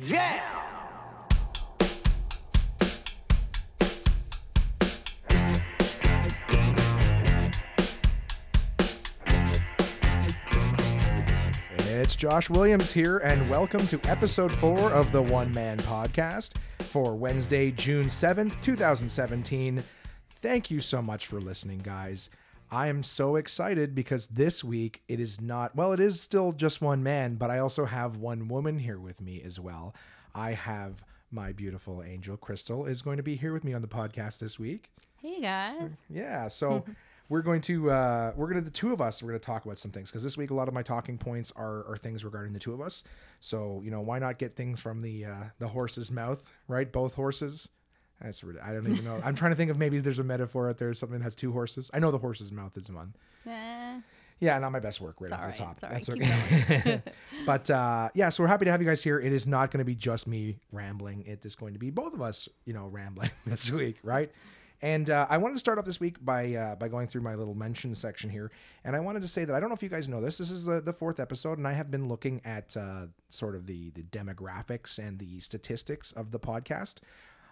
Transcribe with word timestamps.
Yeah! 0.00 0.42
It's 11.78 12.16
Josh 12.16 12.50
Williams 12.50 12.92
here, 12.92 13.18
and 13.18 13.48
welcome 13.48 13.86
to 13.86 14.00
episode 14.06 14.54
four 14.56 14.90
of 14.90 15.12
the 15.12 15.22
One 15.22 15.52
Man 15.52 15.78
Podcast 15.78 16.56
for 16.80 17.14
Wednesday, 17.14 17.70
June 17.70 18.06
7th, 18.06 18.60
2017. 18.62 19.84
Thank 20.28 20.70
you 20.72 20.80
so 20.80 21.00
much 21.00 21.28
for 21.28 21.40
listening, 21.40 21.78
guys. 21.78 22.30
I 22.74 22.88
am 22.88 23.04
so 23.04 23.36
excited 23.36 23.94
because 23.94 24.26
this 24.26 24.64
week 24.64 25.02
it 25.06 25.20
is 25.20 25.40
not, 25.40 25.76
well, 25.76 25.92
it 25.92 26.00
is 26.00 26.20
still 26.20 26.50
just 26.50 26.82
one 26.82 27.04
man, 27.04 27.36
but 27.36 27.48
I 27.48 27.60
also 27.60 27.84
have 27.84 28.16
one 28.16 28.48
woman 28.48 28.80
here 28.80 28.98
with 28.98 29.20
me 29.20 29.40
as 29.44 29.60
well. 29.60 29.94
I 30.34 30.54
have 30.54 31.04
my 31.30 31.52
beautiful 31.52 32.02
angel, 32.02 32.36
Crystal, 32.36 32.84
is 32.84 33.00
going 33.00 33.16
to 33.18 33.22
be 33.22 33.36
here 33.36 33.52
with 33.52 33.62
me 33.62 33.74
on 33.74 33.80
the 33.80 33.86
podcast 33.86 34.40
this 34.40 34.58
week. 34.58 34.90
Hey 35.22 35.40
guys. 35.40 36.02
Yeah, 36.10 36.48
so 36.48 36.84
we're 37.28 37.42
going 37.42 37.60
to 37.60 37.92
uh, 37.92 38.32
we're 38.34 38.46
going 38.46 38.58
to 38.58 38.64
the 38.64 38.72
two 38.72 38.92
of 38.92 39.00
us. 39.00 39.22
We're 39.22 39.28
going 39.28 39.40
to 39.40 39.46
talk 39.46 39.64
about 39.64 39.78
some 39.78 39.92
things 39.92 40.10
because 40.10 40.24
this 40.24 40.36
week 40.36 40.50
a 40.50 40.54
lot 40.54 40.66
of 40.66 40.74
my 40.74 40.82
talking 40.82 41.16
points 41.16 41.52
are, 41.54 41.86
are 41.88 41.96
things 41.96 42.24
regarding 42.24 42.54
the 42.54 42.58
two 42.58 42.72
of 42.72 42.80
us. 42.80 43.04
So 43.38 43.82
you 43.84 43.92
know 43.92 44.00
why 44.00 44.18
not 44.18 44.38
get 44.38 44.56
things 44.56 44.80
from 44.80 45.00
the 45.00 45.26
uh, 45.26 45.44
the 45.60 45.68
horse's 45.68 46.10
mouth, 46.10 46.42
right? 46.66 46.90
Both 46.90 47.14
horses. 47.14 47.68
That's 48.24 48.42
I 48.62 48.72
don't 48.72 48.90
even 48.90 49.04
know. 49.04 49.20
I'm 49.22 49.34
trying 49.34 49.52
to 49.52 49.56
think 49.56 49.70
of 49.70 49.76
maybe 49.76 49.98
there's 49.98 50.18
a 50.18 50.24
metaphor 50.24 50.70
out 50.70 50.78
there. 50.78 50.94
Something 50.94 51.18
that 51.18 51.24
has 51.24 51.34
two 51.34 51.52
horses. 51.52 51.90
I 51.92 51.98
know 51.98 52.10
the 52.10 52.18
horse's 52.18 52.50
mouth 52.50 52.74
is 52.78 52.90
one. 52.90 53.14
Eh, 53.46 54.00
Yeah, 54.40 54.58
not 54.58 54.72
my 54.72 54.80
best 54.80 55.00
work 55.02 55.20
right 55.20 55.30
It's 55.30 55.34
off 55.34 55.42
all 55.42 55.74
the 55.74 55.80
top. 55.80 55.92
That's 55.92 56.06
keep 56.06 56.22
okay. 56.22 57.02
but 57.46 57.68
uh, 57.68 58.08
yeah, 58.14 58.30
so 58.30 58.42
we're 58.42 58.48
happy 58.48 58.64
to 58.64 58.70
have 58.70 58.80
you 58.80 58.88
guys 58.88 59.02
here. 59.02 59.20
It 59.20 59.32
is 59.32 59.46
not 59.46 59.70
going 59.70 59.80
to 59.80 59.84
be 59.84 59.94
just 59.94 60.26
me 60.26 60.56
rambling. 60.72 61.24
It 61.26 61.44
is 61.44 61.54
going 61.54 61.74
to 61.74 61.78
be 61.78 61.90
both 61.90 62.14
of 62.14 62.22
us, 62.22 62.48
you 62.64 62.72
know, 62.72 62.86
rambling 62.86 63.30
this 63.46 63.70
week, 63.70 63.98
right? 64.02 64.30
And 64.80 65.10
uh, 65.10 65.26
I 65.28 65.36
wanted 65.36 65.54
to 65.54 65.60
start 65.60 65.78
off 65.78 65.84
this 65.84 66.00
week 66.00 66.16
by 66.24 66.54
uh, 66.54 66.74
by 66.76 66.88
going 66.88 67.06
through 67.08 67.22
my 67.22 67.34
little 67.34 67.54
mention 67.54 67.94
section 67.94 68.28
here, 68.28 68.50
and 68.84 68.96
I 68.96 69.00
wanted 69.00 69.20
to 69.22 69.28
say 69.28 69.44
that 69.44 69.54
I 69.54 69.60
don't 69.60 69.68
know 69.68 69.74
if 69.74 69.82
you 69.82 69.88
guys 69.88 70.08
know 70.08 70.20
this. 70.20 70.36
This 70.38 70.50
is 70.50 70.64
the, 70.64 70.80
the 70.80 70.92
fourth 70.92 71.20
episode, 71.20 71.58
and 71.58 71.66
I 71.68 71.72
have 71.72 71.90
been 71.90 72.08
looking 72.08 72.40
at 72.44 72.76
uh, 72.76 73.06
sort 73.28 73.54
of 73.54 73.66
the 73.66 73.90
the 73.90 74.02
demographics 74.02 74.98
and 74.98 75.18
the 75.18 75.40
statistics 75.40 76.12
of 76.12 76.32
the 76.32 76.40
podcast. 76.40 76.96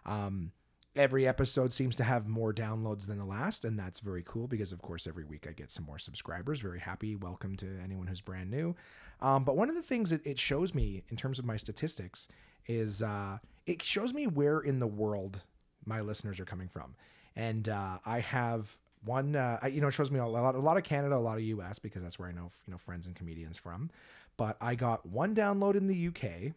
Um, 0.05 0.51
every 0.95 1.27
episode 1.27 1.73
seems 1.73 1.97
to 1.97 2.05
have 2.05 2.27
more 2.27 2.53
downloads 2.53 3.07
than 3.07 3.19
the 3.19 3.25
last 3.25 3.65
and 3.65 3.79
that's 3.79 4.01
very 4.01 4.23
cool 4.27 4.47
because 4.47 4.73
of 4.73 4.83
course 4.83 5.07
every 5.07 5.25
week 5.25 5.47
i 5.49 5.53
get 5.53 5.71
some 5.71 5.85
more 5.85 5.99
subscribers. 5.99 6.61
Very 6.61 6.81
happy. 6.81 7.17
Welcome 7.17 7.57
to 7.57 7.67
anyone 7.83 8.07
who's 8.07 8.21
brand 8.21 8.51
new. 8.51 8.77
Um, 9.21 9.45
but 9.45 9.57
one 9.57 9.69
of 9.69 9.75
the 9.75 9.83
things 9.83 10.11
that 10.11 10.27
it 10.27 10.39
shows 10.39 10.75
me 10.75 11.05
in 11.09 11.17
terms 11.17 11.39
of 11.39 11.45
my 11.45 11.57
statistics 11.57 12.29
is 12.67 13.01
uh, 13.01 13.39
it 13.67 13.83
shows 13.83 14.13
me 14.13 14.27
where 14.27 14.61
in 14.61 14.81
the 14.81 14.87
world 14.87 15.41
my 15.87 16.01
listeners 16.01 16.39
are 16.39 16.45
coming 16.45 16.69
from. 16.69 16.95
And 17.37 17.69
uh, 17.69 17.99
i 18.05 18.21
have 18.21 18.77
one 19.05 19.35
uh, 19.35 19.59
you 19.71 19.81
know 19.81 19.89
it 19.89 19.93
shows 19.93 20.11
me 20.11 20.19
a 20.19 20.27
lot, 20.27 20.55
a 20.55 20.59
lot 20.59 20.77
of 20.77 20.85
canada 20.85 21.17
a 21.17 21.19
lot 21.19 21.39
of 21.39 21.61
us 21.61 21.79
because 21.79 22.03
that's 22.03 22.19
where 22.19 22.29
i 22.29 22.33
know 22.33 22.51
you 22.67 22.71
know 22.71 22.79
friends 22.79 23.07
and 23.07 23.17
comedians 23.17 23.57
from. 23.57 23.91
But 24.37 24.59
i 24.61 24.75
got 24.75 25.07
one 25.07 25.35
download 25.35 25.75
in 25.75 25.87
the 25.87 26.09
uk 26.09 26.53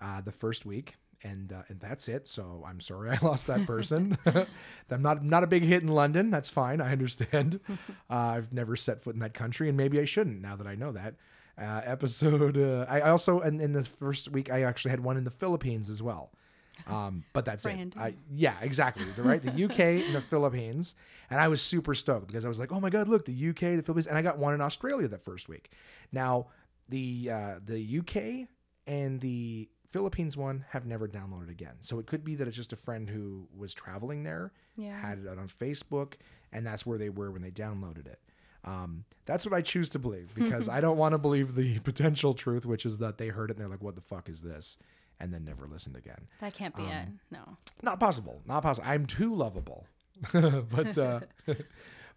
uh, 0.00 0.20
the 0.20 0.32
first 0.32 0.66
week, 0.66 0.94
and 1.22 1.52
uh, 1.52 1.62
and 1.68 1.80
that's 1.80 2.08
it. 2.08 2.28
So 2.28 2.64
I'm 2.66 2.80
sorry 2.80 3.10
I 3.16 3.18
lost 3.22 3.46
that 3.46 3.66
person. 3.66 4.18
I'm 4.90 5.02
not 5.02 5.24
not 5.24 5.42
a 5.42 5.46
big 5.46 5.62
hit 5.62 5.82
in 5.82 5.88
London. 5.88 6.30
That's 6.30 6.50
fine. 6.50 6.80
I 6.80 6.92
understand. 6.92 7.60
uh, 7.68 8.14
I've 8.14 8.52
never 8.52 8.76
set 8.76 9.02
foot 9.02 9.14
in 9.14 9.20
that 9.20 9.34
country, 9.34 9.68
and 9.68 9.76
maybe 9.76 10.00
I 10.00 10.04
shouldn't 10.04 10.40
now 10.40 10.56
that 10.56 10.66
I 10.66 10.74
know 10.74 10.92
that. 10.92 11.14
Uh, 11.58 11.80
episode. 11.84 12.56
Uh, 12.56 12.84
I 12.88 13.00
also 13.00 13.40
and 13.40 13.60
in 13.60 13.72
the 13.72 13.84
first 13.84 14.30
week 14.30 14.50
I 14.50 14.62
actually 14.62 14.90
had 14.90 15.00
one 15.00 15.16
in 15.16 15.24
the 15.24 15.30
Philippines 15.30 15.88
as 15.88 16.02
well. 16.02 16.30
Um, 16.86 17.24
but 17.32 17.44
that's 17.44 17.64
it. 17.64 17.94
I, 17.96 18.14
yeah, 18.32 18.54
exactly. 18.60 19.06
The 19.16 19.22
right, 19.22 19.42
the 19.42 19.64
UK 19.64 19.80
and 20.06 20.14
the 20.14 20.20
Philippines, 20.20 20.94
and 21.30 21.40
I 21.40 21.48
was 21.48 21.62
super 21.62 21.94
stoked 21.94 22.26
because 22.26 22.44
I 22.44 22.48
was 22.48 22.60
like, 22.60 22.70
oh 22.70 22.78
my 22.78 22.90
god, 22.90 23.08
look, 23.08 23.24
the 23.24 23.48
UK, 23.48 23.58
the 23.58 23.82
Philippines, 23.82 24.06
and 24.06 24.16
I 24.16 24.22
got 24.22 24.38
one 24.38 24.54
in 24.54 24.60
Australia 24.60 25.08
that 25.08 25.24
first 25.24 25.48
week. 25.48 25.70
Now, 26.12 26.48
the 26.88 27.30
uh, 27.32 27.54
the 27.64 27.98
UK 27.98 28.48
and 28.86 29.20
the 29.20 29.68
Philippines 29.96 30.36
one 30.36 30.64
have 30.70 30.84
never 30.86 31.08
downloaded 31.08 31.50
again. 31.50 31.74
So 31.80 31.98
it 31.98 32.06
could 32.06 32.22
be 32.24 32.34
that 32.36 32.46
it's 32.46 32.56
just 32.56 32.72
a 32.72 32.76
friend 32.76 33.08
who 33.08 33.48
was 33.56 33.72
traveling 33.74 34.22
there, 34.24 34.52
Yeah. 34.76 34.98
had 34.98 35.18
it 35.18 35.26
on 35.28 35.48
Facebook, 35.48 36.14
and 36.52 36.66
that's 36.66 36.84
where 36.84 36.98
they 36.98 37.08
were 37.08 37.30
when 37.30 37.42
they 37.42 37.50
downloaded 37.50 38.06
it. 38.06 38.20
Um, 38.64 39.04
that's 39.26 39.46
what 39.46 39.54
I 39.54 39.62
choose 39.62 39.88
to 39.90 39.98
believe 39.98 40.34
because 40.34 40.68
I 40.76 40.80
don't 40.80 40.98
want 40.98 41.12
to 41.12 41.18
believe 41.18 41.54
the 41.54 41.78
potential 41.90 42.34
truth, 42.34 42.66
which 42.66 42.84
is 42.84 42.98
that 42.98 43.16
they 43.18 43.28
heard 43.28 43.50
it 43.50 43.54
and 43.56 43.60
they're 43.60 43.68
like, 43.70 43.82
"What 43.82 43.94
the 43.94 44.00
fuck 44.00 44.28
is 44.28 44.40
this?" 44.42 44.76
and 45.18 45.32
then 45.32 45.44
never 45.46 45.66
listened 45.66 45.96
again. 45.96 46.26
that 46.42 46.52
can't 46.52 46.76
be 46.76 46.82
Um, 46.82 46.90
it. 46.90 47.08
No. 47.30 47.56
Not 47.82 47.98
possible. 47.98 48.42
Not 48.44 48.62
possible. 48.62 48.86
I'm 48.88 49.06
too 49.06 49.34
lovable. 49.34 49.86
but 50.32 50.98
uh, 50.98 51.20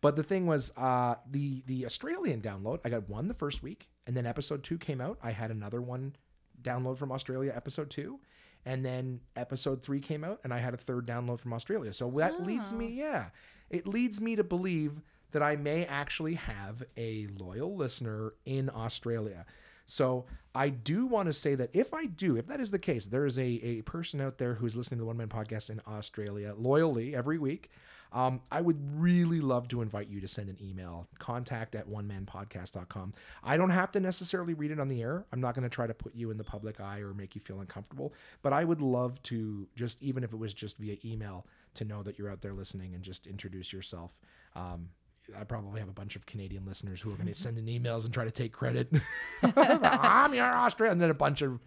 but 0.01 0.15
the 0.15 0.23
thing 0.23 0.45
was, 0.47 0.71
uh, 0.77 1.15
the 1.29 1.61
the 1.67 1.85
Australian 1.85 2.41
download. 2.41 2.79
I 2.83 2.89
got 2.89 3.07
one 3.09 3.27
the 3.27 3.33
first 3.33 3.61
week, 3.63 3.87
and 4.07 4.15
then 4.17 4.25
episode 4.25 4.63
two 4.63 4.77
came 4.77 4.99
out. 5.01 5.17
I 5.23 5.31
had 5.31 5.51
another 5.51 5.81
one 5.81 6.15
download 6.61 6.97
from 6.97 7.11
Australia, 7.11 7.53
episode 7.55 7.89
two, 7.89 8.19
and 8.65 8.85
then 8.85 9.21
episode 9.35 9.81
three 9.81 9.99
came 9.99 10.23
out, 10.23 10.39
and 10.43 10.53
I 10.53 10.59
had 10.59 10.73
a 10.73 10.77
third 10.77 11.07
download 11.07 11.39
from 11.39 11.53
Australia. 11.53 11.93
So 11.93 12.09
that 12.17 12.45
leads 12.45 12.73
me, 12.73 12.87
oh. 12.87 13.03
yeah, 13.03 13.25
it 13.69 13.87
leads 13.87 14.19
me 14.19 14.35
to 14.35 14.43
believe 14.43 15.01
that 15.31 15.43
I 15.43 15.55
may 15.55 15.85
actually 15.85 16.35
have 16.35 16.83
a 16.97 17.27
loyal 17.37 17.75
listener 17.75 18.33
in 18.45 18.69
Australia. 18.73 19.45
So 19.85 20.25
I 20.53 20.69
do 20.69 21.05
want 21.05 21.27
to 21.27 21.33
say 21.33 21.55
that 21.55 21.71
if 21.73 21.93
I 21.93 22.05
do, 22.05 22.37
if 22.37 22.47
that 22.47 22.59
is 22.59 22.71
the 22.71 22.79
case, 22.79 23.07
there 23.07 23.25
is 23.25 23.39
a, 23.39 23.43
a 23.43 23.81
person 23.81 24.21
out 24.21 24.37
there 24.37 24.55
who's 24.55 24.75
listening 24.75 24.99
to 24.99 25.01
the 25.01 25.07
One 25.07 25.17
Man 25.17 25.29
Podcast 25.29 25.69
in 25.69 25.81
Australia 25.87 26.53
loyally 26.55 27.15
every 27.15 27.39
week. 27.39 27.71
Um, 28.11 28.41
I 28.51 28.61
would 28.61 28.77
really 28.99 29.39
love 29.39 29.67
to 29.69 29.81
invite 29.81 30.09
you 30.09 30.19
to 30.21 30.27
send 30.27 30.49
an 30.49 30.57
email, 30.61 31.07
contact 31.19 31.75
at 31.75 31.87
one 31.87 32.07
man 32.07 32.19
onemanpodcast.com. 32.19 33.13
I 33.43 33.57
don't 33.57 33.69
have 33.69 33.91
to 33.93 33.99
necessarily 33.99 34.53
read 34.53 34.71
it 34.71 34.79
on 34.79 34.87
the 34.87 35.01
air. 35.01 35.25
I'm 35.31 35.41
not 35.41 35.55
going 35.55 35.63
to 35.63 35.69
try 35.69 35.87
to 35.87 35.93
put 35.93 36.15
you 36.15 36.31
in 36.31 36.37
the 36.37 36.43
public 36.43 36.79
eye 36.79 36.99
or 36.99 37.13
make 37.13 37.35
you 37.35 37.41
feel 37.41 37.59
uncomfortable, 37.59 38.13
but 38.41 38.53
I 38.53 38.63
would 38.63 38.81
love 38.81 39.21
to 39.23 39.67
just, 39.75 40.01
even 40.01 40.23
if 40.23 40.33
it 40.33 40.37
was 40.37 40.53
just 40.53 40.77
via 40.77 40.97
email, 41.05 41.45
to 41.75 41.85
know 41.85 42.03
that 42.03 42.17
you're 42.17 42.29
out 42.29 42.41
there 42.41 42.53
listening 42.53 42.93
and 42.93 43.03
just 43.03 43.27
introduce 43.27 43.71
yourself. 43.71 44.17
Um, 44.55 44.89
I 45.37 45.43
probably 45.43 45.79
have 45.79 45.89
a 45.89 45.93
bunch 45.93 46.15
of 46.15 46.25
Canadian 46.25 46.65
listeners 46.65 47.01
who 47.01 47.09
are 47.09 47.15
going 47.15 47.27
to 47.33 47.33
send 47.33 47.57
in 47.57 47.65
emails 47.65 48.05
and 48.05 48.13
try 48.13 48.25
to 48.25 48.31
take 48.31 48.51
credit. 48.51 48.91
I'm 49.43 50.33
your 50.33 50.45
Australian, 50.45 50.93
and 50.93 51.01
then 51.01 51.11
a 51.11 51.15
bunch 51.15 51.41
of 51.41 51.59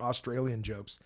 Australian 0.00 0.62
jokes. 0.62 0.98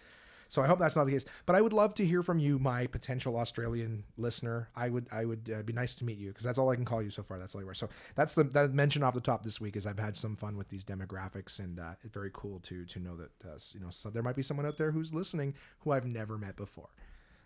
So 0.53 0.61
I 0.61 0.67
hope 0.67 0.79
that's 0.79 0.97
not 0.97 1.05
the 1.05 1.13
case. 1.13 1.25
But 1.47 1.57
I 1.57 1.63
would 1.63 1.73
love 1.73 1.95
to 1.95 2.05
hear 2.05 2.23
from 2.23 2.39
you, 2.39 2.59
my 2.59 2.87
potential 2.87 3.39
Australian 3.39 4.05
listener. 4.19 4.69
I 4.77 4.91
would, 4.91 5.07
I 5.11 5.25
would 5.25 5.51
uh, 5.51 5.63
be 5.63 5.73
nice 5.73 5.95
to 5.95 6.05
meet 6.05 6.19
you 6.19 6.29
because 6.29 6.45
that's 6.45 6.59
all 6.59 6.69
I 6.69 6.77
can 6.77 6.85
call 6.85 7.01
you 7.03 7.09
so 7.09 7.23
far. 7.23 7.39
That's 7.39 7.55
all 7.55 7.63
you 7.63 7.69
are. 7.71 7.75
So 7.75 7.89
that's 8.17 8.35
the 8.35 8.45
that 8.45 8.75
mention 8.75 9.03
off 9.03 9.15
the 9.15 9.23
top 9.23 9.45
this 9.45 9.63
week 9.63 9.77
is 9.77 9.87
I've 9.87 9.99
had 9.99 10.15
some 10.15 10.37
fun 10.37 10.59
with 10.59 10.69
these 10.69 10.85
demographics 10.85 11.59
and 11.59 11.81
uh, 11.81 11.93
it's 12.05 12.13
very 12.13 12.29
cool 12.35 12.61
to 12.65 12.85
to 12.85 13.01
know 13.01 13.17
that 13.17 13.31
uh, 13.49 13.57
you 13.73 13.81
know 13.81 13.89
so 13.89 14.11
there 14.11 14.23
might 14.23 14.37
be 14.37 14.43
someone 14.43 14.67
out 14.67 14.77
there 14.77 14.91
who's 14.91 15.15
listening 15.15 15.55
who 15.79 15.93
I've 15.93 16.05
never 16.05 16.37
met 16.37 16.55
before. 16.55 16.91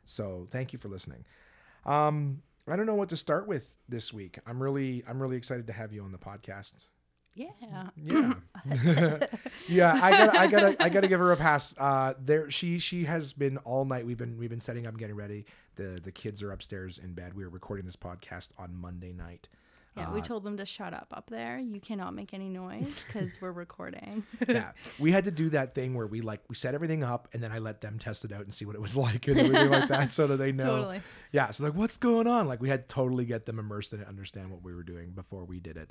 So 0.04 0.48
thank 0.50 0.72
you 0.72 0.80
for 0.80 0.88
listening. 0.88 1.24
Um, 1.84 2.42
I 2.66 2.74
don't 2.74 2.86
know 2.86 2.96
what 2.96 3.10
to 3.10 3.16
start 3.16 3.46
with 3.46 3.72
this 3.88 4.12
week. 4.12 4.40
I'm 4.48 4.60
really 4.60 5.04
I'm 5.06 5.22
really 5.22 5.36
excited 5.36 5.68
to 5.68 5.72
have 5.72 5.92
you 5.92 6.02
on 6.02 6.10
the 6.10 6.18
podcast. 6.18 6.88
Yeah. 7.36 7.90
Yeah, 7.96 8.34
yeah. 9.68 10.00
I 10.02 10.10
gotta, 10.10 10.40
I 10.40 10.46
gotta, 10.46 10.82
I 10.82 10.88
gotta 10.88 11.06
give 11.06 11.20
her 11.20 11.32
a 11.32 11.36
pass. 11.36 11.74
Uh, 11.78 12.14
there, 12.18 12.50
she, 12.50 12.78
she 12.78 13.04
has 13.04 13.34
been 13.34 13.58
all 13.58 13.84
night. 13.84 14.06
We've 14.06 14.16
been, 14.16 14.38
we've 14.38 14.50
been 14.50 14.58
setting 14.60 14.86
up, 14.86 14.96
getting 14.96 15.16
ready. 15.16 15.44
The, 15.76 16.00
the 16.02 16.10
kids 16.10 16.42
are 16.42 16.50
upstairs 16.50 16.98
in 16.98 17.12
bed. 17.12 17.34
We 17.34 17.44
were 17.44 17.50
recording 17.50 17.84
this 17.84 17.96
podcast 17.96 18.48
on 18.58 18.74
Monday 18.74 19.12
night. 19.12 19.48
Yeah. 19.96 20.12
we 20.12 20.20
told 20.20 20.44
them 20.44 20.58
to 20.58 20.66
shut 20.66 20.92
up 20.92 21.06
up 21.10 21.30
there. 21.30 21.58
You 21.58 21.80
cannot 21.80 22.14
make 22.14 22.34
any 22.34 22.50
noise 22.50 23.02
because 23.06 23.40
we're 23.40 23.52
recording. 23.52 24.24
yeah, 24.48 24.72
we 24.98 25.10
had 25.10 25.24
to 25.24 25.30
do 25.30 25.48
that 25.50 25.74
thing 25.74 25.94
where 25.94 26.06
we 26.06 26.20
like 26.20 26.40
we 26.48 26.54
set 26.54 26.74
everything 26.74 27.02
up 27.02 27.28
and 27.32 27.42
then 27.42 27.50
I 27.50 27.60
let 27.60 27.80
them 27.80 27.98
test 27.98 28.24
it 28.26 28.32
out 28.32 28.42
and 28.42 28.52
see 28.52 28.66
what 28.66 28.74
it 28.76 28.82
was 28.82 28.94
like 28.96 29.26
and 29.26 29.38
everything 29.38 29.70
like 29.70 29.88
that, 29.88 30.12
so 30.12 30.26
that 30.26 30.36
they 30.36 30.52
know. 30.52 30.76
Totally. 30.76 31.00
Yeah, 31.32 31.50
so 31.50 31.64
like, 31.64 31.74
what's 31.74 31.96
going 31.96 32.26
on? 32.26 32.46
Like, 32.46 32.60
we 32.60 32.68
had 32.68 32.88
to 32.88 32.94
totally 32.94 33.24
get 33.24 33.46
them 33.46 33.58
immersed 33.58 33.94
in 33.94 34.00
it, 34.00 34.06
understand 34.06 34.50
what 34.50 34.62
we 34.62 34.74
were 34.74 34.82
doing 34.82 35.12
before 35.12 35.44
we 35.44 35.60
did 35.60 35.78
it, 35.78 35.90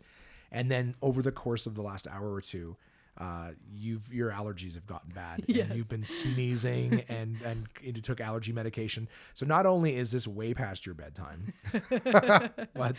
and 0.51 0.69
then 0.71 0.95
over 1.01 1.21
the 1.21 1.31
course 1.31 1.65
of 1.65 1.75
the 1.75 1.81
last 1.81 2.07
hour 2.07 2.31
or 2.33 2.41
two, 2.41 2.75
uh, 3.17 3.51
you've 3.73 4.13
your 4.13 4.29
allergies 4.29 4.73
have 4.73 4.85
gotten 4.85 5.09
bad, 5.11 5.41
Yes. 5.47 5.67
and 5.69 5.77
you've 5.77 5.87
been 5.87 6.03
sneezing 6.03 7.01
and 7.09 7.37
and 7.45 7.67
you 7.81 7.93
took 7.93 8.19
allergy 8.19 8.51
medication. 8.51 9.07
So 9.33 9.45
not 9.45 9.65
only 9.65 9.95
is 9.95 10.11
this 10.11 10.27
way 10.27 10.53
past 10.53 10.85
your 10.85 10.95
bedtime, 10.95 11.53
but 12.73 12.95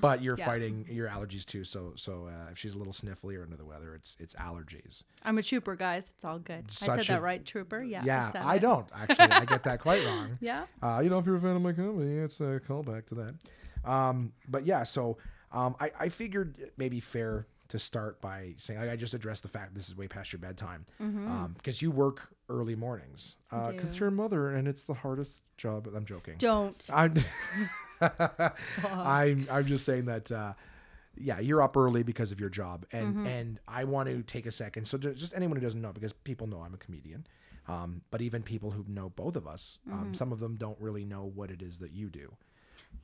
but 0.00 0.22
you're 0.22 0.38
Yeah. 0.38 0.46
fighting 0.46 0.86
your 0.88 1.08
allergies 1.08 1.44
too. 1.44 1.64
So 1.64 1.92
so 1.96 2.28
uh, 2.28 2.50
if 2.52 2.58
she's 2.58 2.74
a 2.74 2.78
little 2.78 2.92
sniffly 2.92 3.36
or 3.36 3.42
under 3.42 3.56
the 3.56 3.64
weather, 3.64 3.94
it's 3.96 4.16
it's 4.20 4.34
allergies. 4.34 5.02
I'm 5.24 5.38
a 5.38 5.42
trooper, 5.42 5.74
guys. 5.74 6.12
It's 6.14 6.24
all 6.24 6.38
good. 6.38 6.66
I 6.68 6.72
said 6.72 6.94
Such 6.96 7.08
that 7.08 7.22
right, 7.22 7.44
trooper? 7.44 7.82
Yeah. 7.82 8.02
Yeah, 8.04 8.30
I 8.36 8.56
it. 8.56 8.60
don't 8.60 8.86
actually. 8.94 9.32
I 9.32 9.44
get 9.44 9.64
that 9.64 9.80
quite 9.80 10.04
wrong. 10.06 10.38
Yeah. 10.40 10.66
Uh, 10.80 11.00
you 11.02 11.10
know, 11.10 11.18
if 11.18 11.26
you're 11.26 11.36
a 11.36 11.40
fan 11.40 11.56
of 11.56 11.62
my 11.62 11.72
comedy, 11.72 12.12
it's 12.18 12.40
a 12.40 12.60
callback 12.68 13.06
to 13.06 13.14
that. 13.16 13.34
Um, 13.90 14.32
but 14.48 14.66
yeah, 14.66 14.84
so 14.84 15.18
um, 15.52 15.74
I, 15.80 15.90
I 15.98 16.08
figured 16.10 16.58
it 16.58 16.74
may 16.76 16.88
be 16.88 17.00
fair 17.00 17.46
to 17.68 17.78
start 17.78 18.20
by 18.22 18.54
saying 18.56 18.80
I, 18.80 18.92
I 18.92 18.96
just 18.96 19.12
addressed 19.14 19.42
the 19.42 19.48
fact 19.48 19.74
this 19.74 19.88
is 19.88 19.96
way 19.96 20.08
past 20.08 20.32
your 20.32 20.40
bedtime 20.40 20.86
Mm-hmm. 21.02 21.46
because 21.54 21.82
you 21.82 21.90
work 21.90 22.28
early 22.48 22.74
mornings 22.74 23.36
because 23.50 23.90
do. 23.94 23.98
you're 24.00 24.08
a 24.08 24.12
mother 24.12 24.48
and 24.50 24.66
it's 24.66 24.84
the 24.84 24.94
hardest 24.94 25.42
job. 25.58 25.86
I'm 25.94 26.06
joking. 26.06 26.34
Don't. 26.38 26.88
I'm, 26.92 27.14
I'm, 28.84 29.46
I'm 29.50 29.66
just 29.66 29.84
saying 29.84 30.06
that, 30.06 30.30
uh, 30.32 30.54
yeah, 31.16 31.40
you're 31.40 31.62
up 31.62 31.76
early 31.76 32.02
because 32.02 32.30
of 32.32 32.38
your 32.40 32.48
job, 32.48 32.86
and 32.92 33.08
Mm-hmm. 33.08 33.26
and 33.26 33.60
I 33.66 33.84
want 33.84 34.08
to 34.08 34.22
take 34.22 34.46
a 34.46 34.52
second. 34.52 34.86
So 34.86 34.98
just 34.98 35.34
anyone 35.34 35.56
who 35.56 35.62
doesn't 35.62 35.80
know, 35.80 35.92
because 35.92 36.12
people 36.12 36.46
know 36.46 36.60
I'm 36.62 36.74
a 36.74 36.78
comedian, 36.78 37.26
um, 37.66 38.02
but 38.10 38.22
even 38.22 38.42
people 38.42 38.70
who 38.70 38.84
know 38.88 39.08
both 39.10 39.34
of 39.36 39.46
us, 39.46 39.78
Mm-hmm. 39.88 39.98
um, 40.00 40.14
some 40.14 40.30
of 40.32 40.38
them 40.40 40.56
don't 40.56 40.80
really 40.80 41.04
know 41.04 41.24
what 41.34 41.50
it 41.50 41.60
is 41.60 41.80
that 41.80 41.92
you 41.92 42.08
do. 42.08 42.32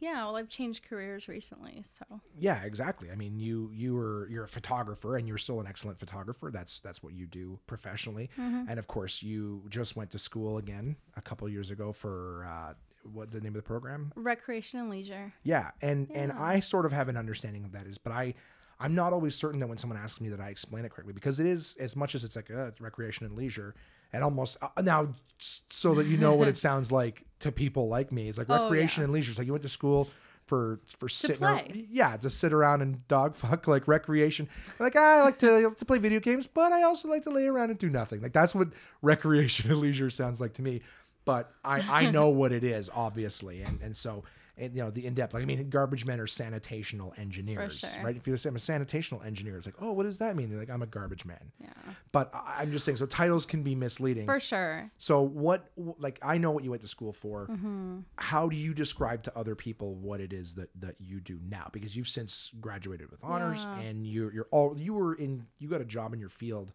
Yeah, 0.00 0.25
well, 0.25 0.37
I've 0.37 0.49
changed 0.49 0.85
careers 0.88 1.29
recently, 1.29 1.82
so 1.82 2.20
Yeah, 2.38 2.62
exactly. 2.64 3.11
I 3.11 3.14
mean, 3.17 3.38
you 3.38 3.70
you 3.73 3.94
were 3.94 4.29
you're 4.31 4.44
a 4.44 4.49
photographer, 4.49 5.17
and 5.17 5.26
you're 5.29 5.38
still 5.38 5.61
an 5.61 5.67
excellent 5.67 5.99
photographer. 5.99 6.50
That's 6.50 6.81
that's 6.81 7.02
what 7.02 7.14
you 7.14 7.26
do 7.26 7.58
professionally, 7.67 8.31
Mm-hmm. 8.38 8.64
and 8.69 8.79
of 8.79 8.87
course, 8.87 9.23
you 9.23 9.62
just 9.69 9.96
went 9.96 10.11
to 10.11 10.19
school 10.19 10.58
again 10.58 10.96
a 11.17 11.23
couple 11.23 11.49
years 11.49 11.70
ago 11.70 11.93
for 11.93 12.46
uh, 12.50 12.75
what 13.12 13.31
the 13.31 13.41
name 13.41 13.52
of 13.52 13.62
the 13.62 13.62
program? 13.62 14.12
recreation 14.17 14.81
and 14.81 14.91
leisure. 14.91 15.32
Yeah, 15.43 15.70
and 15.82 16.11
and 16.14 16.32
I 16.32 16.61
sort 16.61 16.87
of 16.87 16.93
have 16.93 17.08
an 17.08 17.17
understanding 17.17 17.64
of 17.64 17.73
that 17.73 17.87
is, 17.87 17.99
but 17.99 18.12
I 18.12 18.35
I'm 18.81 18.94
not 18.94 19.12
always 19.12 19.35
certain 19.37 19.61
that 19.61 19.69
when 19.69 19.79
someone 19.79 19.99
asks 19.99 20.20
me 20.20 20.29
that 20.31 20.40
I 20.40 20.49
explain 20.49 20.85
it 20.85 20.90
correctly 20.90 21.12
because 21.12 21.38
it 21.38 21.47
is 21.47 21.76
as 21.79 21.94
much 21.94 22.14
as 22.14 22.25
it's 22.25 22.35
like 22.37 22.50
uh, 22.50 22.73
recreation 22.81 23.25
and 23.25 23.37
leisure, 23.37 23.75
and 24.14 24.25
almost 24.25 24.56
uh, 24.62 24.69
now 24.82 25.08
so 25.38 25.94
that 25.96 26.06
you 26.06 26.16
know 26.16 26.34
what 26.34 26.49
it 26.49 26.56
sounds 26.69 26.90
like 26.90 27.25
to 27.40 27.52
people 27.52 27.88
like 27.88 28.11
me. 28.12 28.28
It's 28.28 28.38
like 28.38 28.49
Oh, 28.49 28.62
recreation 28.64 29.00
yeah. 29.02 29.05
and 29.05 29.12
leisure. 29.12 29.31
It's 29.31 29.38
like 29.38 29.46
you 29.46 29.52
went 29.52 29.62
to 29.64 29.69
school 29.69 30.08
for 30.46 30.81
for 30.99 31.08
sitting 31.08 31.38
play. 31.38 31.87
yeah 31.90 32.19
to 32.19 32.28
sit 32.28 32.52
around 32.52 32.82
and 32.82 33.08
dog 33.08 33.34
fuck 33.43 33.66
like 33.66 33.88
recreation 33.88 34.46
like 34.78 34.93
"Ah, 34.94 35.20
I 35.20 35.22
like 35.22 35.38
to, 35.38 35.50
I 35.50 35.61
like 35.61 35.78
to 35.78 35.87
play 35.87 35.96
video 35.96 36.20
games 36.20 36.46
but 36.46 36.70
I 36.70 36.82
also 36.82 37.08
like 37.08 37.22
to 37.22 37.31
lay 37.31 37.46
around 37.46 37.70
and 37.70 37.78
do 37.78 37.88
nothing 37.88 38.20
like 38.20 38.34
that's 38.34 38.55
what 38.55 38.69
recreation 39.02 39.70
and 39.70 39.81
leisure 39.81 40.11
sounds 40.11 40.43
like 40.43 40.52
to 40.55 40.62
me 40.62 40.82
but 41.25 41.50
I 41.64 42.05
I 42.06 42.11
know 42.11 42.28
what 42.28 42.52
it 42.52 42.62
is 42.62 42.90
obviously 42.94 43.62
and 43.62 43.81
and 43.81 43.96
so 43.96 44.22
and 44.56 44.75
you 44.77 44.83
know 44.83 44.91
the 44.91 45.05
in 45.06 45.15
depth 45.15 45.35
like 45.35 45.43
I 45.43 45.47
mean 45.47 45.69
garbage 45.69 46.05
men 46.06 46.21
are 46.21 46.27
sanitational 46.27 47.17
engineers 47.19 47.79
sure. 47.81 48.03
right 48.05 48.17
if 48.17 48.27
you 48.27 48.37
say 48.37 48.49
I'm 48.49 48.56
a 48.56 48.59
sanitational 48.59 49.25
engineer 49.27 49.56
it's 49.56 49.67
like 49.67 49.75
oh 49.81 49.93
what 49.93 50.05
does 50.05 50.19
that 50.19 50.37
mean 50.37 50.49
They're 50.51 50.59
like 50.59 50.71
I'm 50.71 50.83
a 50.83 50.87
garbage 50.87 51.25
man 51.25 51.51
Yeah, 51.61 51.69
but 52.12 52.33
I- 52.35 52.56
I'm 52.61 52.71
just 52.71 52.85
saying 52.85 52.97
so 52.97 53.06
titles 53.06 53.47
can 53.47 53.62
be 53.62 53.75
misleading 53.75 54.27
for 54.27 54.39
sure. 54.41 54.91
so 54.99 55.23
what 55.23 55.71
like 55.99 56.19
I 56.23 56.39
know 56.39 56.53
what 56.53 56.62
you 56.65 56.71
went 56.71 56.83
to 56.83 56.89
school 56.89 57.12
for. 57.12 57.49
Mm-hmm. 57.49 58.01
How 58.17 58.49
do 58.49 58.56
you 58.56 58.75
describe 58.75 59.23
to 59.25 59.37
other 59.37 59.55
people 59.56 59.95
what 59.97 60.21
it 60.21 60.33
is 60.33 60.55
that 60.55 60.71
that 60.81 60.97
you 61.00 61.21
do 61.21 61.39
now? 61.49 61.69
Because 61.73 61.97
you've 61.97 62.09
since 62.09 62.50
graduated 62.61 63.11
with 63.11 63.21
honors 63.25 63.65
Yeah. 63.65 63.79
and 63.81 64.07
you're 64.07 64.33
you're 64.33 64.49
all 64.50 64.79
you 64.79 64.95
were 64.95 65.15
in 65.15 65.47
you 65.59 65.69
got 65.69 65.81
a 65.81 65.85
job 65.85 66.12
in 66.15 66.21
your 66.21 66.29
field 66.29 66.73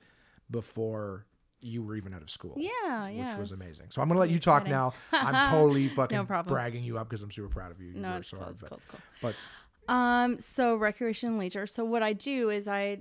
before 0.52 1.26
you 1.62 1.84
were 1.84 1.96
even 1.96 2.14
out 2.14 2.22
of 2.22 2.30
school. 2.30 2.54
Yeah, 2.58 3.08
Which 3.08 3.16
yeah. 3.18 3.38
was 3.38 3.52
amazing. 3.52 3.88
So 3.90 4.02
I'm 4.02 4.08
gonna 4.08 4.20
let 4.20 4.30
you 4.30 4.40
talk 4.40 4.62
exciting. 4.68 4.72
now. 4.72 4.94
I'm 5.12 5.50
totally 5.52 5.90
fucking 5.90 6.26
problem. 6.26 6.54
bragging 6.54 6.84
you 6.84 6.98
up 6.98 7.10
because 7.10 7.22
I'm 7.24 7.32
super 7.32 7.50
proud 7.50 7.72
of 7.72 7.82
you. 7.82 7.90
You 7.92 8.00
No, 8.00 8.18
it's 8.18 8.30
so 8.30 8.38
cool. 8.38 8.44
hard, 8.46 8.54
It's 8.54 8.62
but- 8.62 8.70
cool. 8.70 8.78
It's 8.78 8.86
cool. 8.86 9.00
But 9.22 9.36
Um, 9.94 10.40
so 10.40 10.76
recreation 10.76 11.30
and 11.30 11.40
leisure. 11.40 11.66
So 11.68 11.84
what 11.84 12.04
I 12.04 12.14
do 12.14 12.50
is 12.50 12.68
I 12.68 13.00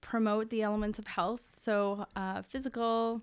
promote 0.00 0.50
the 0.50 0.62
elements 0.62 0.98
of 0.98 1.06
health. 1.06 1.42
So 1.56 2.06
uh, 2.16 2.42
physical, 2.42 3.22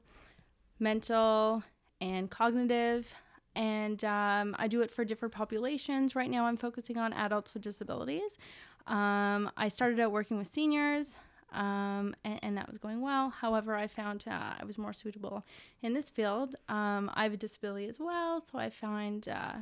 mental, 0.80 1.63
and 2.00 2.30
cognitive. 2.30 3.13
And 3.56 4.04
um, 4.04 4.56
I 4.59 4.68
do 4.68 4.81
it 4.81 4.92
for 4.92 5.04
different 5.04 5.33
populations. 5.33 6.15
Right 6.15 6.30
now, 6.30 6.45
I'm 6.45 6.57
focusing 6.57 6.98
on 6.98 7.12
adults 7.13 7.54
with 7.54 7.63
disabilities. 7.63 8.38
Um, 8.86 9.51
I 9.57 9.68
started 9.68 10.00
out 10.00 10.12
working 10.12 10.38
with 10.38 10.48
seniors, 10.48 11.18
um, 11.53 12.15
and, 12.23 12.39
and 12.44 12.57
that 12.57 12.67
was 12.67 12.77
going 12.77 13.01
well. 13.01 13.29
However, 13.29 13.75
I 13.75 13.88
found 13.88 14.25
uh, 14.27 14.53
I 14.59 14.65
was 14.65 14.77
more 14.77 14.94
suitable 14.94 15.45
in 15.81 15.94
this 15.94 16.09
field. 16.09 16.55
Um, 16.69 17.09
I 17.13 17.23
have 17.23 17.33
a 17.33 17.38
disability 17.38 17.88
as 17.88 17.99
well, 17.99 18.41
so 18.41 18.57
I 18.57 18.69
find 18.69 19.27
uh, 19.27 19.53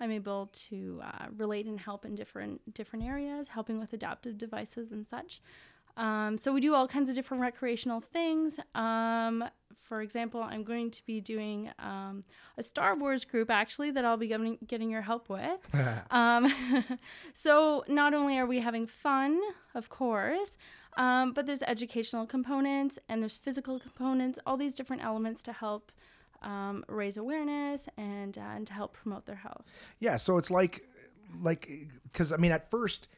I'm 0.00 0.10
able 0.10 0.50
to 0.68 1.00
uh, 1.04 1.26
relate 1.36 1.66
and 1.66 1.78
help 1.78 2.04
in 2.04 2.14
different 2.14 2.74
different 2.74 3.04
areas, 3.04 3.48
helping 3.48 3.78
with 3.78 3.92
adaptive 3.92 4.38
devices 4.38 4.92
and 4.92 5.06
such. 5.06 5.40
Um, 5.96 6.38
so 6.38 6.52
we 6.52 6.60
do 6.60 6.74
all 6.74 6.86
kinds 6.86 7.08
of 7.08 7.16
different 7.16 7.42
recreational 7.42 8.00
things. 8.00 8.60
Um, 8.74 9.44
for 9.88 10.02
example, 10.02 10.42
I'm 10.42 10.62
going 10.62 10.90
to 10.92 11.04
be 11.06 11.20
doing 11.20 11.70
um, 11.78 12.22
a 12.56 12.62
Star 12.62 12.94
Wars 12.94 13.24
group 13.24 13.50
actually 13.50 13.90
that 13.92 14.04
I'll 14.04 14.18
be 14.18 14.28
getting, 14.28 14.58
getting 14.66 14.90
your 14.90 15.02
help 15.02 15.28
with. 15.28 15.60
Um, 16.10 16.52
so 17.32 17.84
not 17.88 18.14
only 18.14 18.38
are 18.38 18.46
we 18.46 18.60
having 18.60 18.86
fun, 18.86 19.40
of 19.74 19.88
course, 19.88 20.56
um, 20.98 21.32
but 21.32 21.46
there's 21.46 21.62
educational 21.62 22.26
components 22.26 22.98
and 23.08 23.22
there's 23.22 23.36
physical 23.36 23.78
components, 23.78 24.38
all 24.44 24.56
these 24.56 24.74
different 24.74 25.02
elements 25.02 25.42
to 25.44 25.52
help 25.52 25.92
um, 26.42 26.84
raise 26.88 27.16
awareness 27.16 27.88
and 27.96 28.36
uh, 28.36 28.42
and 28.54 28.66
to 28.66 28.72
help 28.72 28.92
promote 28.92 29.24
their 29.24 29.36
health. 29.36 29.64
Yeah, 30.00 30.16
so 30.16 30.38
it's 30.38 30.50
like, 30.50 30.84
like, 31.42 31.68
because 32.04 32.32
I 32.32 32.36
mean, 32.36 32.52
at 32.52 32.70
first, 32.70 33.08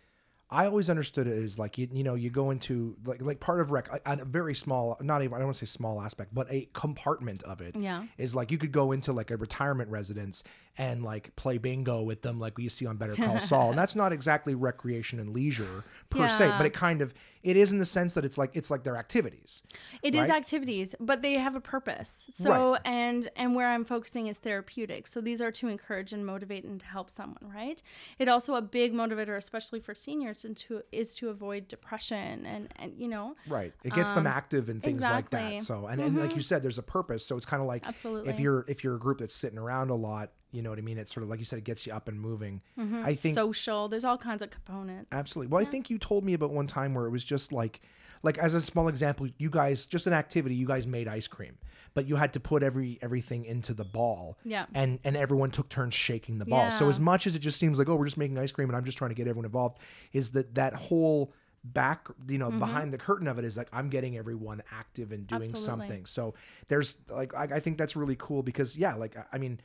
I 0.53 0.67
always 0.67 0.91
understood 0.91 1.29
it 1.29 1.41
as 1.43 1.59
like 1.61 1.79
you, 1.79 1.89
you 1.93 2.03
know, 2.03 2.15
you 2.15 2.29
go 2.29 2.51
into 2.51 2.97
like 3.05 3.23
like 3.23 3.39
part 3.39 3.61
of 3.61 3.71
rec, 3.71 3.89
a, 3.93 4.01
a 4.05 4.25
very 4.25 4.55
small, 4.55 4.97
not 5.01 5.23
even 5.23 5.35
I 5.35 5.39
don't 5.39 5.47
want 5.47 5.59
to 5.59 5.67
say 5.67 5.71
small 5.71 6.01
aspect, 6.01 6.35
but 6.35 6.49
a 6.51 6.69
compartment 6.73 7.45
of 7.45 7.61
it 7.61 7.79
Yeah. 7.79 8.05
Is 8.19 8.35
like 8.35 8.51
you 8.51 8.59
could 8.59 8.73
go 8.73 8.91
into 8.91 9.13
like 9.13 9.31
a 9.31 9.37
retirement 9.37 9.91
residence 9.91 10.43
and 10.77 11.05
like 11.05 11.37
play 11.37 11.59
bingo 11.59 12.03
with 12.03 12.23
them, 12.23 12.41
like 12.41 12.59
you 12.59 12.69
see 12.69 12.85
on 12.87 12.97
Better 12.97 13.15
Call 13.15 13.39
Saul, 13.39 13.71
and 13.71 13.79
that's 13.79 13.95
not 13.95 14.13
exactly 14.13 14.57
recreation 14.57 15.21
and 15.21 15.33
leisure 15.33 15.85
per 16.09 16.29
se, 16.29 16.49
but 16.59 16.67
it 16.67 16.73
kind 16.73 17.01
of 17.01 17.15
it 17.43 17.57
is 17.57 17.73
in 17.73 17.79
the 17.79 17.87
sense 17.87 18.15
that 18.15 18.25
it's 18.25 18.37
like 18.37 18.51
it's 18.55 18.71
like 18.71 18.85
their 18.85 18.97
activities. 18.97 19.63
It 20.03 20.15
is 20.15 20.29
Right? 20.29 20.31
activities, 20.31 20.95
but 21.01 21.23
they 21.23 21.35
have 21.35 21.55
a 21.55 21.61
purpose. 21.61 22.27
So 22.33 22.77
and 22.85 23.31
and 23.37 23.55
where 23.55 23.69
I'm 23.69 23.85
focusing 23.85 24.27
is 24.27 24.39
therapeutic. 24.39 25.07
So 25.07 25.21
these 25.21 25.41
are 25.41 25.51
to 25.53 25.69
encourage 25.69 26.13
and 26.13 26.25
motivate 26.27 26.65
and 26.65 26.81
to 26.81 26.87
help 26.87 27.11
someone, 27.11 27.51
right? 27.55 27.83
It 28.19 28.29
also 28.29 28.55
a 28.55 28.63
big 28.63 28.93
motivator, 28.93 29.37
especially 29.37 29.81
for 29.81 29.95
seniors, 29.95 30.45
and 30.45 30.57
to 30.59 30.83
is 30.93 31.15
to 31.17 31.29
avoid 31.29 31.69
depression 31.69 32.45
and 32.47 32.73
and 32.77 32.93
you 32.99 33.09
know 33.09 33.37
Right. 33.49 33.73
It 33.85 33.93
gets 33.95 34.13
them 34.13 34.27
active 34.27 34.69
and 34.69 34.83
things 34.83 35.01
like 35.01 35.27
exactly. 35.27 35.39
Mm-hmm. 35.41 35.59
that. 35.59 35.65
So 35.65 35.87
and, 35.87 36.01
and 36.01 36.19
like 36.19 36.35
you 36.37 36.43
said, 36.43 36.63
there's 36.63 36.79
a 36.79 36.83
purpose. 36.83 37.25
So 37.25 37.37
it's 37.37 37.47
kind 37.47 37.63
of 37.63 37.67
like 37.67 37.87
Absolutely. 37.87 38.31
if 38.33 38.41
you're 38.41 38.65
if 38.69 38.85
you're 38.85 38.97
a 38.97 39.01
group 39.01 39.19
that's 39.19 39.35
sitting 39.35 39.59
around 39.59 39.91
a 39.91 39.95
lot, 39.95 40.33
you 40.53 40.63
know 40.63 40.71
what 40.71 40.79
I 40.79 40.83
mean? 40.83 40.99
It's 40.99 41.13
sort 41.13 41.25
of 41.25 41.31
like 41.31 41.39
you 41.39 41.45
said, 41.45 41.59
it 41.59 41.65
gets 41.65 41.87
you 41.87 41.93
up 41.93 42.09
and 42.09 42.21
moving. 42.21 42.61
Mm-hmm. 42.79 43.03
I 43.05 43.15
think 43.15 43.35
social. 43.35 43.89
There's 43.89 44.05
all 44.05 44.19
kinds 44.19 44.43
of 44.43 44.51
components. 44.51 45.09
absolutely. 45.13 45.51
Well, 45.53 45.63
I 45.63 45.65
think 45.65 45.91
you 45.91 45.99
told 45.99 46.25
me 46.25 46.35
about 46.35 46.51
one 46.51 46.67
time 46.67 46.95
where 46.95 47.07
it 47.07 47.11
was 47.11 47.25
just 47.25 47.53
like 47.53 47.81
like 48.23 48.39
as 48.39 48.55
a 48.55 48.61
small 48.61 48.89
example, 48.89 49.29
you 49.39 49.51
guys 49.51 49.87
just 49.87 50.07
an 50.07 50.13
activity, 50.13 50.55
you 50.55 50.67
guys 50.67 50.87
made 50.87 51.09
ice 51.09 51.27
cream, 51.27 51.57
but 51.95 52.07
you 52.07 52.17
had 52.17 52.33
to 52.35 52.41
put 52.41 52.63
every 52.63 52.99
everything 53.03 53.45
into 53.45 53.73
the 53.75 53.85
ball. 53.85 54.37
Yeah. 54.45 54.67
And 54.75 54.99
and 55.05 55.17
everyone 55.17 55.51
took 55.51 55.69
turns 55.69 55.95
shaking 55.95 56.39
the 56.39 56.45
ball. 56.45 56.71
So 56.71 56.89
as 56.89 57.01
much 57.01 57.27
as 57.27 57.35
it 57.35 57.41
just 57.41 57.59
seems 57.59 57.79
like, 57.79 57.89
oh, 57.89 57.97
we're 57.97 58.07
just 58.07 58.19
making 58.19 58.39
ice 58.39 58.53
cream 58.53 58.69
and 58.69 58.77
I'm 58.77 58.85
just 58.85 58.99
trying 58.99 59.11
to 59.11 59.15
get 59.15 59.27
everyone 59.27 59.47
involved, 59.47 59.79
is 60.13 60.33
that 60.33 60.55
that 60.55 60.75
whole 60.75 61.33
back 61.63 62.09
you 62.27 62.39
know 62.39 62.49
mm-hmm. 62.49 62.59
behind 62.59 62.93
the 62.93 62.99
curtain 62.99 63.29
of 63.29 63.39
it 63.39 63.45
is 63.45 63.55
like 63.57 63.69
i'm 63.73 63.91
getting 63.91 64.17
everyone 64.17 64.63
active 64.73 65.13
and 65.13 65.27
doing 65.27 65.43
Absolutely. 65.43 65.67
something 65.67 66.07
so 66.07 66.33
there's 66.69 66.97
like 67.11 67.35
I, 67.35 67.57
I 67.57 67.61
think 67.61 67.77
that's 67.77 67.97
really 67.97 68.17
cool 68.19 68.43
because 68.43 68.79
yeah 68.79 68.95
like 68.95 69.15
i 69.31 69.37
mean 69.37 69.61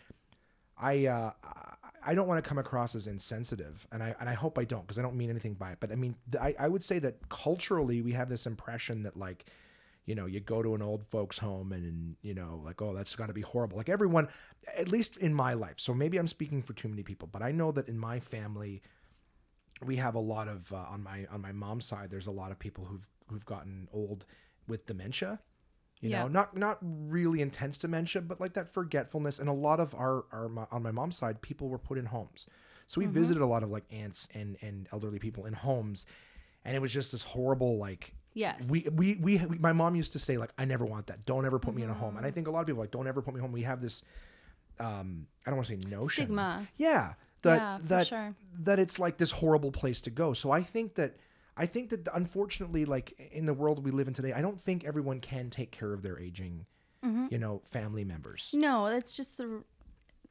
i 0.78 1.06
uh 1.06 1.32
I- 2.08 2.14
don't 2.14 2.28
want 2.28 2.44
to 2.44 2.48
come 2.48 2.60
across 2.60 2.94
as 2.96 3.08
insensitive 3.08 3.88
and 3.92 4.04
i 4.04 4.16
and 4.20 4.30
i 4.30 4.34
hope 4.34 4.60
i 4.60 4.64
don't 4.64 4.82
because 4.82 5.00
i 5.00 5.02
don't 5.02 5.16
mean 5.16 5.30
anything 5.30 5.56
by 5.56 5.72
it 5.72 5.78
but 5.80 5.92
i 5.92 5.96
mean 5.96 6.16
I, 6.40 6.56
I 6.60 6.68
would 6.68 6.84
say 6.84 7.00
that 7.00 7.30
culturally 7.30 8.02
we 8.02 8.14
have 8.14 8.30
this 8.30 8.46
impression 8.46 9.04
that 9.04 9.18
like 9.18 9.46
you 10.06 10.14
know 10.14 10.28
you 10.28 10.40
go 10.40 10.62
to 10.62 10.76
an 10.76 10.82
old 10.84 11.08
folks 11.08 11.40
home 11.40 11.72
and 11.72 12.16
you 12.22 12.34
know 12.36 12.62
like 12.64 12.82
oh 12.82 12.94
that's 12.94 13.16
got 13.16 13.28
to 13.28 13.34
be 13.34 13.42
horrible. 13.42 13.78
Like 13.78 13.90
everyone 13.90 14.28
at 14.78 14.88
least 14.88 15.18
in 15.18 15.34
my 15.34 15.54
life 15.54 15.76
so 15.78 15.94
maybe 15.94 16.18
i'm 16.18 16.28
speaking 16.28 16.62
for 16.62 16.74
too 16.74 16.88
many 16.88 17.02
people 17.04 17.28
but 17.32 17.42
i 17.42 17.52
know 17.52 17.72
that 17.72 17.90
in 17.90 17.98
my 17.98 18.20
family 18.20 18.82
we 19.84 19.96
have 19.98 20.16
a 20.16 20.20
lot 20.20 20.48
of 20.48 20.72
uh, 20.72 20.78
on 20.90 21.04
my 21.04 21.26
on 21.32 21.42
my 21.42 21.52
mom's 21.52 21.86
side 21.86 22.10
there's 22.12 22.28
a 22.28 22.32
lot 22.32 22.52
of 22.52 22.60
people 22.60 22.86
who've 22.86 23.08
who've 23.28 23.46
gotten 23.46 23.88
old 23.92 24.26
with 24.68 24.86
dementia 24.86 25.40
you 26.02 26.10
Yeah. 26.10 26.24
know 26.24 26.28
not 26.28 26.56
not 26.58 26.78
really 26.82 27.42
intense 27.42 27.78
dementia 27.78 28.22
but 28.22 28.40
like 28.42 28.54
that 28.54 28.74
forgetfulness 28.74 29.40
and 29.40 29.48
a 29.50 29.54
lot 29.54 29.80
of 29.80 29.94
our 29.96 30.26
our 30.32 30.50
mo- 30.50 30.68
on 30.72 30.84
my 30.84 30.92
mom's 30.92 31.18
side 31.18 31.42
people 31.42 31.70
were 31.70 31.78
put 31.80 31.98
in 31.98 32.06
homes 32.06 32.48
so 32.88 33.00
we 33.00 33.08
visited 33.08 33.42
a 33.42 33.46
lot 33.46 33.64
of 33.64 33.70
like 33.72 33.84
aunts 33.92 34.28
and 34.34 34.58
and 34.62 34.88
elderly 34.92 35.20
people 35.20 35.46
in 35.46 35.54
homes 35.54 36.06
and 36.66 36.76
it 36.76 36.80
was 36.80 36.92
just 36.92 37.12
this 37.12 37.22
horrible 37.22 37.78
like 37.78 38.14
Yes. 38.38 38.70
we, 38.70 38.86
we 38.92 39.16
we 39.16 39.38
we 39.38 39.58
my 39.60 39.72
mom 39.72 39.96
used 39.96 40.12
to 40.12 40.20
say 40.20 40.36
like 40.38 40.50
I 40.58 40.66
never 40.66 40.84
want 40.84 41.08
that. 41.08 41.26
Don't 41.26 41.46
ever 41.46 41.58
put 41.58 41.74
me 41.74 41.84
in 41.84 41.90
a 41.90 41.94
home. 41.94 42.18
And 42.18 42.26
I 42.26 42.32
think 42.32 42.48
a 42.50 42.52
lot 42.52 42.60
of 42.60 42.68
people 42.68 42.82
like 42.82 42.92
don't 42.92 43.08
ever 43.08 43.22
put 43.22 43.34
me 43.34 43.40
home. 43.40 43.54
We 43.54 43.62
have 43.62 43.82
this 43.82 44.04
um 44.80 45.28
I 45.46 45.50
don't 45.50 45.58
want 45.58 45.68
to 45.70 45.74
say 45.82 45.90
notion. 45.90 46.26
Stigma. 46.26 46.68
Yeah. 46.76 47.14
That 47.44 47.56
Yeah, 47.58 47.78
for 47.78 47.84
that 47.86 48.08
sure. 48.08 48.36
that 48.60 48.78
it's 48.80 49.00
like 49.00 49.18
this 49.18 49.32
horrible 49.32 49.72
place 49.72 50.02
to 50.02 50.10
go. 50.10 50.34
So 50.34 50.52
I 50.52 50.64
think 50.64 50.96
that 50.96 51.16
I 51.58 51.66
think 51.66 51.90
that 51.90 52.08
unfortunately 52.14 52.86
like 52.86 53.14
in 53.32 53.46
the 53.46 53.54
world 53.54 53.84
we 53.84 53.92
live 53.92 54.08
in 54.08 54.14
today, 54.14 54.34
I 54.34 54.42
don't 54.42 54.60
think 54.60 54.84
everyone 54.84 55.20
can 55.20 55.50
take 55.50 55.72
care 55.72 55.94
of 55.94 56.02
their 56.02 56.20
aging 56.20 56.66
Mm-hmm. 57.04 57.28
you 57.30 57.38
know 57.38 57.62
family 57.70 58.04
members. 58.04 58.50
No, 58.52 58.90
that's 58.90 59.14
just 59.14 59.38
the 59.38 59.64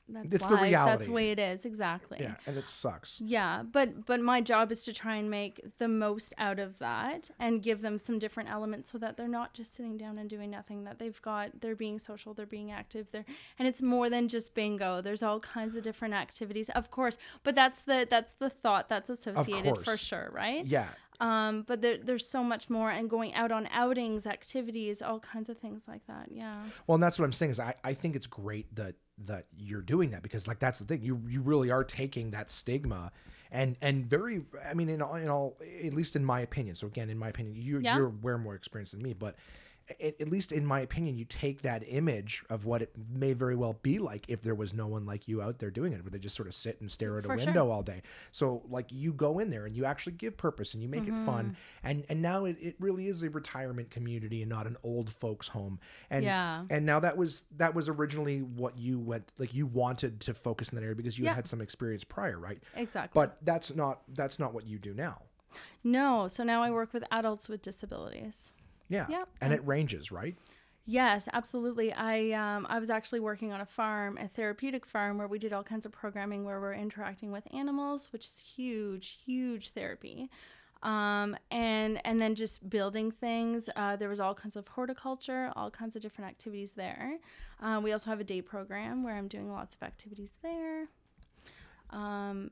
that's 0.09 0.35
It's 0.35 0.47
the 0.47 0.55
life. 0.55 0.71
That's 0.71 1.07
the 1.07 1.13
way 1.13 1.31
it 1.31 1.39
is. 1.39 1.65
Exactly. 1.65 2.19
Yeah, 2.21 2.35
and 2.47 2.59
it 2.59 2.69
sucks. 2.69 3.23
Yeah, 3.23 3.63
but 3.63 4.05
but 4.05 4.21
my 4.21 4.43
job 4.43 4.71
is 4.71 4.85
to 4.85 4.93
try 4.93 5.17
and 5.17 5.31
make 5.31 5.65
the 5.79 5.89
most 5.89 6.35
out 6.37 6.59
of 6.59 6.79
that 6.79 7.31
and 7.39 7.63
give 7.63 7.81
them 7.81 7.99
some 7.99 8.19
different 8.19 8.51
elements 8.51 8.93
so 8.93 8.99
that 8.99 9.17
they're 9.17 9.29
not 9.29 9.55
just 9.55 9.75
sitting 9.75 9.97
down 9.97 10.19
and 10.19 10.29
doing 10.29 10.51
nothing. 10.51 10.85
That 10.85 10.99
they've 10.99 11.21
got 11.23 11.63
they're 11.63 11.77
being 11.77 11.99
social, 11.99 12.35
they're 12.35 12.45
being 12.45 12.71
active, 12.71 13.13
they're 13.13 13.25
and 13.59 13.67
it's 13.67 13.81
more 13.81 14.11
than 14.11 14.29
just 14.29 14.55
bingo. 14.55 15.01
There's 15.01 15.23
all 15.23 15.41
kinds 15.41 15.75
of 15.75 15.83
different 15.83 16.13
activities, 16.13 16.69
of 16.71 16.91
course. 16.91 17.17
But 17.43 17.55
that's 17.55 17.81
the 17.81 18.07
that's 18.09 18.33
the 18.33 18.51
thought 18.51 18.91
that's 18.91 19.09
associated 19.09 19.79
for 19.85 19.97
sure, 19.97 20.29
right? 20.33 20.67
Yeah, 20.67 20.89
Um, 21.21 21.63
but 21.63 21.81
there, 21.81 21.99
there's 21.99 22.27
so 22.27 22.43
much 22.43 22.69
more, 22.69 22.91
and 22.91 23.09
going 23.09 23.35
out 23.35 23.53
on 23.53 23.69
outings, 23.71 24.27
activities, 24.27 25.01
all 25.01 25.21
kinds 25.21 25.49
of 25.49 25.59
things 25.59 25.85
like 25.87 26.07
that. 26.07 26.29
Yeah. 26.31 26.63
Well, 26.87 26.95
and 26.97 27.03
that's 27.03 27.19
what 27.19 27.25
I'm 27.25 27.33
saying 27.33 27.53
is 27.53 27.61
I, 27.61 27.75
I 27.85 27.93
think 27.95 28.17
it's 28.17 28.27
great 28.27 28.75
that 28.75 28.95
that 29.27 29.47
you're 29.57 29.81
doing 29.81 30.11
that 30.11 30.23
because 30.25 30.49
like 30.49 30.59
that's 30.59 30.81
the 30.81 30.85
thing 30.85 31.01
you 31.03 31.23
you 31.29 31.41
really 31.41 31.71
are 31.71 31.85
taking 31.85 32.33
that 32.33 32.51
stigma 32.51 33.13
and 33.53 33.77
and 33.81 34.05
very 34.07 34.43
I 34.69 34.75
mean 34.75 34.89
in 34.89 35.01
all, 35.01 35.15
in 35.15 35.29
all 35.29 35.57
at 35.85 35.95
least 35.95 36.17
in 36.17 36.25
my 36.25 36.41
opinion 36.41 36.75
so 36.75 36.89
again 36.89 37.09
in 37.11 37.17
my 37.17 37.29
opinion 37.29 37.55
you 37.55 37.79
Yeah. 37.79 37.97
you're 37.97 38.09
way 38.09 38.35
more 38.35 38.57
experienced 38.57 38.93
than 38.93 39.03
me 39.03 39.13
but 39.13 39.37
at, 40.01 40.21
at 40.21 40.29
least 40.29 40.53
in 40.53 40.65
my 40.65 40.81
opinion 40.81 41.17
you 41.17 41.25
take 41.25 41.63
that 41.63 41.83
image 41.87 42.43
of 42.51 42.65
what 42.65 42.81
it 42.83 42.91
may 43.13 43.33
very 43.33 43.55
well 43.55 43.79
be 43.83 43.99
like 43.99 44.25
if 44.29 44.41
there 44.43 44.55
was 44.55 44.73
no 44.73 44.87
one 44.87 45.05
like 45.05 45.29
you 45.29 45.43
out 45.43 45.59
there 45.59 45.71
doing 45.71 45.93
it 45.93 46.03
where 46.03 46.11
they 46.11 46.19
just 46.19 46.35
sort 46.37 46.49
of 46.49 46.55
sit 46.55 46.81
and 46.81 46.91
stare 46.91 47.19
at 47.19 47.25
a 47.25 47.29
For 47.29 47.37
sure. 47.39 47.47
window 47.47 47.71
all 47.71 47.83
day 47.83 48.03
so 48.33 48.63
like 48.69 48.87
you 48.91 49.13
go 49.13 49.39
in 49.39 49.51
there 49.51 49.67
and 49.67 49.77
you 49.77 49.85
actually 49.85 50.13
give 50.15 50.37
purpose 50.37 50.75
and 50.75 50.83
you 50.83 50.89
make 50.89 51.03
it 51.03 51.13
Mm-hmm. 51.13 51.27
fun 51.27 51.57
and 51.83 52.05
and 52.09 52.23
now 52.23 52.45
it, 52.47 52.57
it 52.61 52.77
really 52.81 53.07
is 53.09 53.23
a 53.23 53.31
retirement 53.31 53.91
community 53.91 54.41
and 54.43 54.49
not 54.51 54.67
an 54.67 54.77
old 54.83 55.11
folks 55.13 55.49
home 55.49 55.79
and 56.11 56.25
Yeah. 56.25 56.65
and 56.71 56.87
now 56.87 56.99
that 57.01 57.17
was 57.17 57.45
that 57.57 57.75
was 57.75 57.89
originally 57.89 58.41
what 58.41 58.79
you 58.79 58.99
went 58.99 59.31
like 59.39 59.53
you 59.55 59.67
wanted 59.67 60.21
to 60.21 60.35
focus 60.35 60.71
in 60.71 60.77
that 60.77 60.83
area 60.83 60.95
because 60.97 61.19
you 61.19 61.25
Yeah. 61.27 61.35
had 61.35 61.47
some 61.47 61.61
experience 61.61 62.05
prior 62.05 62.39
right 62.39 62.63
Exactly. 62.75 63.11
but 63.21 63.37
that's 63.43 63.75
not 63.75 64.01
that's 64.15 64.39
not 64.39 64.55
what 64.55 64.67
you 64.67 64.79
do 64.79 64.95
now 64.95 65.23
no, 65.85 66.27
so 66.27 66.43
now 66.43 66.63
I 66.65 66.71
work 66.73 66.93
with 66.93 67.05
adults 67.13 67.49
with 67.49 67.63
disabilities. 67.63 68.51
Yeah 68.89 69.07
Yep. 69.09 69.29
and 69.41 69.53
it 69.53 69.67
ranges 69.67 70.11
right 70.13 70.37
Yes, 70.87 71.31
absolutely. 71.33 71.95
I 71.95 72.33
um, 72.33 72.67
I 72.69 72.79
was 72.79 72.91
actually 72.91 73.21
working 73.21 73.53
on 73.53 73.63
a 73.63 73.65
farm, 73.65 74.19
a 74.19 74.29
therapeutic 74.29 74.85
farm, 74.85 75.17
where 75.17 75.27
we 75.27 75.39
did 75.39 75.51
all 75.55 75.63
kinds 75.65 75.87
of 75.87 75.93
programming 75.93 76.45
where 76.45 76.61
we're 76.61 76.75
interacting 76.75 77.33
with 77.33 77.45
animals, 77.55 78.13
which 78.13 78.27
is 78.27 78.39
huge, 78.39 79.17
huge 79.25 79.71
therapy. 79.71 80.29
Um, 80.83 81.39
and 81.51 82.03
and 82.05 82.21
then 82.21 82.35
just 82.35 82.69
building 82.69 83.11
things. 83.11 83.71
Uh, 83.75 83.97
there 83.97 84.11
was 84.11 84.21
all 84.21 84.35
kinds 84.35 84.57
of 84.57 84.69
horticulture, 84.69 85.51
all 85.57 85.71
kinds 85.71 85.97
of 85.97 86.03
different 86.03 86.29
activities 86.29 86.73
there. 86.73 87.17
Uh, 87.63 87.81
we 87.83 87.91
also 87.93 88.11
have 88.11 88.21
a 88.21 88.25
day 88.25 88.43
program 88.43 89.03
where 89.03 89.15
I'm 89.17 89.27
doing 89.29 89.51
lots 89.51 89.75
of 89.75 89.83
activities 89.83 90.35
there. 90.43 90.89
Um, 91.89 92.51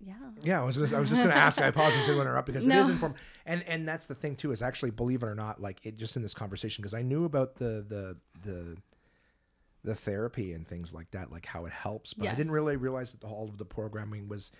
yeah. 0.00 0.14
yeah 0.42 0.60
i 0.60 0.64
was 0.64 0.76
just, 0.76 0.94
I 0.94 0.98
was 1.00 1.10
just 1.10 1.22
gonna 1.22 1.34
ask 1.34 1.60
i 1.60 1.66
apologize 1.66 2.06
to 2.06 2.20
interrupt 2.20 2.46
because 2.46 2.64
it 2.66 2.68
No. 2.68 2.80
is 2.80 2.88
inform 2.88 3.14
and 3.46 3.62
and 3.64 3.86
that's 3.86 4.06
the 4.06 4.14
thing 4.14 4.34
too 4.36 4.50
is 4.52 4.62
actually 4.62 4.90
believe 4.90 5.22
it 5.22 5.26
or 5.26 5.34
not 5.34 5.60
like 5.60 5.84
it 5.84 5.96
just 5.96 6.16
in 6.16 6.22
this 6.22 6.34
conversation 6.34 6.82
because 6.82 6.94
i 6.94 7.02
knew 7.02 7.24
about 7.24 7.56
the 7.56 7.84
the 7.86 8.16
the 8.42 8.76
the 9.82 9.94
therapy 9.94 10.52
and 10.52 10.66
things 10.68 10.92
like 10.92 11.10
that 11.12 11.30
like 11.32 11.46
how 11.46 11.64
it 11.66 11.72
helps 11.72 12.12
but 12.14 12.28
i 12.28 12.34
didn't 12.34 12.52
really 12.52 12.76
realize 12.76 13.12
that 13.12 13.24
all 13.26 13.48
of 13.48 13.58
the 13.58 13.64
programming 13.64 14.28
was 14.28 14.52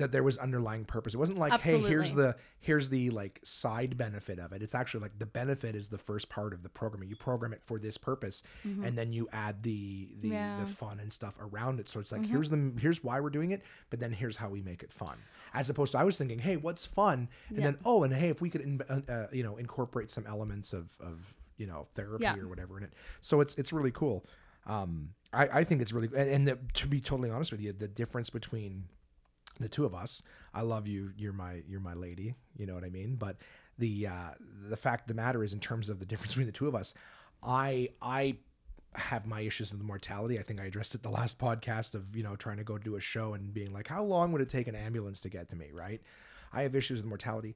that 0.00 0.12
there 0.12 0.22
was 0.22 0.36
underlying 0.38 0.84
purpose. 0.84 1.14
It 1.14 1.18
wasn't 1.18 1.38
like, 1.38 1.60
hey, 1.62 1.78
here's 1.78 2.12
the 2.12 2.34
here's 2.58 2.88
the 2.88 3.10
like 3.10 3.40
side 3.44 3.96
benefit 3.96 4.38
of 4.38 4.52
it. 4.52 4.62
It's 4.62 4.74
actually 4.74 5.00
like 5.02 5.18
the 5.18 5.26
benefit 5.26 5.74
is 5.76 5.88
the 5.88 5.98
first 5.98 6.28
part 6.28 6.52
of 6.52 6.62
the 6.62 6.68
programming. 6.68 7.08
You 7.08 7.16
program 7.16 7.52
it 7.52 7.62
for 7.62 7.78
this 7.78 7.96
purpose, 7.96 8.42
and 8.64 8.98
then 8.98 9.12
you 9.12 9.28
add 9.32 9.62
the 9.62 10.08
the, 10.20 10.28
Mm-hmm. 10.28 10.32
Yeah. 10.32 10.56
Mm-hmm. 10.56 10.64
the 10.66 10.72
fun 10.72 11.00
and 11.00 11.12
stuff 11.12 11.36
around 11.40 11.80
it. 11.80 11.88
So 11.88 12.00
it's 12.00 12.12
like 12.12 12.26
here's 12.26 12.50
the 12.50 12.72
here's 12.78 13.02
why 13.04 13.20
we're 13.20 13.30
doing 13.30 13.52
it, 13.52 13.62
but 13.90 14.00
then 14.00 14.12
here's 14.12 14.36
how 14.36 14.48
we 14.48 14.60
make 14.62 14.82
it 14.82 14.92
fun. 14.92 15.16
As 15.54 15.70
opposed 15.70 15.92
to 15.92 15.98
I 15.98 16.04
was 16.04 16.18
thinking, 16.18 16.38
hey, 16.40 16.56
what's 16.56 16.84
fun, 16.84 17.28
and 17.48 17.58
Yeah. 17.58 17.64
then 17.64 17.78
oh, 17.84 18.02
and 18.02 18.12
hey, 18.12 18.28
if 18.28 18.40
we 18.40 18.50
could 18.50 18.60
in, 18.60 18.80
uh, 18.88 19.00
uh, 19.08 19.26
you 19.32 19.42
know 19.42 19.56
incorporate 19.56 20.10
some 20.10 20.26
elements 20.26 20.72
of 20.72 20.88
of 21.00 21.36
you 21.56 21.66
know 21.66 21.86
therapy 21.94 22.24
Yeah. 22.24 22.36
or 22.36 22.48
whatever 22.48 22.78
in 22.78 22.84
it. 22.84 22.92
So 23.20 23.40
it's 23.40 23.54
it's 23.56 23.72
really 23.72 23.90
cool. 23.92 24.24
Um, 24.66 25.10
I 25.32 25.60
I 25.60 25.64
think 25.64 25.80
it's 25.82 25.92
really 25.92 26.08
and, 26.14 26.30
and 26.30 26.48
the, 26.48 26.58
to 26.74 26.86
be 26.86 27.00
totally 27.00 27.30
honest 27.30 27.50
with 27.52 27.60
you, 27.60 27.72
the 27.72 27.88
difference 27.88 28.30
between 28.30 28.84
the 29.60 29.68
two 29.68 29.84
of 29.84 29.94
us. 29.94 30.22
I 30.52 30.62
love 30.62 30.86
you. 30.86 31.12
You're 31.16 31.32
my 31.32 31.62
you're 31.68 31.80
my 31.80 31.94
lady. 31.94 32.34
You 32.56 32.66
know 32.66 32.74
what 32.74 32.84
i 32.84 32.88
mean? 32.88 33.16
But 33.16 33.36
the 33.78 34.06
uh 34.06 34.30
the 34.68 34.76
fact 34.76 35.08
the 35.08 35.14
matter 35.14 35.44
is 35.44 35.52
in 35.52 35.60
terms 35.60 35.88
of 35.88 35.98
the 35.98 36.06
difference 36.10 36.32
between 36.32 36.46
the 36.46 36.52
two 36.52 36.68
of 36.68 36.74
us 36.74 36.94
i 37.42 37.88
i 38.02 38.36
have 38.94 39.24
my 39.24 39.40
issues 39.40 39.70
with 39.70 39.82
mortality. 39.82 40.38
I 40.38 40.42
think 40.42 40.60
i 40.60 40.64
addressed 40.64 40.94
it 40.94 41.02
the 41.02 41.10
last 41.10 41.38
podcast 41.38 41.94
of 41.94 42.16
you 42.16 42.22
know 42.22 42.36
trying 42.36 42.56
to 42.56 42.64
go 42.64 42.78
do 42.78 42.96
a 42.96 43.00
show 43.00 43.34
and 43.34 43.54
being 43.54 43.72
like 43.72 43.86
how 43.86 44.02
long 44.02 44.32
would 44.32 44.42
it 44.42 44.48
take 44.48 44.66
an 44.66 44.74
ambulance 44.74 45.20
to 45.20 45.28
get 45.28 45.48
to 45.50 45.56
me? 45.56 45.70
Right? 45.72 46.00
I 46.52 46.62
have 46.62 46.74
issues 46.74 46.98
with 46.98 47.06
mortality. 47.06 47.54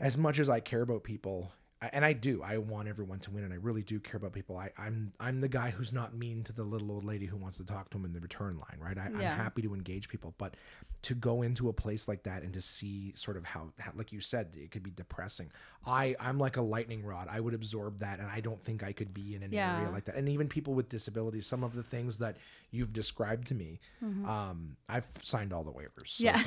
As 0.00 0.18
much 0.18 0.38
as 0.38 0.48
i 0.48 0.58
care 0.58 0.82
about 0.82 1.04
people 1.04 1.52
and 1.92 2.04
I 2.04 2.12
do. 2.12 2.42
I 2.42 2.58
want 2.58 2.88
everyone 2.88 3.18
to 3.20 3.30
win, 3.30 3.44
and 3.44 3.52
I 3.52 3.56
really 3.56 3.82
do 3.82 3.98
care 4.00 4.16
about 4.16 4.32
people. 4.32 4.56
I, 4.56 4.70
I'm 4.78 5.12
I'm 5.20 5.40
the 5.40 5.48
guy 5.48 5.70
who's 5.70 5.92
not 5.92 6.14
mean 6.14 6.42
to 6.44 6.52
the 6.52 6.62
little 6.62 6.90
old 6.92 7.04
lady 7.04 7.26
who 7.26 7.36
wants 7.36 7.58
to 7.58 7.64
talk 7.64 7.90
to 7.90 7.98
him 7.98 8.04
in 8.04 8.12
the 8.12 8.20
return 8.20 8.56
line, 8.58 8.78
right? 8.78 8.96
I, 8.98 9.08
Yeah. 9.20 9.32
I'm 9.32 9.38
happy 9.38 9.62
to 9.62 9.74
engage 9.74 10.08
people, 10.08 10.34
but 10.38 10.54
to 11.02 11.14
go 11.14 11.42
into 11.42 11.68
a 11.68 11.72
place 11.72 12.06
like 12.06 12.22
that 12.22 12.42
and 12.44 12.54
to 12.54 12.60
see 12.62 13.12
sort 13.16 13.36
of 13.36 13.44
how, 13.44 13.72
how, 13.80 13.90
like 13.96 14.12
you 14.12 14.20
said, 14.20 14.50
it 14.54 14.70
could 14.70 14.84
be 14.84 14.92
depressing. 14.92 15.50
I 15.84 16.14
I'm 16.20 16.38
like 16.38 16.56
a 16.56 16.62
lightning 16.62 17.04
rod. 17.04 17.26
I 17.30 17.40
would 17.40 17.54
absorb 17.54 17.98
that, 17.98 18.20
and 18.20 18.28
I 18.28 18.40
don't 18.40 18.62
think 18.62 18.82
I 18.84 18.92
could 18.92 19.12
be 19.12 19.34
in 19.34 19.42
an 19.42 19.52
area 19.78 19.90
like 19.90 20.04
that. 20.04 20.14
And 20.14 20.28
even 20.28 20.48
people 20.48 20.74
with 20.74 20.88
disabilities, 20.88 21.46
some 21.46 21.64
of 21.64 21.74
the 21.74 21.82
things 21.82 22.18
that 22.18 22.36
you've 22.70 22.92
described 22.92 23.48
to 23.48 23.54
me, 23.54 23.80
um, 24.26 24.76
I've 24.88 25.06
signed 25.22 25.52
all 25.52 25.64
the 25.64 25.72
waivers. 25.72 26.08
So 26.16 26.24
Yeah. 26.24 26.42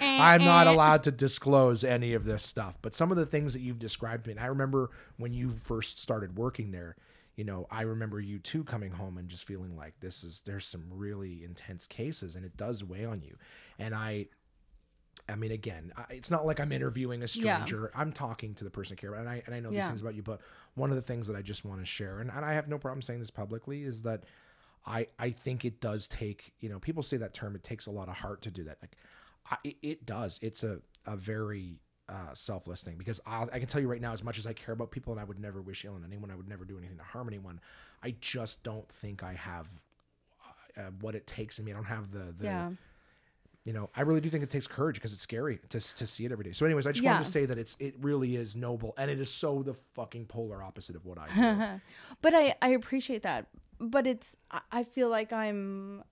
I'm- 0.00 0.42
not 0.48 0.66
allowed 0.74 1.02
to 1.04 1.10
disclose 1.10 1.84
any 1.84 2.14
of 2.14 2.24
this 2.24 2.42
stuff, 2.42 2.76
but 2.82 2.94
some 2.94 3.10
of 3.10 3.16
the 3.16 3.26
things 3.26 3.56
that 3.58 3.64
you've 3.64 3.78
described 3.78 4.24
to 4.24 4.28
me, 4.28 4.32
and 4.36 4.40
I 4.40 4.46
remember 4.46 4.90
when 5.16 5.32
you 5.32 5.50
first 5.50 5.98
started 5.98 6.36
working 6.38 6.70
there, 6.70 6.96
you 7.36 7.44
know, 7.44 7.66
I 7.70 7.82
remember 7.82 8.20
you 8.20 8.38
too 8.38 8.64
coming 8.64 8.92
home 8.92 9.18
and 9.18 9.28
just 9.28 9.44
feeling 9.44 9.76
like 9.76 10.00
this 10.00 10.24
is 10.24 10.42
there's 10.46 10.66
some 10.66 10.84
really 10.90 11.44
intense 11.44 11.86
cases 11.86 12.34
and 12.34 12.44
it 12.44 12.56
does 12.56 12.82
weigh 12.82 13.04
on 13.04 13.22
you. 13.22 13.36
And 13.78 13.94
I 13.94 14.26
I 15.28 15.34
mean, 15.34 15.50
again, 15.52 15.92
it's 16.10 16.30
not 16.30 16.46
like 16.46 16.58
I'm 16.58 16.72
interviewing 16.72 17.22
a 17.22 17.26
Yeah. 17.26 17.64
stranger. 17.64 17.90
I'm 17.94 18.12
talking 18.12 18.54
to 18.54 18.64
the 18.64 18.70
person 18.70 18.96
I 18.98 19.00
care 19.00 19.10
about, 19.10 19.20
and 19.20 19.28
I 19.28 19.42
and 19.46 19.54
I 19.54 19.60
know 19.60 19.70
these 19.70 19.78
Yeah. 19.80 19.88
things 19.88 20.00
about 20.00 20.14
you. 20.14 20.22
But 20.22 20.40
one 20.74 20.90
of 20.90 20.96
the 20.96 21.02
things 21.02 21.26
that 21.26 21.36
I 21.36 21.42
just 21.42 21.64
want 21.64 21.80
to 21.80 21.86
share, 21.86 22.20
and, 22.20 22.30
and 22.30 22.44
I 22.44 22.54
have 22.54 22.68
no 22.68 22.78
problem 22.78 23.02
saying 23.02 23.20
this 23.20 23.30
publicly, 23.30 23.82
is 23.82 24.02
that 24.02 24.24
I 24.86 25.06
I 25.18 25.30
think 25.30 25.64
it 25.64 25.80
does 25.80 26.08
take 26.08 26.54
you 26.60 26.68
know 26.68 26.78
people 26.78 27.02
say 27.02 27.16
that 27.18 27.34
term. 27.34 27.54
It 27.56 27.62
takes 27.62 27.86
a 27.86 27.90
lot 27.90 28.08
of 28.08 28.14
heart 28.16 28.42
to 28.42 28.50
do 28.50 28.64
that. 28.64 28.78
Like, 28.80 28.96
I, 29.50 29.56
it, 29.64 29.76
it 29.82 30.06
does. 30.06 30.38
It's 30.40 30.62
a 30.62 30.80
a 31.04 31.16
very 31.16 31.76
uh, 32.08 32.32
selfless 32.32 32.82
thing 32.82 32.96
because 32.96 33.20
i 33.26 33.42
I 33.52 33.58
can 33.58 33.66
tell 33.68 33.80
you 33.80 33.88
right 33.88 34.00
now, 34.00 34.12
as 34.12 34.24
much 34.24 34.38
as 34.38 34.46
I 34.46 34.52
care 34.54 34.72
about 34.72 34.90
people 34.90 35.12
and 35.12 35.20
I 35.20 35.24
would 35.24 35.38
never 35.38 35.60
wish 35.60 35.84
ill 35.84 35.94
on 35.94 36.04
anyone, 36.04 36.30
I 36.30 36.36
would 36.36 36.48
never 36.48 36.64
do 36.64 36.78
anything 36.78 36.96
to 36.96 37.02
harm 37.04 37.28
anyone. 37.28 37.60
I 38.02 38.14
just 38.20 38.62
don't 38.62 38.88
think 38.88 39.22
I 39.22 39.34
have 39.34 39.68
uh, 40.76 40.82
what 41.00 41.14
it 41.14 41.26
takes 41.26 41.58
in 41.58 41.64
me. 41.64 41.72
I 41.72 41.74
don't 41.74 41.84
have 41.84 42.10
the 42.12 42.32
the 42.38 42.44
Yeah. 42.44 42.70
you 43.64 43.72
know, 43.74 43.90
I 43.94 44.02
really 44.02 44.20
do 44.22 44.30
think 44.30 44.42
it 44.42 44.50
takes 44.50 44.66
courage 44.66 44.94
because 44.96 45.12
it's 45.12 45.20
scary 45.20 45.58
to, 45.68 45.78
to 45.80 46.06
see 46.06 46.24
it 46.24 46.32
every 46.32 46.44
day. 46.44 46.52
So, 46.52 46.64
anyways, 46.64 46.86
I 46.86 46.92
just 46.92 47.04
wanted 47.04 47.24
to 47.24 47.30
say 47.30 47.44
that 47.44 47.58
it's 47.58 47.76
it 47.78 47.94
really 48.00 48.36
is 48.36 48.56
noble, 48.56 48.94
and 48.96 49.10
it 49.10 49.20
is 49.20 49.30
so 49.30 49.62
the 49.62 49.74
fucking 49.94 50.26
polar 50.26 50.62
opposite 50.62 50.96
of 50.96 51.04
what 51.04 51.18
I 51.18 51.26
do. 51.76 51.80
but 52.22 52.34
I, 52.34 52.54
I 52.62 52.70
appreciate 52.70 53.22
that. 53.22 53.48
But 53.80 54.06
it's 54.06 54.34
I 54.72 54.84
feel 54.84 55.08
like 55.10 55.32
I'm 55.32 56.02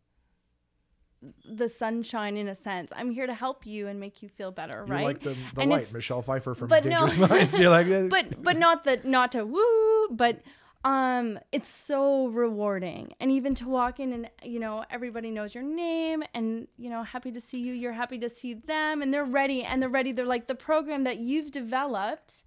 the 1.49 1.69
sunshine 1.69 2.37
in 2.37 2.49
a 2.49 2.55
sense. 2.55 2.93
I'm 2.95 3.11
here 3.11 3.27
to 3.27 3.35
help 3.35 3.67
you 3.67 3.87
and 3.89 3.99
make 4.01 4.23
you 4.23 4.29
feel 4.29 4.51
better, 4.51 4.85
You're 4.87 4.97
right? 4.97 5.05
like 5.05 5.21
the, 5.21 5.37
the 5.55 5.61
And 5.63 5.71
light, 5.71 5.93
Michelle 5.93 6.23
Pfeiffer 6.23 6.55
from 6.55 6.69
but 6.69 6.85
no. 6.85 7.07
Dangerous 7.07 7.17
Minds. 7.31 7.59
You're 7.59 7.71
like, 7.71 7.87
uh, 7.91 8.03
but 8.09 8.43
but 8.43 8.57
not 8.57 8.85
the 8.85 9.01
not 9.05 9.33
to 9.33 9.45
woo, 9.45 10.09
but 10.11 10.41
um 10.85 11.39
it's 11.53 11.69
so 11.69 12.29
rewarding. 12.29 13.13
And 13.21 13.31
even 13.31 13.55
to 13.57 13.69
walk 13.69 13.99
in 14.01 14.13
and 14.13 14.31
you 14.43 14.61
know 14.61 14.85
everybody 14.91 15.31
knows 15.31 15.55
your 15.55 15.65
name 15.65 16.23
and 16.35 16.69
you 16.79 16.91
know 16.91 17.03
happy 17.03 17.33
to 17.33 17.41
see 17.41 17.59
you, 17.59 17.73
you're 17.73 17.93
happy 17.93 18.19
to 18.19 18.29
see 18.29 18.55
them 18.55 19.03
and 19.03 19.13
they're 19.13 19.25
ready 19.25 19.63
and 19.65 19.81
they're 19.83 19.89
ready. 19.89 20.13
They're 20.13 20.27
like 20.27 20.47
the 20.47 20.55
program 20.55 21.05
that 21.05 21.19
you've 21.19 21.51
developed 21.51 22.45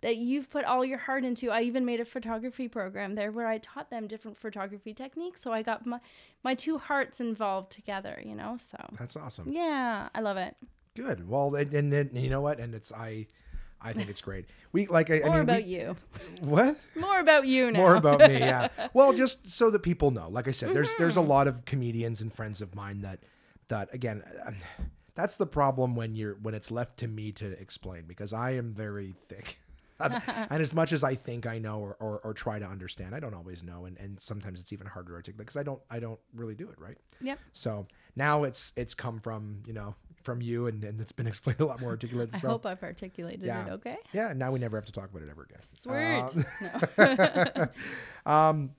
that 0.00 0.16
you've 0.16 0.48
put 0.50 0.64
all 0.64 0.84
your 0.84 0.98
heart 0.98 1.24
into. 1.24 1.50
I 1.50 1.62
even 1.62 1.84
made 1.84 2.00
a 2.00 2.04
photography 2.04 2.68
program 2.68 3.14
there 3.14 3.32
where 3.32 3.46
I 3.46 3.58
taught 3.58 3.90
them 3.90 4.06
different 4.06 4.38
photography 4.38 4.94
techniques. 4.94 5.40
So 5.42 5.52
I 5.52 5.62
got 5.62 5.86
my 5.86 5.98
my 6.44 6.54
two 6.54 6.78
hearts 6.78 7.20
involved 7.20 7.72
together, 7.72 8.20
you 8.24 8.34
know. 8.34 8.56
So 8.58 8.78
that's 8.98 9.16
awesome. 9.16 9.50
yeah, 9.52 10.08
I 10.14 10.20
love 10.20 10.36
it. 10.36 10.54
Good. 10.96 11.28
Well, 11.28 11.54
and, 11.54 11.72
and, 11.74 11.92
and 11.92 12.16
you 12.18 12.30
know 12.30 12.40
what? 12.40 12.58
And 12.60 12.74
it's 12.74 12.90
I, 12.92 13.26
I 13.80 13.92
think 13.92 14.08
it's 14.08 14.20
great. 14.20 14.46
We 14.72 14.86
like 14.86 15.10
I, 15.10 15.16
I 15.20 15.26
More 15.26 15.30
mean, 15.34 15.40
about 15.42 15.62
we- 15.64 15.68
you. 15.76 15.96
What? 16.40 16.76
More 16.96 17.18
about 17.20 17.46
you 17.46 17.70
now. 17.70 17.78
More 17.80 17.94
about 17.96 18.20
me, 18.20 18.38
yeah. 18.38 18.68
Well, 18.94 19.12
just 19.12 19.48
so 19.50 19.70
that 19.70 19.80
people 19.84 20.10
know. 20.10 20.28
Like 20.28 20.48
I 20.48 20.52
said, 20.52 20.74
there's 20.74 20.94
there's 20.96 21.14
Mm-hmm. 21.16 21.24
a 21.30 21.34
lot 21.34 21.46
of 21.48 21.64
comedians 21.64 22.20
and 22.20 22.32
friends 22.32 22.60
of 22.60 22.74
mine 22.74 23.00
that 23.02 23.20
that 23.68 23.92
again, 23.92 24.22
that's 25.14 25.36
the 25.36 25.46
problem 25.46 25.94
when 25.96 26.14
you're 26.14 26.34
when 26.42 26.54
it's 26.54 26.70
left 26.70 26.98
to 26.98 27.08
me 27.08 27.32
to 27.32 27.46
explain 27.60 28.04
because 28.06 28.32
I 28.32 28.52
am 28.52 28.72
very 28.72 29.14
thick. 29.28 29.58
And 30.00 30.62
as 30.62 30.72
much 30.74 30.92
as 30.92 31.02
I 31.02 31.14
think 31.14 31.46
I 31.46 31.58
know 31.58 31.78
or, 31.80 31.96
or, 32.00 32.18
or 32.20 32.34
try 32.34 32.58
to 32.58 32.66
understand, 32.66 33.14
I 33.14 33.20
don't 33.20 33.34
always 33.34 33.62
know, 33.64 33.84
and, 33.86 33.96
and 33.98 34.18
sometimes 34.20 34.60
it's 34.60 34.72
even 34.72 34.86
harder 34.86 35.10
to 35.10 35.14
articulate 35.16 35.46
because 35.46 35.56
I 35.56 35.62
don't 35.62 35.80
I 35.90 35.98
don't 35.98 36.20
really 36.34 36.54
do 36.54 36.68
it 36.70 36.78
right. 36.78 36.96
Yep. 37.20 37.38
So 37.52 37.86
now 38.16 38.44
it's 38.44 38.72
it's 38.76 38.94
come 38.94 39.20
from 39.20 39.62
you 39.66 39.72
know 39.72 39.94
from 40.22 40.40
you, 40.42 40.66
and, 40.66 40.82
and 40.84 41.00
it's 41.00 41.12
been 41.12 41.26
explained 41.32 41.60
a 41.60 41.66
lot 41.66 41.80
more 41.80 41.90
articulate. 41.90 42.30
I 42.32 42.38
so 42.38 42.48
hope 42.48 42.66
I've 42.66 42.82
articulated 42.82 43.42
Yeah. 43.44 43.66
it 43.66 43.70
okay. 43.72 43.96
yeah, 44.12 44.32
now 44.34 44.52
we 44.52 44.58
never 44.58 44.76
have 44.76 44.86
to 44.86 44.92
talk 44.92 45.10
about 45.10 45.22
it 45.22 45.28
ever 45.30 45.42
again. 45.44 45.62
Sweet. 45.76 46.46
Um, 46.98 47.66
no. 48.26 48.32
um, 48.32 48.70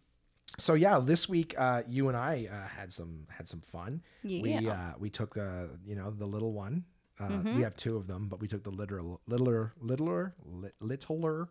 so 0.57 0.73
yeah, 0.73 0.99
this 0.99 1.29
week 1.29 1.55
uh, 1.57 1.83
you 1.87 2.07
and 2.09 2.17
I 2.17 2.47
uh, 2.51 2.67
had 2.67 2.91
some 2.91 3.27
had 3.29 3.47
some 3.47 3.61
fun. 3.61 4.01
We 4.23 4.41
Yeah. 4.59 4.71
uh, 4.73 4.93
we 4.99 5.09
took 5.09 5.37
uh, 5.37 5.65
you 5.85 5.95
know 5.95 6.11
the 6.11 6.25
little 6.25 6.53
one. 6.53 6.85
Uh, 7.19 7.27
Mhm. 7.27 7.55
We 7.57 7.61
have 7.63 7.75
two 7.75 7.97
of 7.97 8.07
them, 8.07 8.27
but 8.29 8.39
we 8.39 8.47
took 8.47 8.63
the 8.63 8.69
littler, 8.71 9.01
littler, 9.27 9.73
littler, 9.81 10.33
li- 10.45 10.71
littler, 10.79 11.49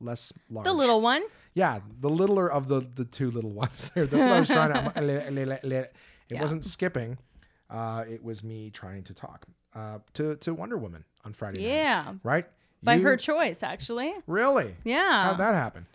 less 0.00 0.32
large. 0.48 0.64
the 0.66 0.72
little 0.72 1.00
one. 1.00 1.22
yeah, 1.54 1.80
the 2.00 2.08
littler 2.10 2.50
of 2.50 2.68
the 2.68 2.80
the 2.80 3.04
two 3.04 3.30
little 3.30 3.50
ones. 3.64 3.90
There, 3.94 4.06
that's 4.06 4.22
what 4.24 4.32
I 4.32 4.40
was 4.40 4.48
trying 4.48 4.72
to. 4.72 4.92
It 6.30 6.36
Yeah. 6.36 6.40
wasn't 6.42 6.64
skipping. 6.64 7.18
Uh, 7.68 8.04
it 8.08 8.22
was 8.22 8.44
me 8.44 8.70
trying 8.70 9.02
to 9.04 9.14
talk 9.14 9.46
uh, 9.74 9.98
to 10.14 10.36
to 10.36 10.54
Wonder 10.54 10.76
Woman 10.78 11.04
on 11.24 11.32
Friday. 11.32 11.60
night, 11.60 11.68
Yeah. 11.68 12.14
right. 12.22 12.46
By 12.82 12.94
You- 12.94 13.02
her 13.02 13.16
choice, 13.16 13.62
actually. 13.62 14.14
Really? 14.26 14.76
Yeah. 14.84 15.24
How'd 15.24 15.38
that 15.38 15.54
happen? 15.54 15.86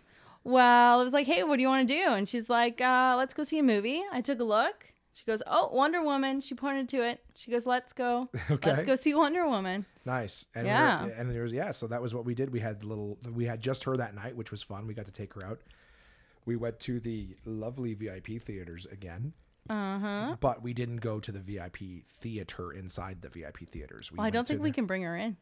Well, 0.44 1.00
it 1.00 1.04
was 1.04 1.12
like, 1.12 1.26
hey, 1.26 1.42
what 1.42 1.56
do 1.56 1.62
you 1.62 1.68
want 1.68 1.88
to 1.88 1.94
do? 1.94 2.06
And 2.08 2.28
she's 2.28 2.48
like, 2.48 2.80
uh, 2.80 3.14
let's 3.16 3.34
go 3.34 3.42
see 3.42 3.58
a 3.58 3.62
movie. 3.64 4.02
I 4.12 4.20
took 4.20 4.38
a 4.40 4.44
look. 4.44 4.92
She 5.16 5.24
goes, 5.24 5.42
oh, 5.46 5.70
Wonder 5.72 6.02
Woman. 6.02 6.42
She 6.42 6.54
pointed 6.54 6.90
to 6.90 6.98
it. 7.02 7.20
She 7.36 7.50
goes, 7.50 7.64
let's 7.64 7.94
go. 7.94 8.28
Okay. 8.50 8.70
Let's 8.70 8.82
go 8.82 8.96
see 8.96 9.14
Wonder 9.14 9.46
Woman. 9.46 9.86
Nice. 10.04 10.44
And 10.54 10.66
Yeah. 10.66 11.04
we 11.04 11.08
were- 11.08 11.14
and 11.16 11.30
there 11.34 11.42
was 11.42 11.52
yeah, 11.52 11.70
so 11.72 11.86
that 11.86 12.02
was 12.02 12.12
what 12.12 12.26
we 12.26 12.34
did. 12.34 12.50
We 12.52 12.60
had 12.60 12.80
the 12.82 12.86
little 12.86 13.18
we 13.32 13.46
had 13.46 13.60
just 13.62 13.84
her 13.84 13.96
that 13.96 14.14
night, 14.14 14.36
which 14.36 14.50
was 14.50 14.62
fun. 14.62 14.86
We 14.86 14.92
got 14.92 15.06
to 15.06 15.12
take 15.12 15.32
her 15.32 15.44
out. 15.46 15.60
We 16.44 16.54
went 16.56 16.78
to 16.80 17.00
the 17.00 17.34
lovely 17.46 17.94
VIP 17.94 18.40
theaters 18.42 18.84
again, 18.92 19.32
Uh 19.70 19.98
huh. 19.98 20.36
but 20.38 20.62
we 20.62 20.74
didn't 20.74 20.98
go 20.98 21.18
to 21.18 21.32
the 21.32 21.40
VIP 21.40 22.04
theater 22.08 22.70
inside 22.72 23.22
the 23.22 23.30
VIP 23.30 23.68
theaters. 23.70 24.12
We 24.12 24.18
Well, 24.18 24.26
I 24.26 24.30
don't 24.30 24.46
think 24.46 24.60
we 24.60 24.70
can 24.70 24.86
bring 24.86 25.02
her 25.02 25.16
in. 25.16 25.38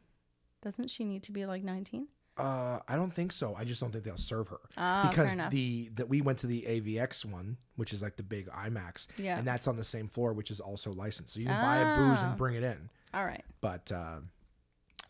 Doesn't 0.62 0.88
she 0.88 1.04
need 1.04 1.24
to 1.24 1.32
be 1.32 1.46
like 1.46 1.62
19? 1.64 2.06
Uh, 2.36 2.80
I 2.88 2.96
don't 2.96 3.12
think 3.14 3.30
so. 3.32 3.54
I 3.56 3.62
just 3.64 3.80
don't 3.80 3.92
think 3.92 4.02
they'll 4.04 4.16
serve 4.16 4.48
her 4.48 4.58
Ah, 4.76 5.06
because 5.08 5.36
the 5.50 5.90
that 5.94 6.08
we 6.08 6.20
went 6.20 6.38
to 6.40 6.48
the 6.48 6.62
AVX 6.62 7.24
one, 7.24 7.58
which 7.76 7.92
is 7.92 8.02
like 8.02 8.16
the 8.16 8.24
big 8.24 8.48
IMAX, 8.48 9.06
Yeah. 9.18 9.38
and 9.38 9.46
that's 9.46 9.68
on 9.68 9.76
the 9.76 9.84
same 9.84 10.08
floor, 10.08 10.32
which 10.32 10.50
is 10.50 10.58
also 10.60 10.92
licensed. 10.92 11.34
So 11.34 11.40
you 11.40 11.46
can 11.46 11.60
buy 11.60 11.76
a 11.78 11.96
booze 11.96 12.18
Ah. 12.20 12.28
and 12.28 12.36
bring 12.36 12.56
it 12.56 12.64
in. 12.64 12.90
All 13.12 13.24
right. 13.24 13.44
But 13.60 13.92
uh, 13.92 14.16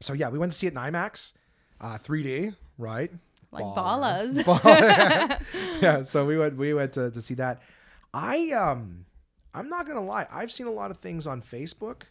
so 0.01 0.13
yeah, 0.13 0.29
we 0.29 0.39
went 0.39 0.53
to 0.53 0.59
see 0.59 0.67
it 0.67 0.75
in 0.75 0.79
IMAX, 0.79 1.33
uh, 1.81 1.97
3D, 1.97 2.55
right? 2.77 3.11
Like 3.51 3.65
Baller. 3.65 4.29
ballas. 4.35 4.45
Ball- 5.65 5.81
yeah, 5.81 6.03
so 6.03 6.27
we 6.27 6.37
went 6.37 6.57
we 6.57 6.75
went 6.75 6.93
to, 6.95 7.11
to 7.11 7.23
see 7.23 7.35
that. 7.35 7.63
I 8.13 8.51
um 8.51 9.07
I'm 9.55 9.69
not 9.71 9.87
gonna 9.87 10.05
lie, 10.05 10.27
I've 10.31 10.53
seen 10.53 10.67
a 10.67 10.71
lot 10.73 10.91
of 10.91 10.99
things 10.99 11.27
on 11.27 11.41
Facebook. 11.41 12.03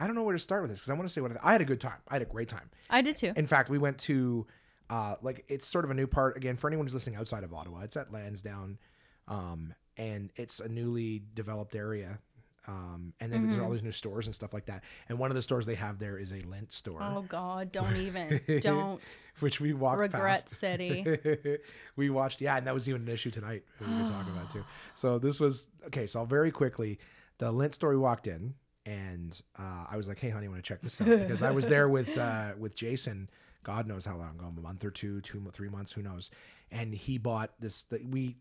I 0.00 0.06
don't 0.06 0.14
know 0.14 0.22
where 0.22 0.34
to 0.34 0.38
start 0.38 0.62
with 0.62 0.70
this 0.70 0.80
because 0.80 0.90
I 0.90 0.94
want 0.94 1.08
to 1.08 1.12
say 1.12 1.20
what 1.20 1.32
I, 1.32 1.38
I 1.42 1.52
had 1.52 1.60
a 1.60 1.64
good 1.64 1.80
time. 1.80 1.98
I 2.08 2.14
had 2.16 2.22
a 2.22 2.26
great 2.26 2.48
time. 2.48 2.70
I 2.90 3.00
did 3.02 3.16
too. 3.16 3.32
In 3.34 3.46
fact, 3.48 3.68
we 3.70 3.78
went 3.78 3.98
to 4.00 4.46
uh 4.90 5.16
like 5.22 5.44
it's 5.48 5.66
sort 5.66 5.84
of 5.84 5.90
a 5.90 5.94
new 5.94 6.06
part 6.06 6.36
again 6.36 6.56
for 6.56 6.66
anyone 6.68 6.86
who's 6.86 6.94
listening 6.94 7.16
outside 7.16 7.44
of 7.44 7.52
Ottawa. 7.54 7.80
It's 7.80 7.96
at 7.96 8.12
Lansdowne, 8.12 8.78
um, 9.26 9.74
and 9.96 10.30
it's 10.36 10.60
a 10.60 10.68
newly 10.68 11.22
developed 11.34 11.74
area. 11.74 12.18
Um, 12.66 13.14
and 13.18 13.32
then 13.32 13.40
Mm-hmm. 13.40 13.50
there's 13.52 13.62
all 13.62 13.70
these 13.70 13.82
new 13.82 13.92
stores 13.92 14.26
and 14.26 14.34
stuff 14.34 14.52
like 14.52 14.66
that. 14.66 14.84
And 15.08 15.18
one 15.18 15.30
of 15.30 15.34
the 15.34 15.40
stores 15.40 15.64
they 15.64 15.74
have 15.76 15.98
there 15.98 16.18
is 16.18 16.32
a 16.32 16.40
Lindt 16.42 16.70
store, 16.70 16.98
Oh 17.00 17.22
God, 17.26 17.72
don't 17.72 17.96
even. 17.96 18.42
don't. 18.60 19.00
which 19.40 19.58
we 19.58 19.72
walked 19.72 20.00
Regret 20.00 20.44
past. 20.44 20.50
City. 20.50 21.16
we 21.96 22.10
watched, 22.10 22.42
yeah, 22.42 22.58
and 22.58 22.66
that 22.66 22.74
was 22.74 22.86
even 22.86 23.02
an 23.02 23.08
issue 23.08 23.30
tonight. 23.30 23.62
We 23.80 23.86
were 23.86 24.08
talking 24.08 24.32
about 24.36 24.50
too. 24.52 24.64
So 24.94 25.18
this 25.18 25.40
was 25.40 25.66
okay. 25.86 26.06
So 26.06 26.26
very 26.26 26.50
quickly, 26.50 26.98
the 27.38 27.50
Lindt 27.50 27.72
store 27.72 27.90
we 27.90 27.96
walked 27.96 28.26
in, 28.26 28.52
and 28.84 29.40
uh, 29.58 29.86
I 29.90 29.96
was 29.96 30.06
like, 30.08 30.18
"Hey, 30.18 30.28
honey, 30.28 30.44
you 30.46 30.50
want 30.50 30.62
to 30.62 30.68
check 30.68 30.82
this 30.82 31.00
out?" 31.00 31.06
Because 31.06 31.42
I 31.42 31.52
was 31.52 31.68
there 31.68 31.88
with 31.88 32.18
uh, 32.18 32.50
with 32.58 32.74
Jason. 32.74 33.30
God 33.68 33.86
knows 33.86 34.06
how 34.06 34.16
long 34.16 34.30
ago, 34.30 34.50
a 34.56 34.60
month 34.62 34.82
or 34.82 34.90
two, 34.90 35.20
two, 35.20 35.42
three 35.52 35.68
months, 35.68 35.92
who 35.92 36.00
knows? 36.00 36.30
And 36.72 36.94
he 36.94 37.18
bought 37.18 37.50
this. 37.60 37.82
That 37.82 38.02
we, 38.08 38.34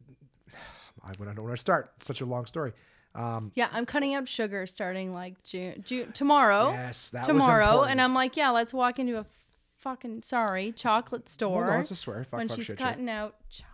I 1.03 1.11
don't 1.11 1.35
know 1.35 1.43
where 1.43 1.51
to 1.51 1.57
start. 1.59 1.91
It's 1.97 2.05
such 2.07 2.21
a 2.21 2.25
long 2.25 2.45
story. 2.45 2.71
Um, 3.13 3.51
Yeah, 3.53 3.67
I'm 3.73 3.85
cutting 3.85 4.13
out 4.13 4.29
sugar 4.29 4.65
starting 4.65 5.13
like 5.13 5.43
June, 5.43 5.83
June 5.85 6.13
tomorrow. 6.13 6.69
yes, 6.71 7.09
that 7.09 7.19
was 7.19 7.27
tomorrow, 7.27 7.81
and 7.81 7.99
I'm 8.01 8.13
like, 8.13 8.37
yeah, 8.37 8.51
let's 8.51 8.73
walk 8.73 8.99
into 8.99 9.17
a 9.17 9.25
fucking 9.79 10.23
sorry 10.23 10.71
chocolate 10.71 11.27
store 11.27 11.65
Well, 11.65 11.73
no, 11.73 11.79
it's 11.81 11.91
a 11.91 11.95
swear. 11.97 12.23
Fuck, 12.23 12.37
when 12.37 12.47
fuck, 12.47 12.55
she's 12.55 12.65
shit, 12.67 12.79
shit. 12.79 12.87
cutting 12.87 13.09
out 13.09 13.35
chocolate. 13.49 13.73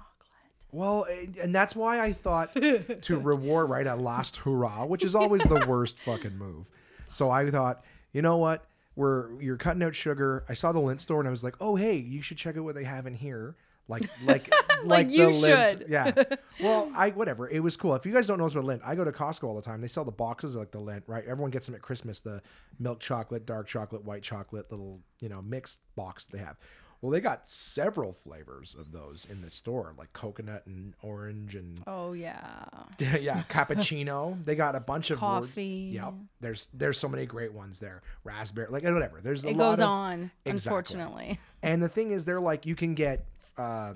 Well, 0.72 1.04
and- 1.04 1.38
and 1.38 1.54
that's 1.54 1.76
why 1.76 2.00
I 2.00 2.14
thought 2.14 2.56
to 3.02 3.20
reward 3.20 3.70
right 3.70 3.86
a 3.86 3.96
last 3.96 4.38
hurrah, 4.38 4.86
which 4.86 5.04
is 5.04 5.14
always 5.14 5.44
the 5.44 5.66
worst 5.68 6.00
fucking 6.00 6.36
move. 6.36 6.66
So 7.12 7.30
I 7.30 7.48
thought, 7.52 7.84
you 8.12 8.24
know 8.24 8.38
what? 8.38 8.66
We're 8.96 9.42
you're 9.42 9.58
cutting 9.58 9.84
out 9.84 9.96
sugar. 9.96 10.44
I 10.48 10.54
saw 10.54 10.72
the 10.72 10.80
Lindt 10.80 11.02
store 11.02 11.20
and 11.20 11.28
I 11.28 11.32
was 11.32 11.44
like, 11.44 11.56
oh 11.60 11.76
hey, 11.76 11.96
you 11.98 12.22
should 12.22 12.38
check 12.38 12.58
out 12.58 12.64
what 12.64 12.76
they 12.76 12.84
have 12.84 13.06
in 13.08 13.16
here. 13.16 13.56
Like 13.88 14.10
like 14.26 14.52
like, 14.84 15.10
you 15.10 15.26
the 15.26 15.32
Lindt. 15.32 15.70
should. 15.80 15.86
Yeah. 15.90 16.12
Well, 16.62 16.92
I 16.96 17.10
whatever. 17.10 17.50
It 17.50 17.62
was 17.62 17.76
cool. 17.76 17.96
If 17.96 18.06
you 18.06 18.14
guys 18.14 18.28
don't 18.28 18.38
know 18.38 18.46
about 18.46 18.64
Lindt, 18.64 18.82
I 18.86 18.94
go 18.94 19.04
to 19.04 19.12
Costco 19.12 19.46
all 19.46 19.56
the 19.56 19.62
time. 19.64 19.82
They 19.82 19.88
sell 19.88 20.06
the 20.06 20.12
boxes 20.12 20.54
of 20.54 20.60
like 20.62 20.72
the 20.72 20.80
Lindt, 20.80 21.02
right? 21.08 21.26
Everyone 21.26 21.50
gets 21.50 21.66
them 21.66 21.74
at 21.74 21.82
Christmas. 21.82 22.20
The 22.20 22.44
milk 22.80 23.00
chocolate, 23.00 23.48
dark 23.48 23.68
chocolate, 23.68 24.06
white 24.06 24.22
chocolate, 24.22 24.70
little 24.70 25.00
you 25.20 25.30
know 25.30 25.42
mixed 25.42 25.80
box 25.96 26.26
they 26.26 26.38
have. 26.38 26.58
Well, 27.04 27.12
they 27.12 27.20
got 27.20 27.52
several 27.52 28.14
flavors 28.14 28.78
of 28.80 28.94
those 28.94 29.28
in 29.30 29.42
the 29.42 29.52
store, 29.52 29.94
like 29.98 30.14
coconut 30.14 30.66
and 30.66 30.94
orange 31.02 31.54
and 31.54 31.84
Oh 31.86 32.14
yeah, 32.14 32.64
yeah, 32.98 33.44
cappuccino. 33.50 34.42
They 34.46 34.56
got 34.56 34.74
a 34.74 34.80
bunch 34.88 35.12
of 35.12 35.18
word- 35.22 35.42
coffee. 35.42 35.92
Yep. 35.96 36.14
There's 36.40 36.70
there's 36.74 36.98
so 36.98 37.10
many 37.10 37.26
great 37.26 37.52
ones 37.52 37.80
there. 37.80 38.04
Raspberry, 38.24 38.68
like 38.70 38.84
whatever. 38.86 39.20
There's 39.22 39.44
a 39.44 39.50
It 39.50 39.58
lot 39.58 39.72
goes 39.72 39.80
of, 39.80 39.90
on, 39.90 40.32
Exactly. 40.46 40.52
unfortunately. 40.70 41.40
And 41.62 41.84
the 41.84 41.90
thing 41.90 42.12
is, 42.12 42.24
they're 42.24 42.40
like 42.40 42.66
you 42.66 42.76
can 42.76 42.94
get 42.94 43.26
uh, 43.58 43.96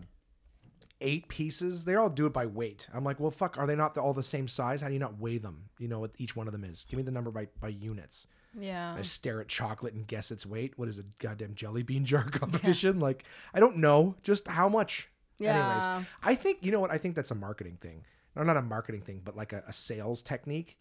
eight 0.99 1.29
pieces. 1.29 1.85
They 1.85 1.95
all 1.95 2.09
do 2.09 2.25
it 2.25 2.33
by 2.33 2.45
weight. 2.45 2.87
I'm 2.93 3.05
like, 3.05 3.21
well, 3.21 3.31
fuck. 3.31 3.57
Are 3.57 3.65
they 3.67 3.75
not 3.77 3.97
all 3.97 4.13
the 4.13 4.21
same 4.21 4.49
size? 4.49 4.81
How 4.81 4.87
do 4.89 4.93
you 4.93 4.99
not 4.99 5.17
weigh 5.17 5.37
them? 5.37 5.69
You 5.79 5.87
know 5.87 5.99
what 5.99 6.11
each 6.17 6.35
one 6.35 6.47
of 6.47 6.51
them 6.51 6.65
is. 6.65 6.85
Give 6.89 6.97
me 6.97 7.03
the 7.03 7.11
number 7.11 7.31
by 7.31 7.47
by 7.61 7.69
units. 7.69 8.27
Yeah. 8.59 8.95
I 8.97 9.01
stare 9.03 9.39
at 9.41 9.47
chocolate 9.47 9.93
and 9.93 10.07
guess 10.07 10.31
its 10.31 10.45
weight. 10.45 10.73
What 10.77 10.89
is 10.89 10.99
a 10.99 11.03
goddamn 11.19 11.55
jelly 11.55 11.83
bean 11.83 12.05
jar 12.05 12.23
competition? 12.31 12.99
Like 12.99 13.23
I 13.53 13.59
don't 13.59 13.77
know 13.77 14.15
just 14.23 14.47
how 14.47 14.67
much. 14.67 15.09
Yeah. 15.39 15.55
Anyways, 15.55 16.07
I 16.23 16.35
think 16.35 16.59
you 16.61 16.71
know 16.71 16.79
what 16.79 16.91
I 16.91 16.97
think 16.97 17.15
that's 17.15 17.31
a 17.31 17.35
marketing 17.35 17.77
thing. 17.79 18.03
No, 18.35 18.43
not 18.43 18.57
a 18.57 18.61
marketing 18.61 19.01
thing, 19.01 19.21
but 19.23 19.35
like 19.35 19.53
a, 19.53 19.63
a 19.67 19.73
sales 19.73 20.21
technique. 20.21 20.77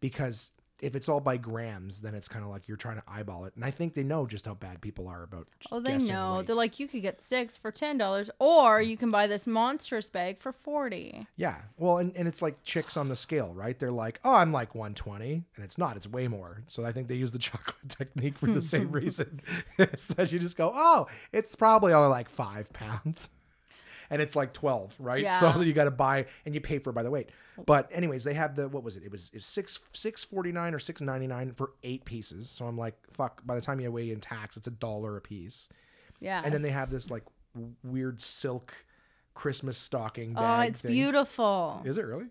Because 0.00 0.50
if 0.80 0.94
it's 0.94 1.08
all 1.08 1.20
by 1.20 1.36
grams, 1.36 2.02
then 2.02 2.14
it's 2.14 2.28
kind 2.28 2.44
of 2.44 2.50
like 2.50 2.68
you're 2.68 2.76
trying 2.76 2.96
to 2.96 3.02
eyeball 3.08 3.44
it. 3.44 3.54
And 3.56 3.64
I 3.64 3.70
think 3.70 3.94
they 3.94 4.02
know 4.02 4.26
just 4.26 4.46
how 4.46 4.54
bad 4.54 4.80
people 4.80 5.08
are 5.08 5.22
about. 5.22 5.48
Oh, 5.70 5.80
they 5.80 5.98
know. 5.98 6.36
weight. 6.36 6.46
They're 6.46 6.56
like, 6.56 6.78
you 6.78 6.88
could 6.88 7.02
get 7.02 7.22
six 7.22 7.56
for 7.56 7.70
ten 7.70 7.98
dollars, 7.98 8.30
or 8.38 8.80
you 8.80 8.96
can 8.96 9.10
buy 9.10 9.26
this 9.26 9.46
monstrous 9.46 10.08
bag 10.10 10.40
for 10.40 10.52
forty. 10.52 11.26
Yeah. 11.36 11.62
Well, 11.76 11.98
and, 11.98 12.16
and 12.16 12.28
it's 12.28 12.42
like 12.42 12.62
chicks 12.64 12.96
on 12.96 13.08
the 13.08 13.16
scale, 13.16 13.52
right? 13.54 13.78
They're 13.78 13.90
like, 13.90 14.20
oh, 14.24 14.34
I'm 14.34 14.52
like 14.52 14.74
120. 14.74 15.44
And 15.56 15.64
it's 15.64 15.78
not, 15.78 15.96
it's 15.96 16.06
way 16.06 16.28
more. 16.28 16.62
So 16.68 16.84
I 16.84 16.92
think 16.92 17.08
they 17.08 17.14
use 17.14 17.32
the 17.32 17.38
chocolate 17.48 17.88
technique 17.88 18.38
for 18.38 18.46
the 18.46 18.62
same 18.62 18.90
reason. 18.92 19.40
that 19.76 20.32
you 20.32 20.38
just 20.38 20.56
go, 20.56 20.72
oh, 20.74 21.06
it's 21.32 21.54
probably 21.54 21.92
only 21.92 22.10
like 22.10 22.28
five 22.28 22.72
pounds. 22.72 23.28
And 24.10 24.22
it's 24.22 24.34
like 24.34 24.52
12, 24.52 24.96
right? 24.98 25.22
Yeah. 25.22 25.38
So 25.40 25.60
you 25.60 25.72
got 25.72 25.84
to 25.84 25.90
buy 25.90 26.26
and 26.46 26.54
you 26.54 26.60
pay 26.60 26.78
for 26.78 26.90
it 26.90 26.94
by 26.94 27.02
the 27.02 27.10
weight. 27.10 27.28
But 27.66 27.90
anyways, 27.92 28.24
they 28.24 28.34
have 28.34 28.54
the, 28.56 28.68
what 28.68 28.82
was 28.82 28.96
it? 28.96 29.02
It 29.02 29.12
was, 29.12 29.28
it 29.28 29.36
was 29.36 29.46
six, 29.46 29.78
649 29.92 30.74
or 30.74 30.78
699 30.78 31.54
for 31.54 31.72
eight 31.82 32.04
pieces. 32.04 32.48
So 32.50 32.66
I'm 32.66 32.78
like, 32.78 32.94
fuck, 33.12 33.44
by 33.46 33.54
the 33.54 33.60
time 33.60 33.80
you 33.80 33.90
weigh 33.92 34.10
in 34.10 34.20
tax, 34.20 34.56
it's 34.56 34.66
a 34.66 34.70
dollar 34.70 35.16
a 35.16 35.20
piece. 35.20 35.68
Yeah. 36.20 36.40
And 36.44 36.54
then 36.54 36.62
they 36.62 36.70
have 36.70 36.90
this 36.90 37.10
like 37.10 37.24
weird 37.84 38.20
silk 38.20 38.72
Christmas 39.34 39.76
stocking 39.78 40.34
Oh, 40.36 40.60
it's 40.60 40.80
thing. 40.80 40.92
beautiful. 40.92 41.82
Is 41.84 41.98
it 41.98 42.04
really? 42.06 42.26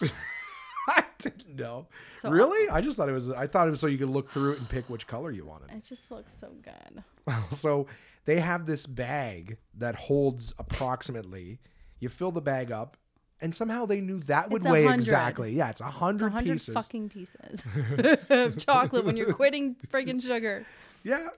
I 0.88 1.04
didn't 1.18 1.56
know. 1.56 1.86
So- 2.20 2.30
really? 2.30 2.68
I 2.68 2.80
just 2.80 2.96
thought 2.96 3.08
it 3.08 3.12
was. 3.12 3.30
I 3.30 3.46
thought 3.46 3.66
it 3.68 3.70
was 3.70 3.80
so 3.80 3.86
you 3.86 3.98
could 3.98 4.08
look 4.08 4.30
through 4.30 4.52
it 4.52 4.58
and 4.58 4.68
pick 4.68 4.88
which 4.90 5.06
color 5.06 5.30
you 5.30 5.44
wanted. 5.44 5.70
It 5.70 5.84
just 5.84 6.10
looks 6.10 6.32
so 6.38 6.50
good. 6.62 7.04
so 7.52 7.86
they 8.24 8.40
have 8.40 8.66
this 8.66 8.86
bag 8.86 9.58
that 9.74 9.94
holds 9.94 10.54
approximately. 10.58 11.58
You 11.98 12.08
fill 12.08 12.32
the 12.32 12.40
bag 12.40 12.70
up, 12.72 12.96
and 13.40 13.54
somehow 13.54 13.86
they 13.86 14.00
knew 14.00 14.20
that 14.20 14.50
would 14.50 14.64
weigh 14.64 14.86
exactly. 14.92 15.52
Yeah, 15.54 15.70
it's 15.70 15.80
a 15.80 15.84
It's 15.86 15.94
a 15.94 15.98
hundred 15.98 16.32
hundred 16.32 16.52
pieces. 16.54 16.74
fucking 16.74 17.08
pieces 17.08 17.62
of 18.30 18.58
chocolate 18.58 19.04
when 19.04 19.16
you're 19.16 19.32
quitting 19.32 19.76
friggin' 19.92 20.22
sugar. 20.22 20.66
Yeah. 21.04 21.28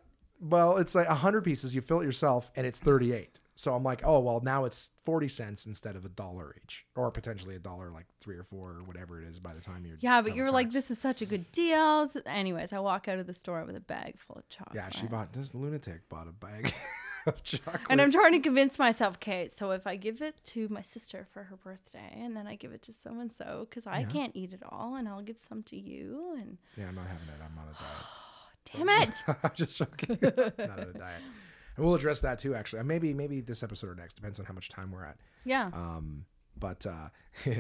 Well, 0.41 0.77
it's 0.79 0.95
like 0.95 1.07
a 1.09 1.15
hundred 1.15 1.45
pieces. 1.45 1.75
You 1.75 1.81
fill 1.81 2.01
it 2.01 2.05
yourself, 2.05 2.51
and 2.57 2.67
it's 2.67 2.79
thirty-eight. 2.79 3.41
So 3.57 3.75
I'm 3.75 3.83
like, 3.85 4.03
oh 4.05 4.19
well, 4.21 4.41
now 4.41 4.65
it's 4.65 4.91
forty 5.05 5.29
cents 5.29 5.65
instead 5.67 5.95
of 5.97 6.05
a 6.05 6.09
dollar 6.09 6.55
each, 6.63 6.85
or 6.97 7.11
potentially 7.11 7.55
a 7.55 7.61
dollar, 7.61 7.91
like 7.91 8.07
three 8.21 8.37
or 8.37 8.43
four, 8.43 8.71
or 8.71 8.83
whatever 8.85 9.21
it 9.23 9.29
is 9.29 9.39
by 9.39 9.55
the 9.55 9.61
time 9.61 9.87
you're. 9.87 9.97
Yeah, 10.01 10.23
but 10.23 10.35
you're 10.35 10.51
like, 10.51 10.71
this 10.73 10.91
is 10.91 10.99
such 10.99 11.23
a 11.23 11.27
good 11.27 11.51
deal. 11.53 12.03
S- 12.03 12.17
Anyways, 12.27 12.73
I 12.73 12.81
walk 12.81 13.07
out 13.09 13.19
of 13.19 13.27
the 13.27 13.35
store 13.35 13.65
with 13.65 13.77
a 13.77 13.81
bag 13.81 14.17
full 14.19 14.37
of 14.37 14.49
chocolate. 14.49 14.75
Yeah, 14.77 14.91
she 14.91 15.07
bought 15.07 15.33
this 15.33 15.55
lunatic 15.55 16.09
bought 16.09 16.27
a 16.29 16.33
bag. 16.33 16.75
of 17.27 17.43
chocolate. 17.43 17.81
And 17.89 18.01
I'm 18.03 18.11
trying 18.13 18.33
to 18.33 18.41
convince 18.41 18.79
myself, 18.79 19.15
okay, 19.15 19.49
so 19.55 19.71
if 19.71 19.87
I 19.87 19.97
give 19.97 20.21
it 20.21 20.41
to 20.47 20.69
my 20.69 20.83
sister 20.83 21.27
for 21.33 21.45
her 21.45 21.57
birthday 21.57 22.13
and 22.21 22.37
then 22.37 22.47
I 22.47 22.55
give 22.57 22.73
it 22.73 22.83
to 22.83 22.93
so 22.93 23.13
and 23.19 23.33
so, 23.33 23.67
because 23.71 23.87
I 23.87 24.01
Yeah. 24.01 24.07
can't 24.09 24.33
eat 24.37 24.53
it 24.53 24.63
all, 24.69 24.97
and 24.97 25.09
I'll 25.09 25.23
give 25.23 25.39
some 25.39 25.63
to 25.65 25.77
you, 25.77 26.35
and 26.39 26.59
yeah, 26.77 26.89
I'm 26.89 26.95
not 26.97 27.07
having 27.07 27.29
it. 27.29 27.41
I'm 27.41 27.57
on 27.57 27.69
a 27.69 27.73
diet. 27.73 28.07
damn 28.73 29.09
it. 29.09 29.39
I'm 29.45 29.51
just 29.55 29.79
joking. 29.79 30.19
not 30.69 30.81
on 30.81 30.89
a 30.95 30.99
diet. 30.99 31.23
And 31.77 31.85
we'll 31.85 31.95
address 31.95 32.21
that 32.21 32.39
too. 32.39 32.55
Actually, 32.55 32.83
maybe 32.85 33.13
maybe 33.13 33.41
this 33.41 33.63
episode 33.63 33.91
or 33.91 33.95
next 33.95 34.15
depends 34.15 34.39
on 34.39 34.47
how 34.47 34.55
much 34.55 34.69
time 34.69 34.93
we're 34.93 35.05
at. 35.05 35.17
Yeah. 35.45 35.71
Um, 35.73 36.25
but 36.59 36.87
uh, 36.87 37.09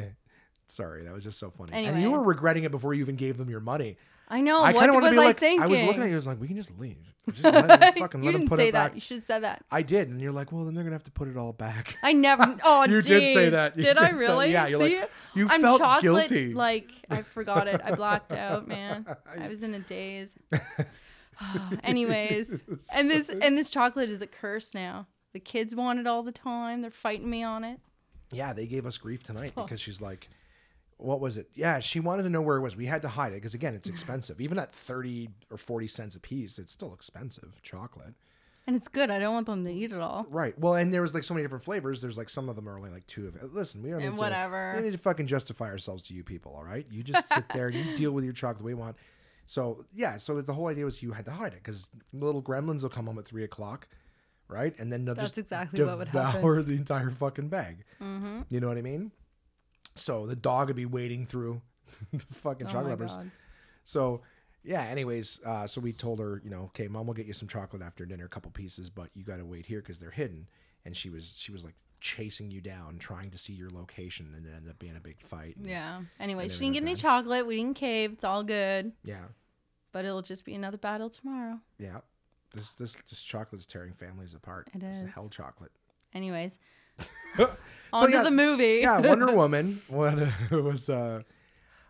sorry, 0.66 1.05
that 1.05 1.12
was 1.12 1.24
just 1.24 1.38
so 1.38 1.50
funny. 1.50 1.72
And 1.72 2.00
you 2.00 2.11
were 2.11 2.22
regretting 2.22 2.64
it 2.64 2.70
before 2.70 2.94
you 2.94 3.00
even 3.03 3.16
gave 3.16 3.37
them 3.37 3.50
your 3.50 3.61
money. 3.61 3.96
I 4.27 4.40
know. 4.40 4.62
I 4.62 4.72
what 4.72 4.81
kind 4.81 4.88
of 4.88 4.94
want 4.94 5.03
was 5.05 5.12
be 5.12 5.18
I 5.18 5.24
like, 5.27 5.38
thinking? 5.40 5.62
I 5.62 5.66
was 5.66 5.83
looking 5.83 6.03
at 6.03 6.07
you. 6.07 6.12
I 6.14 6.16
was 6.16 6.27
like, 6.27 6.40
we 6.40 6.46
can 6.46 6.57
just 6.57 6.70
leave. 6.79 7.12
Just 7.31 7.44
let 7.44 7.68
them 7.68 7.92
fucking 7.98 8.22
you 8.22 8.27
let 8.31 8.33
them 8.33 8.40
didn't 8.40 8.48
put 8.48 8.59
say 8.59 8.68
it 8.68 8.72
that. 8.72 8.87
back. 8.88 8.94
You 8.94 9.00
should 9.03 9.16
have 9.18 9.24
said 9.24 9.42
that. 9.42 9.62
I 9.70 9.83
did, 9.83 10.09
and 10.09 10.18
you're 10.18 10.33
like, 10.33 10.50
well, 10.50 10.64
then 10.64 10.74
they're 10.74 10.83
gonna 10.83 10.94
have 10.94 11.05
to 11.05 11.11
put 11.11 11.29
it 11.29 11.37
all 11.37 11.53
back. 11.53 11.98
I 12.03 12.12
never. 12.14 12.57
Oh, 12.64 12.85
You 12.85 13.03
did 13.03 13.35
say 13.35 13.50
that. 13.50 13.77
You 13.77 13.83
did 13.83 13.98
I 13.98 14.11
did 14.12 14.18
say- 14.18 14.24
really? 14.27 14.53
yeah, 14.53 14.66
you're 14.66 14.79
like, 14.79 15.11
you 15.35 15.46
I'm 15.50 15.61
felt 15.61 15.81
chocolate. 15.81 16.03
guilty. 16.31 16.55
Like 16.55 16.88
I 17.11 17.20
forgot 17.20 17.68
it. 17.68 17.83
I 17.85 17.94
blacked 17.94 18.33
out, 18.33 18.66
man. 18.66 19.05
I 19.38 19.48
was 19.48 19.62
in 19.62 19.74
a 19.74 19.81
daze. 19.81 20.35
Anyways, 21.83 22.62
and 22.94 23.11
this 23.11 23.29
and 23.29 23.57
this 23.57 23.70
chocolate 23.70 24.11
is 24.11 24.20
a 24.23 24.27
curse 24.27 24.75
now. 24.75 25.07
The 25.33 25.40
kids 25.40 25.75
want 25.75 25.99
it 25.99 26.07
all 26.07 26.23
the 26.23 26.33
time. 26.33 26.83
They're 26.83 26.90
fighting 26.90 27.29
me 27.29 27.42
on 27.42 27.64
it. 27.64 27.81
Yeah, 28.31 28.53
they 28.53 28.66
gave 28.66 28.87
us 28.87 28.99
grief 28.99 29.23
tonight 29.23 29.53
because 29.55 29.81
she's 29.81 30.01
like, 30.01 30.29
what 30.97 31.20
was 31.20 31.37
it? 31.37 31.49
Yeah, 31.55 31.81
she 31.81 32.01
wanted 32.01 32.23
to 32.25 32.31
know 32.31 32.42
where 32.42 32.57
it 32.57 32.61
was. 32.61 32.77
We 32.77 32.87
had 32.87 33.03
to 33.03 33.09
hide 33.09 33.33
it 33.33 33.37
because 33.37 33.55
again, 33.55 33.75
it's 33.75 33.88
expensive. 33.94 34.40
Even 34.40 34.59
at 34.59 34.73
thirty 34.73 35.31
or 35.51 35.57
forty 35.57 35.87
cents 35.87 36.16
a 36.16 36.20
piece, 36.20 36.59
it's 36.59 36.73
still 36.73 36.94
expensive 36.94 37.61
chocolate. 37.62 38.14
And 38.66 38.75
it's 38.75 38.88
good. 38.88 39.11
I 39.11 39.18
don't 39.18 39.35
want 39.35 39.44
them 39.44 39.62
to 39.66 39.70
eat 39.70 39.92
it 39.92 40.01
all. 40.01 40.27
Right. 40.31 40.59
Well, 40.59 40.75
and 40.75 40.92
there 40.92 41.03
was 41.03 41.12
like 41.12 41.23
so 41.23 41.35
many 41.35 41.44
different 41.44 41.64
flavors. 41.64 42.01
There's 42.01 42.16
like 42.16 42.31
some 42.31 42.49
of 42.49 42.57
them 42.57 42.66
are 42.66 42.79
only 42.79 42.88
like 42.88 43.07
two 43.07 43.27
of 43.27 43.37
it. 43.37 43.53
Listen, 43.53 43.83
we 43.83 43.90
don't 43.90 44.01
And 44.01 44.12
need 44.14 44.18
whatever. 44.18 44.73
To, 44.73 44.79
we 44.81 44.85
need 44.87 44.92
to 44.97 45.03
fucking 45.03 45.27
justify 45.27 45.66
ourselves 45.66 46.03
to 46.05 46.14
you 46.14 46.25
people. 46.25 46.55
All 46.57 46.64
right. 46.64 46.87
You 46.90 47.03
just 47.03 47.29
sit 47.29 47.44
there 47.53 47.68
and 47.68 47.77
you 47.77 47.94
deal 47.99 48.12
with 48.12 48.25
your 48.25 48.33
chocolate 48.33 48.59
the 48.61 48.64
way 48.64 48.70
you 48.70 48.79
want. 48.79 48.97
So 49.46 49.85
yeah. 49.92 50.16
So 50.16 50.40
the 50.40 50.52
whole 50.52 50.68
idea 50.68 50.85
was 50.85 51.02
you 51.02 51.12
had 51.12 51.24
to 51.26 51.33
hide 51.33 51.52
it 51.52 51.62
because 51.62 51.87
little 52.12 52.42
gremlins 52.42 52.83
will 52.83 52.90
come 52.90 53.07
home 53.07 53.18
at 53.18 53.26
three 53.26 53.44
o'clock, 53.44 53.88
right? 54.48 54.74
And 54.78 54.92
then 54.92 55.04
they'll 55.04 55.14
That's 55.14 55.28
just 55.28 55.38
exactly 55.38 55.85
what 55.85 55.98
would 55.98 56.07
devour 56.12 56.57
happen. 56.57 56.66
the 56.66 56.76
entire 56.76 57.11
fucking 57.11 57.48
bag. 57.48 57.85
Mm-hmm. 58.02 58.42
You 58.48 58.61
know 58.61 58.68
what 58.68 58.78
I 58.78 58.83
mean? 58.83 59.12
So 59.94 60.26
the 60.26 60.37
dog 60.37 60.68
would 60.68 60.76
be 60.76 60.87
wading 60.87 61.26
through 61.26 61.61
the 62.12 62.24
fucking 62.30 62.66
Oh 62.66 62.70
chocolate 62.70 62.98
god. 62.98 63.30
So 63.85 64.22
yeah, 64.64 64.83
anyways, 64.85 65.40
uh, 65.44 65.66
so 65.66 65.80
we 65.80 65.92
told 65.92 66.18
her, 66.18 66.40
you 66.42 66.50
know, 66.50 66.62
okay, 66.64 66.88
mom 66.88 67.07
will 67.07 67.14
get 67.14 67.26
you 67.26 67.35
some 67.35 67.46
chocolate 67.48 67.83
after 67.83 68.07
dinner, 68.07 68.24
a 68.24 68.28
couple 68.28 68.50
pieces, 68.50 68.88
but 68.88 69.11
you 69.14 69.22
got 69.22 69.37
to 69.37 69.44
wait 69.44 69.66
here 69.66 69.80
because 69.80 69.98
they're 69.98 70.11
hidden. 70.11 70.48
And 70.87 70.96
she 70.96 71.11
was, 71.11 71.37
she 71.38 71.52
was 71.52 71.64
like 71.64 71.74
chasing 72.05 72.51
you 72.51 72.61
down, 72.61 72.99
trying 72.99 73.31
to 73.31 73.38
see 73.38 73.55
your 73.55 73.71
location, 73.71 74.35
and 74.37 74.45
it 74.47 74.51
ended 74.55 74.71
up 74.71 74.79
being 74.79 74.95
a 74.95 75.01
big 75.01 75.19
fight. 75.23 75.57
And 75.57 75.67
Yeah. 75.67 76.03
Anyway, 76.21 76.51
she 76.51 76.59
didn't 76.59 76.75
get 76.75 76.83
we're 76.83 76.90
any 76.90 76.97
chocolate. 76.97 77.47
We 77.47 77.57
didn't 77.57 77.77
cave. 77.77 78.12
It's 78.12 78.25
all 78.25 78.45
good. 78.45 78.93
yeah, 79.05 79.25
But 79.90 80.05
it'll 80.05 80.21
just 80.21 80.45
be 80.45 80.55
another 80.55 80.77
battle 80.77 81.09
tomorrow. 81.09 81.61
yeah. 81.79 82.01
This, 82.53 82.71
this, 82.73 82.95
this 83.11 83.23
chocolate's 83.23 83.64
tearing 83.67 83.95
families 83.95 84.35
apart. 84.35 84.69
It 84.75 84.83
is. 84.85 85.12
hell 85.14 85.29
chocolate. 85.29 85.73
Anyways, 86.12 86.59
So, 87.37 87.51
on 87.93 88.12
yeah, 88.12 88.19
to 88.19 88.25
the 88.25 88.31
movie. 88.31 88.81
yeah, 88.83 89.01
Wonder 89.01 89.33
Woman. 89.43 89.81
What 89.88 90.19
it 90.19 90.33
was? 90.53 90.88
Uh, 90.88 91.23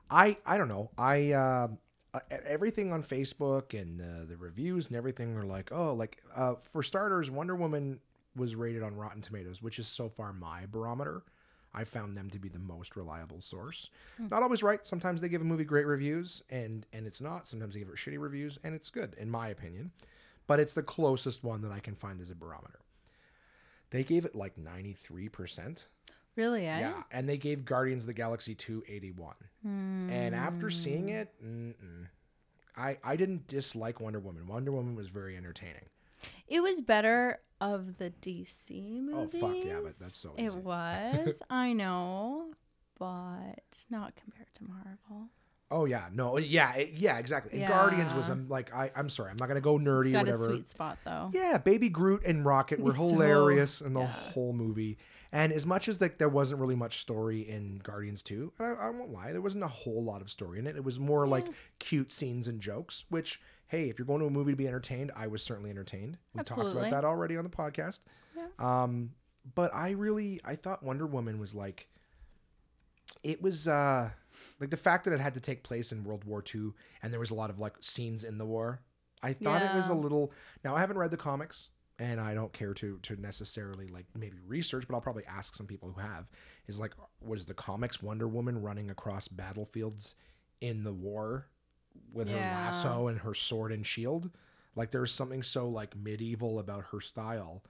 I 0.08 0.38
I 0.46 0.56
don't 0.56 0.68
know. 0.68 0.90
I 0.96 1.32
uh, 1.32 1.68
uh, 2.14 2.20
everything 2.46 2.92
on 2.94 3.02
Facebook 3.02 3.78
and 3.78 4.00
uh, 4.00 4.24
the 4.26 4.36
reviews 4.38 4.86
and 4.86 4.96
everything 4.96 5.36
are 5.36 5.42
like, 5.44 5.70
oh, 5.72 5.92
like 5.92 6.22
uh, 6.34 6.54
for 6.62 6.82
starters, 6.82 7.30
Wonder 7.30 7.54
Woman 7.56 8.00
was 8.36 8.54
rated 8.54 8.82
on 8.82 8.96
Rotten 8.96 9.20
Tomatoes, 9.22 9.62
which 9.62 9.78
is 9.78 9.86
so 9.86 10.08
far 10.08 10.32
my 10.32 10.66
barometer. 10.66 11.22
I 11.76 11.82
found 11.84 12.14
them 12.14 12.30
to 12.30 12.38
be 12.38 12.48
the 12.48 12.58
most 12.60 12.94
reliable 12.94 13.40
source. 13.40 13.90
Not 14.18 14.44
always 14.44 14.62
right. 14.62 14.86
Sometimes 14.86 15.20
they 15.20 15.28
give 15.28 15.40
a 15.40 15.44
movie 15.44 15.64
great 15.64 15.86
reviews, 15.86 16.42
and 16.48 16.86
and 16.92 17.06
it's 17.06 17.20
not. 17.20 17.48
Sometimes 17.48 17.74
they 17.74 17.80
give 17.80 17.88
it 17.88 17.96
shitty 17.96 18.18
reviews, 18.18 18.58
and 18.62 18.74
it's 18.74 18.90
good 18.90 19.14
in 19.18 19.28
my 19.28 19.48
opinion. 19.48 19.90
But 20.46 20.60
it's 20.60 20.72
the 20.72 20.82
closest 20.82 21.42
one 21.42 21.62
that 21.62 21.72
I 21.72 21.80
can 21.80 21.94
find 21.96 22.20
as 22.20 22.30
a 22.30 22.34
barometer. 22.34 22.80
They 23.90 24.04
gave 24.04 24.24
it 24.24 24.34
like 24.36 24.56
ninety 24.56 24.92
three 24.92 25.28
percent. 25.28 25.86
Really, 26.36 26.66
eh? 26.66 26.80
Yeah, 26.80 27.02
and 27.12 27.28
they 27.28 27.36
gave 27.36 27.64
Guardians 27.64 28.02
of 28.04 28.08
the 28.08 28.12
Galaxy 28.14 28.56
281. 28.56 29.34
And 30.10 30.34
after 30.34 30.68
seeing 30.68 31.08
it, 31.10 31.32
mm-mm, 31.44 32.08
I 32.76 32.98
I 33.04 33.16
didn't 33.16 33.46
dislike 33.46 34.00
Wonder 34.00 34.18
Woman. 34.18 34.46
Wonder 34.46 34.72
Woman 34.72 34.96
was 34.96 35.08
very 35.08 35.36
entertaining. 35.36 35.86
It 36.48 36.60
was 36.62 36.80
better 36.80 37.40
of 37.60 37.98
the 37.98 38.12
DC 38.22 39.00
movie. 39.02 39.38
Oh 39.38 39.48
fuck 39.48 39.56
yeah, 39.64 39.80
but 39.82 39.98
that's 39.98 40.18
so 40.18 40.34
easy. 40.36 40.46
It 40.46 40.54
was. 40.64 41.34
I 41.50 41.72
know, 41.72 42.46
but 42.98 43.54
not 43.90 44.14
compared 44.16 44.54
to 44.56 44.64
Marvel. 44.64 45.28
Oh 45.70 45.86
yeah, 45.86 46.04
no, 46.12 46.38
yeah, 46.38 46.74
it- 46.74 46.92
yeah, 46.94 47.18
exactly. 47.18 47.52
And 47.52 47.60
Yeah. 47.62 47.68
Guardians 47.68 48.12
was 48.14 48.28
um, 48.28 48.48
like 48.48 48.72
I 48.74 48.90
I'm 48.94 49.08
sorry, 49.08 49.30
I'm 49.30 49.36
not 49.40 49.48
gonna 49.48 49.60
go 49.60 49.78
nerdy 49.78 50.12
Got 50.12 50.24
or 50.24 50.32
whatever. 50.32 50.44
a 50.44 50.48
sweet 50.48 50.68
spot 50.70 50.98
though. 51.04 51.30
Yeah, 51.32 51.58
Baby 51.58 51.88
Groot 51.88 52.22
and 52.24 52.44
Rocket 52.44 52.80
were 52.80 52.92
So- 52.94 53.08
hilarious 53.08 53.80
in 53.80 53.94
the 53.94 54.00
yeah. 54.00 54.06
whole 54.06 54.52
movie. 54.52 54.98
And 55.34 55.52
as 55.52 55.66
much 55.66 55.88
as 55.88 56.00
like 56.00 56.18
there 56.18 56.28
wasn't 56.28 56.60
really 56.60 56.76
much 56.76 57.00
story 57.00 57.40
in 57.40 57.80
Guardians 57.82 58.22
2, 58.22 58.52
and 58.56 58.68
I, 58.68 58.86
I 58.86 58.90
won't 58.90 59.12
lie, 59.12 59.32
there 59.32 59.40
wasn't 59.40 59.64
a 59.64 59.68
whole 59.68 60.04
lot 60.04 60.22
of 60.22 60.30
story 60.30 60.60
in 60.60 60.66
it. 60.68 60.76
It 60.76 60.84
was 60.84 61.00
more 61.00 61.26
like 61.26 61.46
cute 61.80 62.12
scenes 62.12 62.46
and 62.46 62.60
jokes, 62.60 63.02
which 63.08 63.40
hey, 63.66 63.88
if 63.88 63.98
you're 63.98 64.06
going 64.06 64.20
to 64.20 64.26
a 64.26 64.30
movie 64.30 64.52
to 64.52 64.56
be 64.56 64.68
entertained, 64.68 65.10
I 65.16 65.26
was 65.26 65.42
certainly 65.42 65.70
entertained. 65.70 66.18
We 66.34 66.44
talked 66.44 66.60
about 66.60 66.88
that 66.88 67.04
already 67.04 67.36
on 67.36 67.42
the 67.42 67.50
podcast. 67.50 67.98
Yeah. 68.36 68.44
Um, 68.60 69.10
but 69.56 69.74
I 69.74 69.90
really 69.90 70.40
I 70.44 70.54
thought 70.54 70.84
Wonder 70.84 71.04
Woman 71.06 71.40
was 71.40 71.52
like 71.52 71.88
it 73.24 73.42
was 73.42 73.66
uh 73.66 74.10
like 74.60 74.70
the 74.70 74.76
fact 74.76 75.04
that 75.04 75.12
it 75.12 75.20
had 75.20 75.34
to 75.34 75.40
take 75.40 75.64
place 75.64 75.90
in 75.90 76.04
World 76.04 76.22
War 76.22 76.44
II 76.54 76.70
and 77.02 77.12
there 77.12 77.20
was 77.20 77.32
a 77.32 77.34
lot 77.34 77.50
of 77.50 77.58
like 77.58 77.74
scenes 77.80 78.22
in 78.22 78.38
the 78.38 78.46
war. 78.46 78.80
I 79.20 79.32
thought 79.32 79.62
it 79.62 79.74
was 79.74 79.88
a 79.88 79.94
little 79.94 80.32
now 80.64 80.76
I 80.76 80.80
haven't 80.80 80.98
read 80.98 81.10
the 81.10 81.16
comics 81.16 81.70
and 81.98 82.20
I 82.20 82.34
don't 82.34 82.52
care 82.52 82.74
to 82.74 82.98
to 83.02 83.20
necessarily 83.20 83.86
like 83.88 84.06
maybe 84.18 84.38
research, 84.46 84.86
but 84.88 84.94
I'll 84.94 85.00
probably 85.00 85.24
ask 85.26 85.54
some 85.54 85.66
people 85.66 85.92
who 85.92 86.00
have. 86.00 86.28
Is 86.66 86.80
like 86.80 86.92
was 87.20 87.46
the 87.46 87.54
comics 87.54 88.02
Wonder 88.02 88.26
Woman 88.28 88.60
running 88.60 88.90
across 88.90 89.28
battlefields 89.28 90.14
in 90.60 90.84
the 90.84 90.92
war 90.92 91.46
with 92.12 92.28
her 92.28 92.36
lasso 92.36 93.06
and 93.08 93.20
her 93.20 93.34
sword 93.34 93.70
and 93.72 93.86
shield? 93.86 94.30
Like 94.76 94.90
there's 94.90 95.12
something 95.12 95.42
so 95.42 95.68
like 95.68 95.96
medieval 95.96 96.58
about 96.58 96.86
her 96.92 97.00
style. 97.00 97.62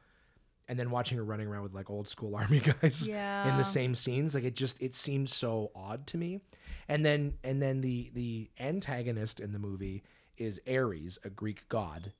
And 0.66 0.78
then 0.78 0.90
watching 0.90 1.18
her 1.18 1.24
running 1.24 1.46
around 1.46 1.64
with 1.64 1.74
like 1.74 1.90
old 1.90 2.08
school 2.08 2.34
army 2.40 2.60
guys 2.60 3.06
Yeah. 3.06 3.50
in 3.50 3.58
the 3.58 3.64
same 3.64 3.94
scenes 3.94 4.34
like 4.34 4.44
it 4.44 4.56
just 4.56 4.80
it 4.80 4.94
seemed 4.94 5.28
so 5.28 5.70
odd 5.74 6.06
to 6.06 6.16
me 6.16 6.40
and 6.88 7.04
then 7.04 7.34
and 7.44 7.60
then 7.60 7.82
the 7.82 8.10
the 8.14 8.50
antagonist 8.58 9.40
in 9.40 9.52
the 9.52 9.58
movie 9.58 10.02
is 10.38 10.58
ares 10.66 11.18
a 11.22 11.28
greek 11.28 11.68
god 11.68 12.14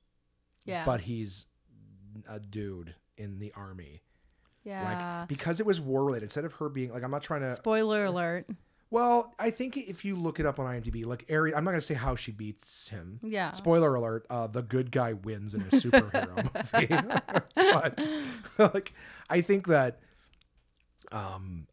Yeah. 0.63 0.85
but 0.85 1.01
he's 1.01 1.47
a 2.29 2.39
dude 2.39 2.95
in 3.17 3.39
the 3.39 3.51
army 3.55 4.01
yeah. 4.63 5.19
like 5.21 5.27
because 5.27 5.59
it 5.59 5.65
was 5.65 5.79
war 5.79 6.03
related 6.03 6.23
instead 6.23 6.45
of 6.45 6.53
her 6.53 6.69
being 6.69 6.91
like 6.91 7.03
i'm 7.03 7.11
not 7.11 7.21
trying 7.21 7.41
to 7.41 7.49
Spoiler 7.49 8.05
alert. 8.05 8.47
well 8.89 9.33
i 9.39 9.49
think 9.49 9.77
if 9.77 10.03
you 10.03 10.15
look 10.15 10.39
it 10.39 10.45
up 10.45 10.59
on 10.59 10.65
imdb 10.81 11.05
like 11.05 11.25
ares 11.29 11.53
i'm 11.55 11.63
not 11.63 11.71
going 11.71 11.79
to 11.81 11.85
say 11.85 11.93
how 11.93 12.15
she 12.15 12.31
beats 12.31 12.87
him 12.89 13.19
Yeah. 13.23 13.51
Spoiler 13.51 13.93
alert: 13.95 14.25
uh, 14.29 14.47
the 14.47 14.61
good 14.61 14.91
guy 14.91 15.13
wins 15.13 15.53
in 15.53 15.61
a 15.61 15.65
superhero 15.65 16.35
movie. 16.73 17.31
but 17.55 18.09
like, 18.73 18.93
I 19.29 19.41
think 19.41 19.67
that, 19.67 19.99
um, 21.11 21.67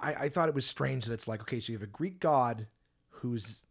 I, 0.00 0.14
I 0.14 0.28
thought 0.28 0.48
it 0.48 0.54
was 0.54 0.66
strange 0.66 1.04
that 1.06 1.12
it's 1.14 1.26
like, 1.28 1.40
okay, 1.42 1.60
so 1.60 1.72
you 1.72 1.78
have 1.78 1.82
a 1.82 1.90
Greek 1.90 2.20
god 2.20 2.66
who's 3.08 3.62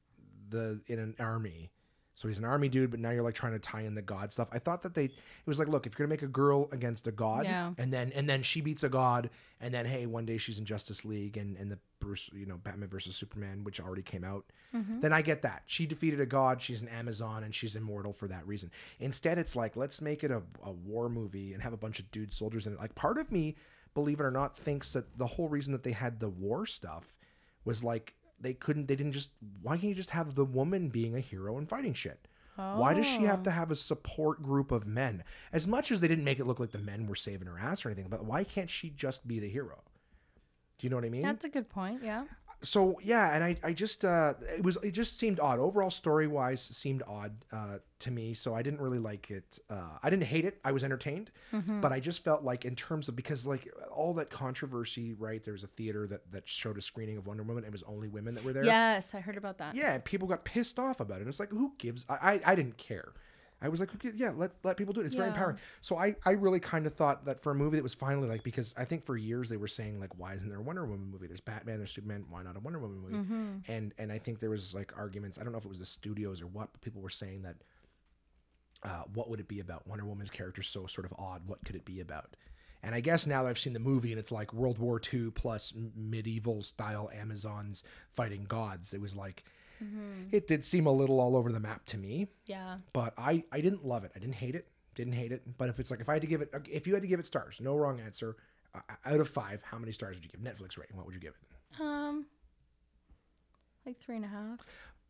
the 0.49 0.81
in 0.87 0.99
an 0.99 1.15
army, 1.19 1.71
so 2.15 2.27
he's 2.27 2.37
an 2.39 2.45
army 2.45 2.69
dude, 2.69 2.91
but 2.91 2.99
now 2.99 3.11
you're 3.11 3.23
like 3.23 3.35
trying 3.35 3.53
to 3.53 3.59
tie 3.59 3.81
in 3.81 3.93
the 3.93 4.01
god 4.01 4.31
stuff. 4.33 4.47
I 4.51 4.59
thought 4.59 4.81
that 4.83 4.93
they, 4.95 5.05
it 5.05 5.11
was 5.45 5.59
like, 5.59 5.67
look, 5.67 5.85
if 5.85 5.93
you're 5.99 6.07
gonna 6.07 6.13
make 6.13 6.21
a 6.23 6.27
girl 6.27 6.69
against 6.71 7.05
a 7.07 7.11
god, 7.11 7.43
Yeah. 7.45 7.73
and 7.77 7.91
then 7.93 8.11
and 8.15 8.27
then 8.29 8.41
she 8.41 8.61
beats 8.61 8.83
a 8.83 8.89
god, 8.89 9.29
and 9.61 9.73
then 9.73 9.85
hey, 9.85 10.05
one 10.05 10.25
day 10.25 10.37
she's 10.37 10.57
in 10.57 10.65
Justice 10.65 11.03
League 11.05 11.37
and 11.37 11.55
and 11.57 11.69
the 11.71 11.77
Bruce, 11.99 12.29
you 12.33 12.45
know, 12.45 12.57
Batman 12.57 12.87
versus 12.89 13.15
Superman, 13.15 13.63
which 13.63 13.79
already 13.79 14.03
came 14.03 14.23
out 14.23 14.45
Mhm. 14.73 15.01
then 15.01 15.13
I 15.13 15.21
get 15.21 15.41
that. 15.43 15.63
She 15.67 15.85
defeated 15.85 16.19
a 16.19 16.25
god, 16.25 16.61
she's 16.61 16.81
an 16.81 16.87
Amazon, 16.89 17.43
and 17.43 17.53
she's 17.55 17.75
immortal 17.75 18.11
for 18.13 18.27
that 18.27 18.45
reason. 18.45 18.71
Instead, 18.99 19.37
it's 19.37 19.55
like, 19.55 19.75
let's 19.75 20.01
make 20.01 20.23
it 20.23 20.31
a, 20.31 20.41
a 20.63 20.71
war 20.71 21.07
movie 21.09 21.53
and 21.53 21.63
have 21.63 21.71
a 21.73 21.77
bunch 21.77 21.99
of 21.99 22.11
dude 22.11 22.33
soldiers 22.33 22.67
in 22.67 22.73
it. 22.73 22.79
Like, 22.79 22.93
part 22.95 23.17
of 23.17 23.31
me, 23.31 23.55
believe 23.93 24.19
it 24.19 24.23
or 24.23 24.31
not, 24.31 24.57
thinks 24.57 24.91
that 24.93 25.17
the 25.17 25.27
whole 25.27 25.47
reason 25.47 25.71
that 25.71 25.83
they 25.83 25.93
had 25.93 26.19
the 26.19 26.27
war 26.29 26.65
stuff 26.65 27.13
was 27.63 27.83
like, 27.85 28.15
they 28.39 28.53
couldn't, 28.53 28.87
they 28.87 28.95
didn't 28.95 29.13
just, 29.13 29.29
why 29.61 29.75
can't 29.77 29.89
you 29.89 29.95
just 29.95 30.11
have 30.11 30.35
the 30.35 30.45
woman 30.45 30.89
being 30.89 31.15
a 31.15 31.19
hero 31.19 31.57
and 31.57 31.67
fighting 31.69 31.93
shit? 31.93 32.27
Why 32.55 32.93
does 32.93 33.05
she 33.05 33.23
have 33.23 33.41
Oh. 33.41 33.43
to 33.43 33.51
have 33.51 33.69
a 33.69 33.75
support 33.75 34.41
group 34.41 34.71
of 34.71 34.87
men? 34.87 35.23
As 35.51 35.67
much 35.67 35.91
as 35.91 35.99
they 35.99 36.07
didn't 36.07 36.23
make 36.23 36.39
it 36.39 36.45
look 36.47 36.59
like 36.59 36.71
the 36.71 36.77
men 36.77 37.05
were 37.05 37.15
saving 37.15 37.47
her 37.47 37.59
ass 37.59 37.85
or 37.85 37.89
anything, 37.89 38.07
but 38.09 38.23
why 38.23 38.45
can't 38.45 38.69
she 38.69 38.89
just 38.89 39.27
be 39.27 39.39
the 39.39 39.49
hero? 39.49 39.83
Do 40.79 40.85
you 40.87 40.89
know 40.89 40.95
what 40.95 41.03
I 41.05 41.09
mean? 41.09 41.21
That's 41.23 41.43
a 41.43 41.49
good 41.49 41.67
point. 41.69 42.01
Yeah. 42.03 42.23
So 42.65 42.99
yeah, 43.03 43.33
and 43.35 43.43
I, 43.43 43.55
I 43.63 43.73
just 43.73 44.03
uh, 44.03 44.33
it 44.57 44.63
was 44.63 44.77
it 44.83 44.91
just 44.91 45.17
seemed 45.17 45.39
odd 45.39 45.59
overall 45.59 45.89
story 45.91 46.27
wise 46.27 46.61
seemed 46.61 47.03
odd 47.07 47.33
uh, 47.51 47.77
to 47.99 48.11
me. 48.11 48.33
So 48.33 48.53
I 48.53 48.61
didn't 48.61 48.81
really 48.81 48.99
like 48.99 49.31
it. 49.31 49.59
Uh, 49.69 49.97
I 50.03 50.09
didn't 50.09 50.23
hate 50.25 50.43
it. 50.45 50.59
I 50.65 50.71
was 50.71 50.83
entertained, 50.83 51.31
Mm-hmm. 51.53 51.79
but 51.81 51.91
I 51.91 51.99
just 51.99 52.23
felt 52.23 52.43
like 52.43 52.65
in 52.65 52.75
terms 52.75 53.07
of 53.07 53.15
because 53.15 53.45
like 53.45 53.71
all 53.91 54.13
that 54.15 54.29
controversy, 54.29 55.13
right? 55.13 55.43
There 55.43 55.53
was 55.53 55.63
a 55.63 55.67
theater 55.67 56.07
that 56.07 56.31
that 56.31 56.47
showed 56.47 56.77
a 56.77 56.81
screening 56.81 57.17
of 57.17 57.27
Wonder 57.27 57.43
Woman. 57.43 57.63
It 57.63 57.71
was 57.71 57.83
only 57.83 58.07
women 58.07 58.33
that 58.33 58.43
were 58.43 58.53
there. 58.53 58.65
Yes, 58.65 59.13
I 59.15 59.19
heard 59.19 59.37
about 59.37 59.57
that. 59.59 59.75
Yeah, 59.75 59.93
and 59.93 60.03
people 60.03 60.27
got 60.27 60.43
pissed 60.45 60.79
off 60.79 60.99
about 60.99 61.21
it. 61.21 61.27
It's 61.27 61.39
like 61.39 61.51
who 61.51 61.73
gives? 61.77 62.05
I 62.09 62.15
I, 62.33 62.41
I 62.51 62.55
didn't 62.55 62.77
care. 62.77 63.13
I 63.61 63.69
was 63.69 63.79
like, 63.79 63.93
okay, 63.95 64.11
yeah, 64.15 64.31
let 64.35 64.51
let 64.63 64.77
people 64.77 64.93
do 64.93 65.01
it. 65.01 65.05
It's 65.05 65.15
very 65.15 65.27
Yeah. 65.29 65.33
empowering. 65.33 65.57
So 65.81 65.95
I 65.97 66.15
I 66.25 66.31
really 66.31 66.59
kind 66.59 66.85
of 66.85 66.93
thought 66.93 67.25
that 67.25 67.41
for 67.41 67.51
a 67.51 67.55
movie 67.55 67.77
that 67.77 67.83
was 67.83 67.93
finally 67.93 68.27
like 68.27 68.43
because 68.43 68.73
I 68.77 68.85
think 68.85 69.05
for 69.05 69.15
years 69.17 69.49
they 69.49 69.57
were 69.57 69.67
saying 69.67 69.99
like 69.99 70.17
why 70.19 70.33
isn't 70.33 70.49
there 70.49 70.59
a 70.59 70.61
Wonder 70.61 70.85
Woman 70.85 71.09
movie? 71.09 71.27
There's 71.27 71.41
Batman, 71.41 71.77
there's 71.77 71.91
Superman, 71.91 72.25
why 72.29 72.43
not 72.43 72.57
a 72.57 72.59
Wonder 72.59 72.79
Woman 72.79 72.99
movie? 72.99 73.15
Mm-hmm. 73.15 73.71
And 73.71 73.93
and 73.97 74.11
I 74.11 74.19
think 74.19 74.39
there 74.39 74.49
was 74.49 74.75
like 74.75 74.91
arguments. 74.97 75.37
I 75.39 75.43
don't 75.43 75.51
know 75.53 75.57
if 75.57 75.65
it 75.65 75.69
was 75.69 75.79
the 75.79 75.85
studios 75.85 76.41
or 76.41 76.47
what, 76.47 76.69
but 76.73 76.81
people 76.81 77.01
were 77.01 77.09
saying 77.09 77.43
that 77.43 77.55
uh, 78.83 79.03
what 79.13 79.29
would 79.29 79.39
it 79.39 79.47
be 79.47 79.59
about? 79.59 79.87
Wonder 79.87 80.05
Woman's 80.05 80.29
character 80.29 80.61
is 80.61 80.67
so 80.67 80.85
sort 80.85 81.05
of 81.05 81.13
odd. 81.17 81.43
What 81.47 81.63
could 81.65 81.75
it 81.75 81.85
be 81.85 81.99
about? 81.99 82.35
And 82.83 82.93
I 82.93 82.99
guess 82.99 83.25
now 83.25 83.41
that 83.43 83.49
I've 83.49 83.57
seen 83.57 83.73
the 83.73 83.79
movie 83.79 84.11
and 84.11 84.19
it's 84.19 84.31
like 84.31 84.53
World 84.53 84.77
War 84.77 85.01
II 85.11 85.31
plus 85.31 85.73
m- 85.75 85.91
medieval 85.95 86.61
style 86.61 87.09
Amazons 87.11 87.83
fighting 88.15 88.43
gods, 88.43 88.93
it 88.93 89.01
was 89.01 89.15
like 89.15 89.43
it 90.31 90.47
did 90.47 90.65
seem 90.65 90.85
a 90.85 90.91
little 90.91 91.19
all 91.19 91.35
over 91.35 91.51
the 91.51 91.59
map 91.59 91.85
to 91.87 91.97
me. 91.97 92.27
Yeah. 92.45 92.77
But 92.93 93.13
I 93.17 93.43
I 93.51 93.61
didn't 93.61 93.85
love 93.85 94.03
it. 94.03 94.11
I 94.15 94.19
didn't 94.19 94.35
hate 94.35 94.55
it. 94.55 94.67
Didn't 94.95 95.13
hate 95.13 95.31
it. 95.31 95.57
But 95.57 95.69
if 95.69 95.79
it's 95.79 95.91
like 95.91 95.99
if 95.99 96.09
I 96.09 96.13
had 96.13 96.21
to 96.21 96.27
give 96.27 96.41
it, 96.41 96.53
if 96.71 96.87
you 96.87 96.93
had 96.93 97.03
to 97.03 97.07
give 97.07 97.19
it 97.19 97.25
stars, 97.25 97.59
no 97.61 97.75
wrong 97.75 97.99
answer. 97.99 98.35
Uh, 98.73 98.79
out 99.05 99.19
of 99.21 99.29
five, 99.29 99.61
how 99.63 99.77
many 99.77 99.91
stars 99.93 100.17
would 100.17 100.23
you 100.25 100.29
give 100.29 100.41
Netflix 100.41 100.77
rating? 100.77 100.97
What 100.97 101.05
would 101.05 101.15
you 101.15 101.21
give 101.21 101.33
it? 101.33 101.81
Um, 101.81 102.25
like 103.85 103.99
three 103.99 104.17
and 104.17 104.25
a 104.25 104.27
half. 104.27 104.59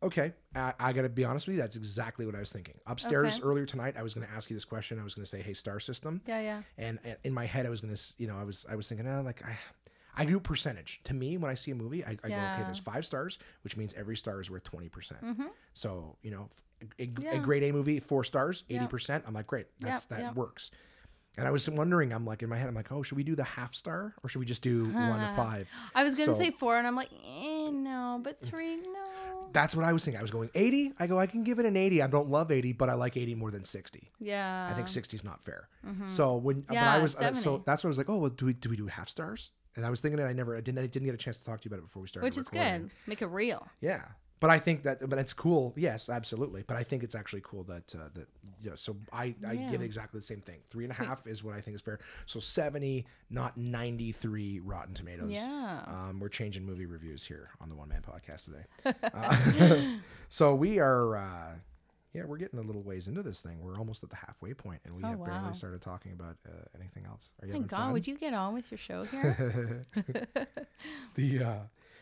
Okay, 0.04 0.34
I, 0.54 0.74
I 0.80 0.94
got 0.94 1.02
to 1.04 1.10
be 1.10 1.26
honest 1.26 1.48
with 1.48 1.56
you. 1.56 1.62
That's 1.62 1.76
exactly 1.76 2.26
what 2.28 2.36
I 2.36 2.40
was 2.40 2.52
thinking. 2.52 2.76
Upstairs 2.86 3.36
Okay. 3.36 3.42
earlier 3.44 3.66
tonight, 3.66 3.96
I 3.98 4.04
was 4.04 4.14
going 4.14 4.28
to 4.28 4.32
ask 4.34 4.50
you 4.52 4.56
this 4.56 4.66
question. 4.66 5.00
I 5.00 5.04
was 5.04 5.16
going 5.16 5.24
to 5.24 5.30
say, 5.30 5.42
"Hey, 5.42 5.54
star 5.56 5.80
system," 5.80 6.22
Yeah, 6.28 6.42
yeah. 6.42 6.62
and 6.78 7.00
and 7.04 7.18
in 7.24 7.34
my 7.34 7.46
head, 7.46 7.66
I 7.66 7.70
was 7.70 7.82
going 7.82 7.96
to, 7.96 8.02
you 8.20 8.28
know, 8.28 8.38
I 8.38 8.44
was 8.44 8.66
I 8.70 8.76
was 8.76 8.88
thinking, 8.88 9.08
oh, 9.08 9.22
like 9.24 9.44
I. 9.44 9.58
I 10.18 10.26
do 10.26 10.40
percentage. 10.40 11.02
To 11.06 11.14
me, 11.14 11.38
when 11.38 11.52
I 11.52 11.56
see 11.56 11.72
a 11.72 11.76
movie, 11.76 12.04
I, 12.06 12.12
I 12.24 12.30
go, 12.30 12.36
okay, 12.36 12.64
there's 12.66 12.80
five 12.80 13.06
stars, 13.06 13.38
which 13.64 13.76
means 13.78 13.94
every 13.96 14.16
star 14.18 14.40
is 14.42 14.50
worth 14.50 14.64
20%. 14.64 14.92
percent 14.92 15.20
So, 15.74 16.18
you 16.22 16.32
know, 16.32 16.50
a, 17.00 17.04
a 17.04 17.12
Yeah. 17.20 17.38
grade 17.38 17.64
A 17.64 17.72
movie, 17.72 18.00
four 18.00 18.24
stars, 18.24 18.64
80%. 18.70 19.24
I'm 19.28 19.34
like, 19.34 19.48
great, 19.48 19.68
that's 19.80 20.08
Yep, 20.10 20.18
that 20.20 20.26
yep. 20.28 20.36
works. 20.36 20.72
And 21.38 21.46
I 21.46 21.52
was 21.52 21.70
wondering, 21.70 22.14
I'm 22.14 22.26
like, 22.26 22.44
in 22.44 22.50
my 22.50 22.58
head, 22.58 22.70
I'm 22.70 22.76
like, 22.76 22.94
oh, 22.94 23.04
should 23.04 23.18
we 23.18 23.24
do 23.26 23.36
the 23.36 23.44
half 23.44 23.76
star 23.76 24.16
or 24.24 24.30
should 24.30 24.40
we 24.40 24.46
just 24.46 24.62
do 24.62 24.86
one 24.94 25.20
to 25.20 25.34
five? 25.36 25.70
I 25.94 26.06
was 26.06 26.16
gonna 26.16 26.32
So- 26.34 26.40
say 26.40 26.52
four, 26.52 26.78
and 26.78 26.88
I'm 26.88 26.96
like, 26.96 27.10
eh, 27.12 27.70
no, 27.72 28.22
but 28.24 28.40
three, 28.40 28.78
no. 28.78 29.50
That's 29.52 29.76
what 29.76 29.84
I 29.86 29.92
was 29.94 30.04
thinking. 30.06 30.20
I 30.20 30.22
was 30.22 30.32
going 30.32 30.50
80. 30.56 30.94
I 31.00 31.08
go, 31.08 31.20
I 31.20 31.28
can 31.28 31.44
give 31.44 31.60
it 31.60 31.66
an 31.66 31.76
80. 31.78 32.02
I 32.02 32.08
don't 32.08 32.30
love 32.30 32.52
80, 32.52 32.72
but 32.74 32.90
I 32.90 32.94
like 32.94 33.16
80 33.18 33.36
more 33.36 33.52
than 33.52 33.64
60. 33.66 34.12
Yeah. 34.20 34.68
I 34.70 34.74
think 34.76 34.88
60 34.88 35.16
is 35.16 35.24
not 35.26 35.42
fair. 35.44 35.68
So 36.08 36.36
when, 36.38 36.62
but 36.62 36.78
I. 36.78 36.98
Yeah, 36.98 37.02
was, 37.02 37.16
uh, 37.16 37.34
so 37.34 37.64
that's 37.66 37.84
what 37.84 37.88
I 37.90 37.92
was 37.92 37.98
like, 37.98 38.10
oh, 38.10 38.18
well, 38.18 38.30
do 38.32 38.46
we, 38.48 38.54
do 38.54 38.70
we 38.70 38.76
do 38.78 38.88
half 38.88 39.08
stars? 39.10 39.52
And 39.76 39.86
I 39.86 39.90
was 39.90 40.00
thinking 40.02 40.18
that 40.18 40.28
I 40.28 40.34
never, 40.34 40.56
I 40.56 40.62
didn't, 40.62 40.80
I 40.80 40.88
didn't 40.88 41.06
get 41.06 41.16
a 41.16 41.18
chance 41.18 41.38
to 41.38 41.44
talk 41.44 41.62
to 41.62 41.66
you 41.66 41.70
about 41.70 41.80
it 41.84 41.88
before 41.88 42.02
we 42.02 42.08
started. 42.08 42.26
Which 42.26 42.38
is 42.38 42.46
recording. 42.52 42.82
good. 42.84 42.92
Make 43.08 43.22
it 43.22 43.28
real. 43.28 43.68
Yeah. 43.82 44.02
But 44.42 44.50
I 44.50 44.60
think 44.60 44.84
that, 44.84 45.10
but 45.10 45.18
it's 45.18 45.34
cool. 45.34 45.74
Yes, 45.78 46.10
absolutely. 46.10 46.64
But 46.68 46.76
I 46.78 46.84
think 46.84 47.04
it's 47.04 47.16
actually 47.16 47.42
cool 47.44 47.64
that, 47.64 47.96
uh, 47.96 48.10
that, 48.16 48.28
you 48.62 48.70
know, 48.70 48.76
so 48.76 48.96
I, 49.12 49.34
I 49.48 49.54
Yeah. 49.54 49.72
give 49.72 49.82
exactly 49.82 50.18
the 50.20 50.26
same 50.26 50.42
thing. 50.42 50.60
Three 50.70 50.84
and 50.86 50.92
a 50.94 51.04
half 51.04 51.26
is 51.26 51.44
what 51.44 51.56
I 51.56 51.62
think 51.62 51.76
is 51.76 51.82
fair. 51.82 52.00
So 52.26 52.40
70, 52.40 53.06
not 53.30 53.58
93 53.58 54.60
Rotten 54.60 54.94
Tomatoes. 54.94 55.32
Yeah. 55.32 55.82
Um, 55.88 56.20
we're 56.20 56.30
changing 56.30 56.66
movie 56.66 56.86
reviews 56.86 57.26
here 57.26 57.50
on 57.62 57.70
the 57.70 57.76
One 57.76 57.90
Man 57.90 58.02
Podcast 58.02 58.46
today. 58.46 58.94
Uh, 59.14 59.82
so 60.30 60.54
we 60.54 60.80
are, 60.80 61.16
uh, 61.18 61.54
yeah, 62.16 62.24
we're 62.26 62.38
getting 62.38 62.58
a 62.60 62.62
little 62.62 62.82
ways 62.82 63.08
into 63.08 63.22
this 63.22 63.42
thing. 63.42 63.60
We're 63.62 63.78
almost 63.78 64.04
at 64.04 64.10
the 64.10 64.16
halfway 64.16 64.54
point, 64.54 64.82
and 64.86 64.96
we 64.96 65.04
Oh, 65.04 65.08
have 65.10 65.20
wow. 65.20 65.26
barely 65.26 65.54
started 65.54 65.82
talking 65.82 66.14
about 66.14 66.38
uh, 66.48 66.52
anything 66.80 67.06
else. 67.06 67.32
Are 67.42 67.48
you 67.48 67.54
Thank 67.54 67.68
God. 67.68 67.78
fun? 67.78 67.94
Would 67.94 68.08
you 68.08 68.18
get 68.18 68.34
on 68.34 68.54
with 68.54 68.72
your 68.72 68.78
show 68.78 69.04
here? 69.04 69.84
the 71.16 71.44
uh, 71.44 71.56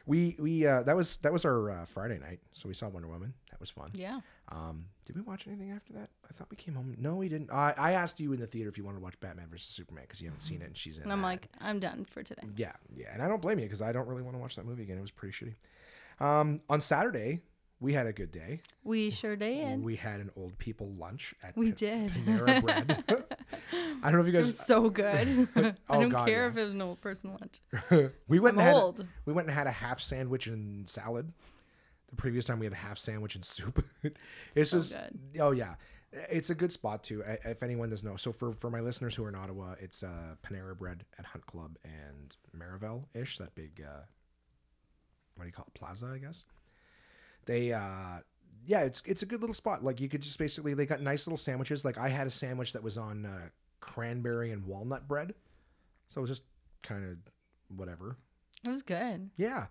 we 0.05 0.35
we 0.39 0.65
uh, 0.67 0.83
that 0.83 0.95
was 0.95 1.17
that 1.17 1.31
was 1.33 1.45
our 1.45 1.71
uh, 1.71 1.85
Friday 1.85 2.19
night, 2.19 2.39
so 2.53 2.67
we 2.67 2.73
saw 2.73 2.87
Wonder 2.89 3.07
Woman. 3.07 3.33
That 3.51 3.59
was 3.59 3.69
fun. 3.69 3.91
yeah. 3.93 4.19
Um, 4.49 4.85
did 5.05 5.15
we 5.15 5.21
watch 5.21 5.47
anything 5.47 5.71
after 5.71 5.93
that? 5.93 6.09
I 6.29 6.33
thought 6.33 6.49
we 6.49 6.57
came 6.57 6.75
home. 6.75 6.95
No, 6.99 7.15
we 7.15 7.29
didn't. 7.29 7.51
I 7.51 7.73
I 7.77 7.91
asked 7.93 8.19
you 8.19 8.33
in 8.33 8.39
the 8.39 8.47
theater 8.47 8.69
if 8.69 8.77
you 8.77 8.83
wanted 8.83 8.97
to 8.99 9.03
watch 9.03 9.19
Batman 9.19 9.47
versus 9.49 9.69
Superman 9.73 10.03
because 10.05 10.21
you 10.21 10.27
haven't 10.27 10.41
seen 10.41 10.61
it, 10.61 10.65
and 10.65 10.77
she's 10.77 10.97
in. 10.97 11.03
And 11.03 11.11
I'm 11.13 11.21
that. 11.21 11.27
like, 11.27 11.47
I'm 11.59 11.79
done 11.79 12.05
for 12.05 12.21
today. 12.23 12.43
Yeah, 12.57 12.73
yeah, 12.95 13.07
and 13.13 13.21
I 13.21 13.27
don't 13.27 13.41
blame 13.41 13.59
you 13.59 13.65
because 13.65 13.81
I 13.81 13.91
don't 13.93 14.07
really 14.07 14.21
want 14.23 14.35
to 14.35 14.39
watch 14.39 14.55
that 14.57 14.65
movie 14.65 14.83
again. 14.83 14.97
It 14.97 15.01
was 15.01 15.11
pretty 15.11 15.33
shitty. 15.33 15.55
Um, 16.23 16.59
on 16.69 16.81
Saturday, 16.81 17.41
we 17.83 17.93
had 17.93 18.07
a 18.07 18.13
good 18.13 18.31
day. 18.31 18.61
We 18.83 19.09
sure 19.11 19.35
did. 19.35 19.83
We 19.83 19.95
had 19.97 20.19
an 20.21 20.31
old 20.37 20.57
people 20.57 20.91
lunch 20.97 21.35
at 21.43 21.55
We 21.57 21.71
did. 21.71 22.11
Panera 22.11 22.61
Bread. 22.63 23.03
I 24.01 24.09
don't 24.09 24.13
know 24.13 24.19
if 24.21 24.27
you 24.33 24.39
It 24.39 24.43
guys. 24.43 24.45
was 24.45 24.57
so 24.65 24.89
good. 24.89 25.47
I 25.55 25.73
Oh, 25.89 25.99
don't 26.01 26.09
God, 26.09 26.27
care 26.27 26.43
yeah. 26.45 26.49
if 26.49 26.57
it 26.57 26.63
was 26.63 26.71
an 26.71 26.81
old 26.81 27.01
person 27.01 27.31
lunch. 27.39 28.09
we 28.27 28.39
went 28.39 28.55
I'm 28.55 28.59
and 28.59 28.67
had 28.67 28.73
old. 28.75 29.05
we 29.25 29.33
went 29.33 29.47
and 29.47 29.55
had 29.55 29.67
a 29.67 29.71
half 29.71 29.99
sandwich 29.99 30.47
and 30.47 30.87
salad. 30.89 31.33
The 32.09 32.15
previous 32.15 32.45
time 32.45 32.59
we 32.59 32.65
had 32.65 32.73
a 32.73 32.77
half 32.77 32.97
sandwich 32.97 33.35
and 33.35 33.43
soup. 33.43 33.83
this 34.53 34.69
So 34.69 34.77
was 34.77 34.93
good. 34.93 35.19
oh 35.41 35.51
yeah, 35.51 35.75
it's 36.11 36.49
a 36.49 36.55
good 36.55 36.71
spot 36.71 37.03
too. 37.03 37.21
If 37.43 37.63
anyone 37.63 37.89
doesn't 37.89 38.07
know, 38.07 38.15
so 38.17 38.31
for 38.31 38.53
for 38.53 38.69
my 38.69 38.79
listeners 38.79 39.15
who 39.15 39.23
are 39.25 39.29
in 39.29 39.35
Ottawa, 39.35 39.75
it's 39.79 40.03
uh, 40.03 40.35
Panera 40.41 40.77
Bread 40.77 41.05
at 41.19 41.25
Hunt 41.25 41.45
Club 41.47 41.77
and 41.83 42.35
Merivale 42.53 43.09
ish. 43.13 43.39
That 43.39 43.55
big 43.55 43.81
uh, 43.85 44.01
what 45.35 45.43
do 45.43 45.47
you 45.47 45.53
call 45.53 45.65
it? 45.67 45.73
Plaza, 45.73 46.11
I 46.13 46.19
guess. 46.19 46.45
They 47.45 47.73
uh 47.73 48.19
yeah, 48.65 48.81
it's 48.81 49.01
it's 49.05 49.21
a 49.21 49.25
good 49.25 49.41
little 49.41 49.53
spot. 49.53 49.83
Like 49.83 49.99
you 49.99 50.09
could 50.09 50.21
just 50.21 50.39
basically 50.39 50.73
they 50.73 50.85
got 50.85 51.01
nice 51.01 51.27
little 51.27 51.37
sandwiches. 51.37 51.83
Like 51.83 51.97
I 51.97 52.09
had 52.09 52.27
a 52.27 52.31
sandwich 52.31 52.73
that 52.73 52.83
was 52.83 52.97
on 52.97 53.25
uh, 53.25 53.49
cranberry 53.79 54.51
and 54.51 54.65
walnut 54.65 55.07
bread, 55.07 55.33
so 56.07 56.19
it 56.19 56.23
was 56.23 56.29
just 56.29 56.43
kind 56.81 57.03
of 57.03 57.17
whatever. 57.75 58.17
It 58.65 58.69
was 58.69 58.81
good. 58.81 59.29
Yeah, 59.35 59.67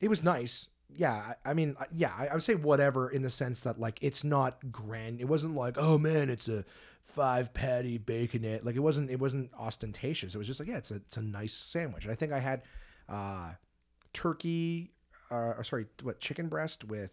it 0.00 0.08
was 0.08 0.22
nice. 0.22 0.68
Yeah, 0.94 1.34
I, 1.44 1.50
I 1.50 1.54
mean, 1.54 1.76
yeah, 1.94 2.12
I, 2.18 2.26
I 2.26 2.34
would 2.34 2.42
say 2.42 2.54
whatever 2.54 3.08
in 3.08 3.22
the 3.22 3.30
sense 3.30 3.60
that 3.60 3.78
like 3.78 3.98
it's 4.02 4.24
not 4.24 4.72
grand. 4.72 5.20
It 5.20 5.28
wasn't 5.28 5.54
like 5.54 5.76
oh 5.78 5.98
man, 5.98 6.28
it's 6.28 6.48
a 6.48 6.64
five 7.02 7.54
patty 7.54 7.98
baconette. 7.98 8.64
Like 8.64 8.76
it 8.76 8.80
wasn't. 8.80 9.10
It 9.10 9.20
wasn't 9.20 9.50
ostentatious. 9.58 10.34
It 10.34 10.38
was 10.38 10.46
just 10.46 10.58
like 10.60 10.68
yeah, 10.68 10.78
it's 10.78 10.90
a 10.90 10.96
it's 10.96 11.16
a 11.16 11.22
nice 11.22 11.54
sandwich. 11.54 12.04
And 12.04 12.12
I 12.12 12.16
think 12.16 12.32
I 12.32 12.40
had 12.40 12.62
uh, 13.08 13.52
turkey, 14.12 14.90
uh, 15.32 15.54
or 15.58 15.64
sorry, 15.64 15.86
what 16.02 16.20
chicken 16.20 16.48
breast 16.48 16.84
with 16.84 17.10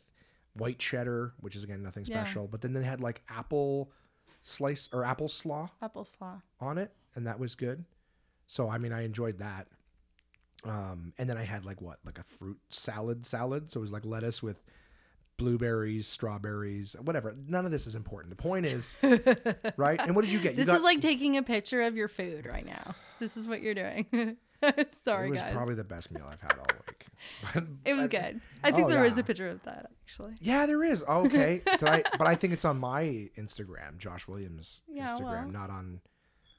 white 0.54 0.78
cheddar, 0.80 1.34
which 1.40 1.56
is 1.56 1.64
again 1.64 1.82
nothing 1.82 2.04
Yeah. 2.06 2.24
special. 2.24 2.48
But 2.48 2.62
then 2.62 2.74
they 2.74 2.84
had 2.84 3.00
like 3.02 3.22
apple 3.30 3.92
slice 4.42 4.90
or 4.94 5.04
apple 5.06 5.28
slaw 5.30 5.70
Apple 5.82 6.06
slaw. 6.06 6.42
on 6.60 6.78
it, 6.78 6.92
and 7.16 7.26
that 7.28 7.40
was 7.40 7.56
good. 7.56 7.86
So 8.48 8.70
I 8.70 8.78
mean, 8.78 8.92
I 8.94 9.04
enjoyed 9.04 9.40
that. 9.40 9.68
Um, 10.66 11.14
and 11.18 11.30
then 11.30 11.38
I 11.38 11.44
had 11.44 11.64
like 11.66 11.82
what, 11.82 12.00
like 12.06 12.18
a 12.20 12.24
fruit 12.24 12.60
salad 12.70 13.26
salad. 13.26 13.72
So 13.72 13.80
it 13.80 13.82
was 13.82 13.94
like 13.94 14.04
lettuce 14.06 14.44
with 14.44 14.62
blueberries, 15.38 16.06
strawberries, 16.06 16.98
whatever. 17.02 17.34
None 17.48 17.66
of 17.66 17.72
this 17.72 17.88
is 17.88 17.96
important. 17.96 18.30
The 18.36 18.42
point 18.44 18.66
is, 18.66 18.98
right? 19.78 19.98
And 20.02 20.16
what 20.16 20.24
did 20.26 20.34
you 20.34 20.40
get? 20.40 20.54
You 20.54 20.58
This 20.58 20.66
got, 20.66 20.78
is 20.78 20.84
like 20.84 21.00
taking 21.00 21.38
a 21.38 21.44
picture 21.44 21.82
of 21.84 21.96
your 21.96 22.10
food 22.10 22.46
right 22.46 22.66
now. 22.66 22.94
This 23.20 23.38
is 23.38 23.48
what 23.48 23.62
you're 23.62 23.74
doing. 23.76 24.06
Sorry, 25.04 25.28
it 25.28 25.32
was 25.32 25.40
guys. 25.40 25.54
probably 25.54 25.76
the 25.76 25.84
best 25.84 26.12
meal 26.12 26.28
I've 26.30 26.40
had 26.40 26.54
all 26.58 26.66
week. 26.88 27.06
But- 27.54 27.64
it 27.86 27.94
was 27.94 28.04
but- 28.04 28.12
good. 28.12 28.42
I 28.64 28.72
think 28.72 28.88
Oh, 28.88 28.90
there 28.90 29.04
is 29.06 29.14
yeah. 29.14 29.20
a 29.20 29.24
picture 29.24 29.50
of 29.50 29.62
that 29.64 29.90
actually. 30.04 30.34
Yeah, 30.42 30.66
there 30.66 30.84
is. 30.84 31.04
Oh, 31.08 31.26
okay, 31.26 31.62
I, 31.68 32.04
but 32.18 32.28
I 32.28 32.36
think 32.36 32.54
it's 32.54 32.66
on 32.66 32.80
my 32.80 33.30
Instagram, 33.38 33.98
Josh 33.98 34.28
Williams 34.28 34.82
Yeah, 34.88 35.10
Instagram, 35.10 35.22
well. 35.22 35.48
not 35.52 35.70
on. 35.70 36.02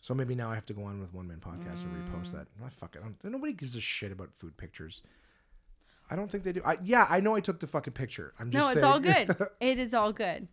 So 0.03 0.15
maybe 0.15 0.35
now 0.35 0.51
I 0.51 0.55
have 0.55 0.67
to 0.67 0.73
go 0.73 0.85
on 0.85 1.01
with 1.01 1.13
One 1.13 1.29
Man 1.29 1.39
Podcast 1.39 1.83
and 1.83 1.93
repost 1.93 2.29
mm. 2.29 2.33
that. 2.33 2.47
I 2.65 2.69
fuck 2.71 2.97
it. 2.97 3.03
I 3.05 3.29
nobody 3.29 3.53
gives 3.53 3.75
a 3.77 3.81
shit 3.81 4.13
about 4.13 4.31
food 4.35 4.57
pictures. 4.57 5.03
I 6.11 6.17
don't 6.17 6.31
think 6.31 6.43
they 6.45 6.53
do. 6.53 6.63
I, 6.65 6.79
yeah, 6.83 7.07
I 7.09 7.21
know 7.21 7.37
I 7.37 7.41
took 7.41 7.61
the 7.61 7.67
fucking 7.67 7.93
picture. 7.93 8.33
I'm 8.39 8.51
just 8.51 8.63
No, 8.65 8.71
it's 8.71 8.81
saying. 8.81 8.85
all 8.93 9.01
good. 9.01 9.49
it 9.61 9.79
is 9.79 9.95
all 9.95 10.13
good. 10.13 10.49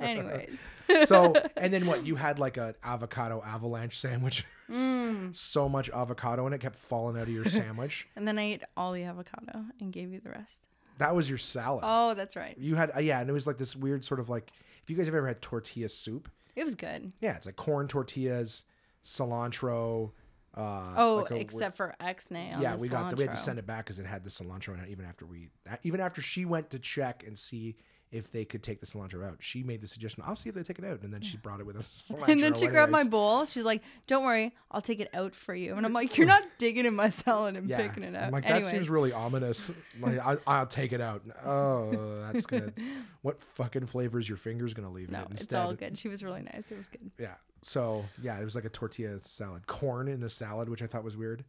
Anyways. 0.00 0.58
so 1.04 1.34
and 1.56 1.72
then 1.72 1.86
what? 1.86 2.04
You 2.06 2.16
had 2.16 2.38
like 2.38 2.56
an 2.56 2.74
avocado 2.82 3.42
avalanche 3.44 3.98
sandwich. 3.98 4.44
Mm. 4.70 5.34
so 5.34 5.66
much 5.66 5.88
avocado 5.88 6.44
and 6.44 6.54
it 6.54 6.60
kept 6.60 6.76
falling 6.76 7.16
out 7.16 7.22
of 7.22 7.30
your 7.30 7.46
sandwich. 7.46 8.06
And 8.16 8.28
then 8.28 8.38
I 8.38 8.42
ate 8.42 8.62
all 8.76 8.92
the 8.92 9.04
avocado 9.04 9.64
and 9.80 9.90
gave 9.90 10.12
you 10.12 10.20
the 10.20 10.28
rest. 10.28 10.60
that 10.98 11.16
was 11.16 11.26
your 11.26 11.38
salad. 11.38 11.84
Oh, 11.86 12.12
that's 12.12 12.36
right. 12.36 12.54
You 12.58 12.74
had 12.74 12.90
uh, 12.94 13.00
yeah, 13.00 13.18
and 13.22 13.30
it 13.30 13.32
was 13.32 13.46
like 13.46 13.56
this 13.56 13.74
weird 13.74 14.04
sort 14.04 14.20
of 14.20 14.28
like 14.28 14.52
if 14.82 14.90
you 14.90 14.96
guys 14.96 15.06
have 15.06 15.14
ever 15.14 15.26
had 15.26 15.40
tortilla 15.40 15.88
soup, 15.88 16.28
It 16.54 16.64
was 16.64 16.74
good. 16.74 17.12
yeah, 17.22 17.34
it's 17.36 17.46
like 17.46 17.56
corn 17.56 17.88
tortillas, 17.88 18.66
cilantro. 19.02 20.10
Uh, 20.54 20.92
Oh, 20.96 21.14
like 21.22 21.30
a- 21.30 21.40
except 21.40 21.76
for 21.78 21.94
X-nay 22.00 22.52
on 22.52 22.60
yeah, 22.60 22.76
we 22.76 22.88
got 22.88 23.08
the, 23.10 23.16
we 23.16 23.22
had 23.24 23.36
to 23.36 23.40
send 23.40 23.58
it 23.58 23.66
back 23.66 23.86
because 23.86 23.98
it 23.98 24.06
had 24.06 24.22
the 24.24 24.30
cilantro 24.30 24.74
in 24.74 24.80
it. 24.80 24.90
Even 24.90 25.04
after 25.06 25.24
we, 25.24 25.48
even 25.82 26.00
after 26.00 26.20
she 26.20 26.44
went 26.44 26.70
to 26.70 26.78
check 26.78 27.24
and 27.26 27.38
see 27.38 27.76
if 28.10 28.32
they 28.32 28.44
could 28.44 28.62
take 28.62 28.80
the 28.80 28.86
cilantro 28.86 29.26
out. 29.26 29.36
She 29.40 29.62
made 29.62 29.80
the 29.80 29.88
suggestion, 29.88 30.22
I'll 30.26 30.36
see 30.36 30.48
if 30.48 30.54
they 30.54 30.62
take 30.62 30.78
it 30.78 30.84
out. 30.84 31.02
And 31.02 31.12
then 31.12 31.20
she 31.20 31.36
brought 31.36 31.60
it 31.60 31.66
with 31.66 31.76
us. 31.76 32.02
and 32.28 32.42
then 32.42 32.54
she 32.54 32.66
grabbed 32.66 32.90
my 32.90 33.04
bowl. 33.04 33.44
She's 33.44 33.64
like, 33.64 33.82
"Don't 34.06 34.24
worry, 34.24 34.54
I'll 34.70 34.80
take 34.80 35.00
it 35.00 35.10
out 35.14 35.34
for 35.34 35.54
you." 35.54 35.74
And 35.74 35.84
I'm 35.84 35.92
like, 35.92 36.16
"You're 36.16 36.26
not 36.26 36.44
digging 36.58 36.86
in 36.86 36.94
my 36.94 37.10
salad 37.10 37.56
and 37.56 37.68
picking 37.68 38.04
it 38.04 38.14
out." 38.14 38.24
I'm 38.24 38.32
like, 38.32 38.46
anyway, 38.46 38.62
that 38.62 38.70
seems 38.70 38.88
really 38.88 39.12
ominous. 39.12 39.70
Like, 40.00 40.18
I, 40.18 40.36
I'll 40.46 40.66
take 40.66 40.92
it 40.92 41.00
out. 41.00 41.22
Oh, 41.44 42.30
that's 42.32 42.46
good. 42.46 42.74
what 43.22 43.40
fucking 43.40 43.86
flavor 43.86 44.18
is 44.18 44.28
your 44.28 44.38
fingers 44.38 44.74
gonna 44.74 44.90
leave 44.90 45.08
in 45.08 45.14
no, 45.14 45.20
it 45.20 45.28
it's 45.32 45.40
instead? 45.42 45.60
all 45.60 45.74
good. 45.74 45.98
She 45.98 46.08
was 46.08 46.22
really 46.22 46.42
nice. 46.42 46.70
It 46.70 46.78
was 46.78 46.88
good. 46.88 47.10
Yeah. 47.18 47.34
So 47.62 48.04
yeah, 48.22 48.38
it 48.40 48.44
was 48.44 48.54
like 48.54 48.64
a 48.64 48.70
tortilla 48.70 49.18
salad, 49.22 49.66
corn 49.66 50.08
in 50.08 50.20
the 50.20 50.30
salad, 50.30 50.68
which 50.68 50.82
I 50.82 50.86
thought 50.86 51.04
was 51.04 51.16
weird, 51.16 51.44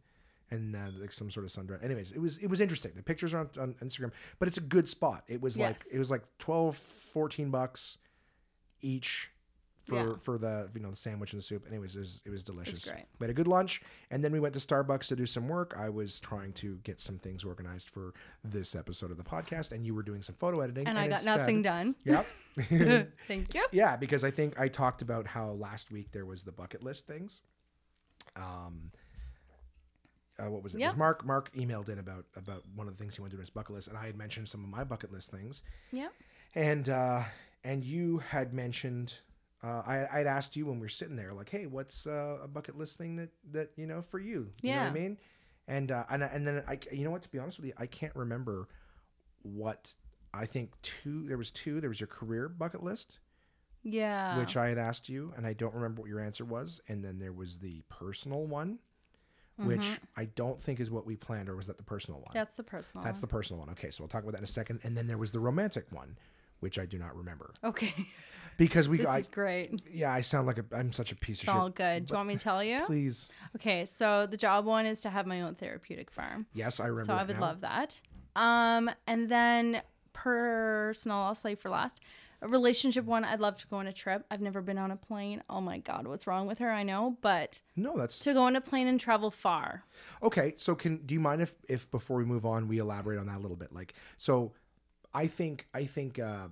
and 0.50 0.74
uh, 0.74 0.78
like 1.00 1.12
some 1.12 1.30
sort 1.30 1.44
of 1.44 1.52
sun 1.52 1.66
dried. 1.66 1.82
Anyways, 1.82 2.12
it 2.12 2.18
was 2.20 2.38
it 2.38 2.48
was 2.48 2.60
interesting. 2.60 2.92
The 2.96 3.02
pictures 3.02 3.32
are 3.34 3.38
on, 3.40 3.50
on 3.60 3.74
Instagram, 3.82 4.10
but 4.38 4.48
it's 4.48 4.58
a 4.58 4.62
good 4.62 4.88
spot. 4.88 5.24
It 5.28 5.40
was 5.40 5.56
like 5.56 5.78
it 5.92 5.98
was 5.98 6.10
like 6.10 6.22
12, 6.38 6.76
14 6.76 7.50
bucks 7.50 7.98
each. 8.80 9.30
For, 9.86 9.94
Yeah. 9.96 10.16
for 10.18 10.36
the 10.38 10.68
you 10.74 10.80
know 10.80 10.90
the 10.90 10.96
sandwich 10.96 11.32
and 11.32 11.40
the 11.40 11.44
soup. 11.44 11.64
Anyways, 11.66 11.96
it 11.96 12.00
was 12.00 12.22
it 12.26 12.30
was 12.30 12.44
delicious. 12.44 12.84
great. 12.84 13.06
We 13.18 13.24
had 13.24 13.30
a 13.30 13.34
good 13.34 13.48
lunch, 13.48 13.80
and 14.10 14.22
then 14.22 14.30
we 14.30 14.38
went 14.38 14.52
to 14.54 14.60
Starbucks 14.60 15.08
to 15.08 15.16
do 15.16 15.24
some 15.24 15.48
work. 15.48 15.74
I 15.76 15.88
was 15.88 16.20
trying 16.20 16.52
to 16.54 16.76
get 16.84 17.00
some 17.00 17.18
things 17.18 17.44
organized 17.44 17.88
for 17.88 18.12
this 18.44 18.76
episode 18.76 19.10
of 19.10 19.16
the 19.16 19.24
podcast, 19.24 19.72
and 19.72 19.84
you 19.86 19.94
were 19.94 20.02
doing 20.02 20.20
some 20.22 20.34
photo 20.36 20.60
editing. 20.60 20.86
And 20.86 20.98
I 20.98 21.08
got 21.08 21.20
instead- 21.20 21.38
nothing 21.38 21.62
done. 21.62 21.96
Yep. 22.04 22.26
Thank 23.26 23.54
you. 23.54 23.66
Yeah, 23.72 23.96
because 23.96 24.22
I 24.22 24.30
think 24.30 24.60
I 24.60 24.68
talked 24.68 25.00
about 25.00 25.26
how 25.26 25.52
last 25.52 25.90
week 25.90 26.12
there 26.12 26.26
was 26.26 26.42
the 26.44 26.52
bucket 26.52 26.82
list 26.84 27.06
things. 27.06 27.40
Um, 28.36 28.92
uh, 30.44 30.50
what 30.50 30.62
was 30.62 30.74
it? 30.74 30.80
It 30.80 30.86
was 30.86 30.96
Mark. 30.96 31.24
Mark 31.26 31.52
emailed 31.54 31.88
in 31.88 31.98
about 31.98 32.24
about 32.36 32.62
one 32.74 32.88
of 32.88 32.96
the 32.96 33.02
things 33.02 33.16
he 33.16 33.20
wanted 33.20 33.30
to 33.32 33.36
do 33.36 33.40
on 33.40 33.42
his 33.42 33.50
bucket 33.50 33.74
list, 33.74 33.88
and 33.88 33.96
I 33.98 34.06
had 34.06 34.16
mentioned 34.16 34.48
some 34.48 34.62
of 34.64 34.70
my 34.70 34.84
bucket 34.84 35.12
list 35.12 35.30
things, 35.30 35.62
Yeah. 35.92 36.08
and 36.54 36.88
uh, 36.88 37.22
and 37.64 37.84
you 37.84 38.18
had 38.18 38.52
mentioned. 38.54 39.14
Uh, 39.62 39.82
I 39.86 40.20
I'd 40.20 40.26
asked 40.26 40.56
you 40.56 40.64
when 40.64 40.76
we 40.76 40.86
were 40.86 40.88
sitting 40.88 41.16
there, 41.16 41.34
like, 41.34 41.50
hey, 41.50 41.66
what's 41.66 42.06
uh, 42.06 42.38
a 42.42 42.48
bucket 42.48 42.78
list 42.78 42.96
thing 42.96 43.16
that 43.16 43.28
that 43.52 43.70
you 43.76 43.86
know 43.86 44.00
for 44.00 44.18
you? 44.18 44.50
You 44.62 44.70
know 44.72 44.80
what 44.80 44.86
I 44.86 44.92
mean? 44.94 45.18
And 45.68 45.92
uh, 45.92 46.04
and 46.10 46.22
and 46.22 46.46
then 46.46 46.62
I, 46.66 46.78
you 46.90 47.04
know 47.04 47.10
what? 47.10 47.22
To 47.22 47.28
be 47.28 47.38
honest 47.38 47.58
with 47.58 47.66
you, 47.66 47.74
I 47.76 47.84
can't 47.86 48.16
remember 48.16 48.68
what 49.42 49.94
I 50.32 50.46
think 50.46 50.72
two. 50.82 51.26
There 51.28 51.36
was 51.36 51.50
two. 51.50 51.80
There 51.80 51.90
was 51.90 52.00
your 52.00 52.06
career 52.06 52.48
bucket 52.48 52.82
list 52.82 53.18
Yeah. 53.82 54.38
which 54.38 54.56
I 54.56 54.68
had 54.68 54.78
asked 54.78 55.08
you, 55.08 55.32
and 55.36 55.46
I 55.46 55.52
don't 55.52 55.74
remember 55.74 56.02
what 56.02 56.08
your 56.08 56.20
answer 56.20 56.44
was. 56.44 56.80
And 56.88 57.04
then 57.04 57.18
there 57.18 57.32
was 57.32 57.58
the 57.58 57.82
personal 57.88 58.46
one, 58.46 58.78
which 59.66 59.80
Mm-hmm. 59.80 60.04
I 60.20 60.24
don't 60.26 60.60
think 60.60 60.80
is 60.80 60.90
what 60.90 61.06
we 61.06 61.16
planned, 61.16 61.48
or 61.48 61.56
was 61.56 61.66
that 61.66 61.76
the 61.76 61.82
personal 61.82 62.20
one? 62.20 62.30
That's 62.34 62.56
the 62.56 62.62
personal. 62.62 63.04
That's 63.04 63.20
the 63.20 63.26
personal 63.26 63.60
one. 63.60 63.70
Okay, 63.70 63.90
so 63.90 64.02
we'll 64.02 64.08
talk 64.08 64.22
about 64.22 64.32
that 64.32 64.38
in 64.38 64.44
a 64.44 64.48
second. 64.48 64.80
And 64.84 64.96
then 64.96 65.06
there 65.06 65.18
was 65.18 65.32
the 65.32 65.40
romantic 65.40 65.86
one, 65.90 66.16
which 66.60 66.78
I 66.78 66.86
do 66.86 66.98
not 66.98 67.16
remember 67.16 67.52
okay. 67.64 67.94
because 68.56 68.88
we. 68.88 68.98
This 68.98 69.06
I, 69.06 69.18
is 69.18 69.26
great. 69.26 69.80
yeah, 69.90 70.12
I 70.12 70.20
sound 70.20 70.46
like 70.46 70.58
a. 70.58 70.64
I'm 70.72 70.92
such 70.92 71.12
a 71.12 71.16
piece 71.16 71.40
It's 71.40 71.48
of 71.48 71.56
all 71.56 71.66
shit. 71.68 71.74
good. 71.76 72.06
Do 72.06 72.12
you 72.12 72.16
want 72.16 72.28
me 72.28 72.34
to 72.36 72.40
tell 72.40 72.62
you? 72.64 72.80
Please, 72.86 73.28
Okay, 73.56 73.84
so 73.86 74.26
the 74.26 74.36
job 74.36 74.64
one 74.66 74.86
is 74.86 75.00
to 75.02 75.10
have 75.10 75.26
my 75.26 75.42
own 75.42 75.54
therapeutic 75.54 76.10
farm. 76.10 76.46
yes, 76.54 76.80
I 76.80 76.86
remember. 76.86 77.12
So 77.12 77.14
I 77.14 77.24
would 77.24 77.36
now. 77.40 77.46
love 77.46 77.60
that. 77.62 78.00
Um, 78.36 78.90
and 79.06 79.28
then 79.28 79.82
personal, 80.12 81.16
I'll 81.18 81.34
say 81.34 81.54
for 81.54 81.70
last. 81.70 82.00
A 82.42 82.48
relationship 82.48 83.04
one, 83.04 83.24
I'd 83.24 83.40
love 83.40 83.56
to 83.58 83.66
go 83.66 83.76
on 83.76 83.86
a 83.86 83.92
trip. 83.92 84.24
I've 84.30 84.40
never 84.40 84.62
been 84.62 84.78
on 84.78 84.90
a 84.90 84.96
plane. 84.96 85.42
Oh 85.50 85.60
my 85.60 85.78
god, 85.78 86.06
what's 86.06 86.26
wrong 86.26 86.46
with 86.46 86.58
her? 86.58 86.70
I 86.70 86.82
know, 86.82 87.18
but 87.20 87.60
No, 87.76 87.96
that's 87.98 88.18
to 88.20 88.32
go 88.32 88.42
on 88.42 88.56
a 88.56 88.60
plane 88.60 88.86
and 88.86 88.98
travel 88.98 89.30
far. 89.30 89.84
okay. 90.22 90.54
So 90.56 90.74
can 90.74 90.98
do 91.04 91.14
you 91.14 91.20
mind 91.20 91.42
if 91.42 91.54
if 91.68 91.90
before 91.90 92.16
we 92.18 92.24
move 92.24 92.46
on 92.46 92.66
we 92.68 92.78
elaborate 92.78 93.18
on 93.18 93.26
that 93.26 93.36
a 93.38 93.40
little 93.40 93.56
bit? 93.58 93.72
Like, 93.72 93.92
so 94.18 94.52
I 95.12 95.26
think 95.26 95.66
I 95.74 95.84
think. 95.84 96.18
uh 96.18 96.48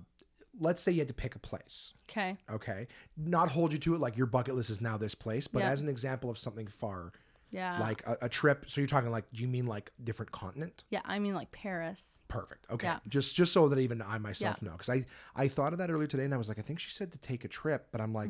Let's 0.61 0.81
say 0.81 0.91
you 0.91 0.99
had 0.99 1.07
to 1.07 1.13
pick 1.13 1.35
a 1.35 1.39
place. 1.39 1.93
Okay. 2.09 2.35
okay 2.51 2.87
not 3.15 3.49
hold 3.51 3.71
you 3.71 3.77
to 3.79 3.93
it 3.95 4.01
like 4.01 4.17
your 4.17 4.25
bucket 4.25 4.55
list 4.55 4.69
is 4.71 4.81
now 4.81 4.97
this 4.97 5.15
place 5.15 5.47
but 5.47 5.59
Yeah. 5.59 5.69
as 5.69 5.81
an 5.81 5.87
example 5.87 6.29
of 6.29 6.37
something 6.37 6.67
far 6.67 7.13
Yeah. 7.51 7.79
like 7.79 8.03
a, 8.05 8.17
a 8.23 8.29
trip 8.29 8.65
so 8.69 8.79
you're 8.81 8.87
talking 8.87 9.09
like 9.11 9.25
do 9.33 9.41
you 9.41 9.47
mean 9.47 9.65
like 9.65 9.91
different 10.03 10.31
continent 10.31 10.83
yeah, 10.89 11.01
I 11.05 11.17
mean 11.19 11.33
like 11.33 11.51
Paris. 11.51 12.21
perfect 12.27 12.65
okay 12.71 12.87
Yeah. 12.87 12.99
just 13.07 13.35
just 13.35 13.51
so 13.53 13.67
that 13.69 13.79
even 13.79 14.01
i 14.03 14.17
myself 14.19 14.57
Yeah. 14.61 14.67
know 14.69 14.73
because 14.77 14.89
i 14.89 15.03
i 15.35 15.47
thought 15.47 15.73
of 15.73 15.79
that 15.79 15.89
earlier 15.89 16.07
today 16.07 16.25
and 16.25 16.33
i 16.33 16.37
was 16.37 16.47
like 16.47 16.59
i 16.59 16.61
think 16.61 16.79
she 16.79 16.91
said 16.91 17.11
to 17.11 17.17
take 17.17 17.43
a 17.45 17.47
trip 17.47 17.87
but 17.91 18.01
i'm 18.01 18.13
like 18.13 18.29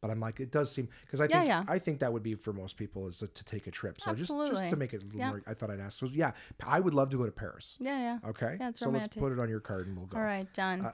but 0.00 0.10
i'm 0.10 0.20
like 0.20 0.40
it 0.40 0.50
does 0.50 0.72
seem 0.72 0.88
because 1.02 1.20
i 1.20 1.24
Mm-hmm. 1.26 1.32
Yeah, 1.34 1.40
think 1.58 1.68
yeah. 1.68 1.74
i 1.74 1.78
think 1.78 2.00
that 2.00 2.12
would 2.12 2.22
be 2.22 2.34
for 2.34 2.52
most 2.52 2.76
people 2.76 3.06
is 3.06 3.18
to, 3.18 3.26
to 3.28 3.44
take 3.44 3.66
a 3.66 3.70
trip 3.70 4.00
so 4.00 4.14
just 4.14 4.30
just 4.48 4.68
to 4.70 4.76
make 4.76 4.94
it 4.94 5.02
a 5.02 5.06
little 5.06 5.20
more 5.26 5.42
i 5.46 5.52
thought 5.54 5.70
i'd 5.70 5.80
ask 5.80 5.98
so 5.98 6.06
yeah 6.06 6.32
i 6.66 6.80
would 6.80 6.94
love 6.94 7.10
to 7.10 7.16
go 7.18 7.26
to 7.26 7.32
paris 7.32 7.76
Yeah, 7.80 7.98
yeah. 8.22 8.30
okay 8.30 8.56
Yeah, 8.58 8.70
it's 8.70 8.80
so 8.80 8.86
romantic. 8.86 9.16
let's 9.16 9.22
put 9.22 9.32
it 9.32 9.38
on 9.40 9.48
your 9.50 9.60
card 9.60 9.86
and 9.88 9.96
we'll 9.96 10.06
go 10.06 10.16
All 10.16 10.22
right, 10.24 10.50
done. 10.54 10.90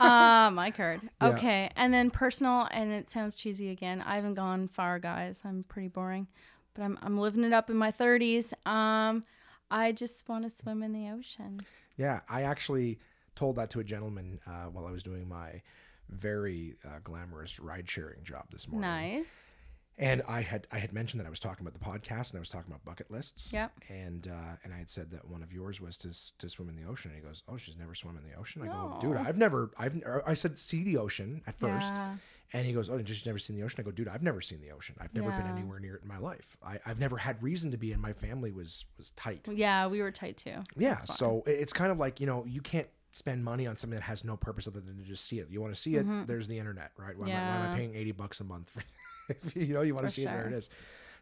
uh, 0.00 0.50
my 0.52 0.72
card. 0.74 1.00
Okay, 1.22 1.70
and 1.76 1.92
then 1.94 2.10
personal, 2.10 2.66
and 2.70 2.92
it 2.92 3.10
sounds 3.10 3.36
cheesy 3.36 3.70
again. 3.70 4.02
I 4.02 4.16
haven't 4.16 4.34
gone 4.34 4.68
far, 4.68 4.98
guys. 4.98 5.40
I'm 5.44 5.64
pretty 5.68 5.88
boring, 5.88 6.26
but 6.74 6.82
I'm 6.82 6.98
I'm 7.02 7.18
living 7.18 7.44
it 7.44 7.52
up 7.52 7.70
in 7.70 7.76
my 7.76 7.92
30s. 7.92 8.52
Um, 8.66 9.24
I 9.70 9.92
just 9.92 10.28
want 10.28 10.48
to 10.48 10.54
swim 10.54 10.82
in 10.82 10.92
the 10.92 11.10
ocean. 11.10 11.62
Yeah, 11.96 12.20
I 12.28 12.42
actually 12.42 12.98
told 13.36 13.56
that 13.56 13.70
to 13.70 13.80
a 13.80 13.84
gentleman 13.84 14.40
uh, 14.46 14.66
while 14.66 14.86
I 14.86 14.90
was 14.90 15.02
doing 15.02 15.28
my 15.28 15.62
very 16.08 16.74
uh, 16.84 16.98
glamorous 17.02 17.58
ride 17.58 17.88
sharing 17.88 18.22
job 18.22 18.44
this 18.52 18.68
morning. 18.68 18.88
Nice. 18.88 19.50
And 19.96 20.22
I 20.26 20.40
had 20.40 20.66
I 20.72 20.78
had 20.78 20.92
mentioned 20.92 21.20
that 21.20 21.26
I 21.26 21.30
was 21.30 21.38
talking 21.38 21.64
about 21.64 21.72
the 21.78 21.84
podcast 21.84 22.30
and 22.30 22.36
I 22.36 22.40
was 22.40 22.48
talking 22.48 22.70
about 22.72 22.84
bucket 22.84 23.10
lists. 23.12 23.52
Yep. 23.52 23.72
And 23.88 24.26
uh, 24.26 24.56
and 24.64 24.74
I 24.74 24.78
had 24.78 24.90
said 24.90 25.12
that 25.12 25.28
one 25.28 25.42
of 25.42 25.52
yours 25.52 25.80
was 25.80 25.96
to 25.98 26.08
s- 26.08 26.32
to 26.38 26.48
swim 26.48 26.68
in 26.68 26.74
the 26.74 26.82
ocean. 26.88 27.12
And 27.12 27.20
he 27.20 27.26
goes, 27.26 27.44
"Oh, 27.48 27.56
she's 27.56 27.76
never 27.76 27.94
swum 27.94 28.16
in 28.16 28.28
the 28.28 28.36
ocean." 28.36 28.62
I 28.62 28.66
go, 28.66 28.98
"Dude, 29.00 29.16
I've 29.16 29.38
never 29.38 29.70
I've 29.78 29.94
or 30.04 30.22
I 30.28 30.34
said 30.34 30.58
see 30.58 30.82
the 30.82 30.96
ocean 30.96 31.42
at 31.46 31.56
first. 31.56 31.92
Yeah. 31.94 32.16
And 32.52 32.66
he 32.66 32.72
goes, 32.72 32.90
"Oh, 32.90 33.00
just 33.02 33.24
never 33.24 33.38
seen 33.38 33.54
the 33.56 33.62
ocean." 33.62 33.80
I 33.80 33.84
go, 33.84 33.92
"Dude, 33.92 34.08
I've 34.08 34.22
never 34.22 34.40
seen 34.40 34.60
the 34.60 34.72
ocean. 34.72 34.96
I've 35.00 35.14
never 35.14 35.30
been 35.30 35.46
Yeah. 35.46 35.52
anywhere 35.56 35.78
near 35.78 35.94
it 35.94 36.02
in 36.02 36.08
my 36.08 36.18
life. 36.18 36.56
I, 36.64 36.80
I've 36.84 36.98
never 36.98 37.16
had 37.18 37.40
reason 37.40 37.70
to 37.70 37.76
be, 37.76 37.92
and 37.92 38.02
my 38.02 38.12
family 38.12 38.50
was 38.50 38.86
was 38.98 39.12
tight." 39.12 39.46
Yeah, 39.52 39.86
we 39.86 40.02
were 40.02 40.10
tight 40.10 40.36
too. 40.38 40.56
Yeah, 40.76 40.94
That's 40.96 41.16
so 41.16 41.44
i- 41.46 41.50
it's 41.50 41.72
kind 41.72 41.92
of 41.92 41.98
like 41.98 42.18
you 42.20 42.26
know 42.26 42.44
you 42.46 42.60
can't 42.62 42.88
spend 43.12 43.44
money 43.44 43.64
on 43.64 43.76
something 43.76 43.96
that 43.96 44.02
has 44.02 44.24
no 44.24 44.36
purpose 44.36 44.66
other 44.66 44.80
than 44.80 44.96
to 44.98 45.04
just 45.04 45.24
see 45.24 45.38
it. 45.38 45.48
You 45.48 45.60
want 45.60 45.72
to 45.72 45.80
see 45.80 45.94
it? 45.94 46.04
There's 46.26 46.48
the 46.48 46.58
internet, 46.58 46.90
right? 46.96 47.16
Why, 47.16 47.28
am, 47.28 47.32
I, 47.32 47.34
why 47.34 47.38
am 47.38 47.46
I 47.46 47.54
Mm-hmm. 47.54 47.70
Yeah. 47.70 47.76
paying 47.76 47.94
eighty 47.94 48.10
bucks 48.12 48.40
a 48.40 48.44
month 48.44 48.70
for? 48.70 48.82
if 49.28 49.54
you 49.56 49.74
know, 49.74 49.82
you 49.82 49.94
want 49.94 50.06
to 50.06 50.12
see 50.12 50.24
it 50.24 50.30
where 50.32 50.46
it 50.46 50.52
is. 50.52 50.70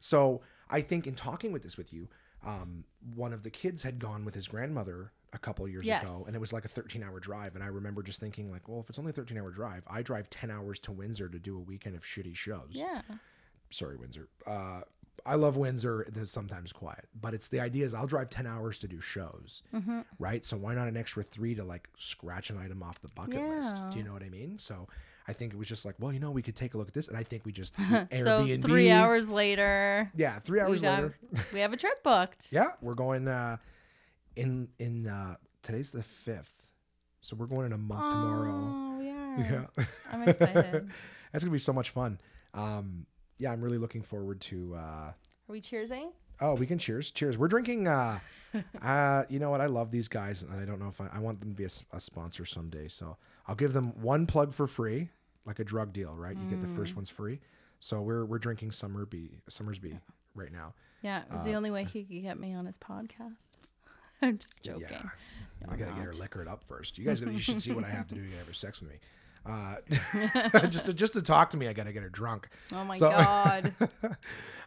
So 0.01 0.41
I 0.71 0.81
think 0.81 1.07
in 1.07 1.15
talking 1.15 1.53
with 1.53 1.63
this 1.63 1.77
with 1.77 1.93
you, 1.93 2.09
um, 2.45 2.85
one 3.15 3.33
of 3.33 3.43
the 3.43 3.51
kids 3.51 3.83
had 3.83 3.99
gone 3.99 4.25
with 4.25 4.35
his 4.35 4.49
grandmother 4.49 5.13
a 5.33 5.39
couple 5.39 5.67
years 5.69 5.87
Yes. 5.87 6.03
ago, 6.03 6.25
and 6.27 6.35
it 6.37 6.41
was 6.41 6.53
like 6.53 6.65
a 6.65 6.69
13 6.69 7.03
hour 7.03 7.21
drive. 7.21 7.55
And 7.55 7.63
I 7.65 7.69
remember 7.69 8.03
just 8.03 8.21
thinking 8.21 8.51
like, 8.51 8.69
well, 8.69 8.81
if 8.81 8.89
it's 8.91 8.99
only 8.99 9.11
a 9.11 9.15
13 9.15 9.39
hour 9.39 9.51
drive, 9.51 9.83
I 9.87 10.03
drive 10.03 10.29
10 10.31 10.51
hours 10.51 10.79
to 10.81 10.93
Windsor 10.93 11.29
to 11.29 11.39
do 11.39 11.57
a 11.57 11.61
weekend 11.61 11.95
of 11.97 12.03
shitty 12.03 12.35
shows 12.37 12.69
Yeah. 12.73 13.03
sorry 13.71 13.97
windsor 13.97 14.29
uh 14.47 14.83
i 15.25 15.35
love 15.35 15.57
windsor 15.57 16.03
it's 16.03 16.31
sometimes 16.31 16.73
quiet 16.73 17.09
but 17.19 17.33
it's 17.33 17.49
the 17.49 17.59
idea 17.61 17.87
is 17.87 17.95
i'll 17.95 18.07
drive 18.07 18.29
10 18.29 18.47
hours 18.47 18.79
to 18.79 18.87
do 18.87 19.01
shows 19.01 19.63
Mm-hmm. 19.75 20.01
right 20.19 20.45
so 20.45 20.59
why 20.59 20.75
not 20.75 20.89
an 20.89 20.97
extra 20.99 21.23
three 21.23 21.55
to 21.55 21.65
like 21.65 21.89
scratch 21.97 22.51
an 22.51 22.59
item 22.59 22.83
off 22.83 23.01
the 23.01 23.09
bucket 23.09 23.49
list 23.49 23.85
do 23.91 23.99
you 23.99 24.05
know 24.05 24.13
what 24.13 24.23
i 24.23 24.29
mean 24.29 24.59
so 24.59 24.89
i 25.29 25.33
think 25.33 25.53
it 25.53 25.57
was 25.59 25.69
just 25.69 25.85
like 25.85 25.95
well 25.99 26.13
you 26.13 26.19
know 26.21 26.31
we 26.31 26.43
could 26.43 26.57
take 26.57 26.75
a 26.75 26.79
look 26.79 26.89
at 26.89 26.95
this 26.95 27.09
and 27.09 27.17
i 27.17 27.23
think 27.23 27.45
we 27.45 27.53
just 27.53 27.75
So 27.79 27.85
airbnb 28.11 28.63
three 28.63 28.91
hours 28.91 29.29
later, 29.29 30.11
yeah 30.17 30.39
three 30.41 30.61
we, 30.61 30.67
hours 30.67 30.83
got, 30.83 31.03
later 31.03 31.19
we 31.53 31.61
have 31.61 31.73
a 31.73 31.77
trip 31.77 32.03
booked. 32.05 32.49
yeah 32.51 32.69
we're 32.81 32.95
going 32.95 33.29
uh 33.29 33.57
in 34.37 34.69
in 34.79 35.07
uh 35.07 35.37
today's 35.63 35.91
the 35.91 36.03
fifth 36.03 36.69
so 37.21 37.37
we're 37.37 37.47
going 37.47 37.67
in 37.67 37.73
a 37.73 37.79
month 37.79 38.11
tomorrow 38.13 38.75
Oh, 38.75 39.01
yeah. 39.03 39.67
yeah 39.79 39.85
I'm 40.11 40.29
excited. 40.29 40.89
that's 41.33 41.45
gonna 41.45 41.53
be 41.53 41.59
so 41.59 41.73
much 41.73 41.91
fun 41.91 42.19
um 42.55 43.07
yeah 43.39 43.53
i'm 43.53 43.61
really 43.63 43.79
looking 43.79 44.03
forward 44.03 44.41
to 44.43 44.75
uh 44.75 44.79
Are 44.79 45.15
we 45.49 45.61
cheersing? 45.61 46.11
Oh, 46.41 46.55
we 46.55 46.67
can 46.67 46.79
cheers. 46.79 47.13
Cheers. 47.13 47.39
We're 47.39 47.47
drinking 47.47 47.87
uh 47.87 48.19
uh 48.83 49.23
you 49.29 49.39
know 49.39 49.51
what? 49.51 49.61
I 49.61 49.67
love 49.67 49.91
these 49.93 50.09
guys 50.09 50.43
and 50.43 50.61
I 50.61 50.65
don't 50.65 50.81
know 50.81 50.89
if 50.89 51.01
I, 51.01 51.09
I 51.13 51.19
want 51.21 51.41
them 51.41 51.51
to 51.51 51.57
be 51.57 51.65
a 51.65 52.01
sponsor 52.01 52.45
someday. 52.45 52.89
So 52.89 53.17
I'll 53.47 53.55
give 53.55 53.73
them 53.73 54.01
one 54.01 54.27
plug 54.27 54.55
for 54.55 54.67
free, 54.67 55.11
like 55.45 55.59
a 55.59 55.65
drug 55.65 55.93
deal, 55.93 56.15
right? 56.15 56.37
You 56.37 56.49
get 56.49 56.61
the 56.61 56.69
Mm. 56.69 56.77
first 56.77 56.95
one's 56.97 57.11
free. 57.11 57.41
So 57.81 58.01
we're 58.01 58.25
we're 58.25 58.39
drinking 58.39 58.71
Summerbee 58.71 59.41
Somersby 59.51 59.99
right 60.35 60.53
now. 60.53 60.75
Yeah, 61.03 61.23
it 61.23 61.31
was 61.33 61.43
Uh, 61.43 61.45
the 61.47 61.55
only 61.55 61.71
way 61.73 61.85
he 61.85 62.05
could 62.05 62.23
get 62.23 62.39
me 62.39 62.55
on 62.55 62.65
his 62.67 62.79
podcast. 62.79 63.35
I'm 64.23 64.39
just 64.39 64.63
joking. 64.63 64.87
Yeah. 64.91 65.03
No, 65.67 65.73
I 65.73 65.77
gotta 65.77 65.91
I'm 65.91 65.97
get 65.97 66.07
her 66.07 66.13
liquored 66.13 66.47
up 66.47 66.63
first. 66.65 66.97
You 66.99 67.05
guys, 67.05 67.21
gotta, 67.21 67.33
you 67.33 67.41
should 67.41 67.61
see 67.61 67.73
what 67.73 67.85
I 67.85 67.91
have 67.91 68.07
to 68.09 68.15
do 68.15 68.23
to 68.31 68.37
have 68.37 68.47
her 68.47 68.53
sex 68.53 68.81
with 68.81 68.91
me. 68.91 68.97
Uh, 69.45 69.75
just 70.69 70.85
to 70.85 70.95
just 70.95 71.15
to 71.15 71.21
talk 71.23 71.51
to 71.51 71.57
me, 71.57 71.67
I 71.67 71.73
gotta 71.73 71.93
get 71.93 72.05
her 72.05 72.09
drunk. 72.09 72.49
Oh 72.73 72.85
my 72.85 72.97
So- 72.97 73.11
god. 73.11 73.73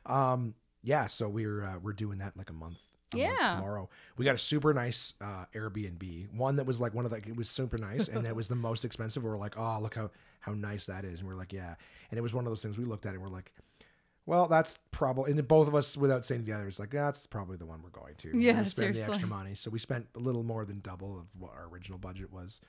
um, 0.05 0.53
yeah, 0.83 1.07
so 1.07 1.29
we're 1.29 1.63
uh, 1.63 1.79
we're 1.81 1.93
doing 1.93 2.17
that 2.17 2.33
in 2.35 2.39
like 2.39 2.49
a 2.49 2.53
month. 2.53 2.77
Yeah. 3.13 3.55
tomorrow 3.57 3.89
we 4.17 4.25
got 4.25 4.35
a 4.35 4.39
super 4.39 4.73
nice 4.73 5.13
uh, 5.21 5.45
Airbnb, 5.53 6.33
one 6.33 6.55
that 6.57 6.65
was 6.65 6.81
like 6.81 6.93
one 6.93 7.05
of 7.05 7.11
the 7.11 7.17
it 7.17 7.35
was 7.35 7.49
super 7.49 7.77
nice, 7.77 8.07
and 8.07 8.25
it 8.25 8.35
was 8.35 8.47
the 8.47 8.55
most 8.55 8.83
expensive. 8.85 9.23
We 9.23 9.29
are 9.29 9.37
like, 9.37 9.57
oh, 9.57 9.79
look 9.81 9.95
how 9.95 10.09
how 10.41 10.53
nice 10.53 10.85
that 10.87 11.05
is, 11.05 11.19
and 11.19 11.27
we 11.29 11.33
are 11.33 11.37
like, 11.37 11.53
yeah, 11.53 11.75
and 12.11 12.17
it 12.17 12.21
was 12.21 12.33
one 12.33 12.45
of 12.45 12.51
those 12.51 12.61
things 12.61 12.77
we 12.77 12.85
looked 12.85 13.05
at 13.05 13.13
and 13.13 13.21
we're 13.21 13.29
like. 13.29 13.51
Well, 14.27 14.47
that's 14.47 14.79
probably, 14.89 15.29
and 15.29 15.37
then 15.37 15.45
both 15.45 15.67
of 15.67 15.75
us, 15.75 15.95
without 15.95 16.25
saying 16.25 16.41
to 16.41 16.45
the 16.47 16.57
others, 16.57 16.79
like, 16.79 16.89
that's 16.89 17.27
probably 17.27 17.57
the 17.57 17.65
one 17.67 17.83
we're 17.83 17.91
going 17.91 18.15
to. 18.15 18.35
Yeah, 18.35 18.63
spend 18.63 18.95
the 18.95 19.03
extra 19.03 19.27
money. 19.27 19.53
So 19.53 19.69
we 19.69 19.77
spent 19.77 20.07
a 20.15 20.19
little 20.19 20.41
more 20.41 20.65
than 20.65 20.79
double 20.79 21.19
of 21.19 21.27
what 21.39 21.51
our 21.55 21.67
original 21.71 21.99
budget 21.99 22.33
was. 22.33 22.59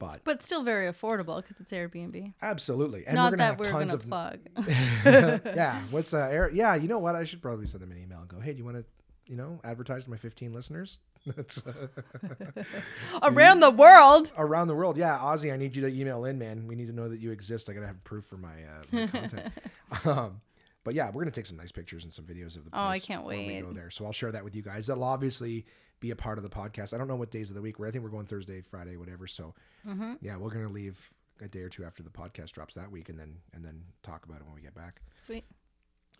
But 0.00 0.22
But 0.24 0.42
still 0.42 0.64
very 0.64 0.90
affordable 0.92 1.40
because 1.40 1.60
it's 1.60 1.70
Airbnb. 1.70 2.32
absolutely, 2.42 3.06
and 3.06 3.14
Not 3.14 3.30
we're 3.30 3.36
gonna 3.36 3.42
that 3.44 3.50
have 3.50 3.58
we're 3.60 3.70
tons 3.70 3.92
gonna 3.92 3.94
of 3.94 4.08
plug. 4.08 5.44
yeah. 5.54 5.82
What's 5.92 6.12
uh, 6.12 6.28
Air? 6.32 6.50
Yeah, 6.52 6.74
you 6.74 6.88
know 6.88 6.98
what? 6.98 7.14
I 7.14 7.22
should 7.22 7.40
probably 7.40 7.66
send 7.66 7.84
them 7.84 7.92
an 7.92 7.98
email 8.02 8.18
and 8.18 8.26
go, 8.28 8.40
hey, 8.40 8.50
do 8.52 8.58
you 8.58 8.64
want 8.64 8.78
to, 8.78 8.84
you 9.26 9.36
know, 9.36 9.60
advertise 9.64 10.04
to 10.04 10.10
my 10.10 10.16
15 10.16 10.52
listeners? 10.52 10.98
That's 11.26 11.58
Around 13.22 13.60
the 13.60 13.70
world. 13.70 14.30
around 14.36 14.68
the 14.68 14.74
world. 14.74 14.96
Yeah, 14.96 15.18
Ozzy, 15.18 15.52
I 15.52 15.56
need 15.56 15.74
you 15.76 15.82
to 15.82 15.88
email 15.88 16.24
in, 16.24 16.38
man. 16.38 16.66
We 16.66 16.74
need 16.74 16.86
to 16.88 16.92
know 16.92 17.08
that 17.08 17.20
you 17.20 17.30
exist. 17.30 17.68
I 17.68 17.72
gotta 17.72 17.86
have 17.86 18.02
proof 18.04 18.24
for 18.26 18.36
my, 18.36 18.48
uh, 18.52 18.84
my 18.92 19.06
content. 19.06 19.54
um, 20.04 20.40
but 20.84 20.94
yeah, 20.94 21.10
we're 21.10 21.22
gonna 21.22 21.30
take 21.30 21.46
some 21.46 21.56
nice 21.56 21.72
pictures 21.72 22.04
and 22.04 22.12
some 22.12 22.24
videos 22.26 22.56
of 22.56 22.64
the 22.64 22.70
place. 22.70 22.74
Oh, 22.74 22.80
I 22.88 22.98
can't 22.98 23.24
when 23.24 23.46
we 23.46 23.60
go 23.60 23.72
there. 23.72 23.90
So 23.90 24.04
I'll 24.04 24.12
share 24.12 24.32
that 24.32 24.44
with 24.44 24.54
you 24.54 24.62
guys. 24.62 24.86
That'll 24.86 25.04
obviously 25.04 25.64
be 26.00 26.10
a 26.10 26.16
part 26.16 26.36
of 26.38 26.44
the 26.44 26.50
podcast. 26.50 26.92
I 26.92 26.98
don't 26.98 27.08
know 27.08 27.16
what 27.16 27.30
days 27.30 27.48
of 27.48 27.54
the 27.56 27.62
week. 27.62 27.78
Where 27.78 27.88
I 27.88 27.92
think 27.92 28.04
we're 28.04 28.10
going 28.10 28.26
Thursday, 28.26 28.60
Friday, 28.60 28.96
whatever. 28.96 29.26
So 29.26 29.54
Mm-hmm. 29.88 30.14
yeah, 30.20 30.36
we're 30.36 30.50
gonna 30.50 30.68
leave 30.68 30.98
a 31.42 31.48
day 31.48 31.60
or 31.60 31.68
two 31.68 31.84
after 31.84 32.02
the 32.02 32.10
podcast 32.10 32.52
drops 32.52 32.74
that 32.74 32.90
week, 32.90 33.08
and 33.08 33.18
then 33.18 33.36
and 33.54 33.64
then 33.64 33.82
talk 34.02 34.24
about 34.26 34.38
it 34.40 34.44
when 34.46 34.54
we 34.54 34.60
get 34.62 34.74
back. 34.74 35.00
Sweet. 35.18 35.44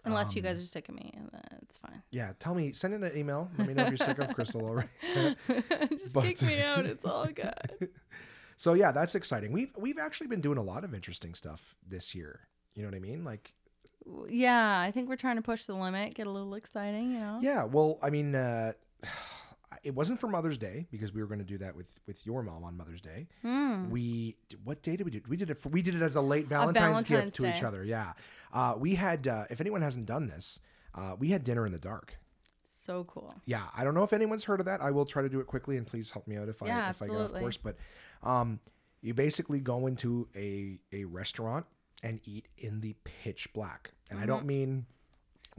Unless 0.04 0.34
you 0.34 0.42
Um, 0.42 0.44
guys 0.48 0.60
are 0.60 0.66
sick 0.66 0.88
of 0.88 0.94
me, 0.94 1.12
it's 1.62 1.78
fine. 1.78 2.02
Yeah, 2.10 2.32
tell 2.38 2.54
me, 2.54 2.72
send 2.72 2.94
in 2.94 3.02
an 3.02 3.16
email. 3.16 3.50
Let 3.58 3.68
me 3.68 3.74
know 3.74 3.84
if 3.84 3.90
you're 3.90 3.96
sick 3.96 4.18
of 4.18 4.28
Crystal 4.34 4.60
already. 4.62 4.88
Just 5.98 6.12
But- 6.12 6.24
kick 6.24 6.42
me 6.42 6.60
out. 6.60 6.86
It's 6.86 7.04
all 7.04 7.26
good. 7.26 7.88
So 8.56 8.74
yeah, 8.74 8.92
that's 8.92 9.16
exciting. 9.16 9.50
We've 9.50 9.72
we've 9.76 9.98
actually 9.98 10.28
been 10.28 10.40
doing 10.40 10.58
a 10.58 10.62
lot 10.62 10.84
of 10.84 10.94
interesting 10.94 11.34
stuff 11.34 11.74
this 11.84 12.14
year. 12.14 12.42
You 12.76 12.82
know 12.82 12.88
what 12.88 12.94
I 12.94 13.00
mean? 13.00 13.24
Like 13.24 13.52
yeah, 14.28 14.78
I 14.78 14.92
think 14.92 15.08
we're 15.08 15.16
trying 15.16 15.34
to 15.36 15.42
push 15.42 15.66
the 15.66 15.74
limit, 15.74 16.14
get 16.14 16.28
a 16.28 16.30
little 16.30 16.54
exciting, 16.54 17.14
you 17.14 17.18
know? 17.18 17.40
yeah, 17.42 17.64
well, 17.64 17.98
I 18.00 18.10
mean, 18.10 18.32
uh, 18.36 18.74
it 19.82 19.94
wasn't 19.94 20.20
for 20.20 20.28
Mother's 20.28 20.58
Day 20.58 20.86
because 20.90 21.12
we 21.12 21.20
were 21.20 21.26
going 21.26 21.38
to 21.40 21.44
do 21.44 21.58
that 21.58 21.74
with 21.76 21.86
with 22.06 22.24
your 22.26 22.42
mom 22.42 22.64
on 22.64 22.76
Mother's 22.76 23.00
Day. 23.00 23.26
Mm. 23.44 23.90
We 23.90 24.36
what 24.62 24.82
day 24.82 24.96
did 24.96 25.04
we 25.04 25.10
do? 25.10 25.20
We 25.28 25.36
did 25.36 25.50
it 25.50 25.58
for 25.58 25.68
we 25.70 25.82
did 25.82 25.94
it 25.94 26.02
as 26.02 26.14
a 26.16 26.20
late 26.20 26.46
Valentine's, 26.46 26.78
Valentine's 27.08 27.24
gift 27.30 27.36
to 27.38 27.56
each 27.56 27.62
other. 27.62 27.84
Yeah, 27.84 28.12
uh, 28.52 28.74
we 28.78 28.94
had. 28.94 29.26
Uh, 29.28 29.44
if 29.50 29.60
anyone 29.60 29.82
hasn't 29.82 30.06
done 30.06 30.26
this, 30.26 30.60
uh, 30.94 31.14
we 31.18 31.30
had 31.30 31.44
dinner 31.44 31.66
in 31.66 31.72
the 31.72 31.78
dark. 31.78 32.16
So 32.82 33.04
cool. 33.04 33.32
Yeah, 33.46 33.62
I 33.74 33.82
don't 33.82 33.94
know 33.94 34.02
if 34.04 34.12
anyone's 34.12 34.44
heard 34.44 34.60
of 34.60 34.66
that. 34.66 34.82
I 34.82 34.90
will 34.90 35.06
try 35.06 35.22
to 35.22 35.28
do 35.28 35.40
it 35.40 35.46
quickly, 35.46 35.76
and 35.78 35.86
please 35.86 36.10
help 36.10 36.28
me 36.28 36.36
out 36.36 36.48
if 36.48 36.62
I 36.62 36.66
Yeah, 36.66 36.90
if 36.90 37.00
I 37.02 37.06
get 37.06 37.16
off 37.16 37.32
course. 37.32 37.56
But 37.56 37.76
um, 38.22 38.60
you 39.00 39.14
basically 39.14 39.60
go 39.60 39.86
into 39.86 40.28
a 40.36 40.78
a 40.92 41.04
restaurant 41.04 41.64
and 42.02 42.20
eat 42.24 42.48
in 42.58 42.80
the 42.82 42.94
pitch 43.04 43.48
black, 43.54 43.92
and 44.10 44.18
I 44.18 44.22
Mm-hmm. 44.22 44.28
don't 44.30 44.46
mean 44.46 44.86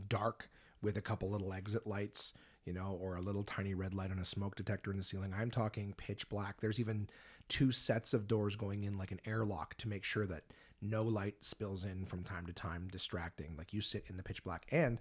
dark 0.08 0.50
with 0.82 0.98
a 0.98 1.02
couple 1.02 1.30
little 1.32 1.52
exit 1.54 1.88
lights, 1.88 2.34
you 2.66 2.74
know, 2.74 2.98
or 3.02 3.16
a 3.16 3.22
little 3.22 3.44
tiny 3.44 3.74
red 3.74 3.94
light 3.94 4.12
on 4.12 4.20
a 4.20 4.26
smoke 4.26 4.56
detector 4.56 4.92
in 4.92 4.98
the 4.98 5.04
ceiling. 5.04 5.34
I'm 5.38 5.52
talking 5.52 5.94
pitch 5.98 6.28
black. 6.30 6.62
There's 6.62 6.80
even 6.80 7.08
two 7.48 7.72
sets 7.72 8.14
of 8.14 8.28
doors 8.28 8.56
going 8.56 8.84
in 8.84 8.98
like 8.98 9.12
an 9.12 9.20
airlock 9.26 9.76
to 9.78 9.88
make 9.88 10.04
sure 10.04 10.26
that 10.26 10.44
no 10.82 11.04
light 11.04 11.36
spills 11.42 11.86
in 11.86 12.06
from 12.06 12.24
time 12.24 12.46
to 12.48 12.54
time, 12.54 12.88
distracting. 12.92 13.56
Like 13.58 13.74
you 13.74 13.82
sit 13.82 14.06
in 14.10 14.18
the 14.18 14.24
pitch 14.24 14.44
black 14.44 14.66
and 14.72 15.00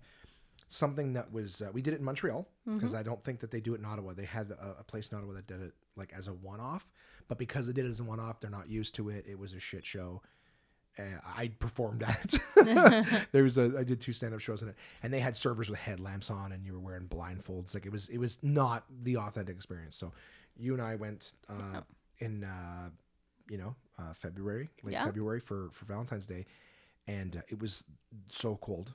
something 0.68 1.12
that 1.12 1.32
was 1.32 1.60
uh, 1.62 1.70
we 1.72 1.82
did 1.82 1.94
it 1.94 1.98
in 1.98 2.04
Montreal 2.04 2.46
because 2.66 2.94
I 2.94 3.02
don't 3.02 3.22
think 3.22 3.40
that 3.40 3.50
they 3.50 3.60
do 3.60 3.74
it 3.74 3.80
in 3.80 3.84
Ottawa. 3.84 4.12
They 4.14 4.24
had 4.24 4.50
a, 4.50 4.76
a 4.80 4.84
place 4.84 5.08
in 5.08 5.18
Ottawa 5.18 5.34
that 5.34 5.46
did 5.46 5.60
it 5.60 5.72
like 5.96 6.12
as 6.16 6.28
a 6.28 6.32
one-off, 6.32 6.86
but 7.28 7.38
because 7.38 7.66
they 7.66 7.72
did 7.72 7.86
it 7.86 7.90
as 7.90 8.00
a 8.00 8.04
one-off, 8.04 8.40
they're 8.40 8.50
not 8.50 8.68
used 8.68 8.94
to 8.96 9.10
it. 9.10 9.24
It 9.28 9.38
was 9.38 9.54
a 9.54 9.60
shit 9.60 9.84
show. 9.84 10.22
Uh, 10.98 11.02
I 11.36 11.48
performed 11.48 12.02
at 12.04 12.34
it. 12.34 13.26
there 13.32 13.42
was 13.42 13.58
a 13.58 13.72
I 13.78 13.82
did 13.84 14.00
two 14.00 14.12
stand-up 14.12 14.40
shows 14.40 14.62
in 14.62 14.68
it, 14.68 14.76
and 15.02 15.12
they 15.12 15.20
had 15.20 15.36
servers 15.36 15.68
with 15.68 15.78
headlamps 15.80 16.30
on, 16.30 16.52
and 16.52 16.64
you 16.64 16.72
were 16.72 16.78
wearing 16.78 17.08
blindfolds. 17.08 17.74
Like 17.74 17.84
it 17.86 17.92
was 17.92 18.08
it 18.08 18.18
was 18.18 18.38
not 18.42 18.84
the 19.02 19.16
authentic 19.16 19.56
experience. 19.56 19.96
So 19.96 20.12
you 20.56 20.72
and 20.72 20.80
I 20.82 20.94
went 20.94 21.32
uh, 21.48 21.80
in 22.18 22.44
uh, 22.44 22.90
you 23.50 23.58
know 23.58 23.74
uh, 23.98 24.12
February, 24.14 24.70
late 24.84 24.92
Yeah. 24.92 25.04
February 25.04 25.40
for 25.40 25.70
for 25.72 25.84
Valentine's 25.84 26.26
Day, 26.26 26.46
and 27.08 27.36
uh, 27.36 27.40
it 27.48 27.60
was 27.60 27.84
so 28.28 28.56
cold 28.62 28.92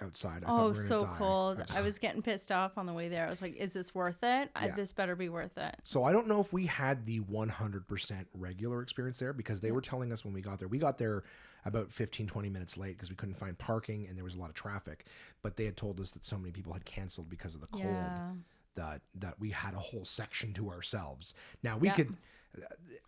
outside. 0.00 0.44
I 0.44 0.50
Oh, 0.50 0.72
so 0.72 1.06
cold. 1.18 1.62
I 1.74 1.80
was 1.80 1.98
getting 1.98 2.22
pissed 2.22 2.50
off 2.50 2.76
on 2.78 2.86
the 2.86 2.92
way 2.92 3.08
there. 3.08 3.26
I 3.26 3.30
was 3.30 3.40
like, 3.42 3.56
is 3.56 3.72
this 3.72 3.94
worth 3.94 4.22
it? 4.22 4.50
I, 4.54 4.66
Yeah. 4.66 4.74
this 4.74 4.92
better 4.92 5.14
be 5.16 5.28
worth 5.28 5.56
it. 5.56 5.76
So 5.82 6.04
I 6.04 6.12
don't 6.12 6.26
know 6.26 6.40
if 6.40 6.52
we 6.52 6.66
had 6.66 7.06
the 7.06 7.20
100% 7.20 8.26
regular 8.34 8.82
experience 8.82 9.18
there 9.18 9.32
because 9.32 9.60
they 9.60 9.70
were 9.72 9.80
telling 9.80 10.12
us 10.12 10.24
when 10.24 10.34
we 10.34 10.40
got 10.40 10.58
there. 10.58 10.68
We 10.68 10.78
got 10.78 10.98
there 10.98 11.22
about 11.64 11.92
15 11.92 12.26
20 12.26 12.48
minutes 12.50 12.76
late 12.76 12.96
because 12.96 13.10
we 13.10 13.16
couldn't 13.16 13.36
find 13.36 13.56
parking 13.56 14.06
and 14.06 14.16
there 14.16 14.24
was 14.24 14.34
a 14.34 14.38
lot 14.38 14.50
of 14.50 14.54
traffic, 14.54 15.06
but 15.42 15.56
they 15.56 15.64
had 15.64 15.76
told 15.76 16.00
us 16.00 16.10
that 16.12 16.24
so 16.24 16.36
many 16.36 16.50
people 16.50 16.72
had 16.72 16.84
canceled 16.84 17.28
because 17.30 17.54
of 17.54 17.60
the 17.60 17.66
cold 17.68 17.84
Yeah. 17.84 18.32
that 18.74 19.00
that 19.14 19.38
we 19.40 19.50
had 19.50 19.74
a 19.74 19.78
whole 19.78 20.04
section 20.04 20.52
to 20.54 20.68
ourselves. 20.70 21.34
Now 21.62 21.78
we 21.78 21.88
Yeah. 21.88 21.94
could 21.94 22.16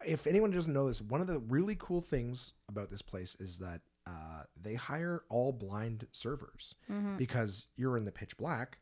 if 0.05 0.27
anyone 0.27 0.51
doesn't 0.51 0.73
know 0.73 0.89
this, 0.89 1.01
one 1.01 1.21
of 1.21 1.27
the 1.29 1.39
really 1.39 1.77
cool 1.79 2.01
things 2.01 2.53
about 2.69 2.91
this 2.91 3.03
place 3.03 3.37
is 3.39 3.59
that 3.59 3.81
uh, 4.07 4.43
they 4.61 4.75
hire 4.75 5.23
all 5.29 5.53
blind 5.53 6.07
servers 6.13 6.75
Mm-hmm. 6.91 7.17
because 7.17 7.67
you're 7.77 7.97
in 7.97 8.05
the 8.05 8.13
pitch 8.13 8.37
black. 8.37 8.79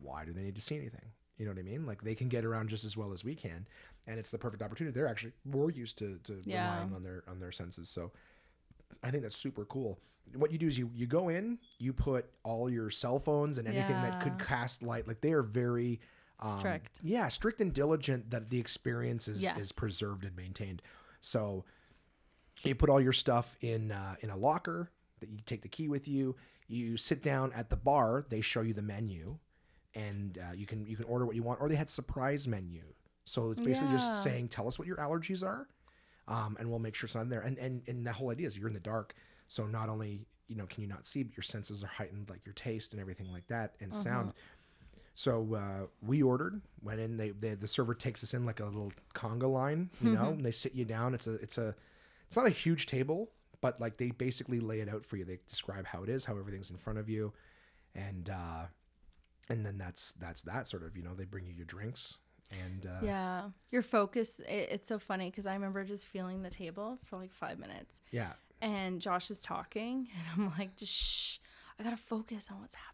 Why 0.00 0.24
do 0.24 0.32
they 0.32 0.42
need 0.42 0.56
to 0.56 0.60
see 0.60 0.76
anything? 0.76 1.06
You 1.38 1.44
know 1.46 1.52
what 1.52 1.58
I 1.58 1.62
mean? 1.62 1.86
Like 1.86 2.02
they 2.02 2.14
can 2.14 2.28
get 2.28 2.44
around 2.44 2.68
just 2.70 2.84
as 2.84 2.96
well 2.96 3.12
as 3.12 3.22
we 3.24 3.34
can, 3.34 3.66
and 4.06 4.18
it's 4.18 4.30
the 4.30 4.38
perfect 4.38 4.62
opportunity. 4.62 4.94
They're 4.94 5.08
actually 5.08 5.32
more 5.44 5.70
used 5.70 5.98
to, 5.98 6.18
to 6.24 6.40
Yeah. 6.44 6.72
relying 6.74 6.94
on 6.94 7.02
their 7.02 7.22
on 7.28 7.38
their 7.40 7.52
senses. 7.52 7.88
So 7.88 8.10
I 9.02 9.10
think 9.10 9.22
that's 9.22 9.36
super 9.36 9.64
cool. 9.66 9.98
What 10.34 10.50
you 10.50 10.58
do 10.58 10.66
is 10.66 10.78
you 10.78 10.90
you 10.94 11.06
go 11.06 11.28
in, 11.28 11.58
you 11.78 11.92
put 11.92 12.26
all 12.42 12.68
your 12.70 12.90
cell 12.90 13.18
phones 13.20 13.58
and 13.58 13.68
anything 13.68 13.96
that 14.02 14.20
could 14.22 14.38
cast 14.38 14.82
light. 14.82 15.06
Like 15.06 15.20
they 15.20 15.32
are 15.32 15.42
very 15.42 16.00
um, 16.40 16.58
Strict. 16.58 16.98
Yeah, 17.02 17.28
strict 17.28 17.60
and 17.60 17.72
diligent 17.72 18.30
that 18.30 18.50
the 18.50 18.58
experience 18.58 19.28
is, 19.28 19.42
is 19.58 19.72
preserved 19.72 20.24
and 20.24 20.34
maintained. 20.36 20.82
So 21.20 21.64
you 22.64 22.74
put 22.74 22.90
all 22.90 23.00
your 23.00 23.12
stuff 23.12 23.56
in 23.60 23.92
uh, 23.92 24.16
in 24.20 24.30
a 24.30 24.36
locker 24.36 24.90
that 25.20 25.28
you 25.30 25.38
take 25.46 25.62
the 25.62 25.68
key 25.68 25.88
with 25.88 26.08
you. 26.08 26.36
You 26.68 26.96
sit 26.96 27.22
down 27.22 27.52
at 27.52 27.70
the 27.70 27.76
bar. 27.76 28.26
They 28.28 28.40
show 28.40 28.60
you 28.62 28.74
the 28.74 28.82
menu, 28.82 29.38
and 29.94 30.38
uh, 30.38 30.52
you 30.54 30.66
can 30.66 30.86
you 30.86 30.96
can 30.96 31.04
order 31.06 31.24
what 31.26 31.36
you 31.36 31.42
want. 31.42 31.60
Or 31.60 31.68
they 31.68 31.76
had 31.76 31.90
surprise 31.90 32.46
menu. 32.48 32.82
So 33.24 33.50
it's 33.50 33.60
basically 33.62 33.88
Yeah. 33.92 33.98
just 33.98 34.22
saying, 34.22 34.48
tell 34.48 34.68
us 34.68 34.78
what 34.78 34.86
your 34.86 34.96
allergies 34.98 35.42
are, 35.44 35.68
um, 36.28 36.56
and 36.60 36.68
we'll 36.70 36.78
make 36.78 36.94
sure 36.94 37.06
it's 37.06 37.16
on 37.16 37.28
there. 37.28 37.40
And 37.40 37.58
and 37.58 37.82
and 37.88 38.06
the 38.06 38.12
whole 38.12 38.30
idea 38.30 38.46
is 38.46 38.56
you're 38.56 38.68
in 38.68 38.74
the 38.74 38.80
dark, 38.80 39.14
so 39.48 39.66
not 39.66 39.88
only 39.88 40.26
you 40.48 40.56
know 40.56 40.66
can 40.66 40.82
you 40.82 40.88
not 40.88 41.06
see, 41.06 41.22
but 41.22 41.36
your 41.36 41.42
senses 41.44 41.82
are 41.84 41.88
heightened, 41.88 42.28
like 42.30 42.44
your 42.44 42.54
taste 42.54 42.92
and 42.92 43.00
everything 43.00 43.30
like 43.32 43.46
that, 43.48 43.74
and 43.80 43.92
sound. 43.94 44.32
So 45.14 45.54
uh, 45.54 45.86
we 46.02 46.22
ordered, 46.22 46.60
went 46.82 47.00
in. 47.00 47.16
They, 47.16 47.30
they 47.30 47.54
the 47.54 47.66
server 47.68 47.94
takes 47.94 48.22
us 48.22 48.34
in 48.34 48.44
like 48.44 48.60
a 48.60 48.66
little 48.66 48.92
conga 49.14 49.50
line, 49.50 49.88
you 50.00 50.12
know, 50.12 50.26
and 50.30 50.44
they 50.44 50.50
sit 50.50 50.74
you 50.74 50.84
down. 50.84 51.14
It's 51.14 51.26
a 51.26 51.34
it's 51.34 51.58
a 51.58 51.74
it's 52.26 52.36
not 52.36 52.46
a 52.46 52.50
huge 52.50 52.86
table, 52.86 53.30
but 53.60 53.80
like 53.80 53.96
they 53.96 54.10
basically 54.10 54.60
lay 54.60 54.80
it 54.80 54.88
out 54.88 55.06
for 55.06 55.16
you. 55.16 55.24
They 55.24 55.38
describe 55.48 55.86
how 55.86 56.02
it 56.02 56.08
is, 56.08 56.24
how 56.24 56.38
everything's 56.38 56.70
in 56.70 56.76
front 56.76 56.98
of 56.98 57.08
you, 57.08 57.32
and 57.94 58.28
uh, 58.30 58.64
and 59.48 59.64
then 59.64 59.78
that's 59.78 60.12
that's 60.12 60.42
that 60.42 60.68
sort 60.68 60.84
of 60.84 60.96
you 60.96 61.02
know 61.02 61.14
they 61.14 61.24
bring 61.24 61.46
you 61.46 61.54
your 61.54 61.66
drinks 61.66 62.18
and 62.50 62.86
uh, 62.86 63.04
Yeah. 63.04 63.50
Your 63.70 63.82
focus, 63.82 64.40
it, 64.40 64.68
it's 64.70 64.88
so 64.88 64.98
funny 64.98 65.30
because 65.30 65.46
I 65.46 65.54
remember 65.54 65.82
just 65.84 66.06
feeling 66.06 66.42
the 66.42 66.50
table 66.50 66.98
for 67.04 67.16
like 67.16 67.32
five 67.32 67.58
minutes 67.58 68.00
yeah 68.12 68.32
and 68.60 69.00
Josh 69.00 69.30
is 69.30 69.40
talking 69.40 70.08
and 70.36 70.44
I'm 70.44 70.52
like, 70.58 70.76
just 70.76 70.92
shh, 70.92 71.38
I 71.78 71.82
got 71.82 71.90
to 71.90 71.96
focus 71.96 72.48
on 72.50 72.60
what's 72.60 72.74
happening. 72.74 72.92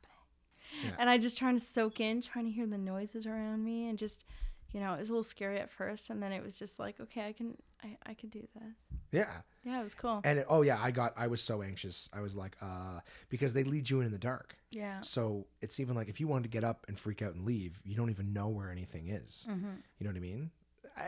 Yeah. 0.85 0.97
And 0.99 1.11
I 1.11 1.19
just 1.19 1.37
trying 1.37 1.59
to 1.59 1.65
soak 1.65 2.01
in, 2.01 2.23
trying 2.23 2.47
to 2.47 2.51
hear 2.51 2.67
the 2.67 2.79
noises 2.79 3.27
around 3.27 3.63
me 3.63 3.89
and 3.89 3.99
just, 3.99 4.25
you 4.73 4.81
know, 4.81 4.95
it 4.95 4.99
was 4.99 5.11
a 5.11 5.13
little 5.13 5.23
scary 5.23 5.61
at 5.61 5.71
first. 5.71 6.09
And 6.09 6.23
then 6.23 6.33
it 6.33 6.43
was 6.43 6.59
just 6.59 6.79
like, 6.79 6.99
okay, 6.99 7.27
I 7.27 7.33
can, 7.33 7.57
I, 7.85 7.97
I 8.07 8.15
can 8.15 8.29
do 8.29 8.41
this. 8.55 8.63
yeah 9.11 9.27
Yeah, 9.65 9.81
it 9.81 9.83
was 9.83 9.95
cool. 9.95 10.21
and 10.25 10.39
it, 10.41 10.47
oh 10.49 10.63
yeah 10.63 10.79
I 10.81 10.91
got 10.91 11.13
I 11.17 11.27
was 11.27 11.43
so 11.43 11.63
anxious 11.63 12.09
I 12.13 12.21
was 12.21 12.35
like 12.37 12.57
uh 12.63 13.01
because 13.29 13.53
they 13.55 13.65
lead 13.65 13.91
you 13.91 14.01
in 14.01 14.07
in 14.07 14.13
the 14.13 14.19
dark 14.19 14.57
Yeah. 14.71 15.01
so 15.03 15.47
it's 15.61 15.81
even 15.81 15.95
like 15.97 16.09
if 16.09 16.21
you 16.21 16.29
wanted 16.29 16.45
to 16.45 16.49
get 16.51 16.65
up 16.65 16.85
and 16.89 16.99
freak 16.99 17.23
out 17.23 17.35
and 17.35 17.45
leave 17.45 17.81
you 17.85 17.95
don't 17.97 18.11
even 18.11 18.33
know 18.33 18.49
where 18.49 18.71
anything 18.71 19.09
is 19.09 19.47
Mm-hmm. 19.51 19.67
You 19.99 20.05
know 20.05 20.11
what 20.11 20.17
I 20.17 20.21
mean? 20.21 20.51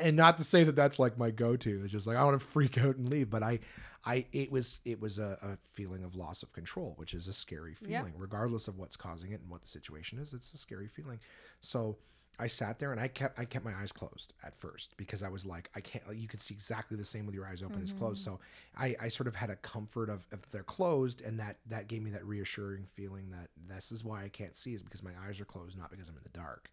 And 0.00 0.16
not 0.16 0.38
to 0.38 0.44
say 0.44 0.64
that 0.64 0.74
that's 0.76 0.98
like 0.98 1.18
my 1.18 1.30
go-to. 1.30 1.82
It's 1.82 1.92
just 1.92 2.06
like 2.06 2.16
I 2.16 2.24
want 2.24 2.40
to 2.40 2.46
freak 2.46 2.78
out 2.78 2.96
and 2.96 3.06
leave, 3.08 3.28
but 3.28 3.42
I, 3.42 3.58
I 4.04 4.24
it 4.32 4.50
was 4.50 4.80
it 4.86 4.98
was 4.98 5.18
a, 5.18 5.36
a 5.42 5.58
feeling 5.74 6.02
of 6.04 6.14
loss 6.14 6.42
of 6.42 6.54
control, 6.54 6.94
which 6.96 7.12
is 7.12 7.28
a 7.28 7.34
scary 7.34 7.76
Yeah. 7.82 7.98
feeling, 7.98 8.14
regardless 8.16 8.66
of 8.66 8.78
what's 8.78 8.96
causing 8.96 9.32
it 9.32 9.40
and 9.42 9.50
what 9.50 9.60
the 9.60 9.68
situation 9.68 10.18
is. 10.18 10.32
It's 10.32 10.54
a 10.54 10.56
scary 10.56 10.88
feeling. 10.88 11.20
So 11.60 11.98
I 12.38 12.48
sat 12.48 12.78
there 12.78 12.90
and 12.90 13.00
I 13.00 13.08
kept 13.08 13.38
I 13.38 13.44
kept 13.44 13.64
my 13.64 13.74
eyes 13.74 13.92
closed 13.92 14.32
at 14.42 14.56
first 14.56 14.96
because 14.96 15.22
I 15.22 15.28
was 15.28 15.46
like 15.46 15.70
I 15.74 15.80
can't. 15.80 16.06
Like, 16.08 16.18
you 16.18 16.26
could 16.28 16.40
see 16.40 16.54
exactly 16.54 16.96
the 16.96 17.04
same 17.04 17.26
with 17.26 17.34
your 17.34 17.46
eyes 17.46 17.62
open 17.62 17.82
as 17.82 17.92
closed. 17.92 18.22
So 18.24 18.40
I 18.76 18.96
I 19.00 19.08
sort 19.08 19.28
of 19.28 19.36
had 19.36 19.50
a 19.50 19.56
comfort 19.56 20.10
of 20.10 20.26
if 20.32 20.50
they're 20.50 20.62
closed, 20.64 21.20
and 21.22 21.38
that 21.38 21.58
that 21.66 21.86
gave 21.88 22.02
me 22.02 22.10
that 22.10 22.24
reassuring 22.26 22.86
feeling 22.86 23.30
that 23.30 23.50
this 23.68 23.92
is 23.92 24.04
why 24.04 24.24
I 24.24 24.28
can't 24.28 24.56
see 24.56 24.74
is 24.74 24.82
because 24.82 25.02
my 25.02 25.12
eyes 25.26 25.40
are 25.40 25.44
closed, 25.44 25.78
not 25.78 25.90
because 25.90 26.08
I'm 26.08 26.16
in 26.16 26.22
the 26.24 26.36
dark. 26.38 26.70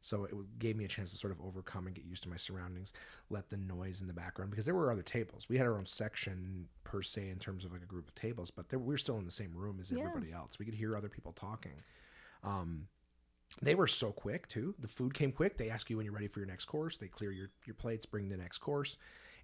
So 0.00 0.24
it 0.24 0.34
gave 0.58 0.76
me 0.76 0.84
a 0.84 0.88
chance 0.88 1.12
to 1.12 1.16
sort 1.16 1.32
of 1.32 1.40
overcome 1.40 1.86
and 1.86 1.94
get 1.96 2.04
used 2.04 2.22
to 2.24 2.28
my 2.28 2.36
surroundings, 2.36 2.92
let 3.30 3.48
the 3.48 3.56
noise 3.56 4.02
in 4.02 4.06
the 4.06 4.12
background 4.12 4.50
because 4.50 4.66
there 4.66 4.74
were 4.74 4.92
other 4.92 5.02
tables. 5.02 5.48
We 5.48 5.56
had 5.56 5.66
our 5.66 5.78
own 5.78 5.86
section 5.86 6.68
per 6.84 7.00
se 7.00 7.30
in 7.30 7.38
terms 7.38 7.64
of 7.64 7.72
like 7.72 7.82
a 7.82 7.86
group 7.86 8.08
of 8.08 8.14
tables, 8.14 8.50
but 8.50 8.68
there, 8.68 8.78
we 8.78 8.92
were 8.92 8.98
still 8.98 9.16
in 9.16 9.24
the 9.24 9.30
same 9.30 9.54
room 9.54 9.78
as 9.80 9.90
Yeah. 9.90 10.00
everybody 10.00 10.30
else. 10.30 10.58
We 10.58 10.66
could 10.66 10.74
hear 10.74 10.94
other 10.94 11.08
people 11.08 11.32
talking. 11.32 11.82
Um, 12.42 12.88
they 13.62 13.74
were 13.74 13.86
so 13.86 14.10
quick 14.12 14.48
too. 14.48 14.74
The 14.78 14.88
food 14.88 15.14
came 15.14 15.32
quick. 15.32 15.56
They 15.58 15.70
ask 15.70 15.88
you 15.90 15.96
when 15.96 16.04
you're 16.06 16.14
ready 16.14 16.26
for 16.28 16.40
your 16.40 16.48
next 16.48 16.64
course. 16.66 16.96
They 16.96 17.06
clear 17.08 17.30
your, 17.30 17.50
your 17.66 17.74
plates, 17.74 18.04
bring 18.06 18.28
the 18.28 18.36
next 18.36 18.58
course. 18.58 18.98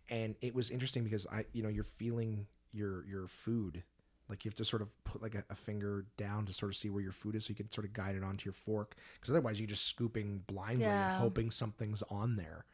and 0.09 0.35
it 0.41 0.55
was 0.55 0.71
interesting 0.71 1.05
because 1.05 1.27
I, 1.31 1.45
you 1.53 1.63
know, 1.63 1.69
you're 1.69 1.85
feeling 1.85 2.47
your 2.73 3.05
your 3.07 3.27
food, 3.29 3.83
like 4.29 4.45
you 4.45 4.49
have 4.49 4.57
to 4.57 4.65
sort 4.65 4.83
of 4.83 4.89
put 5.05 5.23
like 5.23 5.35
a, 5.37 5.45
a 5.51 5.55
finger 5.55 6.07
down 6.17 6.47
to 6.47 6.53
sort 6.53 6.71
of 6.73 6.77
see 6.77 6.89
where 6.91 7.03
your 7.03 7.13
food 7.13 7.35
is, 7.37 7.45
so 7.45 7.51
you 7.51 7.55
can 7.55 7.71
sort 7.71 7.85
of 7.85 7.93
guide 7.93 8.15
it 8.17 8.23
onto 8.25 8.45
your 8.47 8.53
fork, 8.53 8.97
because 9.15 9.31
otherwise 9.31 9.59
you're 9.61 9.69
just 9.69 9.87
scooping 9.87 10.43
blindly 10.47 10.85
Yeah. 10.87 11.13
and 11.15 11.21
hoping 11.23 11.51
something's 11.51 12.03
on 12.11 12.37
there. 12.37 12.65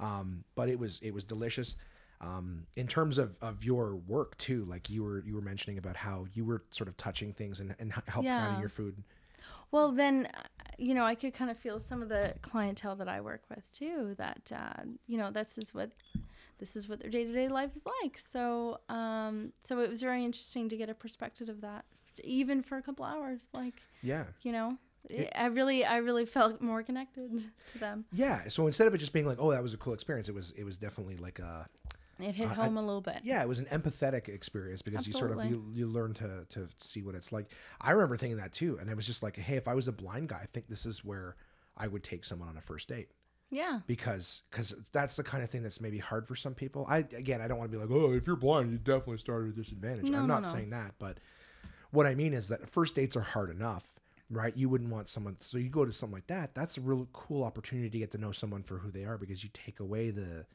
Um, 0.00 0.44
but 0.54 0.68
it 0.68 0.78
was 0.78 0.98
it 1.02 1.12
was 1.14 1.24
delicious. 1.24 1.76
Um, 2.20 2.66
in 2.76 2.86
terms 2.86 3.18
of, 3.18 3.36
of 3.42 3.64
your 3.64 3.96
work 3.96 4.36
too, 4.38 4.64
like 4.64 4.88
you 4.88 5.02
were 5.02 5.22
you 5.26 5.34
were 5.34 5.42
mentioning 5.42 5.78
about 5.78 5.96
how 5.96 6.26
you 6.32 6.44
were 6.44 6.62
sort 6.70 6.88
of 6.88 6.96
touching 6.96 7.32
things 7.32 7.60
and, 7.60 7.74
and 7.78 7.90
h- 7.96 8.04
help 8.06 8.24
guiding 8.24 8.54
Yeah. 8.54 8.60
your 8.60 8.68
food. 8.68 9.02
Well, 9.70 9.90
then, 9.92 10.28
uh, 10.34 10.40
you 10.78 10.94
know, 10.94 11.04
I 11.04 11.14
could 11.14 11.34
kind 11.34 11.50
of 11.50 11.58
feel 11.58 11.80
some 11.80 12.02
of 12.02 12.08
the 12.08 12.34
clientele 12.42 12.96
that 12.96 13.08
I 13.08 13.20
work 13.20 13.42
with 13.48 13.70
too. 13.72 14.14
That 14.18 14.52
uh, 14.54 14.82
you 15.06 15.18
know, 15.18 15.30
this 15.30 15.58
is 15.58 15.74
what 15.74 15.90
this 16.58 16.76
is 16.76 16.88
what 16.88 17.00
their 17.00 17.10
day 17.10 17.24
to 17.24 17.32
day 17.32 17.48
life 17.48 17.70
is 17.74 17.82
like. 18.02 18.18
So, 18.18 18.78
um, 18.88 19.52
so 19.64 19.80
it 19.80 19.90
was 19.90 20.00
very 20.00 20.24
interesting 20.24 20.68
to 20.68 20.76
get 20.76 20.88
a 20.88 20.94
perspective 20.94 21.48
of 21.48 21.60
that, 21.62 21.84
even 22.22 22.62
for 22.62 22.76
a 22.78 22.82
couple 22.82 23.04
hours. 23.04 23.48
Like, 23.52 23.74
Yeah. 24.02 24.24
you 24.42 24.52
know, 24.52 24.78
It- 25.10 25.32
I 25.34 25.46
really, 25.46 25.84
I 25.84 25.96
really 25.98 26.24
felt 26.38 26.60
more 26.62 26.82
connected 26.82 27.50
to 27.72 27.78
them. 27.78 28.04
Yeah. 28.12 28.48
So 28.48 28.66
instead 28.66 28.86
of 28.86 28.94
it 28.94 28.98
just 28.98 29.12
being 29.12 29.26
like, 29.26 29.38
oh, 29.40 29.50
that 29.50 29.62
was 29.62 29.74
a 29.74 29.76
cool 29.76 29.92
experience, 29.94 30.28
it 30.28 30.34
was 30.34 30.52
it 30.52 30.64
was 30.64 30.76
definitely 30.78 31.16
like 31.16 31.40
a 31.40 31.68
It 32.18 32.34
hit 32.34 32.48
Uh, 32.50 32.54
home 32.54 32.76
a 32.76 32.80
little 32.82 33.00
bit. 33.00 33.20
yeah, 33.24 33.42
it 33.42 33.48
was 33.48 33.58
an 33.58 33.66
empathetic 33.66 34.28
experience 34.28 34.82
because 34.82 35.06
you 35.06 35.12
sort 35.12 35.32
of 35.32 35.44
you, 35.46 35.70
you 35.72 35.86
learn 35.86 36.14
to 36.14 36.44
to 36.50 36.68
see 36.78 37.02
what 37.02 37.14
it's 37.14 37.32
like. 37.32 37.50
I 37.80 37.90
remember 37.92 38.16
thinking 38.16 38.36
that 38.38 38.52
too, 38.52 38.78
and 38.80 38.88
it 38.88 38.96
was 38.96 39.06
just 39.06 39.22
like, 39.22 39.36
hey, 39.36 39.56
if 39.56 39.66
I 39.68 39.74
was 39.74 39.88
a 39.88 39.92
blind 39.92 40.28
guy, 40.28 40.40
I 40.42 40.46
think 40.46 40.68
this 40.68 40.86
is 40.86 41.04
where 41.04 41.36
I 41.76 41.88
would 41.88 42.04
take 42.04 42.24
someone 42.24 42.48
on 42.48 42.56
a 42.56 42.60
first 42.60 42.88
date 42.88 43.08
Yeah. 43.50 43.80
because 43.86 44.42
because 44.50 44.74
that's 44.92 45.16
the 45.16 45.24
kind 45.24 45.42
of 45.42 45.50
thing 45.50 45.62
that's 45.64 45.80
maybe 45.80 45.98
hard 45.98 46.28
for 46.28 46.36
some 46.36 46.54
people. 46.54 46.86
I 46.88 46.98
again, 46.98 47.40
I 47.40 47.48
don't 47.48 47.58
want 47.58 47.70
to 47.72 47.76
be 47.76 47.82
like, 47.84 47.90
oh, 47.90 48.12
if 48.12 48.26
you're 48.26 48.36
blind, 48.36 48.70
you 48.70 48.78
definitely 48.78 49.18
started 49.18 49.48
at 49.48 49.54
a 49.54 49.56
disadvantage. 49.56 50.04
No, 50.08 50.20
I'm 50.20 50.26
no, 50.28 50.34
not 50.34 50.42
no. 50.44 50.48
saying 50.52 50.70
that, 50.70 50.94
but 51.00 51.18
what 51.90 52.06
I 52.06 52.14
mean 52.14 52.32
is 52.32 52.48
that 52.48 52.68
first 52.70 52.94
dates 52.94 53.16
are 53.16 53.20
hard 53.22 53.50
enough, 53.50 53.84
right? 54.30 54.56
You 54.56 54.68
wouldn't 54.68 54.90
want 54.90 55.08
someone, 55.08 55.36
so 55.40 55.58
you 55.58 55.68
go 55.68 55.84
to 55.84 55.92
something 55.92 56.14
like 56.14 56.26
that. 56.28 56.54
That's 56.54 56.76
a 56.76 56.80
real 56.80 57.08
cool 57.12 57.42
opportunity 57.44 57.90
to 57.90 57.98
get 57.98 58.10
to 58.12 58.18
know 58.18 58.32
someone 58.32 58.62
for 58.62 58.78
who 58.78 58.90
they 58.90 59.04
are 59.04 59.18
because 59.18 59.42
you 59.44 59.50
take 59.52 59.80
away 59.80 60.10
the 60.10 60.46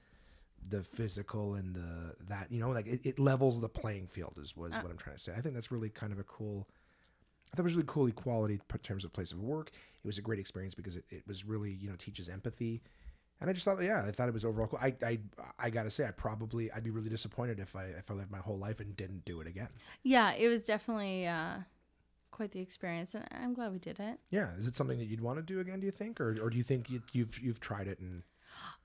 the 0.67 0.83
physical 0.83 1.55
and 1.55 1.75
the 1.75 2.15
that 2.27 2.51
you 2.51 2.59
know 2.59 2.69
like 2.69 2.87
it, 2.87 3.05
it 3.05 3.19
levels 3.19 3.61
the 3.61 3.69
playing 3.69 4.07
field 4.07 4.37
is 4.41 4.55
was 4.55 4.73
Uh. 4.73 4.81
what 4.81 4.91
I'm 4.91 4.97
trying 4.97 5.15
to 5.15 5.21
say. 5.21 5.33
I 5.35 5.41
think 5.41 5.53
that's 5.55 5.71
really 5.71 5.89
kind 5.89 6.11
of 6.13 6.19
a 6.19 6.23
cool. 6.23 6.67
I 7.51 7.55
thought 7.55 7.61
it 7.61 7.63
was 7.63 7.75
really 7.75 7.87
cool 7.87 8.05
equality 8.07 8.59
in 8.73 8.79
terms 8.79 9.03
of 9.03 9.11
place 9.13 9.31
of 9.31 9.39
work. 9.39 9.71
It 10.03 10.05
was 10.07 10.17
a 10.19 10.21
great 10.21 10.39
experience 10.39 10.75
because 10.75 10.95
it, 10.95 11.05
it 11.09 11.23
was 11.27 11.45
really 11.45 11.71
you 11.71 11.89
know 11.89 11.95
teaches 11.95 12.29
empathy, 12.29 12.81
and 13.41 13.49
I 13.49 13.53
just 13.53 13.65
thought 13.65 13.81
yeah 13.81 14.03
I 14.05 14.11
thought 14.11 14.27
it 14.27 14.33
was 14.33 14.45
overall 14.45 14.67
cool. 14.67 14.79
I 14.81 14.93
I 15.03 15.19
I 15.57 15.69
gotta 15.69 15.89
say 15.91 16.05
I 16.05 16.11
probably 16.11 16.71
I'd 16.71 16.83
be 16.83 16.91
really 16.91 17.09
disappointed 17.09 17.59
if 17.59 17.75
I 17.75 17.85
if 17.85 18.11
I 18.11 18.13
lived 18.13 18.29
my 18.31 18.37
whole 18.39 18.57
life 18.57 18.79
and 18.79 18.95
didn't 18.95 19.25
do 19.25 19.41
it 19.41 19.47
again. 19.47 19.69
Yeah. 20.03 20.33
It 20.33 20.47
was 20.47 20.65
definitely 20.65 21.25
uh, 21.27 21.55
quite 22.31 22.51
the 22.51 22.59
experience, 22.61 23.15
and 23.15 23.25
I'm 23.31 23.53
glad 23.55 23.71
we 23.71 23.79
did 23.79 23.99
it. 23.99 24.19
Yeah, 24.29 24.49
is 24.57 24.67
it 24.67 24.75
something 24.75 24.99
that 24.99 25.05
you'd 25.05 25.21
want 25.21 25.37
to 25.39 25.43
do 25.43 25.59
again? 25.59 25.79
Do 25.79 25.85
you 25.87 25.91
think, 25.91 26.21
or 26.21 26.37
or 26.41 26.49
do 26.51 26.57
you 26.57 26.63
think 26.63 26.89
you, 26.89 27.01
you've 27.13 27.39
you've 27.39 27.59
tried 27.59 27.87
it 27.87 27.99
and 27.99 28.21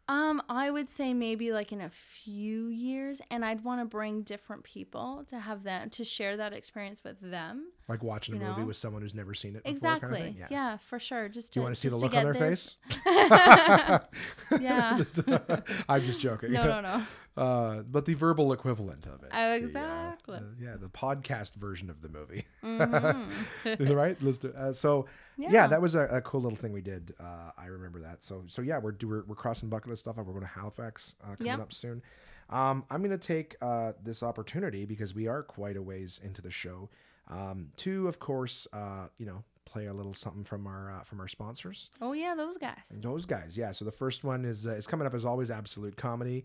Um, 0.06 0.42
I 0.50 0.70
would 0.70 0.90
say 0.90 1.14
maybe 1.14 1.50
like 1.50 1.72
in 1.72 1.80
a 1.80 1.88
few 1.88 2.68
years, 2.68 3.22
and 3.30 3.42
I'd 3.44 3.64
want 3.64 3.80
to 3.80 3.86
bring 3.86 4.22
different 4.22 4.62
people 4.62 5.24
to 5.28 5.38
have 5.40 5.62
them 5.62 5.88
to 5.90 6.04
share 6.04 6.36
that 6.36 6.52
experience 6.52 7.02
with 7.02 7.18
them. 7.22 7.72
like 7.88 8.02
watching 8.02 8.34
a 8.34 8.38
movie 8.38 8.60
know? 8.60 8.66
with 8.66 8.76
someone 8.76 9.00
who's 9.00 9.14
never 9.14 9.32
seen 9.32 9.56
it 9.56 9.64
before? 9.64 9.76
Exactly. 9.76 10.08
Kind 10.18 10.28
of 10.28 10.34
thing? 10.34 10.46
yeah. 10.50 10.76
for 10.76 10.98
sure. 10.98 11.28
Just 11.30 11.54
to, 11.54 11.60
you 11.60 11.64
want 11.64 11.74
to 11.74 11.80
see 11.80 11.88
the 11.88 11.96
look 11.96 12.12
on 12.14 12.24
their 12.24 12.32
their- 12.34 12.50
face? 12.50 12.76
Yeah. 14.60 15.04
I'm 15.88 16.02
just 16.02 16.20
joking. 16.20 16.52
no, 16.52 16.64
no, 16.66 16.80
no. 16.80 17.02
Uh, 17.36 17.82
but 17.82 18.04
the 18.04 18.14
verbal 18.14 18.52
equivalent 18.52 19.06
of 19.06 19.22
it. 19.24 19.30
Oh, 19.32 19.36
The, 19.48 19.52
uh, 19.52 19.56
exactly. 19.56 20.38
the- 20.38 20.64
yeah, 20.64 20.76
the 20.80 20.88
podcast 20.88 21.54
version 21.56 21.90
of 21.90 22.00
the 22.00 22.08
movie. 22.08 22.44
Mhm. 22.64 23.96
right? 23.96 24.16
Let's 24.22 24.38
do. 24.38 24.52
Uh, 24.56 24.72
so 24.72 25.06
yeah. 25.36 25.48
Yeah. 25.50 25.66
that 25.66 25.80
was 25.82 25.94
a, 25.94 26.06
a 26.06 26.20
cool 26.20 26.40
little 26.42 26.56
thing 26.56 26.72
we 26.72 26.80
did. 26.80 27.14
Uh, 27.18 27.50
I 27.58 27.66
remember 27.66 28.00
that. 28.00 28.22
So 28.22 28.44
so 28.46 28.62
yeah, 28.62 28.78
we're 28.78 28.94
we're, 29.02 29.24
we're 29.24 29.34
crossing 29.34 29.68
bucket 29.68 29.88
list 29.90 30.00
stuff. 30.00 30.16
We're 30.16 30.24
going 30.24 30.40
to 30.40 30.46
Halifax 30.46 31.16
uh, 31.22 31.28
coming 31.36 31.46
Yep. 31.46 31.60
up 31.60 31.72
soon. 31.72 32.02
Um, 32.50 32.84
I'm 32.90 33.00
going 33.00 33.10
to 33.10 33.26
take 33.26 33.56
uh, 33.62 33.92
this 34.02 34.22
opportunity 34.22 34.84
because 34.84 35.14
we 35.14 35.26
are 35.26 35.42
quite 35.42 35.76
a 35.76 35.82
ways 35.82 36.20
into 36.22 36.42
the 36.42 36.50
show 36.50 36.90
um, 37.30 37.70
to, 37.78 38.06
of 38.06 38.18
course, 38.18 38.66
uh, 38.74 39.06
you 39.16 39.24
know, 39.24 39.42
play 39.64 39.86
a 39.86 39.94
little 39.94 40.12
something 40.12 40.44
from 40.44 40.66
our 40.66 40.92
uh, 40.92 41.04
from 41.04 41.20
our 41.20 41.28
sponsors. 41.28 41.90
oh 42.00 42.12
yeah, 42.12 42.34
those 42.36 42.58
guys. 42.58 42.84
Those 42.90 43.24
guys, 43.26 43.56
yeah. 43.56 43.72
So 43.72 43.84
the 43.84 43.92
first 43.92 44.24
one 44.24 44.44
is 44.44 44.66
uh, 44.66 44.72
is 44.72 44.86
coming 44.86 45.06
up 45.06 45.14
as 45.14 45.24
always, 45.24 45.50
absolute 45.50 45.96
comedy, 45.96 46.44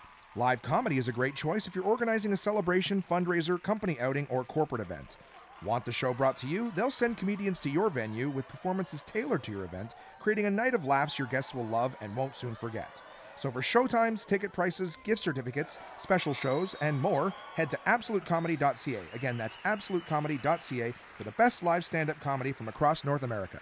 Live 0.37 0.61
comedy 0.61 0.97
is 0.97 1.09
a 1.09 1.11
great 1.11 1.35
choice 1.35 1.67
if 1.67 1.75
you're 1.75 1.83
organizing 1.83 2.31
a 2.31 2.37
celebration, 2.37 3.03
fundraiser, 3.03 3.61
company 3.61 3.99
outing, 3.99 4.25
or 4.29 4.45
corporate 4.45 4.79
event. 4.79 5.17
Want 5.61 5.83
the 5.83 5.91
show 5.91 6.13
brought 6.13 6.37
to 6.37 6.47
you? 6.47 6.71
They'll 6.73 6.89
send 6.89 7.17
comedians 7.17 7.59
to 7.59 7.69
your 7.69 7.89
venue 7.89 8.29
with 8.29 8.47
performances 8.47 9.03
tailored 9.03 9.43
to 9.43 9.51
your 9.51 9.65
event, 9.65 9.93
creating 10.21 10.45
a 10.45 10.49
night 10.49 10.73
of 10.73 10.85
laughs 10.85 11.19
your 11.19 11.27
guests 11.27 11.53
will 11.53 11.65
love 11.65 11.97
and 11.99 12.15
won't 12.15 12.37
soon 12.37 12.55
forget. 12.55 13.01
So 13.35 13.51
for 13.51 13.59
showtimes, 13.59 14.25
ticket 14.25 14.53
prices, 14.53 14.97
gift 15.03 15.21
certificates, 15.21 15.77
special 15.97 16.33
shows, 16.33 16.75
and 16.79 17.01
more, 17.01 17.33
head 17.55 17.69
to 17.71 17.79
absolutecomedy.ca. 17.85 19.01
Again, 19.13 19.37
that's 19.37 19.57
absolutecomedy.ca 19.65 20.93
for 21.17 21.23
the 21.25 21.31
best 21.31 21.61
live 21.61 21.83
stand-up 21.83 22.21
comedy 22.21 22.53
from 22.53 22.69
across 22.69 23.03
North 23.03 23.23
America. 23.23 23.61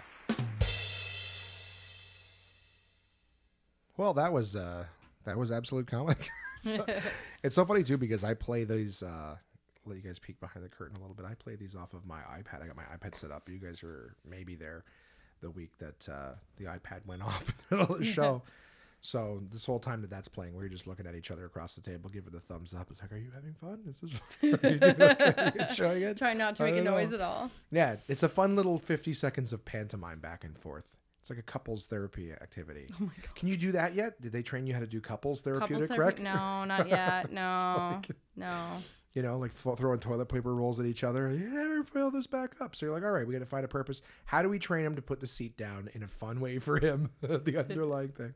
Well, 3.98 4.14
that 4.14 4.32
was 4.32 4.56
uh 4.56 4.86
that 5.26 5.38
was 5.38 5.52
absolute 5.52 5.88
comic. 5.88 6.30
So- 6.62 6.86
it's 7.44 7.56
so 7.56 7.64
funny 7.66 7.84
too 7.84 7.98
because 7.98 8.26
I 8.26 8.34
play 8.34 8.66
these 8.66 9.02
uh 9.02 9.38
let 9.86 9.96
you 9.96 10.02
guys 10.04 10.20
peek 10.20 10.42
behind 10.42 10.66
the 10.66 10.70
curtain 10.70 10.98
a 10.98 11.00
little 11.00 11.16
bit. 11.16 11.26
I 11.26 11.34
play 11.36 11.56
these 11.56 11.74
off 11.74 11.94
of 11.94 12.06
my 12.06 12.20
iPad. 12.20 12.62
I 12.62 12.68
got 12.68 12.76
my 12.76 12.84
iPad 12.84 13.16
set 13.16 13.32
up. 13.32 13.48
You 13.48 13.60
guys 13.60 13.82
were 13.82 14.14
maybe 14.30 14.56
there 14.56 14.84
the 15.42 15.50
week 15.50 15.72
that 15.80 16.10
uh 16.12 16.32
the 16.58 16.66
iPad 16.66 17.06
went 17.06 17.22
off 17.30 17.48
in 17.48 17.56
the 17.70 17.78
middle 17.78 17.96
of 17.96 18.00
the 18.02 18.06
show. 18.06 18.42
So 19.02 19.42
this 19.54 19.64
whole 19.64 19.80
time 19.80 20.02
that 20.02 20.10
that's 20.10 20.28
playing, 20.28 20.54
we 20.58 20.66
are 20.66 20.68
just 20.68 20.86
looking 20.86 21.08
at 21.08 21.16
each 21.16 21.32
other 21.32 21.46
across 21.46 21.76
the 21.76 21.80
table, 21.82 22.10
giving 22.10 22.34
the 22.34 22.42
thumbs 22.42 22.74
up. 22.74 22.90
It's 22.92 23.02
like, 23.02 23.14
are 23.14 23.18
you 23.18 23.32
having 23.34 23.54
fun? 23.54 23.80
Is 23.90 24.02
this 24.02 24.20
are 24.44 24.70
you 24.70 24.78
doing 24.80 25.02
okay? 25.02 25.52
Enjoying 25.70 26.02
it? 26.04 26.18
Try 26.18 26.34
not 26.34 26.58
to 26.58 26.64
I 26.64 26.72
make 26.72 26.82
a 26.82 26.84
don't 26.84 26.94
noise 26.94 27.12
know. 27.12 27.16
at 27.16 27.22
all. 27.22 27.52
Yeah, 27.72 27.96
it's 28.10 28.24
a 28.24 28.28
fun 28.28 28.58
little 28.58 28.78
50 28.80 29.14
seconds 29.14 29.54
of 29.54 29.64
pantomime 29.64 30.20
back 30.20 30.44
and 30.44 30.58
forth. 30.58 30.84
It's 31.30 31.38
like 31.38 31.48
a 31.48 31.52
couples 31.52 31.86
therapy 31.86 32.32
activity. 32.32 32.88
Oh 32.94 33.02
my 33.02 33.14
God. 33.22 33.36
Can 33.36 33.50
you 33.50 33.56
do 33.58 33.72
that 33.74 33.94
yet? 33.94 34.20
Did 34.20 34.32
they 34.32 34.42
train 34.42 34.66
you 34.66 34.74
how 34.74 34.80
to 34.80 34.88
do 34.88 35.00
couples 35.00 35.42
therapeutic, 35.42 35.90
Couples 35.90 35.96
therapy? 35.96 36.24
No, 36.24 36.66
not 36.66 36.90
yet. 36.90 37.32
No, 37.32 38.02
no. 38.36 38.78
You 39.14 39.22
know, 39.22 39.38
like 39.38 39.54
throwing 39.54 40.00
toilet 40.00 40.26
paper 40.26 40.56
rolls 40.56 40.80
at 40.80 40.88
each 40.88 41.04
other. 41.04 41.30
You 41.32 41.48
never 41.50 41.84
fill 41.84 42.10
this 42.10 42.26
back 42.26 42.56
up. 42.60 42.76
So 42.76 42.88
you're 42.88 42.96
like, 42.96 43.04
all 43.04 43.12
right, 43.12 43.28
we 43.28 43.34
got 43.34 43.42
to 43.42 43.46
find 43.46 43.64
a 43.64 43.68
purpose. 43.68 44.02
How 44.26 44.42
do 44.42 44.50
we 44.50 44.58
train 44.58 44.84
him 44.86 44.96
to 44.96 45.04
put 45.04 45.20
the 45.20 45.28
seat 45.28 45.56
down 45.56 45.88
in 45.94 46.02
a 46.02 46.08
fun 46.08 46.40
way 46.40 46.58
for 46.58 46.80
him? 46.80 47.12
the 47.22 47.58
underlying 47.60 48.10
thing. 48.10 48.34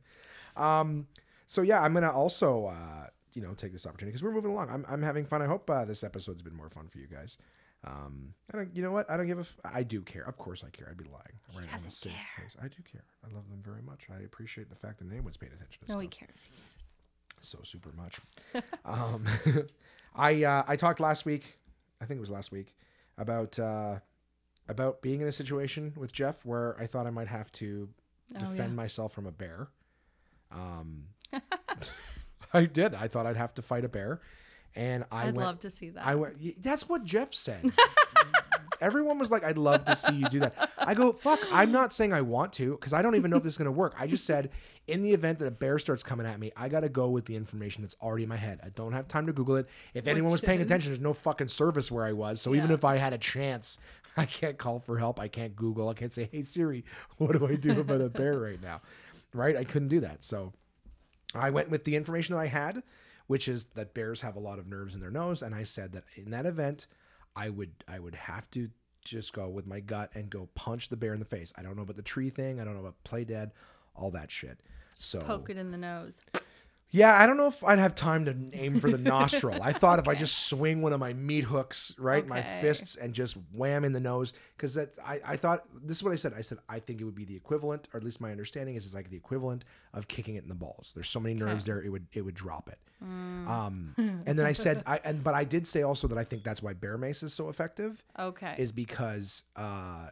Um, 0.56 1.08
so 1.48 1.64
yeah, 1.64 1.82
I'm 1.82 1.96
gonna 1.96 2.12
also, 2.12 2.68
uh, 2.68 3.08
you 3.34 3.42
know, 3.42 3.56
take 3.56 3.74
this 3.74 3.88
opportunity 3.88 4.12
because 4.12 4.22
we're 4.24 4.34
moving 4.34 4.52
along. 4.52 4.70
I'm, 4.70 4.86
I'm 4.88 5.02
having 5.02 5.26
fun. 5.26 5.42
I 5.42 5.48
hope 5.48 5.68
uh, 5.68 5.86
this 5.86 6.04
episode's 6.04 6.44
been 6.44 6.56
more 6.56 6.70
fun 6.70 6.90
for 6.90 7.00
you 7.00 7.08
guys. 7.08 7.40
Um, 7.86 8.34
I 8.54 8.58
don't, 8.58 8.76
you 8.76 8.82
know 8.82 8.92
what? 8.92 9.10
I 9.12 9.18
don't 9.18 9.28
give 9.28 9.38
a. 9.40 9.42
F- 9.42 9.58
I 9.66 9.84
do 9.84 10.02
care. 10.02 10.24
Of 10.24 10.38
course, 10.38 10.64
I 10.66 10.70
care. 10.70 10.88
I'd 10.90 10.98
be 10.98 11.04
lying. 11.06 11.24
Right 11.50 11.58
on 11.58 11.62
the 11.64 11.68
doesn't 11.72 11.92
safe 11.92 12.14
care. 12.14 12.46
face. 12.46 12.56
I 12.62 12.68
do 12.68 12.78
care. 12.90 13.04
I 13.24 13.34
love 13.34 13.50
them 13.50 13.62
very 13.64 13.82
much. 13.82 14.08
I 14.10 14.24
appreciate 14.24 14.70
the 14.70 14.76
fact 14.76 15.00
that 15.00 15.12
anyone's 15.12 15.36
paying 15.38 15.52
attention 15.54 15.84
to 15.86 15.90
No, 15.92 15.94
stuff 15.96 16.02
he 16.04 16.08
cares. 16.08 16.46
so 17.42 17.60
super 17.64 17.92
much. 17.98 18.20
um, 18.86 19.26
I 20.16 20.44
uh, 20.44 20.64
I 20.68 20.76
talked 20.78 21.00
last 21.02 21.26
week, 21.26 21.60
I 22.02 22.06
think 22.06 22.18
it 22.20 22.22
was 22.22 22.32
last 22.32 22.52
week, 22.54 22.74
about 23.18 23.60
uh, 23.60 23.96
about 24.70 25.02
being 25.02 25.20
in 25.22 25.28
a 25.28 25.32
situation 25.34 25.92
with 25.98 26.14
Jeff 26.14 26.46
where 26.46 26.80
I 26.80 26.88
thought 26.88 27.06
I 27.08 27.12
might 27.12 27.28
have 27.28 27.52
to 27.54 27.90
Oh, 28.36 28.40
defend 28.40 28.58
yeah. 28.58 28.68
myself 28.76 29.12
from 29.14 29.28
a 29.28 29.32
bear. 29.32 29.68
Um, 30.52 31.04
I 32.54 32.66
did. 32.66 32.94
I 32.96 33.08
thought 33.08 33.26
I'd 33.26 33.36
have 33.38 33.54
to 33.56 33.62
fight 33.62 33.84
a 33.86 33.90
bear, 33.90 34.22
and 34.76 35.06
I 35.12 35.28
I'd 35.28 35.36
went. 35.36 35.48
love 35.48 35.60
to 35.62 35.70
see 35.70 35.90
that. 35.90 36.06
I 36.06 36.16
went. 36.16 36.62
That's 36.62 36.88
what 36.90 37.04
Jeff 37.04 37.34
said. 37.34 37.72
Everyone 38.82 39.18
was 39.18 39.32
like, 39.32 39.46
I'd 39.46 39.58
love 39.58 39.86
to 39.86 39.96
see 39.96 40.14
you 40.14 40.28
do 40.28 40.40
that. 40.42 40.70
I 40.78 40.94
go, 40.94 41.14
fuck, 41.14 41.40
I'm 41.54 41.72
not 41.72 41.94
saying 41.94 42.12
I 42.12 42.20
want 42.22 42.52
to 42.54 42.72
because 42.72 42.92
I 42.92 43.02
don't 43.02 43.16
even 43.16 43.32
know 43.32 43.38
if 43.38 43.44
this 43.44 43.54
is 43.54 43.58
going 43.58 43.68
to 43.68 43.72
work. 43.72 43.96
I 43.98 44.08
just 44.08 44.26
said, 44.26 44.50
in 44.88 45.02
the 45.02 45.14
event 45.14 45.40
that 45.40 45.48
a 45.48 45.52
bear 45.52 45.80
starts 45.80 46.04
coming 46.04 46.26
at 46.26 46.38
me, 46.38 46.52
I 46.58 46.68
got 46.68 46.82
to 46.82 46.90
go 46.90 47.08
with 47.08 47.26
the 47.26 47.36
information 47.38 47.84
that's 47.84 47.96
already 48.02 48.24
in 48.24 48.30
my 48.30 48.36
head. 48.36 48.60
I 48.62 48.70
don't 48.70 48.92
have 48.92 49.08
time 49.08 49.26
to 49.28 49.32
Google 49.34 49.56
it. 49.56 49.70
If 49.94 50.06
anyone 50.06 50.32
was 50.34 50.42
paying 50.42 50.60
attention, 50.60 50.92
there's 50.92 51.00
no 51.00 51.14
fucking 51.14 51.48
service 51.48 51.92
where 51.92 52.04
I 52.04 52.12
was. 52.12 52.42
So 52.42 52.54
even 52.54 52.72
if 52.72 52.84
I 52.84 52.98
had 52.98 53.14
a 53.14 53.18
chance, 53.18 53.78
I 54.18 54.26
can't 54.26 54.58
call 54.58 54.80
for 54.80 54.98
help. 54.98 55.18
I 55.18 55.30
can't 55.30 55.56
Google. 55.56 55.88
I 55.88 55.94
can't 55.94 56.12
say, 56.12 56.28
hey, 56.30 56.44
Siri, 56.44 56.84
what 57.18 57.32
do 57.38 57.48
I 57.48 57.56
do 57.56 57.80
about 57.80 58.02
a 58.02 58.10
bear 58.10 58.38
right 58.38 58.62
now? 58.62 58.82
Right? 59.34 59.56
I 59.56 59.64
couldn't 59.64 59.88
do 59.88 60.02
that. 60.02 60.26
So 60.26 60.52
I 61.34 61.52
went 61.52 61.70
with 61.70 61.86
the 61.86 61.96
information 61.96 62.36
that 62.36 62.42
I 62.42 62.48
had, 62.48 62.84
which 63.28 63.48
is 63.48 63.66
that 63.76 63.94
bears 63.94 64.22
have 64.22 64.36
a 64.36 64.40
lot 64.40 64.60
of 64.60 64.68
nerves 64.68 64.96
in 64.96 65.02
their 65.02 65.12
nose, 65.12 65.42
and 65.42 65.54
I 65.56 65.64
said 65.64 65.94
that 65.94 66.04
in 66.16 66.32
that 66.32 66.46
event, 66.46 66.88
I 67.36 67.50
would 67.50 67.72
I 67.88 68.00
would 68.00 68.16
have 68.16 68.50
to 68.52 68.70
just 69.04 69.34
go 69.34 69.50
with 69.50 69.68
my 69.68 69.80
gut 69.80 70.12
and 70.14 70.30
go 70.30 70.50
punch 70.56 70.90
the 70.90 70.98
bear 70.98 71.14
in 71.14 71.20
the 71.20 71.26
face. 71.26 71.52
I 71.58 71.62
don't 71.62 71.76
know 71.76 71.82
about 71.84 71.98
the 71.98 72.02
tree 72.02 72.30
thing. 72.30 72.60
I 72.60 72.64
don't 72.64 72.74
know 72.74 72.82
about 72.82 73.04
play 73.04 73.24
dead, 73.24 73.52
all 73.96 74.12
that 74.12 74.32
shit. 74.32 74.60
So 74.96 75.20
Poke 75.20 75.50
it 75.50 75.58
in 75.58 75.72
the 75.72 75.78
nose. 75.78 76.22
Yeah, 76.96 77.20
I 77.20 77.26
don't 77.26 77.38
know 77.38 77.48
if 77.48 77.64
I'd 77.64 77.80
have 77.80 77.96
time 77.96 78.26
to 78.26 78.36
aim 78.54 78.80
for 78.80 78.88
the 78.88 78.98
nostril. 79.16 79.60
I 79.64 79.74
thought 79.74 79.98
if 79.98 80.08
I 80.08 80.14
just 80.14 80.46
swing 80.48 80.84
one 80.84 80.94
of 80.94 81.00
my 81.00 81.12
meat 81.14 81.44
hooks, 81.44 81.92
right, 81.98 82.26
my 82.28 82.44
fists, 82.62 82.96
and 82.96 83.14
just 83.16 83.36
wham 83.52 83.84
in 83.84 83.94
the 83.94 84.00
nose, 84.00 84.32
because 84.56 84.76
that 84.76 84.96
I, 85.04 85.20
I 85.26 85.36
thought 85.36 85.64
this 85.84 85.98
is 85.98 86.04
what 86.04 86.14
I 86.14 86.18
said. 86.18 86.34
I 86.38 86.42
said 86.42 86.60
I 86.70 86.78
think 86.78 87.02
it 87.02 87.04
would 87.06 87.16
be 87.16 87.26
the 87.26 87.36
equivalent, 87.36 87.88
or 87.94 87.98
at 87.98 88.04
least 88.04 88.22
my 88.22 88.30
understanding 88.30 88.76
is 88.76 88.86
it's 88.86 88.94
like 88.94 89.10
the 89.10 89.18
equivalent 89.18 89.66
of 89.92 90.08
kicking 90.08 90.36
it 90.36 90.44
in 90.44 90.50
the 90.50 90.56
balls. 90.56 90.92
There's 90.94 91.10
so 91.10 91.20
many 91.20 91.34
nerves 91.34 91.66
there, 91.66 91.82
it 91.82 91.90
would 91.90 92.06
it 92.14 92.22
would 92.22 92.36
drop 92.36 92.70
it. 92.70 92.78
Um, 93.02 93.96
and 93.98 94.38
then 94.40 94.46
I 94.46 94.52
said, 94.54 94.84
I 94.86 95.00
and 95.04 95.24
but 95.24 95.34
I 95.34 95.46
did 95.46 95.68
say 95.68 95.82
also 95.82 96.08
that 96.10 96.18
I 96.20 96.24
think 96.24 96.44
that's 96.44 96.62
why 96.62 96.74
bear 96.74 97.00
mace 97.00 97.24
is 97.24 97.34
so 97.34 97.50
effective 97.50 98.04
Okay. 98.20 98.54
is 98.60 98.72
because 98.72 99.44
uh, 99.56 100.10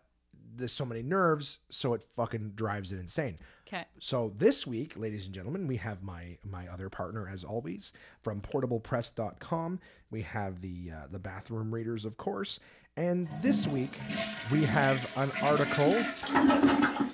there's 0.61 0.73
so 0.73 0.85
many 0.85 1.01
nerves, 1.01 1.59
so 1.69 1.93
it 1.93 2.03
fucking 2.15 2.53
drives 2.55 2.91
it 2.93 2.99
insane. 2.99 3.37
Okay. 3.67 3.85
So 3.99 4.33
this 4.37 4.65
week, 4.65 4.93
ladies 4.97 5.25
and 5.25 5.35
gentlemen, 5.35 5.67
we 5.67 5.77
have 5.77 6.03
my 6.03 6.37
my 6.43 6.67
other 6.67 6.89
partner 6.89 7.27
as 7.27 7.43
always 7.43 7.93
from 8.21 8.41
portablepress.com. 8.41 9.79
We 10.09 10.21
have 10.23 10.61
the 10.61 10.91
uh, 10.91 11.07
the 11.09 11.19
bathroom 11.19 11.73
readers, 11.73 12.05
of 12.05 12.17
course. 12.17 12.59
And 12.97 13.29
this 13.41 13.67
week 13.67 13.97
we 14.51 14.65
have 14.65 15.09
an 15.15 15.31
article 15.41 15.93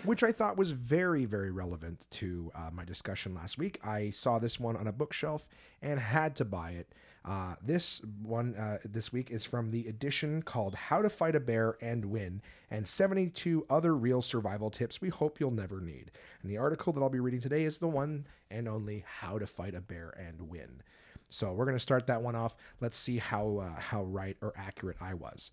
which 0.08 0.24
I 0.24 0.32
thought 0.32 0.58
was 0.58 0.72
very, 0.72 1.26
very 1.26 1.52
relevant 1.52 2.08
to 2.12 2.52
uh, 2.56 2.70
my 2.72 2.86
discussion 2.86 3.36
last 3.36 3.58
week. 3.58 3.78
I 3.84 4.10
saw 4.10 4.40
this 4.40 4.60
one 4.60 4.78
on 4.78 4.88
a 4.88 4.92
bookshelf 4.94 5.50
and 5.82 6.00
had 6.00 6.36
to 6.38 6.46
buy 6.46 6.72
it. 6.72 6.94
Uh, 7.28 7.56
this 7.62 8.00
one 8.24 8.56
uh, 8.56 8.78
this 8.86 9.12
week 9.12 9.30
is 9.30 9.44
from 9.44 9.72
the 9.72 9.86
edition 9.88 10.42
called 10.42 10.76
How 10.76 11.02
to 11.02 11.10
Fight 11.10 11.36
a 11.36 11.42
Bear 11.42 11.78
and 11.82 12.06
Win 12.06 12.42
and 12.72 12.88
72 12.88 13.66
Other 13.70 13.94
Real 13.98 14.22
Survival 14.22 14.70
Tips 14.72 15.02
We 15.02 15.10
Hope 15.10 15.38
You'll 15.38 15.52
Never 15.52 15.82
Need. 15.82 16.12
And 16.42 16.50
the 16.50 16.58
article 16.58 16.94
that 16.94 17.02
I'll 17.02 17.10
be 17.10 17.20
reading 17.20 17.42
today 17.42 17.66
is 17.66 17.80
the 17.80 17.88
one 17.90 18.28
and 18.50 18.70
only 18.70 19.04
How 19.06 19.38
to 19.40 19.46
Fight 19.46 19.76
a 19.76 19.82
Bear 19.82 20.18
and 20.18 20.50
Win. 20.50 20.82
So 21.28 21.52
we're 21.52 21.66
going 21.66 21.76
to 21.76 21.82
start 21.84 22.08
that 22.08 22.22
one 22.22 22.38
off. 22.38 22.56
Let's 22.80 22.98
see 22.98 23.18
how 23.18 23.58
uh, 23.58 23.78
how 23.78 24.04
right 24.04 24.38
or 24.42 24.54
accurate 24.56 24.96
I 25.02 25.14
was. 25.14 25.52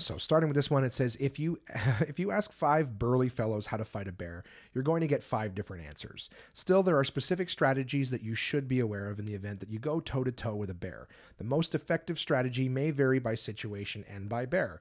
So 0.00 0.16
starting 0.16 0.48
with 0.48 0.54
this 0.54 0.70
one, 0.70 0.84
it 0.84 0.92
says 0.92 1.16
if 1.18 1.38
you 1.40 1.58
if 2.00 2.18
you 2.18 2.30
ask 2.30 2.52
five 2.52 2.98
burly 2.98 3.28
fellows 3.28 3.66
how 3.66 3.76
to 3.76 3.84
fight 3.84 4.06
a 4.06 4.12
bear, 4.12 4.44
you're 4.72 4.84
going 4.84 5.00
to 5.00 5.08
get 5.08 5.22
five 5.22 5.54
different 5.54 5.84
answers. 5.84 6.30
Still, 6.54 6.82
there 6.82 6.96
are 6.96 7.04
specific 7.04 7.50
strategies 7.50 8.10
that 8.10 8.22
you 8.22 8.34
should 8.34 8.68
be 8.68 8.78
aware 8.78 9.10
of 9.10 9.18
in 9.18 9.26
the 9.26 9.34
event 9.34 9.58
that 9.60 9.70
you 9.70 9.78
go 9.80 9.98
toe 10.00 10.24
to 10.24 10.32
toe 10.32 10.54
with 10.54 10.70
a 10.70 10.74
bear. 10.74 11.08
The 11.38 11.44
most 11.44 11.74
effective 11.74 12.18
strategy 12.18 12.68
may 12.68 12.92
vary 12.92 13.18
by 13.18 13.34
situation 13.34 14.04
and 14.08 14.28
by 14.28 14.46
bear. 14.46 14.80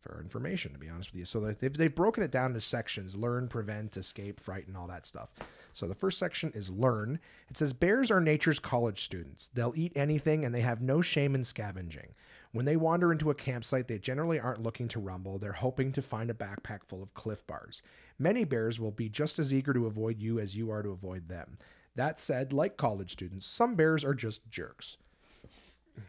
For 0.00 0.18
information, 0.18 0.72
to 0.72 0.78
be 0.78 0.88
honest 0.88 1.12
with 1.12 1.18
you, 1.18 1.24
so 1.26 1.40
they've, 1.40 1.74
they've 1.74 1.94
broken 1.94 2.22
it 2.22 2.30
down 2.30 2.52
into 2.52 2.62
sections: 2.62 3.16
learn, 3.16 3.48
prevent, 3.48 3.98
escape, 3.98 4.40
fright, 4.40 4.66
and 4.66 4.74
all 4.76 4.86
that 4.88 5.06
stuff. 5.06 5.28
So 5.74 5.86
the 5.86 5.94
first 5.94 6.18
section 6.18 6.52
is 6.54 6.70
learn. 6.70 7.20
It 7.50 7.58
says 7.58 7.74
bears 7.74 8.10
are 8.10 8.20
nature's 8.20 8.58
college 8.58 9.02
students. 9.02 9.50
They'll 9.52 9.74
eat 9.76 9.92
anything, 9.94 10.44
and 10.44 10.54
they 10.54 10.62
have 10.62 10.80
no 10.80 11.02
shame 11.02 11.34
in 11.34 11.44
scavenging. 11.44 12.14
When 12.52 12.64
they 12.64 12.76
wander 12.76 13.12
into 13.12 13.30
a 13.30 13.34
campsite, 13.34 13.86
they 13.86 13.98
generally 13.98 14.40
aren't 14.40 14.62
looking 14.62 14.88
to 14.88 15.00
rumble, 15.00 15.38
they're 15.38 15.52
hoping 15.52 15.92
to 15.92 16.02
find 16.02 16.30
a 16.30 16.34
backpack 16.34 16.80
full 16.86 17.02
of 17.02 17.14
cliff 17.14 17.46
bars. 17.46 17.82
Many 18.18 18.44
bears 18.44 18.80
will 18.80 18.90
be 18.90 19.08
just 19.08 19.38
as 19.38 19.52
eager 19.52 19.72
to 19.72 19.86
avoid 19.86 20.20
you 20.20 20.40
as 20.40 20.56
you 20.56 20.70
are 20.70 20.82
to 20.82 20.90
avoid 20.90 21.28
them. 21.28 21.58
That 21.94 22.20
said, 22.20 22.52
like 22.52 22.76
college 22.76 23.12
students, 23.12 23.46
some 23.46 23.74
bears 23.76 24.04
are 24.04 24.14
just 24.14 24.48
jerks. 24.50 24.96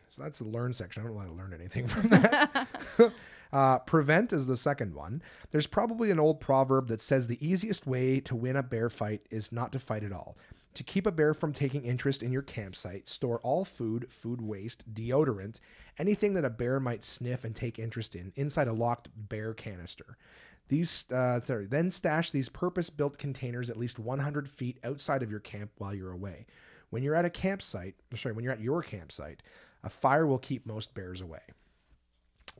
So 0.09 0.23
that's 0.23 0.39
the 0.39 0.45
learn 0.45 0.73
section. 0.73 1.01
I 1.01 1.05
don't 1.05 1.15
really 1.15 1.35
learn 1.35 1.53
anything 1.53 1.87
from 1.87 2.09
that. 2.09 2.67
uh, 3.53 3.79
prevent 3.79 4.33
is 4.33 4.47
the 4.47 4.57
second 4.57 4.95
one. 4.95 5.21
There's 5.51 5.67
probably 5.67 6.11
an 6.11 6.19
old 6.19 6.39
proverb 6.39 6.87
that 6.87 7.01
says 7.01 7.27
the 7.27 7.45
easiest 7.45 7.85
way 7.85 8.19
to 8.21 8.35
win 8.35 8.55
a 8.55 8.63
bear 8.63 8.89
fight 8.89 9.21
is 9.29 9.51
not 9.51 9.71
to 9.73 9.79
fight 9.79 10.03
at 10.03 10.11
all. 10.11 10.37
To 10.75 10.83
keep 10.83 11.05
a 11.05 11.11
bear 11.11 11.33
from 11.33 11.51
taking 11.51 11.83
interest 11.83 12.23
in 12.23 12.31
your 12.31 12.41
campsite, 12.41 13.07
store 13.07 13.39
all 13.41 13.65
food, 13.65 14.09
food 14.09 14.41
waste, 14.41 14.93
deodorant, 14.93 15.59
anything 15.97 16.33
that 16.35 16.45
a 16.45 16.49
bear 16.49 16.79
might 16.79 17.03
sniff 17.03 17.43
and 17.43 17.53
take 17.53 17.77
interest 17.77 18.15
in 18.15 18.31
inside 18.35 18.67
a 18.69 18.73
locked 18.73 19.09
bear 19.15 19.53
canister. 19.53 20.17
These 20.69 21.05
uh, 21.11 21.41
th- 21.41 21.69
then 21.69 21.91
stash 21.91 22.31
these 22.31 22.47
purpose-built 22.47 23.17
containers 23.17 23.69
at 23.69 23.75
least 23.75 23.99
100 23.99 24.49
feet 24.49 24.79
outside 24.85 25.21
of 25.21 25.29
your 25.29 25.41
camp 25.41 25.71
while 25.77 25.93
you're 25.93 26.13
away. 26.13 26.45
When 26.89 27.03
you're 27.03 27.15
at 27.15 27.25
a 27.25 27.29
campsite, 27.29 27.95
sorry, 28.15 28.33
when 28.33 28.45
you're 28.45 28.53
at 28.53 28.61
your 28.61 28.81
campsite, 28.81 29.43
a 29.83 29.89
fire 29.89 30.25
will 30.25 30.37
keep 30.37 30.65
most 30.65 30.93
bears 30.93 31.19
away. 31.19 31.41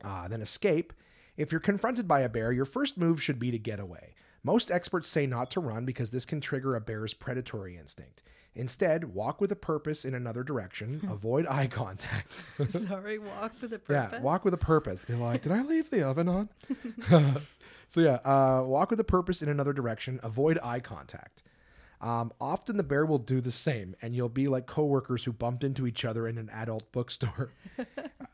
Uh, 0.04 0.28
then 0.28 0.42
escape. 0.42 0.92
If 1.38 1.50
you're 1.50 1.60
confronted 1.60 2.06
by 2.06 2.20
a 2.20 2.28
bear, 2.28 2.52
your 2.52 2.66
first 2.66 2.98
move 2.98 3.22
should 3.22 3.38
be 3.38 3.50
to 3.50 3.58
get 3.58 3.80
away. 3.80 4.14
Most 4.44 4.70
experts 4.70 5.08
say 5.08 5.26
not 5.26 5.50
to 5.52 5.60
run 5.60 5.84
because 5.84 6.10
this 6.10 6.26
can 6.26 6.40
trigger 6.40 6.74
a 6.74 6.80
bear's 6.80 7.14
predatory 7.14 7.76
instinct. 7.76 8.22
Instead, 8.54 9.14
walk 9.14 9.40
with 9.40 9.50
a 9.50 9.56
purpose 9.56 10.04
in 10.04 10.14
another 10.14 10.42
direction. 10.42 11.00
avoid 11.10 11.46
eye 11.46 11.66
contact. 11.66 12.38
Sorry, 12.68 13.18
walk 13.18 13.52
with 13.62 13.72
a 13.72 13.78
purpose. 13.78 14.12
Yeah, 14.12 14.20
walk 14.20 14.44
with 14.44 14.52
a 14.52 14.58
purpose. 14.58 15.00
They're 15.06 15.16
like, 15.16 15.42
did 15.42 15.52
I 15.52 15.62
leave 15.62 15.88
the 15.90 16.02
oven 16.06 16.28
on? 16.28 16.48
so 17.88 18.00
yeah, 18.00 18.18
uh, 18.24 18.62
walk 18.66 18.90
with 18.90 19.00
a 19.00 19.04
purpose 19.04 19.42
in 19.42 19.48
another 19.48 19.72
direction. 19.72 20.20
Avoid 20.22 20.58
eye 20.62 20.80
contact. 20.80 21.42
Um, 22.02 22.32
often 22.40 22.76
the 22.76 22.82
bear 22.82 23.06
will 23.06 23.18
do 23.18 23.40
the 23.40 23.52
same, 23.52 23.94
and 24.02 24.14
you'll 24.14 24.28
be 24.28 24.48
like 24.48 24.66
coworkers 24.66 25.24
who 25.24 25.32
bumped 25.32 25.62
into 25.62 25.86
each 25.86 26.04
other 26.04 26.26
in 26.26 26.36
an 26.36 26.50
adult 26.50 26.90
bookstore. 26.92 27.52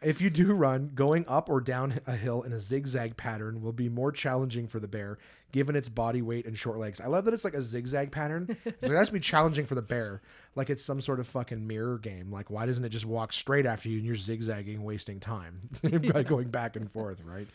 If 0.01 0.21
you 0.21 0.31
do 0.31 0.53
run, 0.53 0.93
going 0.95 1.25
up 1.27 1.49
or 1.49 1.61
down 1.61 2.01
a 2.07 2.15
hill 2.15 2.43
in 2.43 2.53
a 2.53 2.61
zigzag 2.61 3.17
pattern 3.17 3.61
will 3.61 3.73
be 3.73 3.89
more 3.89 4.13
challenging 4.13 4.69
for 4.69 4.79
the 4.79 4.87
bear, 4.87 5.19
given 5.51 5.75
its 5.75 5.89
body 5.89 6.23
weight 6.23 6.47
and 6.47 6.57
short 6.57 6.79
legs. 6.79 7.01
I 7.01 7.07
love 7.07 7.25
that 7.25 7.35
it's 7.35 7.45
like 7.45 7.55
a 7.55 7.63
zigzag 7.63 8.13
pattern. 8.13 8.57
It's 8.65 8.83
like, 8.83 8.93
that's 8.93 9.11
be 9.11 9.21
challenging 9.21 9.67
for 9.67 9.75
the 9.75 9.83
bear, 9.83 10.23
like 10.55 10.71
it's 10.71 10.85
some 10.85 11.01
sort 11.01 11.19
of 11.21 11.27
fucking 11.27 11.67
mirror 11.67 11.99
game. 11.99 12.31
Like, 12.31 12.51
why 12.51 12.67
doesn't 12.67 12.85
it 12.85 12.91
just 12.91 13.07
walk 13.07 13.33
straight 13.33 13.67
after 13.67 13.89
you 13.89 13.99
and 13.99 14.07
you're 14.07 14.17
zigzagging, 14.17 14.83
wasting 14.83 15.19
time 15.21 15.61
by 16.13 16.23
going 16.29 16.49
back 16.49 16.77
and 16.77 16.91
forth, 16.93 17.23
right? 17.25 17.47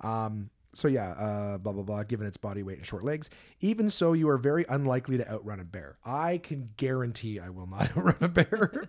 Um, 0.00 0.50
so 0.72 0.88
yeah, 0.88 1.10
uh, 1.10 1.58
blah 1.58 1.72
blah 1.72 1.82
blah. 1.82 2.04
Given 2.04 2.26
its 2.26 2.36
body 2.36 2.62
weight 2.62 2.78
and 2.78 2.86
short 2.86 3.04
legs, 3.04 3.30
even 3.60 3.90
so, 3.90 4.12
you 4.12 4.28
are 4.28 4.38
very 4.38 4.64
unlikely 4.68 5.18
to 5.18 5.28
outrun 5.28 5.60
a 5.60 5.64
bear. 5.64 5.96
I 6.04 6.38
can 6.38 6.70
guarantee 6.76 7.40
I 7.40 7.48
will 7.50 7.66
not 7.66 7.90
outrun 7.96 8.16
a 8.20 8.28
bear. 8.28 8.88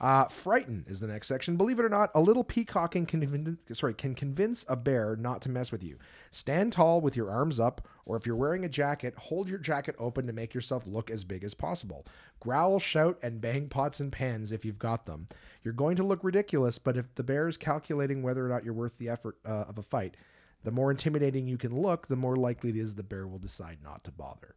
Uh, 0.00 0.26
frighten 0.26 0.84
is 0.86 1.00
the 1.00 1.06
next 1.06 1.26
section. 1.26 1.56
Believe 1.56 1.78
it 1.78 1.84
or 1.84 1.88
not, 1.88 2.10
a 2.14 2.20
little 2.20 2.44
peacocking 2.44 3.04
can 3.04 3.20
convince, 3.20 3.58
sorry 3.78 3.94
can 3.94 4.14
convince 4.14 4.64
a 4.68 4.76
bear 4.76 5.16
not 5.16 5.42
to 5.42 5.48
mess 5.48 5.72
with 5.72 5.82
you. 5.82 5.98
Stand 6.30 6.72
tall 6.72 7.00
with 7.00 7.16
your 7.16 7.30
arms 7.30 7.58
up, 7.58 7.86
or 8.06 8.16
if 8.16 8.24
you're 8.24 8.36
wearing 8.36 8.64
a 8.64 8.68
jacket, 8.68 9.14
hold 9.16 9.48
your 9.48 9.58
jacket 9.58 9.96
open 9.98 10.26
to 10.26 10.32
make 10.32 10.54
yourself 10.54 10.86
look 10.86 11.10
as 11.10 11.24
big 11.24 11.42
as 11.42 11.54
possible. 11.54 12.06
Growl, 12.38 12.78
shout, 12.78 13.18
and 13.22 13.40
bang 13.40 13.68
pots 13.68 13.98
and 13.98 14.12
pans 14.12 14.52
if 14.52 14.64
you've 14.64 14.78
got 14.78 15.06
them. 15.06 15.26
You're 15.64 15.74
going 15.74 15.96
to 15.96 16.04
look 16.04 16.22
ridiculous, 16.22 16.78
but 16.78 16.96
if 16.96 17.12
the 17.16 17.24
bear 17.24 17.48
is 17.48 17.56
calculating 17.56 18.22
whether 18.22 18.46
or 18.46 18.48
not 18.48 18.64
you're 18.64 18.74
worth 18.74 18.98
the 18.98 19.08
effort 19.08 19.36
uh, 19.44 19.64
of 19.68 19.78
a 19.78 19.82
fight, 19.82 20.16
the 20.62 20.70
more 20.70 20.90
intimidating 20.90 21.46
you 21.46 21.58
can 21.58 21.76
look, 21.76 22.06
the 22.06 22.16
more 22.16 22.36
likely 22.36 22.70
it 22.70 22.76
is 22.76 22.94
the 22.94 23.02
bear 23.02 23.26
will 23.26 23.38
decide 23.38 23.78
not 23.82 24.04
to 24.04 24.12
bother. 24.12 24.54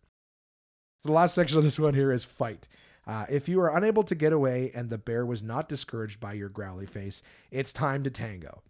So 1.02 1.10
the 1.10 1.16
last 1.16 1.34
section 1.34 1.58
of 1.58 1.64
this 1.64 1.80
one 1.80 1.96
here 1.96 2.12
is 2.12 2.24
fight. 2.24 2.68
Uh, 3.06 3.26
if 3.30 3.49
you 3.49 3.60
are 3.60 3.76
unable 3.76 4.04
to 4.04 4.16
get 4.16 4.32
away 4.32 4.72
and 4.74 4.89
the 4.89 4.97
bear 4.97 5.26
was 5.26 5.41
not 5.41 5.68
discouraged 5.68 6.20
by 6.20 6.34
your 6.34 6.49
growly 6.49 6.86
face, 6.86 7.24
it's 7.49 7.74
time 7.74 8.04
to 8.04 8.10
tango. 8.10 8.62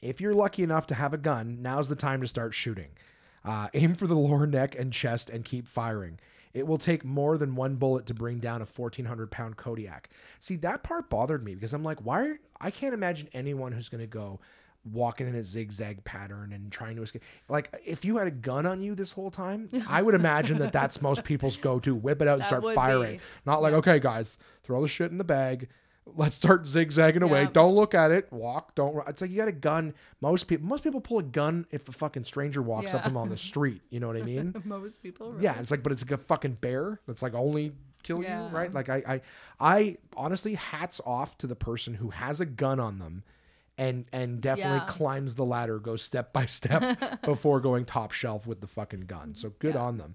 If 0.00 0.20
you're 0.20 0.34
lucky 0.34 0.62
enough 0.62 0.86
to 0.88 0.94
have 0.94 1.14
a 1.14 1.18
gun, 1.18 1.58
now's 1.60 1.88
the 1.88 1.96
time 1.96 2.20
to 2.22 2.28
start 2.28 2.54
shooting. 2.54 2.90
Uh, 3.44 3.68
aim 3.74 3.94
for 3.94 4.06
the 4.06 4.16
lower 4.16 4.46
neck 4.46 4.76
and 4.78 4.92
chest 4.92 5.30
and 5.30 5.44
keep 5.44 5.68
firing. 5.68 6.18
It 6.54 6.66
will 6.66 6.78
take 6.78 7.04
more 7.04 7.38
than 7.38 7.54
one 7.54 7.76
bullet 7.76 8.06
to 8.06 8.14
bring 8.14 8.38
down 8.38 8.60
a 8.60 8.66
1400 8.66 9.30
pound 9.30 9.56
Kodiak. 9.56 10.10
See, 10.38 10.56
that 10.56 10.82
part 10.82 11.08
bothered 11.08 11.44
me 11.44 11.54
because 11.54 11.72
I'm 11.72 11.82
like, 11.82 12.00
why? 12.00 12.34
I 12.60 12.70
can't 12.70 12.94
imagine 12.94 13.28
anyone 13.32 13.72
who's 13.72 13.88
going 13.88 14.02
to 14.02 14.06
go 14.06 14.40
walking 14.90 15.28
in 15.28 15.34
a 15.34 15.44
zigzag 15.44 16.02
pattern 16.04 16.52
and 16.52 16.72
trying 16.72 16.96
to 16.96 17.02
escape. 17.02 17.22
Like, 17.48 17.72
if 17.84 18.04
you 18.04 18.16
had 18.16 18.26
a 18.26 18.32
gun 18.32 18.66
on 18.66 18.82
you 18.82 18.94
this 18.94 19.12
whole 19.12 19.30
time, 19.30 19.68
I 19.88 20.02
would 20.02 20.14
imagine 20.14 20.58
that 20.58 20.72
that's 20.72 21.00
most 21.00 21.24
people's 21.24 21.56
go 21.56 21.78
to. 21.80 21.94
Whip 21.94 22.20
it 22.20 22.28
out 22.28 22.34
and 22.34 22.42
That 22.42 22.46
start 22.48 22.74
firing. 22.74 23.18
be. 23.18 23.22
Not 23.46 23.62
like, 23.62 23.74
okay, 23.74 23.98
guys, 24.00 24.36
throw 24.64 24.82
the 24.82 24.88
shit 24.88 25.10
in 25.10 25.18
the 25.18 25.24
bag. 25.24 25.68
Let's 26.16 26.34
start 26.34 26.66
zigzagging 26.66 27.22
away. 27.22 27.42
Yeah. 27.42 27.50
Don't 27.52 27.76
look 27.76 27.94
at 27.94 28.10
it. 28.10 28.26
Walk. 28.32 28.74
Don't. 28.74 28.92
run. 28.92 29.06
It's 29.08 29.20
like 29.22 29.30
you 29.30 29.36
got 29.36 29.46
a 29.46 29.52
gun. 29.52 29.94
Most 30.20 30.48
people. 30.48 30.66
Most 30.66 30.82
people 30.82 31.00
pull 31.00 31.20
a 31.20 31.22
gun 31.22 31.64
if 31.70 31.88
a 31.88 31.92
fucking 31.92 32.24
stranger 32.24 32.60
walks 32.60 32.92
up 32.92 33.04
to 33.04 33.08
them 33.08 33.16
on 33.16 33.28
the 33.28 33.36
street. 33.36 33.82
You 33.90 34.00
know 34.00 34.08
what 34.08 34.16
I 34.16 34.22
mean? 34.22 34.52
Most 34.64 35.00
people. 35.00 35.36
Yeah, 35.40 35.56
it's 35.60 35.70
like, 35.70 35.84
but 35.84 35.92
it's 35.92 36.02
like 36.02 36.10
a 36.10 36.18
fucking 36.18 36.54
bear 36.60 36.98
that's 37.06 37.22
like 37.22 37.34
only 37.34 37.72
kill 38.02 38.20
Yeah. 38.20 38.48
you, 38.48 38.52
right? 38.52 38.74
Like 38.74 38.88
I, 38.88 39.02
I, 39.06 39.20
I 39.60 39.96
honestly, 40.16 40.54
hats 40.54 41.00
off 41.06 41.38
to 41.38 41.46
the 41.46 41.54
person 41.54 41.94
who 41.94 42.10
has 42.10 42.40
a 42.40 42.46
gun 42.46 42.80
on 42.80 42.98
them, 42.98 43.22
and 43.82 44.04
and 44.12 44.40
definitely 44.40 44.78
Yeah. 44.78 44.84
climbs 44.84 45.34
the 45.34 45.44
ladder, 45.44 45.78
goes 45.78 46.02
step 46.02 46.32
by 46.32 46.46
step 46.46 47.22
before 47.24 47.60
going 47.60 47.84
top 47.84 48.12
shelf 48.12 48.46
with 48.46 48.60
the 48.60 48.66
fucking 48.66 49.02
gun. 49.02 49.34
So 49.34 49.52
good 49.58 49.74
Yeah. 49.74 49.80
on 49.82 49.98
them. 49.98 50.14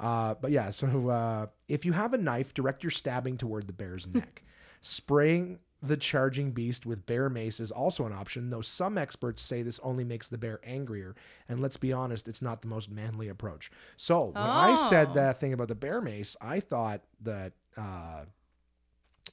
Uh, 0.00 0.34
but 0.40 0.50
yeah, 0.50 0.70
so 0.70 1.08
uh, 1.08 1.46
if 1.68 1.84
you 1.84 1.92
have 1.92 2.12
a 2.14 2.18
knife, 2.18 2.54
direct 2.54 2.82
your 2.82 2.90
stabbing 2.90 3.36
toward 3.36 3.66
the 3.66 3.72
bear's 3.72 4.06
neck. 4.18 4.42
Spraying 4.80 5.58
the 5.84 5.96
charging 5.96 6.52
beast 6.52 6.86
with 6.86 7.06
bear 7.06 7.28
mace 7.28 7.58
is 7.60 7.70
also 7.72 8.06
an 8.06 8.12
option, 8.12 8.50
though 8.50 8.60
some 8.60 8.96
experts 8.96 9.42
say 9.42 9.62
this 9.62 9.80
only 9.82 10.04
makes 10.04 10.28
the 10.28 10.38
bear 10.38 10.60
angrier. 10.64 11.14
And 11.48 11.60
let's 11.60 11.76
be 11.76 11.92
honest, 11.92 12.28
it's 12.28 12.42
not 12.42 12.62
the 12.62 12.68
most 12.68 12.88
manly 12.90 13.28
approach. 13.28 13.70
So 13.96 14.26
when 14.26 14.50
I 14.50 14.74
said 14.76 15.08
Oh. 15.10 15.14
that 15.14 15.38
thing 15.40 15.52
about 15.52 15.68
the 15.68 15.74
bear 15.74 16.00
mace, 16.00 16.36
I 16.40 16.60
thought 16.60 17.02
that. 17.22 17.52
Uh, 17.76 18.24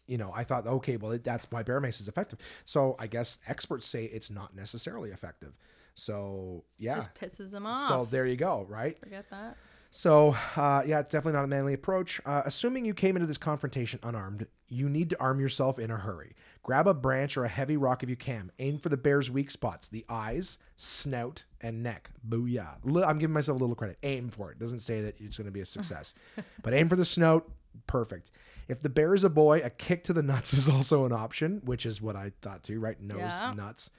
you 0.08 0.18
know, 0.18 0.32
I 0.36 0.44
thought, 0.44 0.66
okay, 0.66 0.98
well, 0.98 1.12
it, 1.12 1.24
that's 1.24 1.48
why 1.52 1.64
bear 1.64 1.80
mace 1.80 2.02
is 2.02 2.08
effective. 2.08 2.40
So 2.66 2.96
I 3.00 3.08
guess 3.08 3.38
experts 3.48 3.86
say 3.88 4.06
it's 4.06 4.30
not 4.30 4.56
necessarily 4.56 5.12
effective. 5.12 5.54
So 5.96 6.64
yeah, 6.78 6.96
Just 6.96 7.14
pisses 7.16 7.52
them 7.52 7.66
off. 7.66 7.88
so 7.90 8.08
there 8.10 8.26
you 8.26 8.36
go, 8.38 8.66
right? 8.70 8.98
Forget 9.00 9.30
that. 9.30 9.58
So, 9.92 10.36
uh, 10.56 10.84
yeah, 10.86 11.00
it's 11.00 11.12
definitely 11.12 11.34
not 11.40 11.46
a 11.46 11.48
manly 11.48 11.74
approach. 11.74 12.22
Uh, 12.24 12.44
assuming 12.46 12.86
you 12.86 12.94
came 12.94 13.16
into 13.16 13.26
this 13.26 13.40
confrontation 13.40 14.00
unarmed, 14.04 14.46
you 14.68 14.88
need 14.88 15.10
to 15.10 15.20
arm 15.20 15.40
yourself 15.40 15.80
in 15.80 15.90
a 15.90 15.98
hurry. 15.98 16.36
Grab 16.62 16.88
a 16.88 16.94
branch 16.94 17.36
or 17.38 17.44
a 17.44 17.50
heavy 17.50 17.76
rock 17.76 18.04
if 18.04 18.10
you 18.10 18.16
can. 18.16 18.52
Aim 18.60 18.78
for 18.78 18.90
the 18.90 18.98
bear's 18.98 19.32
weak 19.32 19.50
spots 19.50 19.88
the 19.88 20.06
eyes, 20.08 20.60
snout, 20.78 21.46
and 21.60 21.82
neck. 21.82 22.12
Booyah. 22.28 22.78
Li- 22.84 23.04
I'm 23.04 23.18
giving 23.18 23.34
myself 23.34 23.56
a 23.60 23.60
little 23.60 23.76
credit. 23.76 23.98
Aim 24.04 24.30
for 24.30 24.52
it. 24.52 24.60
Doesn't 24.60 24.82
say 24.82 25.02
that 25.02 25.20
it's 25.20 25.38
going 25.38 25.46
to 25.48 25.52
be 25.52 25.62
a 25.62 25.66
success. 25.66 26.14
but 26.62 26.76
aim 26.76 26.88
for 26.88 26.96
the 26.96 27.04
snout. 27.06 27.50
Perfect. 27.88 28.32
If 28.68 28.82
the 28.82 28.90
bear 28.90 29.16
is 29.16 29.24
a 29.24 29.30
boy, 29.30 29.62
a 29.64 29.70
kick 29.70 30.04
to 30.06 30.14
the 30.14 30.22
nuts 30.24 30.54
is 30.54 30.68
also 30.68 31.06
an 31.06 31.12
option, 31.12 31.62
which 31.66 31.86
is 31.86 32.02
what 32.02 32.16
I 32.16 32.34
thought 32.42 32.64
too, 32.64 32.80
right? 32.80 33.00
Nose, 33.02 33.18
Yeah. 33.18 33.54
nuts. 33.56 33.90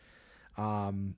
Um, 0.56 1.16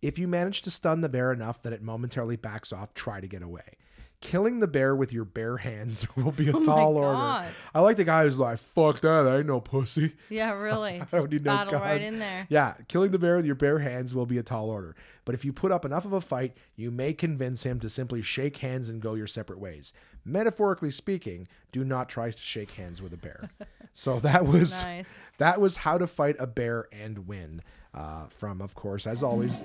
if 0.00 0.18
you 0.18 0.26
manage 0.28 0.62
to 0.62 0.70
stun 0.70 1.00
the 1.00 1.08
bear 1.08 1.32
enough 1.32 1.62
that 1.62 1.72
it 1.72 1.82
momentarily 1.82 2.36
backs 2.36 2.72
off, 2.72 2.92
try 2.94 3.20
to 3.20 3.26
get 3.28 3.42
away. 3.42 3.76
Killing 4.22 4.60
the 4.60 4.68
bear 4.68 4.94
with 4.96 5.12
your 5.12 5.24
bare 5.26 5.58
hands 5.58 6.06
will 6.16 6.32
be 6.32 6.48
a 6.48 6.56
Oh 6.56 6.64
tall 6.64 6.96
order. 6.96 7.50
I 7.74 7.80
like 7.80 7.96
the 7.98 8.04
guy 8.04 8.22
who's 8.22 8.38
like, 8.38 8.58
"Fuck 8.60 9.00
that, 9.00 9.26
I 9.26 9.38
ain't 9.38 9.46
no 9.46 9.60
pussy." 9.60 10.14
Yeah, 10.30 10.52
really. 10.58 11.00
I 11.02 11.04
don't 11.10 11.30
need 11.30 11.44
no 11.44 11.50
Battle 11.56 11.80
right 11.80 12.00
in 12.00 12.20
there. 12.20 12.46
Yeah, 12.48 12.74
killing 12.88 13.10
the 13.10 13.18
bear 13.18 13.36
with 13.36 13.44
your 13.44 13.56
bare 13.56 13.80
hands 13.80 14.14
will 14.14 14.24
be 14.24 14.38
a 14.38 14.42
tall 14.42 14.70
order. 14.70 14.94
But 15.24 15.34
if 15.34 15.44
you 15.44 15.52
put 15.52 15.72
up 15.72 15.84
enough 15.84 16.04
of 16.04 16.12
a 16.12 16.20
fight, 16.20 16.56
you 16.76 16.90
may 16.90 17.12
convince 17.12 17.64
him 17.64 17.78
to 17.80 17.90
simply 17.90 18.22
shake 18.22 18.58
hands 18.58 18.88
and 18.88 19.02
go 19.02 19.14
your 19.14 19.26
separate 19.26 19.58
ways. 19.58 19.92
Metaphorically 20.24 20.90
speaking, 20.90 21.48
do 21.72 21.84
not 21.84 22.08
try 22.08 22.30
to 22.30 22.38
shake 22.38 22.72
hands 22.72 23.02
with 23.02 23.12
a 23.12 23.16
bear. 23.16 23.50
so 23.92 24.18
that 24.20 24.46
was 24.46 24.82
Nice. 24.82 25.08
that 25.38 25.60
was 25.60 25.76
how 25.76 25.98
to 25.98 26.06
fight 26.06 26.36
a 26.38 26.46
bear 26.46 26.86
and 26.92 27.26
win. 27.26 27.60
Uh, 27.94 28.24
from, 28.28 28.62
of 28.62 28.74
course, 28.74 29.06
as 29.06 29.22
always, 29.22 29.60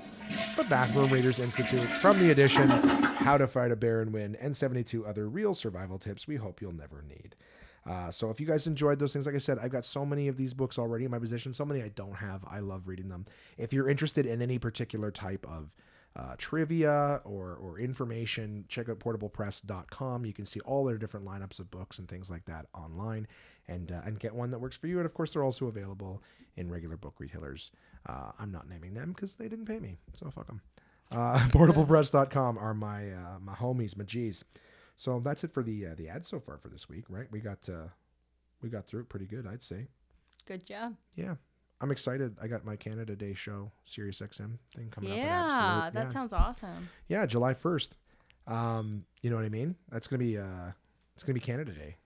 the 0.57 0.63
Bathroom 0.65 1.11
Readers 1.13 1.39
Institute. 1.39 1.87
From 2.01 2.19
the 2.19 2.29
edition, 2.29 2.69
How 2.69 3.37
to 3.37 3.47
Fight 3.47 3.71
a 3.71 3.75
Bear 3.77 4.01
and 4.01 4.11
Win, 4.11 4.35
and 4.35 4.55
72 4.55 5.05
other 5.05 5.29
real 5.29 5.55
survival 5.55 5.97
tips 5.97 6.27
we 6.27 6.35
hope 6.35 6.61
you'll 6.61 6.73
never 6.73 7.01
need. 7.07 7.37
Uh, 7.87 8.11
so 8.11 8.29
if 8.29 8.39
you 8.41 8.45
guys 8.45 8.67
enjoyed 8.67 8.99
those 8.99 9.13
things, 9.13 9.25
like 9.25 9.35
I 9.35 9.39
said, 9.39 9.59
I've 9.59 9.71
got 9.71 9.85
so 9.85 10.05
many 10.05 10.27
of 10.27 10.35
these 10.35 10.53
books 10.53 10.77
already 10.77 11.05
in 11.05 11.11
my 11.11 11.19
possession, 11.19 11.53
so 11.53 11.63
many 11.63 11.81
I 11.81 11.87
don't 11.87 12.15
have. 12.15 12.43
I 12.45 12.59
love 12.59 12.87
reading 12.87 13.07
them. 13.07 13.25
If 13.57 13.71
you're 13.71 13.89
interested 13.89 14.25
in 14.25 14.41
any 14.41 14.59
particular 14.59 15.09
type 15.09 15.45
of 15.47 15.73
uh, 16.13 16.35
trivia 16.37 17.21
or, 17.23 17.57
or 17.61 17.79
information, 17.79 18.65
check 18.67 18.89
out 18.89 18.99
portablepress.com. 18.99 20.25
You 20.25 20.33
can 20.33 20.45
see 20.45 20.59
all 20.61 20.83
their 20.83 20.97
different 20.97 21.25
lineups 21.25 21.59
of 21.59 21.71
books 21.71 21.97
and 21.97 22.09
things 22.09 22.29
like 22.29 22.43
that 22.45 22.65
online 22.73 23.27
and, 23.69 23.91
uh, 23.91 24.01
and 24.03 24.19
get 24.19 24.35
one 24.35 24.51
that 24.51 24.59
works 24.59 24.75
for 24.75 24.87
you. 24.87 24.97
And 24.97 25.05
of 25.05 25.13
course, 25.13 25.33
they're 25.33 25.43
also 25.43 25.67
available 25.67 26.21
in 26.57 26.69
regular 26.69 26.97
book 26.97 27.15
retailers. 27.19 27.71
Uh, 28.07 28.31
I'm 28.39 28.51
not 28.51 28.69
naming 28.69 28.93
them 28.93 29.11
because 29.13 29.35
they 29.35 29.47
didn't 29.47 29.65
pay 29.65 29.79
me, 29.79 29.97
so 30.13 30.29
fuck 30.31 30.47
them. 30.47 30.61
Uh, 31.11 31.39
portablepress.com 31.49 32.57
are 32.57 32.73
my 32.73 33.11
uh, 33.11 33.39
my 33.41 33.53
homies, 33.53 33.97
my 33.97 34.03
G's. 34.03 34.45
So 34.95 35.19
that's 35.19 35.43
it 35.43 35.53
for 35.53 35.61
the 35.61 35.87
uh, 35.87 35.95
the 35.95 36.09
ad 36.09 36.25
so 36.25 36.39
far 36.39 36.57
for 36.57 36.69
this 36.69 36.89
week, 36.89 37.05
right? 37.09 37.27
We 37.31 37.39
got 37.39 37.67
uh, 37.69 37.89
we 38.61 38.69
got 38.69 38.87
through 38.87 39.01
it 39.01 39.09
pretty 39.09 39.25
good, 39.25 39.45
I'd 39.45 39.63
say. 39.63 39.87
Good 40.45 40.65
job. 40.65 40.95
Yeah, 41.15 41.35
I'm 41.81 41.91
excited. 41.91 42.35
I 42.41 42.47
got 42.47 42.65
my 42.65 42.75
Canada 42.75 43.15
Day 43.15 43.33
show, 43.33 43.71
Sirius 43.85 44.19
XM 44.19 44.57
thing 44.75 44.89
coming 44.89 45.11
up. 45.11 45.17
Yeah, 45.17 45.45
Absolute. 45.45 45.93
that 45.93 46.07
yeah. 46.07 46.13
sounds 46.13 46.33
awesome. 46.33 46.89
yeah, 47.07 47.25
July 47.25 47.53
1st. 47.53 47.97
Um, 48.47 49.05
you 49.21 49.29
know 49.29 49.35
what 49.35 49.45
I 49.45 49.49
mean? 49.49 49.75
That's 49.91 50.07
gonna 50.07 50.23
be 50.23 50.37
uh, 50.37 50.71
it's 51.15 51.23
gonna 51.23 51.33
be 51.33 51.41
Canada 51.41 51.73
Day. 51.73 51.97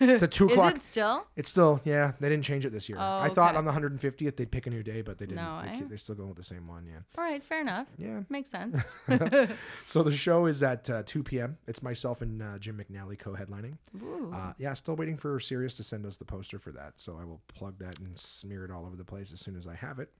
It's 0.00 0.22
at 0.22 0.30
two 0.32 0.46
o'clock. 0.46 0.74
Is 0.74 0.80
it 0.80 0.84
still? 0.84 1.26
It's 1.36 1.50
still 1.50 1.80
yeah. 1.84 2.12
They 2.20 2.28
didn't 2.28 2.44
change 2.44 2.64
it 2.66 2.70
this 2.70 2.88
year. 2.88 2.98
Oh, 2.98 3.02
I 3.20 3.28
thought 3.28 3.56
okay. 3.56 3.58
on 3.58 3.64
the 3.64 3.72
150th 3.72 4.36
they'd 4.36 4.50
pick 4.50 4.66
a 4.66 4.70
new 4.70 4.82
day, 4.82 5.02
but 5.02 5.18
they 5.18 5.26
didn't. 5.26 5.42
No, 5.44 5.62
they, 5.64 5.78
keep- 5.78 5.88
they're 5.88 5.98
still 5.98 6.14
going 6.14 6.28
with 6.28 6.38
the 6.38 6.44
same 6.44 6.66
one. 6.66 6.86
Yeah. 6.86 7.00
All 7.16 7.24
right, 7.24 7.42
fair 7.42 7.60
enough. 7.60 7.86
Yeah. 7.98 8.20
Makes 8.28 8.50
sense. 8.52 8.78
So 9.86 10.02
the 10.02 10.16
show 10.16 10.46
is 10.46 10.62
at 10.62 10.88
uh, 10.88 11.02
2 11.04 11.22
p.m. 11.22 11.58
It's 11.66 11.82
myself 11.82 12.22
and 12.22 12.42
uh, 12.42 12.58
Jim 12.58 12.82
McNally 12.82 13.18
co-headlining. 13.18 13.76
Ooh. 14.02 14.32
Uh, 14.32 14.52
yeah, 14.58 14.74
still 14.74 14.96
waiting 14.96 15.16
for 15.16 15.38
Sirius 15.40 15.74
to 15.76 15.82
send 15.82 16.06
us 16.06 16.16
the 16.16 16.24
poster 16.24 16.58
for 16.58 16.72
that. 16.72 16.94
So 16.96 17.18
I 17.20 17.24
will 17.24 17.40
plug 17.48 17.78
that 17.80 17.98
and 17.98 18.18
smear 18.18 18.64
it 18.64 18.70
all 18.70 18.86
over 18.86 18.96
the 18.96 19.04
place 19.04 19.32
as 19.32 19.40
soon 19.40 19.56
as 19.56 19.66
I 19.66 19.74
have 19.74 19.98
it. 19.98 20.10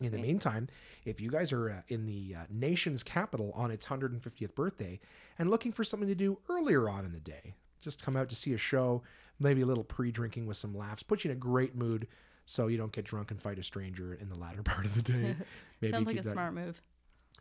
In 0.00 0.10
the 0.10 0.18
meantime, 0.18 0.68
if 1.04 1.20
you 1.20 1.30
guys 1.30 1.52
are 1.52 1.70
uh, 1.70 1.82
in 1.86 2.06
the 2.06 2.34
uh, 2.36 2.42
nation's 2.50 3.04
capital 3.04 3.52
on 3.54 3.70
its 3.70 3.86
150th 3.86 4.54
birthday 4.54 4.98
and 5.38 5.48
looking 5.48 5.70
for 5.70 5.84
something 5.84 6.08
to 6.08 6.16
do 6.16 6.38
earlier 6.48 6.88
on 6.88 7.04
in 7.04 7.12
the 7.12 7.20
day, 7.20 7.54
just 7.84 8.02
come 8.02 8.16
out 8.16 8.28
to 8.30 8.34
see 8.36 8.52
a 8.54 8.58
show, 8.58 9.02
maybe 9.38 9.60
a 9.60 9.66
little 9.66 9.84
pre-drinking 9.84 10.46
with 10.46 10.56
some 10.56 10.74
laughs, 10.76 11.02
put 11.02 11.24
you 11.24 11.30
in 11.30 11.36
a 11.36 11.38
great 11.38 11.76
mood 11.76 12.06
so 12.46 12.66
you 12.66 12.76
don't 12.76 12.92
get 12.92 13.04
drunk 13.04 13.30
and 13.30 13.40
fight 13.40 13.58
a 13.58 13.62
stranger 13.62 14.14
in 14.14 14.28
the 14.28 14.34
latter 14.36 14.62
part 14.64 14.84
of 14.86 14.94
the 14.94 15.02
day. 15.02 15.36
Maybe 15.80 15.92
Sounds 15.92 16.06
like 16.06 16.18
a 16.18 16.22
that- 16.22 16.30
smart 16.32 16.54
move. 16.54 16.80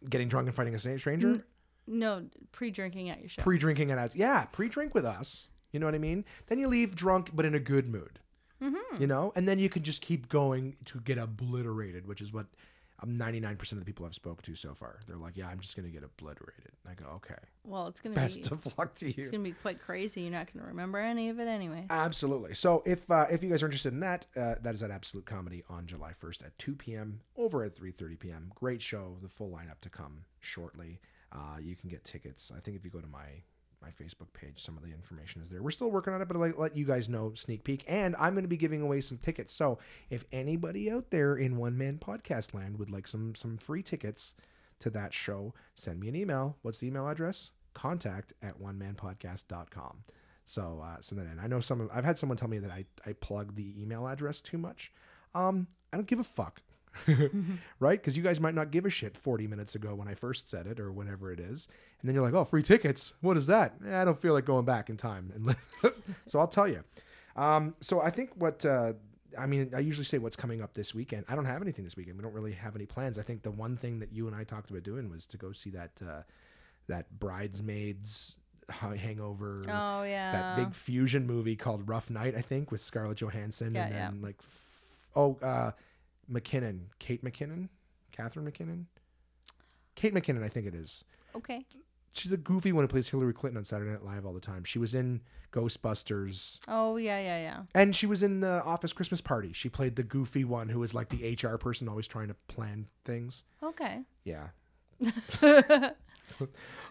Getting 0.09 0.27
drunk 0.27 0.47
and 0.47 0.55
fighting 0.55 0.75
a 0.75 0.79
stranger? 0.79 1.27
N- 1.29 1.43
No, 1.87 2.25
pre-drinking 2.51 3.09
at 3.09 3.19
your 3.21 3.29
show. 3.29 3.41
pre-drinking 3.41 3.89
at 3.91 3.97
us. 3.97 4.15
Yeah, 4.15 4.45
pre-drink 4.45 4.93
with 4.93 5.05
us. 5.05 5.47
You 5.71 5.79
know 5.79 5.85
what 5.87 5.95
I 5.95 5.99
mean? 5.99 6.25
Then 6.47 6.59
you 6.59 6.67
leave 6.67 6.95
drunk 6.95 7.31
but 7.33 7.45
in 7.45 7.55
a 7.55 7.59
good 7.59 7.87
mood. 7.87 8.19
Mm-hmm. 8.61 9.01
You 9.01 9.07
know, 9.07 9.33
and 9.35 9.47
then 9.47 9.59
you 9.59 9.69
can 9.69 9.83
just 9.83 10.01
keep 10.01 10.29
going 10.29 10.75
to 10.85 10.99
get 11.01 11.17
obliterated, 11.17 12.07
which 12.07 12.21
is 12.21 12.31
what 12.31 12.45
um, 13.01 13.17
99% 13.17 13.71
of 13.73 13.79
the 13.79 13.85
people 13.85 14.05
I've 14.05 14.13
spoke 14.13 14.41
to 14.43 14.55
so 14.55 14.73
far. 14.75 14.99
They're 15.07 15.17
like, 15.17 15.35
"Yeah, 15.35 15.47
I'm 15.47 15.59
just 15.59 15.75
going 15.75 15.85
to 15.87 15.91
get 15.91 16.03
obliterated." 16.03 16.71
And 16.85 16.91
I 16.91 16.93
go, 16.95 17.09
"Okay. 17.15 17.35
well, 17.63 17.87
it's 17.87 17.99
gonna 17.99 18.15
Best 18.15 18.43
be 18.43 18.49
of 18.51 18.77
luck 18.77 18.95
to 18.95 19.07
you. 19.07 19.13
it's 19.17 19.29
gonna 19.29 19.43
be 19.43 19.53
quite 19.53 19.81
crazy. 19.81 20.21
You're 20.21 20.31
not 20.31 20.53
gonna 20.53 20.67
remember 20.67 20.99
any 20.99 21.29
of 21.29 21.39
it 21.39 21.47
anyway. 21.47 21.87
Absolutely. 21.89 22.53
So 22.53 22.83
if 22.85 23.09
uh, 23.09 23.25
if 23.31 23.43
you 23.43 23.49
guys 23.49 23.63
are 23.63 23.67
interested 23.67 23.93
in 23.93 23.99
that, 24.01 24.27
uh, 24.35 24.55
that 24.61 24.73
is 24.75 24.83
at 24.83 24.91
Absolute 24.91 25.25
Comedy 25.25 25.63
on 25.69 25.85
July 25.87 26.11
1st 26.21 26.45
at 26.45 26.57
2 26.59 26.75
p.m. 26.75 27.21
over 27.35 27.63
at 27.63 27.75
3:30 27.75 28.19
p.m. 28.19 28.51
Great 28.55 28.81
show. 28.81 29.17
The 29.21 29.29
full 29.29 29.49
lineup 29.49 29.79
to 29.81 29.89
come 29.89 30.25
shortly. 30.39 30.99
Uh, 31.31 31.57
you 31.59 31.75
can 31.75 31.89
get 31.89 32.03
tickets. 32.03 32.51
I 32.55 32.59
think 32.59 32.77
if 32.77 32.85
you 32.85 32.91
go 32.91 32.99
to 33.01 33.07
my 33.07 33.41
my 33.83 33.89
Facebook 34.03 34.31
page, 34.33 34.63
some 34.63 34.77
of 34.77 34.83
the 34.83 34.91
information 34.91 35.41
is 35.41 35.49
there. 35.49 35.61
We're 35.61 35.71
still 35.71 35.91
working 35.91 36.13
on 36.13 36.21
it, 36.21 36.27
but 36.27 36.37
I'll 36.37 36.49
let- 36.57 36.77
you 36.77 36.85
guys 36.85 37.09
know 37.09 37.33
sneak 37.35 37.63
peek. 37.63 37.83
And 37.87 38.15
I'm 38.17 38.33
going 38.33 38.43
to 38.45 38.47
be 38.49 38.57
giving 38.57 38.81
away 38.81 39.01
some 39.01 39.17
tickets. 39.17 39.53
So 39.53 39.77
if 40.09 40.25
anybody 40.31 40.89
out 40.89 41.11
there 41.11 41.35
in 41.35 41.57
one 41.57 41.77
man 41.77 41.99
podcast 41.99 42.53
land 42.53 42.79
would 42.79 42.89
like 42.89 43.07
some 43.07 43.35
some 43.35 43.57
free 43.57 43.83
tickets 43.83 44.35
to 44.79 44.89
that 44.91 45.13
show, 45.13 45.53
send 45.75 45.99
me 45.99 46.07
an 46.07 46.15
email. 46.15 46.57
What's 46.61 46.79
the 46.79 46.87
email 46.87 47.07
address? 47.07 47.51
Contact 47.73 48.33
at 48.41 48.59
one 48.59 48.77
man 48.77 48.95
manpodcast.com. 48.95 50.03
So 50.45 50.81
uh, 50.83 50.97
send 51.01 51.21
that 51.21 51.31
in. 51.31 51.39
I 51.39 51.47
know 51.47 51.59
some. 51.59 51.89
I've 51.93 52.05
had 52.05 52.17
someone 52.17 52.37
tell 52.37 52.49
me 52.49 52.59
that 52.59 52.71
I 52.71 52.85
I 53.05 53.13
plug 53.13 53.55
the 53.55 53.79
email 53.81 54.07
address 54.07 54.41
too 54.41 54.57
much. 54.57 54.91
Um, 55.35 55.67
I 55.91 55.97
don't 55.97 56.07
give 56.07 56.19
a 56.19 56.23
fuck, 56.23 56.61
right? 57.79 57.99
Because 57.99 58.15
you 58.17 58.23
guys 58.23 58.39
might 58.39 58.55
not 58.55 58.71
give 58.71 58.85
a 58.85 58.89
shit 58.89 59.17
40 59.17 59.47
minutes 59.47 59.75
ago 59.75 59.95
when 59.95 60.07
I 60.07 60.13
first 60.15 60.49
said 60.49 60.67
it 60.67 60.79
or 60.79 60.91
whenever 60.91 61.31
it 61.31 61.39
is, 61.39 61.67
and 62.01 62.07
then 62.09 62.15
you're 62.15 62.23
like, 62.23 62.33
oh, 62.33 62.45
free 62.45 62.63
tickets. 62.63 63.13
What 63.21 63.37
is 63.37 63.47
that? 63.47 63.73
Eh, 63.87 64.01
I 64.01 64.05
don't 64.05 64.19
feel 64.19 64.33
like 64.33 64.45
going 64.45 64.65
back 64.65 64.89
in 64.89 64.97
time, 64.97 65.55
so 66.27 66.39
I'll 66.39 66.47
tell 66.47 66.67
you. 66.67 66.83
Um, 67.35 67.75
so 67.81 68.01
I 68.01 68.09
think 68.09 68.31
what. 68.35 68.65
Uh, 68.65 68.93
I 69.35 69.47
mean, 69.47 69.71
I 69.75 69.79
usually 69.79 70.05
say 70.05 70.19
what's 70.19 70.35
coming 70.35 70.61
up 70.61 70.75
this 70.75 70.93
weekend. 70.93 71.25
I 71.27 71.33
don't 71.35 71.45
have 71.45 71.63
anything 71.63 71.83
this 71.83 71.95
weekend. 71.97 72.17
We 72.17 72.21
don't 72.23 72.33
really 72.35 72.51
have 72.51 72.75
any 72.75 72.85
plans. 72.85 73.17
I 73.17 73.23
think 73.23 73.41
the 73.41 73.49
one 73.49 73.75
thing 73.75 73.97
that 73.97 74.13
you 74.13 74.27
and 74.27 74.35
I 74.35 74.43
talked 74.43 74.69
about 74.69 74.83
doing 74.83 75.09
was 75.09 75.25
to 75.25 75.37
go 75.37 75.51
see 75.53 75.71
that 75.71 75.99
uh, 76.07 76.21
that 76.87 77.19
bridesmaids 77.19 78.37
hangover 78.69 79.63
Oh 79.67 80.03
yeah. 80.03 80.31
that 80.31 80.55
big 80.57 80.75
fusion 80.75 81.25
movie 81.25 81.55
called 81.55 81.89
Rough 81.89 82.09
Night, 82.09 82.35
I 82.37 82.41
think, 82.41 82.71
with 82.71 82.81
Scarlett 82.81 83.17
Johansson 83.17 83.73
Yeah, 83.75 83.85
and 83.85 83.93
yeah. 83.95 84.09
then 84.11 84.21
like, 84.21 84.35
f- 84.39 84.69
oh, 85.15 85.37
uh, 85.41 85.71
McKinnon, 86.31 86.85
Kate 86.99 87.23
McKinnon, 87.23 87.69
Catherine 88.11 88.49
McKinnon, 88.49 88.85
Kate 89.95 90.13
McKinnon, 90.13 90.43
I 90.43 90.49
think 90.49 90.65
it 90.67 90.75
is. 90.75 91.03
Okay. 91.35 91.65
she's 92.13 92.31
a 92.31 92.37
goofy 92.37 92.71
one 92.71 92.83
who 92.83 92.87
plays 92.87 93.09
Hillary 93.09 93.33
Clinton 93.33 93.57
on 93.57 93.63
Saturday 93.63 93.91
Night 93.91 94.03
Live 94.05 94.25
all 94.25 94.33
the 94.33 94.39
time. 94.39 94.63
She 94.63 94.77
was 94.79 94.93
in 94.93 95.21
Ghostbusters. 95.51 96.59
Oh 96.67 96.97
yeah, 96.97 97.19
yeah, 97.19 97.37
yeah. 97.39 97.59
And 97.73 97.95
she 97.95 98.05
was 98.05 98.21
in 98.23 98.39
the 98.41 98.63
Office 98.63 98.93
Christmas 98.93 99.21
Party. 99.21 99.51
She 99.53 99.69
played 99.69 99.95
the 99.95 100.03
goofy 100.03 100.43
one 100.43 100.69
who 100.69 100.79
was 100.79 100.93
like 100.93 101.09
the 101.09 101.35
HR 101.41 101.57
person 101.57 101.87
always 101.87 102.07
trying 102.07 102.27
to 102.27 102.35
plan 102.47 102.87
things. 103.05 103.43
Okay. 103.63 104.01
Yeah. 104.23 104.47
So, 105.29 105.63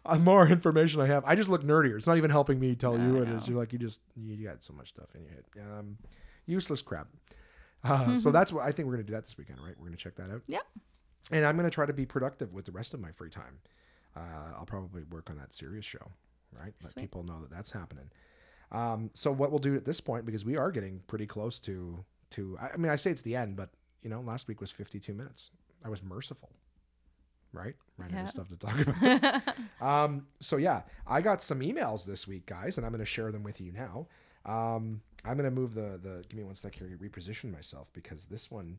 uh, 0.06 0.18
more 0.18 0.46
information 0.48 1.00
I 1.00 1.06
have. 1.06 1.24
I 1.24 1.34
just 1.34 1.48
look 1.48 1.62
nerdier. 1.62 1.96
It's 1.96 2.06
not 2.06 2.16
even 2.16 2.30
helping 2.30 2.58
me 2.60 2.74
tell 2.74 2.96
No, 2.96 3.06
you 3.06 3.12
what 3.14 3.28
it 3.28 3.34
is. 3.34 3.48
You're 3.48 3.58
like, 3.58 3.72
you 3.72 3.78
just, 3.78 4.00
you 4.16 4.44
got 4.44 4.62
so 4.62 4.72
much 4.72 4.88
stuff 4.90 5.08
in 5.14 5.22
your 5.22 5.30
head. 5.30 5.44
Um, 5.78 5.98
useless 6.46 6.82
crap. 6.82 7.08
Uh, 7.84 8.16
so 8.16 8.30
that's 8.30 8.52
what 8.52 8.64
I 8.64 8.70
think 8.72 8.86
we're 8.86 8.94
going 8.94 9.04
to 9.06 9.10
do 9.10 9.14
that 9.14 9.24
this 9.24 9.36
weekend, 9.36 9.58
right? 9.60 9.74
We're 9.76 9.86
going 9.86 9.96
to 9.96 10.02
check 10.02 10.14
that 10.16 10.30
out. 10.30 10.42
Yep. 10.46 10.62
And 11.30 11.44
I'm 11.46 11.56
going 11.56 11.68
to 11.68 11.74
try 11.74 11.86
to 11.86 11.92
be 11.92 12.06
productive 12.06 12.52
with 12.52 12.64
the 12.66 12.72
rest 12.72 12.94
of 12.94 13.00
my 13.00 13.10
free 13.12 13.30
time. 13.30 13.58
Uh, 14.16 14.20
I'll 14.58 14.66
probably 14.66 15.02
work 15.04 15.30
on 15.30 15.36
that 15.38 15.54
Sirius 15.54 15.84
show, 15.84 16.10
right? 16.52 16.74
Let 16.82 16.92
Sweet. 16.92 17.02
people 17.02 17.22
know 17.24 17.40
that 17.40 17.50
that's 17.50 17.70
happening. 17.70 18.10
Um, 18.70 19.10
so 19.14 19.32
what 19.32 19.50
we'll 19.50 19.58
do 19.60 19.74
at 19.74 19.84
this 19.84 20.00
point, 20.00 20.24
because 20.26 20.44
we 20.44 20.56
are 20.56 20.70
getting 20.70 21.00
pretty 21.06 21.26
close 21.26 21.58
to, 21.60 22.04
to, 22.30 22.58
I 22.60 22.76
mean, 22.76 22.90
I 22.90 22.96
say 22.96 23.10
it's 23.10 23.22
the 23.22 23.36
end, 23.36 23.56
but 23.56 23.70
you 24.02 24.10
know, 24.10 24.20
last 24.20 24.48
week 24.48 24.60
was 24.60 24.70
52 24.70 25.12
minutes. 25.14 25.50
I 25.84 25.88
was 25.88 26.02
merciful, 26.02 26.50
right? 27.52 27.74
Ran 27.96 28.10
Yeah. 28.10 28.26
stuff 28.26 28.48
to 28.48 28.56
talk 28.56 28.78
about. 28.80 29.42
um, 29.80 30.26
so 30.40 30.56
yeah, 30.56 30.82
I 31.06 31.20
got 31.20 31.42
some 31.42 31.60
emails 31.60 32.04
this 32.04 32.26
week, 32.26 32.46
guys, 32.46 32.76
and 32.76 32.86
I'm 32.86 32.92
going 32.92 33.00
to 33.00 33.06
share 33.06 33.30
them 33.32 33.42
with 33.42 33.60
you 33.60 33.72
now. 33.72 34.06
Um, 34.44 35.02
I'm 35.24 35.36
going 35.36 35.44
to 35.48 35.54
move 35.54 35.74
the 35.74 35.98
the. 36.02 36.24
Give 36.28 36.38
me 36.38 36.44
one 36.44 36.54
sec 36.54 36.74
here. 36.74 36.98
Reposition 37.00 37.52
myself 37.52 37.88
because 37.92 38.26
this 38.26 38.50
one, 38.50 38.78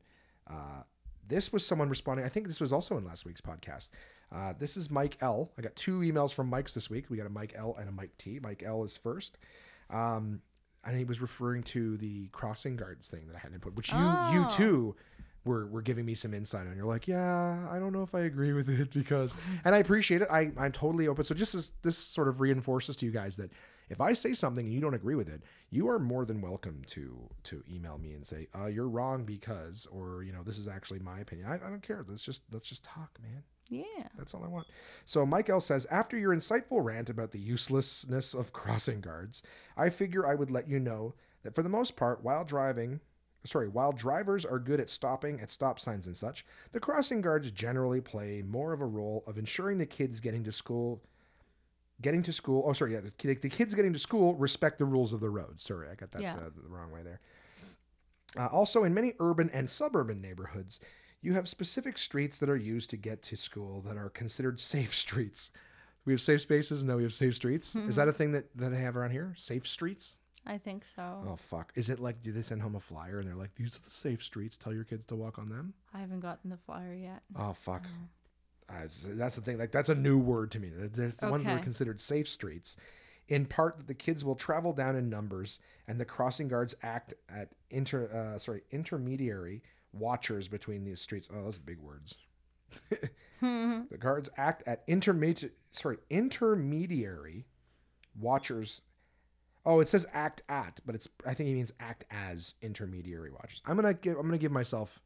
uh, 0.49 0.83
this 1.27 1.53
was 1.53 1.65
someone 1.65 1.89
responding. 1.89 2.25
I 2.25 2.29
think 2.29 2.47
this 2.47 2.59
was 2.59 2.71
also 2.73 2.97
in 2.97 3.05
last 3.05 3.25
week's 3.25 3.41
podcast. 3.41 3.89
Uh, 4.31 4.53
this 4.57 4.75
is 4.75 4.89
Mike 4.89 5.17
L. 5.21 5.51
I 5.57 5.61
got 5.61 5.75
two 5.75 5.99
emails 5.99 6.33
from 6.33 6.49
Mike's 6.49 6.73
this 6.73 6.89
week. 6.89 7.05
We 7.09 7.17
got 7.17 7.27
a 7.27 7.29
Mike 7.29 7.53
L 7.55 7.75
and 7.79 7.87
a 7.87 7.91
Mike 7.91 8.11
T. 8.17 8.39
Mike 8.41 8.63
L 8.65 8.83
is 8.83 8.97
first. 8.97 9.37
Um, 9.89 10.41
and 10.85 10.97
he 10.97 11.05
was 11.05 11.21
referring 11.21 11.63
to 11.63 11.95
the 11.97 12.27
crossing 12.33 12.75
guards 12.75 13.07
thing 13.07 13.27
that 13.27 13.35
I 13.35 13.39
had 13.39 13.53
input, 13.53 13.75
which 13.75 13.91
you 13.91 13.97
you 13.97 14.03
Oh. 14.45 14.49
too 14.51 14.95
were 15.45 15.65
were 15.67 15.81
giving 15.81 16.05
me 16.05 16.13
some 16.15 16.33
insight 16.33 16.67
on. 16.67 16.75
You're 16.75 16.85
like, 16.85 17.07
yeah, 17.07 17.67
I 17.69 17.79
don't 17.79 17.93
know 17.93 18.03
if 18.03 18.13
I 18.15 18.21
agree 18.21 18.51
with 18.53 18.67
it 18.69 18.91
because, 18.91 19.33
and 19.63 19.73
I 19.75 19.77
appreciate 19.77 20.21
it. 20.21 20.27
I 20.29 20.51
I'm 20.57 20.71
totally 20.73 21.07
open. 21.07 21.23
So 21.23 21.35
just 21.35 21.55
as 21.55 21.71
this 21.83 21.97
sort 21.97 22.27
of 22.27 22.41
reinforces 22.41 22.97
to 22.97 23.05
you 23.05 23.11
guys 23.13 23.37
that 23.37 23.49
if 23.93 24.01
I 24.01 24.13
say 24.13 24.33
something 24.33 24.65
and 24.65 24.73
you 24.73 24.81
don't 24.81 24.93
agree 24.95 25.15
with 25.15 25.29
it, 25.29 25.43
you 25.69 25.87
are 25.87 25.99
more 25.99 26.25
than 26.25 26.41
welcome 26.41 26.81
to 26.87 27.29
to 27.43 27.63
email 27.71 27.97
me 27.97 28.13
and 28.13 28.25
say, 28.25 28.47
uh, 28.59 28.65
you're 28.65 28.89
wrong 28.89 29.23
because, 29.23 29.87
or 29.91 30.23
you 30.23 30.33
know, 30.33 30.43
this 30.43 30.57
is 30.57 30.67
actually 30.67 30.99
my 30.99 31.19
opinion. 31.19 31.47
I, 31.47 31.55
I 31.55 31.69
don't 31.69 31.83
care. 31.83 32.03
Let's 32.07 32.23
just 32.23 32.41
let's 32.51 32.67
just 32.67 32.83
talk, 32.83 33.11
man. 33.21 33.43
yeah. 33.69 34.07
That's 34.17 34.33
all 34.33 34.43
I 34.43 34.47
want. 34.47 34.67
So 35.05 35.25
Mike 35.25 35.49
L 35.49 35.61
says, 35.61 35.85
after 35.91 36.17
your 36.17 36.35
insightful 36.35 36.83
rant 36.83 37.09
about 37.09 37.31
the 37.31 37.39
uselessness 37.39 38.33
of 38.33 38.51
crossing 38.61 38.99
guards, 38.99 39.43
I 39.77 39.89
figure 39.89 40.25
I 40.27 40.35
would 40.35 40.51
let 40.51 40.67
you 40.67 40.79
know 40.79 41.13
that 41.43 41.55
for 41.55 41.61
the 41.61 41.69
most 41.69 41.95
part, 41.95 42.23
while 42.23 42.43
driving, 42.45 42.99
sorry, 43.45 43.67
while 43.67 43.91
drivers 43.91 44.43
are 44.45 44.59
good 44.59 44.79
at 44.79 44.89
stopping 44.89 45.39
at 45.39 45.51
stop 45.51 45.79
signs 45.79 46.07
and 46.07 46.17
such, 46.17 46.45
the 46.71 46.79
crossing 46.79 47.21
guards 47.21 47.51
generally 47.51 48.01
play 48.01 48.41
more 48.41 48.73
of 48.73 48.81
a 48.81 48.85
role 48.85 49.23
of 49.27 49.37
ensuring 49.37 49.77
the 49.77 49.85
kids 49.85 50.19
getting 50.19 50.43
to 50.45 50.51
school, 50.51 51.01
getting 52.01 52.23
to 52.23 52.33
school. 52.33 52.63
Oh, 52.65 52.73
sorry, 52.73 52.93
yeah, 52.93 53.01
the, 53.01 53.33
the 53.35 53.49
kids 53.49 53.73
getting 53.73 53.93
to 53.93 53.99
school 53.99 54.35
respect 54.35 54.77
the 54.77 54.85
rules 54.85 55.13
of 55.13 55.19
the 55.19 55.29
road. 55.29 55.61
Sorry, 55.61 55.87
I 55.89 55.95
got 55.95 56.11
that 56.11 56.21
Yeah. 56.21 56.35
uh, 56.35 56.49
the 56.55 56.67
wrong 56.69 56.91
way 56.91 57.01
there. 57.03 57.19
Uh, 58.37 58.47
also, 58.47 58.83
in 58.83 58.93
many 58.93 59.13
urban 59.19 59.49
and 59.51 59.69
suburban 59.69 60.21
neighborhoods, 60.21 60.79
you 61.21 61.33
have 61.33 61.47
specific 61.47 61.97
streets 61.97 62.37
that 62.39 62.49
are 62.49 62.55
used 62.57 62.89
to 62.89 62.97
get 62.97 63.21
to 63.23 63.37
school 63.37 63.81
that 63.81 63.95
are 63.97 64.09
considered 64.09 64.59
safe 64.59 64.93
streets. 65.05 65.51
We 66.05 66.11
have 66.13 66.21
safe 66.21 66.41
spaces, 66.41 66.83
now 66.83 66.97
we 66.97 67.03
have 67.03 67.13
safe 67.13 67.35
streets. 67.35 67.75
Is 67.75 67.95
that 67.95 68.09
a 68.09 68.13
thing 68.13 68.33
that, 68.33 68.45
that 68.57 68.69
they 68.71 68.79
have 68.79 68.97
around 68.97 69.11
here? 69.11 69.33
Safe 69.37 69.65
streets? 69.65 70.17
I 70.45 70.57
think 70.57 70.83
so. 70.83 71.23
Oh, 71.25 71.37
fuck. 71.37 71.71
Is 71.75 71.89
it 71.89 72.01
like, 72.01 72.21
do 72.21 72.33
they 72.33 72.41
send 72.41 72.61
home 72.61 72.75
a 72.75 72.79
flyer 72.81 73.19
and 73.19 73.27
they're 73.29 73.37
like, 73.37 73.55
these 73.55 73.73
are 73.73 73.79
the 73.79 73.89
safe 73.95 74.21
streets, 74.21 74.57
tell 74.57 74.73
your 74.73 74.83
kids 74.83 75.05
to 75.05 75.15
walk 75.15 75.39
on 75.39 75.47
them? 75.47 75.73
I 75.93 75.99
haven't 75.99 76.19
gotten 76.19 76.49
the 76.49 76.57
flyer 76.57 76.93
yet. 76.93 77.21
Oh, 77.39 77.53
fuck. 77.53 77.85
Uh, 77.85 78.07
it's- 78.69 79.05
that's 79.07 79.35
the 79.35 79.41
thing. 79.41 79.57
Like, 79.57 79.71
that's 79.71 79.89
a 79.89 79.95
new 79.95 80.17
word 80.17 80.51
to 80.51 80.59
me. 80.59 80.69
There's 80.73 81.15
the 81.17 81.29
ones 81.31 81.45
that 81.45 81.51
are 81.59 81.63
considered 81.63 82.01
safe 82.01 82.27
streets. 82.29 82.77
In 83.29 83.45
part, 83.45 83.77
that 83.77 83.87
the 83.87 83.93
kids 83.93 84.25
will 84.25 84.35
travel 84.35 84.73
down 84.73 84.95
in 84.97 85.09
numbers, 85.09 85.57
and 85.87 85.99
the 85.99 86.05
crossing 86.05 86.47
guards 86.49 86.75
act 86.83 87.13
at 87.29 87.49
inter, 87.69 88.07
uh, 88.11 88.37
sorry, 88.37 88.63
intermediary 88.71 89.63
watchers 89.93 90.47
between 90.49 90.83
these 90.83 90.99
streets. 90.99 91.29
Oh, 91.33 91.43
those 91.43 91.57
are 91.57 91.61
big 91.61 91.79
words. 91.79 92.17
the 93.39 93.97
guards 93.99 94.29
act 94.37 94.63
at 94.67 94.83
intermediate, 94.87 95.53
sorry, 95.71 95.97
intermediary 96.09 97.45
watchers. 98.19 98.81
Oh, 99.65 99.79
it 99.79 99.87
says 99.87 100.05
act 100.11 100.41
at, 100.49 100.81
but 100.85 100.95
it's 100.95 101.07
I 101.25 101.33
think 101.33 101.47
he 101.47 101.53
means 101.55 101.71
act 101.79 102.03
as 102.11 102.55
intermediary 102.61 103.31
watchers. 103.31 103.61
I'm 103.65 103.75
gonna 103.75 103.93
give 103.93 104.17
I'm 104.17 104.25
gonna 104.25 104.37
give 104.37 104.51
myself 104.51 105.01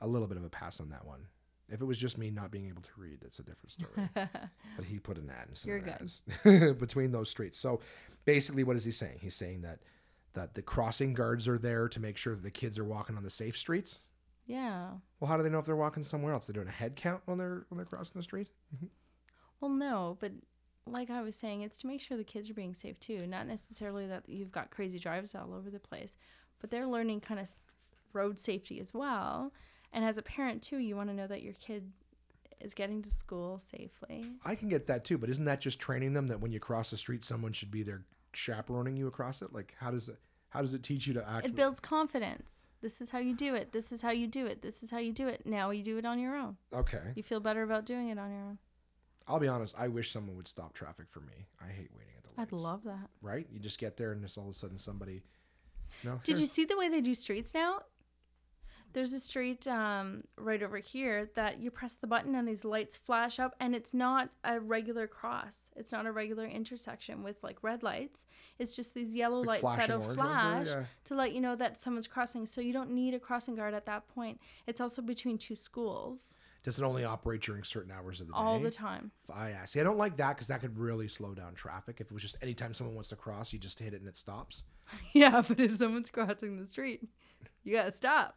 a 0.00 0.06
little 0.06 0.28
bit 0.28 0.36
of 0.36 0.44
a 0.44 0.50
pass 0.50 0.80
on 0.80 0.90
that 0.90 1.06
one. 1.06 1.26
If 1.70 1.80
it 1.80 1.84
was 1.84 1.98
just 1.98 2.16
me 2.16 2.30
not 2.30 2.50
being 2.50 2.66
able 2.68 2.82
to 2.82 2.90
read, 2.96 3.18
it's 3.24 3.38
a 3.38 3.42
different 3.42 3.72
story. 3.72 4.08
but 4.14 4.84
he 4.86 4.98
put 4.98 5.18
an 5.18 5.30
ad 5.30 5.46
instead 5.48 5.68
You're 6.44 6.70
of 6.70 6.78
between 6.78 7.12
those 7.12 7.28
streets. 7.28 7.58
So 7.58 7.80
basically, 8.24 8.64
what 8.64 8.76
is 8.76 8.84
he 8.84 8.92
saying? 8.92 9.18
He's 9.20 9.34
saying 9.34 9.62
that 9.62 9.80
that 10.34 10.54
the 10.54 10.62
crossing 10.62 11.14
guards 11.14 11.48
are 11.48 11.58
there 11.58 11.88
to 11.88 12.00
make 12.00 12.16
sure 12.16 12.34
that 12.34 12.42
the 12.42 12.50
kids 12.50 12.78
are 12.78 12.84
walking 12.84 13.16
on 13.16 13.24
the 13.24 13.30
safe 13.30 13.56
streets. 13.56 14.00
Yeah. 14.46 14.88
Well, 15.20 15.28
how 15.28 15.36
do 15.36 15.42
they 15.42 15.50
know 15.50 15.58
if 15.58 15.66
they're 15.66 15.76
walking 15.76 16.04
somewhere 16.04 16.32
else? 16.32 16.46
They're 16.46 16.54
doing 16.54 16.68
a 16.68 16.72
head 16.72 16.96
count 16.96 17.22
when 17.26 17.38
they're 17.38 17.66
when 17.68 17.76
they're 17.76 17.84
crossing 17.84 18.18
the 18.18 18.22
street. 18.22 18.48
Mm-hmm. 18.74 18.86
Well, 19.60 19.70
no, 19.70 20.16
but 20.20 20.32
like 20.86 21.10
I 21.10 21.20
was 21.20 21.36
saying, 21.36 21.62
it's 21.62 21.76
to 21.78 21.86
make 21.86 22.00
sure 22.00 22.16
the 22.16 22.24
kids 22.24 22.48
are 22.48 22.54
being 22.54 22.74
safe 22.74 22.98
too. 22.98 23.26
Not 23.26 23.46
necessarily 23.46 24.06
that 24.06 24.24
you've 24.26 24.52
got 24.52 24.70
crazy 24.70 24.98
drives 24.98 25.34
all 25.34 25.52
over 25.54 25.70
the 25.70 25.80
place, 25.80 26.16
but 26.60 26.70
they're 26.70 26.86
learning 26.86 27.20
kind 27.20 27.40
of 27.40 27.50
road 28.12 28.38
safety 28.38 28.80
as 28.80 28.94
well. 28.94 29.52
And 29.92 30.04
as 30.04 30.18
a 30.18 30.22
parent 30.22 30.62
too, 30.62 30.78
you 30.78 30.96
want 30.96 31.08
to 31.10 31.14
know 31.14 31.26
that 31.26 31.42
your 31.42 31.54
kid 31.54 31.90
is 32.60 32.74
getting 32.74 33.02
to 33.02 33.08
school 33.08 33.60
safely. 33.70 34.26
I 34.44 34.54
can 34.54 34.68
get 34.68 34.86
that 34.88 35.04
too, 35.04 35.16
but 35.18 35.30
isn't 35.30 35.44
that 35.44 35.60
just 35.60 35.78
training 35.78 36.12
them 36.12 36.26
that 36.28 36.40
when 36.40 36.52
you 36.52 36.60
cross 36.60 36.90
the 36.90 36.96
street, 36.96 37.24
someone 37.24 37.52
should 37.52 37.70
be 37.70 37.82
there 37.82 38.02
chaperoning 38.32 38.96
you 38.96 39.06
across 39.06 39.42
it? 39.42 39.52
Like, 39.52 39.74
how 39.78 39.90
does 39.90 40.08
it 40.08 40.18
how 40.50 40.60
does 40.62 40.74
it 40.74 40.82
teach 40.82 41.06
you 41.06 41.14
to 41.14 41.28
act? 41.28 41.46
It 41.46 41.54
builds 41.54 41.78
confidence. 41.80 42.50
This 42.80 43.00
is 43.00 43.10
how 43.10 43.18
you 43.18 43.34
do 43.34 43.54
it. 43.54 43.72
This 43.72 43.90
is 43.92 44.02
how 44.02 44.10
you 44.10 44.26
do 44.26 44.46
it. 44.46 44.62
This 44.62 44.82
is 44.82 44.90
how 44.90 44.98
you 44.98 45.12
do 45.12 45.26
it. 45.28 45.44
Now 45.44 45.70
you 45.70 45.82
do 45.82 45.98
it 45.98 46.04
on 46.04 46.18
your 46.20 46.36
own. 46.36 46.56
Okay, 46.72 47.02
You 47.16 47.22
feel 47.24 47.40
better 47.40 47.62
about 47.62 47.84
doing 47.86 48.08
it 48.08 48.18
on 48.18 48.30
your 48.30 48.40
own. 48.40 48.58
I'll 49.26 49.40
be 49.40 49.48
honest. 49.48 49.74
I 49.76 49.88
wish 49.88 50.10
someone 50.12 50.36
would 50.36 50.48
stop 50.48 50.72
traffic 50.74 51.06
for 51.10 51.20
me. 51.20 51.48
I 51.60 51.66
hate 51.70 51.90
waiting 51.94 52.14
at 52.16 52.22
the 52.22 52.28
lights. 52.40 52.52
I'd 52.52 52.58
love 52.58 52.84
that. 52.84 53.10
right? 53.20 53.46
You 53.52 53.58
just 53.58 53.78
get 53.78 53.96
there 53.96 54.12
and 54.12 54.24
it's 54.24 54.38
all 54.38 54.44
of 54.44 54.50
a 54.50 54.54
sudden 54.54 54.78
somebody. 54.78 55.22
No. 56.04 56.20
Did 56.24 56.38
you 56.38 56.46
see 56.54 56.64
the 56.64 56.78
way 56.78 56.88
they 56.88 57.00
do 57.00 57.14
streets 57.14 57.52
now? 57.52 57.80
There's 58.98 59.12
a 59.12 59.20
street 59.20 59.68
um, 59.68 60.24
right 60.36 60.60
over 60.60 60.78
here 60.78 61.30
that 61.36 61.60
you 61.60 61.70
press 61.70 61.94
the 61.94 62.08
button 62.08 62.34
and 62.34 62.48
these 62.48 62.64
lights 62.64 62.96
flash 62.96 63.38
up, 63.38 63.54
and 63.60 63.72
it's 63.72 63.94
not 63.94 64.30
a 64.42 64.58
regular 64.58 65.06
cross. 65.06 65.70
It's 65.76 65.92
not 65.92 66.04
a 66.04 66.10
regular 66.10 66.44
intersection 66.44 67.22
with 67.22 67.36
like 67.40 67.62
red 67.62 67.84
lights. 67.84 68.26
It's 68.58 68.74
just 68.74 68.94
these 68.94 69.14
yellow 69.14 69.40
Like 69.44 69.62
lights 69.62 69.86
that'll 69.86 70.02
flash 70.02 70.66
there? 70.66 70.80
Yeah. 70.80 70.84
to 71.04 71.14
let 71.14 71.30
you 71.30 71.40
know 71.40 71.54
that 71.54 71.80
someone's 71.80 72.08
crossing. 72.08 72.44
So 72.44 72.60
you 72.60 72.72
don't 72.72 72.90
need 72.90 73.14
a 73.14 73.20
crossing 73.20 73.54
guard 73.54 73.72
at 73.72 73.86
that 73.86 74.08
point. 74.08 74.40
It's 74.66 74.80
also 74.80 75.00
between 75.00 75.38
two 75.38 75.54
schools 75.54 76.34
Does 76.64 76.80
it 76.80 76.82
only 76.82 77.04
operate 77.04 77.40
during 77.40 77.62
certain 77.62 77.92
hours 77.92 78.20
of 78.20 78.26
the 78.26 78.32
day? 78.32 78.38
all 78.40 78.58
the 78.58 78.72
time. 78.72 79.12
I 79.32 79.50
yeah. 79.50 79.64
See, 79.64 79.78
I 79.78 79.84
don't 79.84 79.96
like 79.96 80.16
that 80.16 80.34
because 80.34 80.48
that 80.48 80.60
could 80.60 80.76
really 80.76 81.06
slow 81.06 81.34
down 81.34 81.54
traffic. 81.54 82.00
If 82.00 82.08
it 82.08 82.12
was 82.12 82.22
just 82.22 82.36
anytime 82.42 82.74
someone 82.74 82.96
wants 82.96 83.10
to 83.10 83.16
cross, 83.16 83.52
you 83.52 83.60
just 83.60 83.78
hit 83.78 83.94
it 83.94 84.00
and 84.00 84.08
it 84.08 84.16
stops. 84.16 84.64
yeah, 85.12 85.40
but 85.46 85.60
if 85.60 85.76
someone's 85.76 86.10
crossing 86.10 86.58
the 86.58 86.66
street, 86.66 87.06
you 87.62 87.74
gotta 87.74 87.92
stop. 87.92 88.34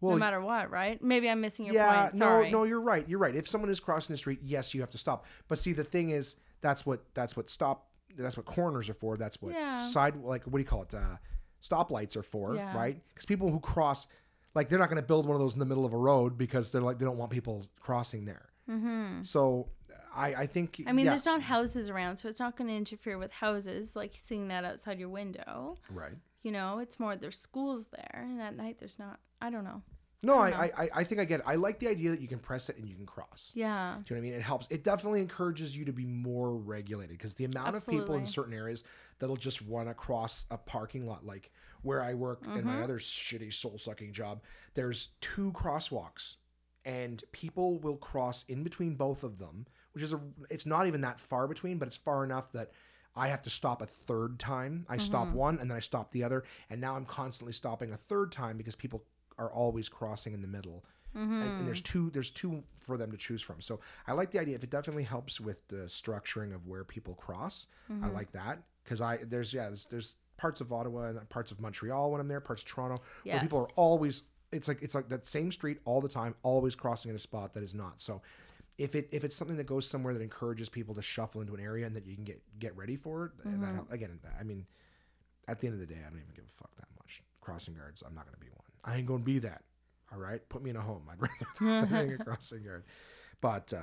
Well, 0.00 0.12
no 0.12 0.18
matter 0.18 0.40
what, 0.40 0.70
right? 0.70 1.02
Maybe 1.02 1.28
I'm 1.30 1.40
missing 1.40 1.64
your 1.66 1.74
yeah, 1.74 2.08
point. 2.08 2.18
Sorry. 2.18 2.50
no, 2.50 2.58
no, 2.58 2.64
you're 2.64 2.80
right. 2.80 3.08
You're 3.08 3.18
right. 3.18 3.34
If 3.34 3.48
someone 3.48 3.70
is 3.70 3.80
crossing 3.80 4.12
the 4.12 4.18
street, 4.18 4.40
yes, 4.42 4.74
you 4.74 4.80
have 4.82 4.90
to 4.90 4.98
stop. 4.98 5.24
But 5.48 5.58
see, 5.58 5.72
the 5.72 5.84
thing 5.84 6.10
is, 6.10 6.36
that's 6.60 6.84
what 6.84 7.04
that's 7.14 7.36
what 7.36 7.48
stop. 7.50 7.88
That's 8.16 8.36
what 8.36 8.46
corners 8.46 8.88
are 8.90 8.94
for. 8.94 9.16
That's 9.16 9.40
what 9.40 9.52
Yeah. 9.54 9.78
side 9.78 10.16
like 10.16 10.44
what 10.44 10.58
do 10.58 10.58
you 10.58 10.64
call 10.64 10.82
it? 10.82 10.94
Uh, 10.94 11.16
stoplights 11.62 12.16
are 12.16 12.22
for, 12.22 12.54
Yeah. 12.54 12.76
right? 12.76 13.00
Because 13.08 13.24
people 13.24 13.50
who 13.50 13.60
cross, 13.60 14.06
like 14.54 14.68
they're 14.68 14.78
not 14.78 14.88
going 14.90 15.00
to 15.00 15.06
build 15.06 15.26
one 15.26 15.34
of 15.34 15.40
those 15.40 15.54
in 15.54 15.58
the 15.60 15.66
middle 15.66 15.84
of 15.86 15.92
a 15.92 15.98
road 15.98 16.36
because 16.36 16.70
they're 16.70 16.82
like 16.82 16.98
they 16.98 17.04
don't 17.04 17.16
want 17.18 17.30
people 17.30 17.66
crossing 17.80 18.24
there. 18.26 18.50
Mm-hmm. 18.70 19.22
So, 19.22 19.68
I 20.14 20.34
I 20.34 20.46
think 20.46 20.82
I 20.86 20.92
mean, 20.92 21.06
yeah, 21.06 21.12
there's 21.12 21.26
not 21.26 21.42
houses 21.42 21.88
around, 21.88 22.18
so 22.18 22.28
it's 22.28 22.40
not 22.40 22.56
going 22.56 22.68
to 22.68 22.74
interfere 22.76 23.18
with 23.18 23.32
houses, 23.32 23.96
like 23.96 24.12
seeing 24.14 24.48
that 24.48 24.64
outside 24.64 24.98
your 24.98 25.08
window. 25.08 25.76
right. 25.90 26.14
You 26.44 26.52
know, 26.52 26.78
it's 26.78 27.00
more 27.00 27.16
there's 27.16 27.38
schools 27.38 27.86
there, 27.86 28.26
and 28.30 28.40
at 28.40 28.56
night 28.56 28.76
there's 28.78 28.98
not. 28.98 29.18
I 29.40 29.50
don't 29.50 29.64
know. 29.64 29.82
No, 30.22 30.38
I 30.38 30.48
I, 30.48 30.64
I, 30.76 30.88
I, 30.94 31.04
think 31.04 31.20
I 31.20 31.24
get 31.24 31.40
it. 31.40 31.46
I 31.46 31.56
like 31.56 31.80
the 31.80 31.88
idea 31.88 32.10
that 32.10 32.20
you 32.20 32.28
can 32.28 32.38
press 32.38 32.68
it 32.68 32.78
and 32.78 32.88
you 32.88 32.94
can 32.94 33.04
cross. 33.04 33.50
Yeah. 33.54 33.96
Do 34.04 34.14
you 34.14 34.20
know 34.20 34.22
what 34.22 34.26
I 34.26 34.30
mean? 34.30 34.38
It 34.38 34.42
helps. 34.42 34.66
It 34.70 34.84
definitely 34.84 35.20
encourages 35.20 35.76
you 35.76 35.84
to 35.84 35.92
be 35.92 36.06
more 36.06 36.54
regulated 36.54 37.18
because 37.18 37.34
the 37.34 37.44
amount 37.44 37.76
of 37.76 37.86
people 37.86 38.14
in 38.14 38.24
certain 38.24 38.54
areas 38.54 38.84
that'll 39.18 39.36
just 39.36 39.60
run 39.68 39.88
across 39.88 40.46
a 40.50 40.56
parking 40.56 41.06
lot, 41.06 41.26
like 41.26 41.50
where 41.82 42.00
I 42.02 42.14
work 42.14 42.44
in 42.44 42.52
Mm-hmm. 42.52 42.66
my 42.66 42.82
other 42.82 42.98
shitty 42.98 43.52
soul 43.52 43.76
sucking 43.76 44.12
job, 44.14 44.40
there's 44.74 45.08
two 45.20 45.52
crosswalks 45.52 46.36
and 46.86 47.22
people 47.32 47.78
will 47.80 47.96
cross 47.96 48.44
in 48.48 48.62
between 48.62 48.94
both 48.94 49.24
of 49.24 49.38
them 49.38 49.66
which 49.94 50.02
is 50.02 50.12
a 50.12 50.20
it's 50.50 50.66
not 50.66 50.86
even 50.86 51.00
that 51.00 51.20
far 51.20 51.46
between, 51.46 51.78
but 51.78 51.86
it's 51.86 51.96
far 51.96 52.24
enough 52.24 52.52
that 52.52 52.72
I 53.16 53.28
have 53.28 53.42
to 53.42 53.50
stop 53.50 53.80
a 53.80 53.86
third 53.86 54.38
time. 54.38 54.86
I 54.88 54.96
stop 54.98 55.28
mm-hmm. 55.28 55.36
one 55.36 55.58
and 55.58 55.70
then 55.70 55.76
I 55.76 55.80
stop 55.80 56.10
the 56.12 56.24
other, 56.24 56.44
and 56.70 56.80
now 56.80 56.96
I'm 56.96 57.04
constantly 57.04 57.52
stopping 57.52 57.92
a 57.92 57.96
third 57.96 58.32
time 58.32 58.56
because 58.56 58.74
people 58.74 59.04
are 59.38 59.52
always 59.52 59.88
crossing 59.88 60.34
in 60.34 60.42
the 60.42 60.48
middle. 60.48 60.84
And, 61.16 61.58
and 61.58 61.66
there's 61.66 61.80
mm-hmm. 61.80 62.06
two 62.06 62.10
there's 62.10 62.32
two 62.32 62.64
for 62.80 62.96
them 62.96 63.12
to 63.12 63.16
choose 63.16 63.40
from. 63.40 63.60
So 63.60 63.78
I 64.06 64.14
like 64.14 64.32
the 64.32 64.40
idea. 64.40 64.56
If 64.56 64.64
it 64.64 64.70
definitely 64.70 65.04
helps 65.04 65.40
with 65.40 65.66
the 65.68 65.86
structuring 65.86 66.52
of 66.52 66.66
where 66.66 66.82
people 66.82 67.14
cross, 67.14 67.68
I 67.88 67.92
mm-hmm. 67.92 68.14
like 68.14 68.32
that 68.32 68.58
because 68.82 69.00
I 69.00 69.18
there's 69.22 69.54
yeah 69.54 69.66
there's, 69.66 69.86
there's 69.90 70.16
parts 70.36 70.60
of 70.60 70.72
Ottawa 70.72 71.10
and 71.10 71.28
parts 71.28 71.52
of 71.52 71.60
Montreal 71.60 72.10
when 72.10 72.20
I'm 72.20 72.26
there, 72.26 72.40
parts 72.40 72.62
of 72.62 72.68
Toronto 72.68 73.00
where 73.34 73.40
people 73.40 73.60
are 73.60 73.68
always 73.76 74.24
it's 74.50 74.66
like 74.66 74.82
it's 74.82 74.94
like 74.94 75.08
that 75.08 75.26
same 75.26 75.52
street 75.52 75.78
all 75.84 76.00
the 76.00 76.08
time, 76.08 76.34
always 76.42 76.74
crossing 76.74 77.10
in 77.10 77.16
a 77.16 77.20
spot 77.20 77.54
that 77.54 77.62
is 77.62 77.74
not. 77.74 78.00
So 78.00 78.20
if 78.78 78.94
it 78.94 79.08
if 79.12 79.24
it's 79.24 79.36
something 79.36 79.56
that 79.56 79.66
goes 79.66 79.88
somewhere 79.88 80.14
that 80.14 80.22
encourages 80.22 80.68
people 80.68 80.94
to 80.94 81.02
shuffle 81.02 81.40
into 81.40 81.54
an 81.54 81.60
area 81.60 81.86
and 81.86 81.94
that 81.94 82.06
you 82.06 82.14
can 82.14 82.24
get 82.24 82.42
get 82.58 82.76
ready 82.76 82.96
for 82.96 83.26
it, 83.26 83.32
and 83.44 83.62
that 83.62 83.74
mm-hmm. 83.74 83.92
again, 83.92 84.18
I 84.38 84.42
mean, 84.42 84.66
at 85.46 85.60
the 85.60 85.66
end 85.66 85.74
of 85.74 85.80
the 85.80 85.92
day, 85.92 86.00
I 86.00 86.10
don't 86.10 86.18
even 86.18 86.34
give 86.34 86.44
a 86.44 86.56
fuck 86.56 86.74
that 86.76 86.88
much. 86.98 87.22
Crossing 87.40 87.74
guards, 87.74 88.02
I'm 88.06 88.14
not 88.14 88.24
going 88.24 88.34
to 88.34 88.40
be 88.40 88.50
one. 88.50 88.64
I 88.84 88.96
ain't 88.96 89.06
going 89.06 89.20
to 89.20 89.24
be 89.24 89.38
that. 89.40 89.62
All 90.12 90.18
right, 90.18 90.46
put 90.48 90.62
me 90.62 90.70
in 90.70 90.76
a 90.76 90.80
home. 90.80 91.02
I'd 91.10 91.20
rather 91.60 91.86
than 91.86 92.12
a 92.20 92.24
crossing 92.24 92.62
guard. 92.62 92.84
But 93.44 93.74
uh, 93.74 93.80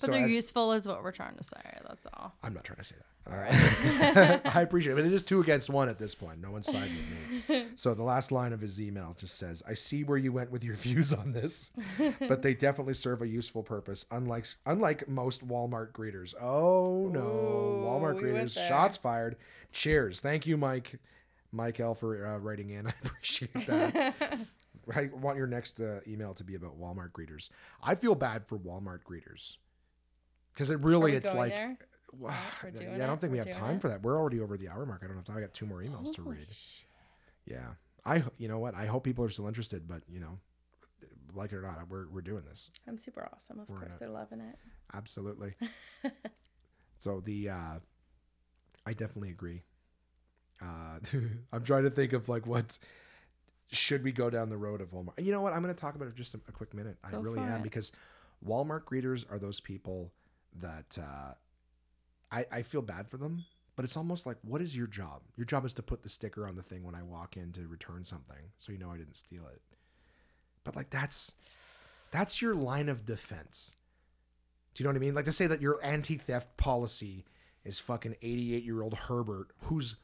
But 0.00 0.06
so 0.06 0.12
they're 0.12 0.24
as- 0.26 0.32
useful, 0.32 0.72
is 0.72 0.86
what 0.86 1.02
we're 1.02 1.10
trying 1.10 1.34
to 1.36 1.42
say. 1.42 1.60
That's 1.88 2.06
all. 2.14 2.32
I'm 2.44 2.54
not 2.54 2.62
trying 2.62 2.78
to 2.78 2.84
say 2.84 2.94
that. 2.96 3.06
All 3.32 3.36
right. 3.36 4.40
I 4.56 4.60
appreciate 4.62 4.92
it. 4.92 4.96
But 4.96 5.04
it 5.04 5.12
is 5.12 5.24
two 5.24 5.40
against 5.40 5.68
one 5.68 5.88
at 5.88 5.98
this 5.98 6.14
point. 6.14 6.40
No 6.40 6.52
one's 6.52 6.66
siding 6.68 6.96
with 6.96 7.48
me. 7.48 7.66
So 7.74 7.92
the 7.92 8.04
last 8.04 8.30
line 8.30 8.52
of 8.52 8.60
his 8.60 8.80
email 8.80 9.14
just 9.18 9.36
says, 9.36 9.62
I 9.68 9.74
see 9.74 10.04
where 10.04 10.16
you 10.16 10.32
went 10.32 10.52
with 10.52 10.62
your 10.62 10.74
views 10.86 11.12
on 11.12 11.32
this, 11.32 11.70
but 12.28 12.42
they 12.42 12.54
definitely 12.54 12.94
serve 12.94 13.20
a 13.20 13.26
useful 13.28 13.62
purpose, 13.64 14.06
unlike 14.12 14.46
unlike 14.64 15.08
most 15.08 15.46
Walmart 15.46 15.90
greeters. 15.92 16.34
Oh 16.40 17.10
no. 17.12 17.20
Ooh, 17.20 17.84
Walmart 17.86 18.14
we 18.22 18.28
greeters, 18.28 18.52
shots 18.68 18.96
fired. 18.96 19.36
Cheers. 19.72 20.20
Thank 20.20 20.46
you, 20.46 20.56
Mike. 20.56 21.00
Mike 21.52 21.80
L 21.80 21.96
for 21.96 22.24
uh, 22.26 22.38
writing 22.38 22.70
in. 22.70 22.86
I 22.86 22.92
appreciate 23.04 23.66
that. 23.66 24.38
I 24.94 25.10
want 25.12 25.36
your 25.36 25.46
next 25.46 25.80
uh, 25.80 26.00
email 26.06 26.34
to 26.34 26.44
be 26.44 26.54
about 26.54 26.78
Walmart 26.80 27.12
greeters. 27.12 27.48
I 27.82 27.94
feel 27.94 28.14
bad 28.14 28.46
for 28.46 28.58
Walmart 28.58 29.00
greeters. 29.02 29.56
Because 30.52 30.70
it 30.70 30.80
really, 30.80 31.14
it's 31.14 31.32
like? 31.34 31.52
Wow. 32.12 32.34
yeah, 32.80 32.94
I 32.96 33.06
don't 33.06 33.20
think 33.20 33.30
we 33.30 33.38
have 33.38 33.52
time 33.52 33.76
it. 33.76 33.80
for 33.82 33.88
that. 33.88 34.02
We're 34.02 34.18
already 34.18 34.40
over 34.40 34.56
the 34.56 34.68
hour 34.68 34.84
mark. 34.84 35.02
I 35.04 35.06
don't 35.06 35.14
have 35.14 35.24
time. 35.24 35.36
I 35.36 35.40
got 35.40 35.54
two 35.54 35.64
more 35.64 35.78
emails 35.80 36.12
to 36.16 36.22
read. 36.22 36.48
sh- 36.50 36.80
Yeah, 37.46 37.68
I. 38.04 38.24
You 38.36 38.48
know 38.48 38.58
what? 38.58 38.74
I 38.74 38.86
hope 38.86 39.04
people 39.04 39.24
are 39.24 39.30
still 39.30 39.46
interested, 39.46 39.86
but 39.86 40.02
you 40.08 40.18
know, 40.18 40.40
like 41.34 41.52
it 41.52 41.56
or 41.58 41.62
not, 41.62 41.78
we're 41.88 42.08
we're 42.08 42.20
doing 42.20 42.42
this 42.48 42.72
I'm 42.88 42.98
super 42.98 43.28
awesome. 43.32 43.60
Of 43.60 43.68
We're 43.68 43.78
course, 43.78 43.94
they're 44.00 44.08
loving 44.08 44.40
it. 44.40 44.56
absolutely. 44.92 45.54
so 46.98 47.20
the, 47.24 47.50
uh 47.50 47.78
I 48.84 48.92
definitely 48.92 49.30
agree. 49.30 49.62
Uh 50.60 50.98
I'm 51.52 51.62
trying 51.62 51.84
to 51.84 51.90
think 51.90 52.12
of 52.12 52.28
like 52.28 52.44
what 52.46 52.76
should 53.72 54.02
we 54.02 54.12
go 54.12 54.30
down 54.30 54.48
the 54.50 54.56
road 54.56 54.80
of 54.80 54.90
Walmart. 54.90 55.24
You 55.24 55.32
know 55.32 55.40
what? 55.40 55.52
I'm 55.52 55.62
going 55.62 55.74
to 55.74 55.80
talk 55.80 55.94
about 55.94 56.08
it 56.08 56.14
just 56.14 56.34
a, 56.34 56.40
a 56.48 56.52
quick 56.52 56.74
minute. 56.74 56.96
I 57.04 57.10
Go 57.10 57.20
really 57.20 57.40
am 57.40 57.60
it. 57.60 57.62
because 57.62 57.92
Walmart 58.46 58.84
greeters 58.84 59.24
are 59.30 59.38
those 59.38 59.60
people 59.60 60.12
that 60.60 60.98
uh, 61.00 61.34
I, 62.32 62.46
I 62.50 62.62
feel 62.62 62.82
bad 62.82 63.08
for 63.08 63.16
them, 63.16 63.44
but 63.76 63.84
it's 63.84 63.96
almost 63.96 64.26
like, 64.26 64.38
what 64.42 64.60
is 64.60 64.76
your 64.76 64.86
job? 64.86 65.22
Your 65.36 65.44
job 65.44 65.64
is 65.64 65.72
to 65.74 65.82
put 65.82 66.02
the 66.02 66.08
sticker 66.08 66.46
on 66.48 66.56
the 66.56 66.62
thing 66.62 66.82
when 66.82 66.94
I 66.94 67.02
walk 67.02 67.36
in 67.36 67.52
to 67.52 67.66
return 67.68 68.04
something, 68.04 68.50
so 68.58 68.72
you 68.72 68.78
know 68.78 68.90
I 68.90 68.96
didn't 68.96 69.16
steal 69.16 69.46
it. 69.52 69.60
But 70.64 70.74
like 70.76 70.90
that's 70.90 71.32
that's 72.10 72.42
your 72.42 72.54
line 72.54 72.88
of 72.88 73.06
defense. 73.06 73.76
Do 74.74 74.82
you 74.82 74.84
know 74.84 74.90
what 74.90 74.96
I 74.96 75.00
mean? 75.00 75.14
Like 75.14 75.24
to 75.26 75.32
say 75.32 75.46
that 75.46 75.60
your 75.60 75.84
anti-theft 75.84 76.56
policy 76.56 77.24
is 77.64 77.78
fucking 77.80 78.16
88-year-old 78.22 78.94
Herbert 78.94 79.48
who's 79.64 79.96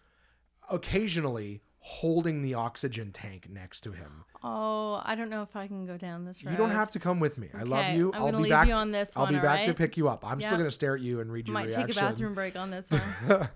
occasionally 0.70 1.62
holding 1.89 2.43
the 2.43 2.53
oxygen 2.55 3.12
tank 3.12 3.47
next 3.49 3.82
to 3.82 3.93
him. 3.93 4.24
Oh, 4.43 5.01
I 5.05 5.14
don't 5.14 5.30
know 5.30 5.43
if 5.43 5.55
I 5.55 5.68
can 5.68 5.87
go 5.87 5.97
down 5.97 6.24
this 6.24 6.43
road. 6.43 6.51
You 6.51 6.57
don't 6.57 6.70
have 6.70 6.91
to 6.93 6.99
come 6.99 7.20
with 7.20 7.39
me. 7.39 7.49
I 7.57 7.62
love 7.62 7.95
you. 7.95 8.11
I'm 8.12 8.22
will 8.22 8.32
be 8.32 8.37
leave 8.39 8.51
back. 8.51 8.66
to- 8.66 8.74
on 8.74 8.91
this 8.91 9.11
I'll 9.14 9.24
one, 9.24 9.34
be 9.34 9.39
back 9.41 9.66
to 9.66 9.72
pick 9.74 9.97
you 9.97 10.09
up. 10.09 10.24
I'm 10.26 10.41
still 10.41 10.57
gonna 10.57 10.70
stare 10.72 10.97
at 10.97 11.01
you 11.01 11.20
and 11.20 11.30
read 11.30 11.47
your 11.47 11.55
Might 11.55 11.66
reaction. 11.66 11.87
take 11.87 11.97
a 11.97 12.01
bathroom 12.01 12.34
break 12.34 12.57
on 12.57 12.70
this 12.72 12.87
one. 13.28 13.49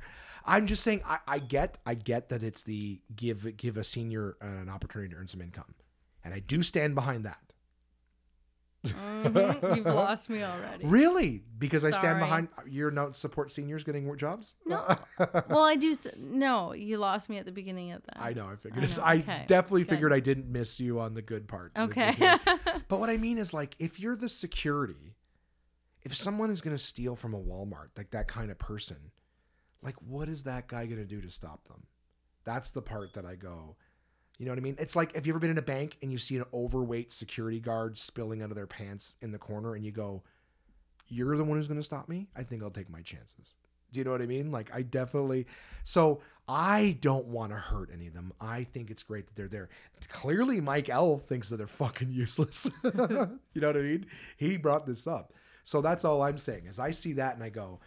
I'm 0.46 0.66
just 0.66 0.84
saying. 0.84 1.02
I, 1.04 1.18
I 1.26 1.38
get. 1.40 1.78
I 1.84 1.94
get 1.94 2.28
that 2.28 2.42
it's 2.44 2.62
the 2.62 3.00
give 3.16 3.56
give 3.56 3.76
a 3.76 3.82
senior 3.84 4.36
an 4.40 4.68
opportunity 4.68 5.12
to 5.12 5.20
earn 5.20 5.26
some 5.28 5.42
income, 5.42 5.74
and 6.24 6.32
I 6.32 6.38
do 6.38 6.62
stand 6.62 6.94
behind 6.94 7.24
that. 7.24 7.49
Mhm, 8.84 9.76
You've 9.76 9.84
lost 9.86 10.30
me 10.30 10.42
already. 10.42 10.86
Really, 10.86 11.42
because 11.58 11.84
I 11.84 11.90
stand 11.90 12.18
behind. 12.18 12.48
You 12.66 12.90
don't 12.90 13.14
support 13.14 13.52
seniors 13.52 13.84
getting 13.84 14.04
more 14.06 14.16
jobs. 14.16 14.54
No. 14.66 14.96
well, 15.48 15.64
I 15.64 15.76
do. 15.76 15.94
No, 16.16 16.72
you 16.72 16.96
lost 16.98 17.28
me 17.28 17.36
at 17.38 17.44
the 17.44 17.52
beginning 17.52 17.92
of 17.92 18.02
that. 18.04 18.20
I 18.20 18.32
know. 18.32 18.46
I 18.46 18.56
figured. 18.56 18.82
I 18.84 18.86
know, 18.86 19.02
I 19.02 19.16
okay, 19.18 19.44
definitely 19.46 19.82
good. 19.82 19.90
figured 19.90 20.12
I 20.12 20.20
didn't 20.20 20.50
miss 20.50 20.80
you 20.80 21.00
on 21.00 21.14
the 21.14 21.22
good 21.22 21.46
part. 21.48 21.72
Okay. 21.76 22.14
good. 22.18 22.40
But 22.88 23.00
what 23.00 23.10
I 23.10 23.16
mean 23.18 23.38
is, 23.38 23.52
like, 23.52 23.76
if 23.78 24.00
you're 24.00 24.16
the 24.16 24.28
security, 24.28 25.14
if 26.02 26.16
someone 26.16 26.50
is 26.50 26.60
going 26.60 26.74
to 26.76 26.82
steal 26.82 27.14
from 27.16 27.34
a 27.34 27.38
Walmart, 27.38 27.88
like 27.96 28.10
that 28.12 28.26
kind 28.28 28.50
of 28.50 28.58
person, 28.58 29.12
like, 29.82 29.96
what 30.00 30.28
is 30.28 30.44
that 30.44 30.66
guy 30.68 30.86
going 30.86 30.98
to 30.98 31.04
do 31.04 31.20
to 31.20 31.30
stop 31.30 31.68
them? 31.68 31.84
That's 32.44 32.70
the 32.70 32.82
part 32.82 33.12
that 33.14 33.26
I 33.26 33.34
go, 33.34 33.76
you 34.40 34.46
know 34.46 34.52
what 34.52 34.58
I 34.58 34.62
mean? 34.62 34.76
It's 34.78 34.96
like, 34.96 35.14
have 35.14 35.26
you 35.26 35.34
ever 35.34 35.38
been 35.38 35.50
in 35.50 35.58
a 35.58 35.62
bank 35.62 35.98
and 36.00 36.10
you 36.10 36.16
see 36.16 36.38
an 36.38 36.44
overweight 36.54 37.12
security 37.12 37.60
guard 37.60 37.98
spilling 37.98 38.40
out 38.40 38.48
of 38.48 38.56
their 38.56 38.66
pants 38.66 39.16
in 39.20 39.32
the 39.32 39.38
corner 39.38 39.74
and 39.74 39.84
you 39.84 39.92
go, 39.92 40.22
you're 41.08 41.36
the 41.36 41.44
one 41.44 41.58
who's 41.58 41.68
going 41.68 41.78
to 41.78 41.84
stop 41.84 42.08
me? 42.08 42.26
I 42.34 42.42
think 42.42 42.62
I'll 42.62 42.70
take 42.70 42.88
my 42.88 43.02
chances. 43.02 43.56
Do 43.92 44.00
you 44.00 44.04
know 44.04 44.12
what 44.12 44.22
I 44.22 44.26
mean? 44.26 44.50
Like, 44.50 44.70
I 44.72 44.80
definitely. 44.80 45.46
So, 45.84 46.22
I 46.48 46.96
don't 47.02 47.26
want 47.26 47.52
to 47.52 47.58
hurt 47.58 47.90
any 47.92 48.06
of 48.06 48.14
them. 48.14 48.32
I 48.40 48.64
think 48.64 48.90
it's 48.90 49.02
great 49.02 49.26
that 49.26 49.36
they're 49.36 49.46
there. 49.46 49.68
Clearly, 50.08 50.58
Mike 50.62 50.88
L 50.88 51.18
thinks 51.18 51.50
that 51.50 51.58
they're 51.58 51.66
fucking 51.66 52.10
useless. 52.10 52.70
you 52.82 52.90
know 53.60 53.66
what 53.66 53.76
I 53.76 53.82
mean? 53.82 54.06
He 54.38 54.56
brought 54.56 54.86
this 54.86 55.06
up. 55.06 55.34
So, 55.64 55.82
that's 55.82 56.06
all 56.06 56.22
I'm 56.22 56.38
saying 56.38 56.64
is 56.64 56.78
I 56.78 56.92
see 56.92 57.12
that 57.14 57.34
and 57.34 57.44
I 57.44 57.50
go, 57.50 57.80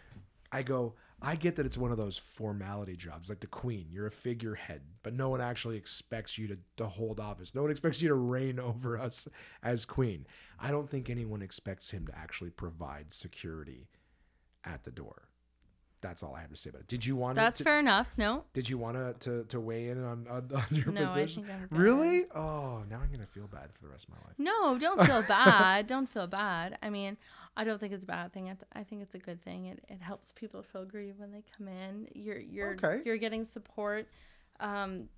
I 0.52 0.62
go, 0.62 0.94
I 1.26 1.36
get 1.36 1.56
that 1.56 1.64
it's 1.64 1.78
one 1.78 1.90
of 1.90 1.96
those 1.96 2.18
formality 2.18 2.96
jobs, 2.96 3.30
like 3.30 3.40
the 3.40 3.46
queen. 3.46 3.86
You're 3.88 4.06
a 4.06 4.10
figurehead, 4.10 4.82
but 5.02 5.14
no 5.14 5.30
one 5.30 5.40
actually 5.40 5.78
expects 5.78 6.36
you 6.36 6.46
to, 6.48 6.58
to 6.76 6.86
hold 6.86 7.18
office. 7.18 7.54
No 7.54 7.62
one 7.62 7.70
expects 7.70 8.02
you 8.02 8.08
to 8.08 8.14
reign 8.14 8.58
over 8.60 8.98
us 8.98 9.26
as 9.62 9.86
queen. 9.86 10.26
I 10.60 10.70
don't 10.70 10.90
think 10.90 11.08
anyone 11.08 11.40
expects 11.40 11.90
him 11.90 12.06
to 12.08 12.16
actually 12.16 12.50
provide 12.50 13.14
security 13.14 13.88
at 14.64 14.84
the 14.84 14.90
door. 14.90 15.28
That's 16.04 16.22
all 16.22 16.34
I 16.36 16.42
have 16.42 16.50
to 16.50 16.56
say 16.56 16.68
about 16.70 16.82
it. 16.82 16.88
Did 16.88 17.06
you 17.06 17.16
want 17.16 17.36
That's 17.36 17.58
to, 17.58 17.64
fair 17.64 17.78
enough. 17.78 18.08
No. 18.18 18.44
Did 18.52 18.68
you 18.68 18.76
want 18.76 19.20
to, 19.22 19.44
to 19.44 19.58
weigh 19.58 19.88
in 19.88 20.04
on 20.04 20.26
on, 20.28 20.50
on 20.54 20.64
your 20.70 20.92
No, 20.92 21.02
I 21.02 21.04
position? 21.06 21.44
think 21.44 21.54
I'm 21.72 21.78
really? 21.78 22.26
Oh, 22.34 22.82
now 22.90 23.00
I'm 23.02 23.10
gonna 23.10 23.26
feel 23.26 23.46
bad 23.46 23.70
for 23.72 23.82
the 23.86 23.88
rest 23.88 24.04
of 24.04 24.10
my 24.10 24.16
life. 24.26 24.34
No, 24.38 24.78
don't 24.78 25.02
feel 25.04 25.22
bad. 25.28 25.86
don't 25.86 26.08
feel 26.08 26.26
bad. 26.26 26.76
I 26.82 26.90
mean, 26.90 27.16
I 27.56 27.64
don't 27.64 27.80
think 27.80 27.92
it's 27.94 28.04
a 28.04 28.06
bad 28.06 28.32
thing. 28.34 28.48
It's, 28.48 28.62
I 28.74 28.82
think 28.84 29.00
it's 29.02 29.14
a 29.14 29.18
good 29.18 29.42
thing. 29.42 29.66
It, 29.66 29.82
it 29.88 30.02
helps 30.02 30.32
people 30.32 30.62
feel 30.62 30.84
grieved 30.84 31.18
when 31.18 31.32
they 31.32 31.42
come 31.56 31.68
in. 31.68 32.06
You're 32.14 32.38
you're 32.38 32.72
Okay. 32.74 33.00
you're 33.06 33.16
getting 33.16 33.44
support. 33.44 34.06
Um, 34.60 35.08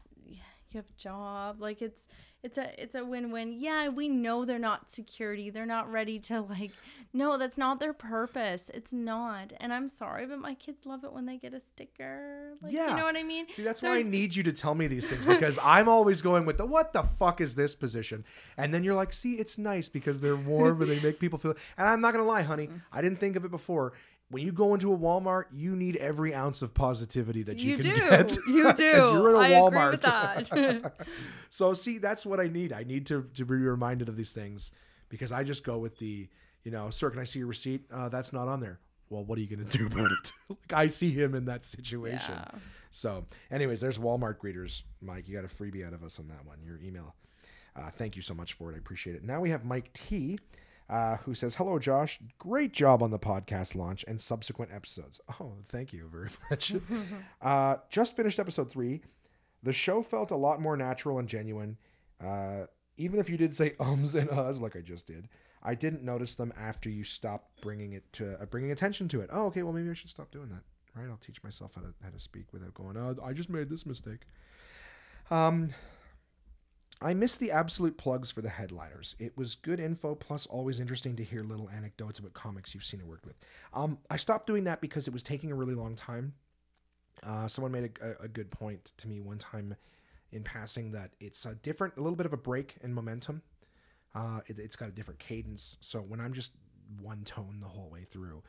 you 0.75 0.79
have 0.79 0.87
a 0.89 1.01
job. 1.01 1.61
Like 1.61 1.83
it's 1.83 2.07
it's 2.43 2.59
a 2.59 2.81
it's 2.81 2.95
a 2.95 3.05
win 3.05 3.31
win. 3.33 3.53
Yeah, 3.53 3.89
we 3.89 4.09
know 4.09 4.45
they're 4.45 4.59
not 4.59 4.89
security. 4.91 5.51
They're 5.51 5.67
not 5.67 5.91
ready 5.91 6.19
to 6.21 6.41
like. 6.43 6.73
No, 7.13 7.39
that's 7.39 7.57
not 7.57 7.81
their 7.81 7.95
purpose. 7.95 8.71
It's 8.75 8.93
not. 8.93 9.53
And 9.59 9.73
I'm 9.73 9.89
sorry, 9.89 10.27
but 10.27 10.39
my 10.39 10.53
kids 10.55 10.85
love 10.85 11.03
it 11.03 11.13
when 11.15 11.25
they 11.25 11.39
get 11.39 11.55
a 11.55 11.61
sticker. 11.61 12.53
Like, 12.61 12.75
Yeah. 12.75 12.91
you 12.91 12.97
know 12.97 13.05
what 13.05 13.17
I 13.17 13.23
mean. 13.23 13.47
See, 13.51 13.63
that's 13.63 13.81
why 13.81 13.97
I 13.97 14.03
need 14.03 14.37
you 14.37 14.43
to 14.43 14.53
tell 14.53 14.75
me 14.75 14.87
these 14.87 15.07
things 15.09 15.25
because 15.35 15.59
I'm 15.63 15.89
always 15.89 16.21
going 16.21 16.45
with 16.45 16.59
the 16.59 16.67
what 16.67 16.93
the 16.93 17.05
fuck 17.05 17.41
is 17.41 17.55
this 17.55 17.75
position? 17.75 18.25
And 18.59 18.73
then 18.75 18.85
you're 18.85 18.95
like, 18.95 19.13
see, 19.15 19.35
it's 19.35 19.57
nice 19.57 19.89
because 19.89 20.21
they're 20.21 20.37
warm 20.37 20.83
and 20.83 20.91
they 20.91 21.01
make 21.01 21.19
people 21.19 21.39
feel. 21.39 21.55
And 21.79 21.89
I'm 21.89 22.01
not 22.03 22.13
gonna 22.13 22.25
lie, 22.25 22.43
honey, 22.43 22.67
Mm. 22.67 22.83
I 22.93 23.01
didn't 23.01 23.19
think 23.19 23.37
of 23.37 23.45
it 23.45 23.51
before. 23.51 23.93
When 24.29 24.43
you 24.43 24.51
go 24.51 24.75
into 24.75 24.93
a 24.93 24.99
Walmart, 24.99 25.45
you 25.53 25.77
need 25.77 25.97
every 25.97 26.35
ounce 26.35 26.61
of 26.61 26.75
positivity 26.75 27.45
that 27.45 27.59
you, 27.61 27.77
You 27.77 27.77
can 27.77 27.95
do. 27.95 28.11
get. 28.11 28.37
You 28.49 28.73
do. 28.77 28.83
You're 28.85 29.31
in 29.31 29.37
a 29.37 29.39
I 29.39 29.51
Walmart. 29.53 30.05
agree 30.05 30.71
with 30.73 30.83
that. 30.83 30.93
so 31.49 31.75
see, 31.75 31.99
that's 31.99 32.27
what 32.27 32.41
I 32.41 32.49
need. 32.49 32.73
I 32.73 32.83
need 32.83 33.07
to 33.07 33.23
to 33.35 33.45
be 33.45 33.55
reminded 33.55 34.09
of 34.09 34.17
these 34.17 34.33
things 34.33 34.73
because 35.09 35.31
I 35.31 35.45
just 35.45 35.63
go 35.65 35.79
with 35.79 35.99
the, 35.99 36.29
you 36.65 36.71
know, 36.73 36.91
sir, 36.91 37.11
can 37.11 37.21
I 37.21 37.25
see 37.25 37.39
your 37.39 37.49
receipt? 37.49 37.85
Uh, 37.93 38.09
that's 38.09 38.33
not 38.33 38.49
on 38.49 38.59
there. 38.61 38.81
Well, 39.11 39.25
what 39.25 39.39
are 39.39 39.43
you 39.43 39.47
gonna 39.57 39.69
do 39.69 39.87
about 39.87 40.11
it? 40.11 40.33
like 40.49 40.73
I 40.73 40.89
see 40.89 41.13
him 41.13 41.35
in 41.37 41.45
that 41.45 41.65
situation. 41.65 42.33
Yeah. 42.35 42.51
So, 42.91 43.27
anyways, 43.51 43.81
there's 43.81 43.99
Walmart 43.99 44.39
greeters. 44.39 44.83
Mike, 45.01 45.29
you 45.29 45.37
got 45.37 45.45
a 45.45 45.55
freebie 45.55 45.87
out 45.87 45.93
of 45.93 46.03
us 46.03 46.19
on 46.19 46.27
that 46.29 46.45
one. 46.45 46.59
Your 46.65 46.81
email. 46.81 47.15
Uh, 47.77 47.91
thank 47.91 48.17
you 48.17 48.23
so 48.23 48.33
much 48.35 48.55
for 48.55 48.73
it. 48.73 48.75
I 48.75 48.79
appreciate 48.79 49.15
it. 49.15 49.23
Now 49.23 49.41
we 49.41 49.51
have 49.51 49.65
Mike 49.65 49.93
T, 49.93 50.39
uh, 50.89 51.17
who 51.19 51.35
says, 51.35 51.57
"Hello, 51.57 51.79
Josh. 51.79 52.21
Great 52.39 52.73
job 52.73 53.03
on 53.03 53.11
the 53.11 53.19
podcast 53.19 53.75
launch 53.75 54.05
and 54.07 54.21
subsequent 54.21 54.73
episodes. 54.73 55.21
Oh, 55.41 55.55
thank 55.69 55.93
you 55.93 56.09
very 56.11 56.31
much. 56.51 56.73
uh, 57.43 57.77
just 57.91 58.17
finished 58.17 58.39
episode 58.39 58.71
three. 58.71 59.03
The 59.63 59.73
show 59.73 60.03
felt 60.03 60.31
a 60.31 60.37
lot 60.37 60.61
more 60.61 60.77
natural 60.77 61.19
and 61.19 61.29
genuine. 61.29 61.77
Uh, 62.23 62.67
even 62.97 63.19
if 63.19 63.29
you 63.29 63.37
did 63.37 63.55
say 63.55 63.75
ums 63.81 64.15
and 64.15 64.29
uhs 64.31 64.61
like 64.61 64.77
I 64.77 64.81
just 64.81 65.07
did, 65.07 65.29
I 65.63 65.75
didn't 65.75 66.03
notice 66.03 66.35
them 66.37 66.53
after 66.57 66.89
you 66.89 67.05
stopped 67.05 67.61
bringing 67.61 67.93
it 67.93 68.11
to 68.15 68.41
uh, 68.41 68.47
bringing 68.47 68.71
attention 68.71 69.09
to 69.09 69.21
it. 69.21 69.29
Oh, 69.33 69.47
okay. 69.47 69.63
Well, 69.63 69.73
maybe 69.73 69.91
I 69.91 69.95
should 69.95 70.11
stop 70.11 70.31
doing 70.31 70.49
that. 70.51 70.63
Right? 70.95 71.11
I'll 71.11 71.19
teach 71.19 71.43
myself 71.43 71.73
how 71.75 71.83
to 71.83 71.93
how 72.03 72.11
to 72.11 72.19
speak 72.21 72.53
without 72.53 72.73
going. 72.75 72.97
Oh, 72.97 73.17
I 73.23 73.33
just 73.33 73.51
made 73.51 73.69
this 73.69 73.85
mistake. 73.85 74.21
Um, 75.31 75.75
I 77.03 77.13
missed 77.13 77.41
the 77.41 77.51
absolute 77.51 77.99
plugs 77.99 78.31
for 78.31 78.41
the 78.41 78.49
headliners. 78.49 79.17
It 79.19 79.37
was 79.37 79.55
good 79.55 79.81
info, 79.81 80.15
plus 80.15 80.47
always 80.47 80.81
interesting 80.81 81.15
to 81.17 81.25
hear 81.25 81.43
little 81.43 81.69
anecdotes 81.69 82.19
about 82.19 82.33
comics 82.33 82.75
you've 82.75 82.85
seen 82.85 83.03
or 83.03 83.05
worked 83.05 83.27
with. 83.27 83.37
Um, 83.75 83.99
I 84.09 84.17
stopped 84.17 84.47
doing 84.47 84.65
that 84.65 84.81
because 84.81 85.07
it 85.07 85.13
was 85.13 85.23
taking 85.23 85.53
a 85.53 85.55
really 85.55 85.75
long 85.75 85.95
time. 85.95 86.33
Uh, 87.23 87.49
someone 87.49 87.73
made 87.73 87.99
a, 88.01 88.25
a, 88.25 88.29
good 88.29 88.51
point 88.51 88.93
to 88.99 89.09
me 89.09 89.21
one 89.21 89.39
time 89.39 89.75
in 90.33 90.43
passing 90.43 90.93
that 90.93 91.13
it's 91.19 91.45
a 91.47 91.55
different, 91.55 91.97
a 91.97 92.01
little 92.01 92.17
bit 92.17 92.27
of 92.27 92.33
a 92.33 92.37
break 92.37 92.77
in 92.83 92.93
momentum. 92.93 93.43
Uh, 94.15 94.41
it, 94.47 94.59
it's 94.59 94.77
got 94.77 94.89
a 94.89 94.93
different 94.93 95.19
cadence. 95.19 95.77
So 95.81 96.01
when 96.01 96.21
I'm 96.21 96.33
just 96.33 96.53
one 97.01 97.25
tone 97.25 97.59
the 97.61 97.69
whole 97.69 97.91
way 97.91 98.05
through, 98.05 98.43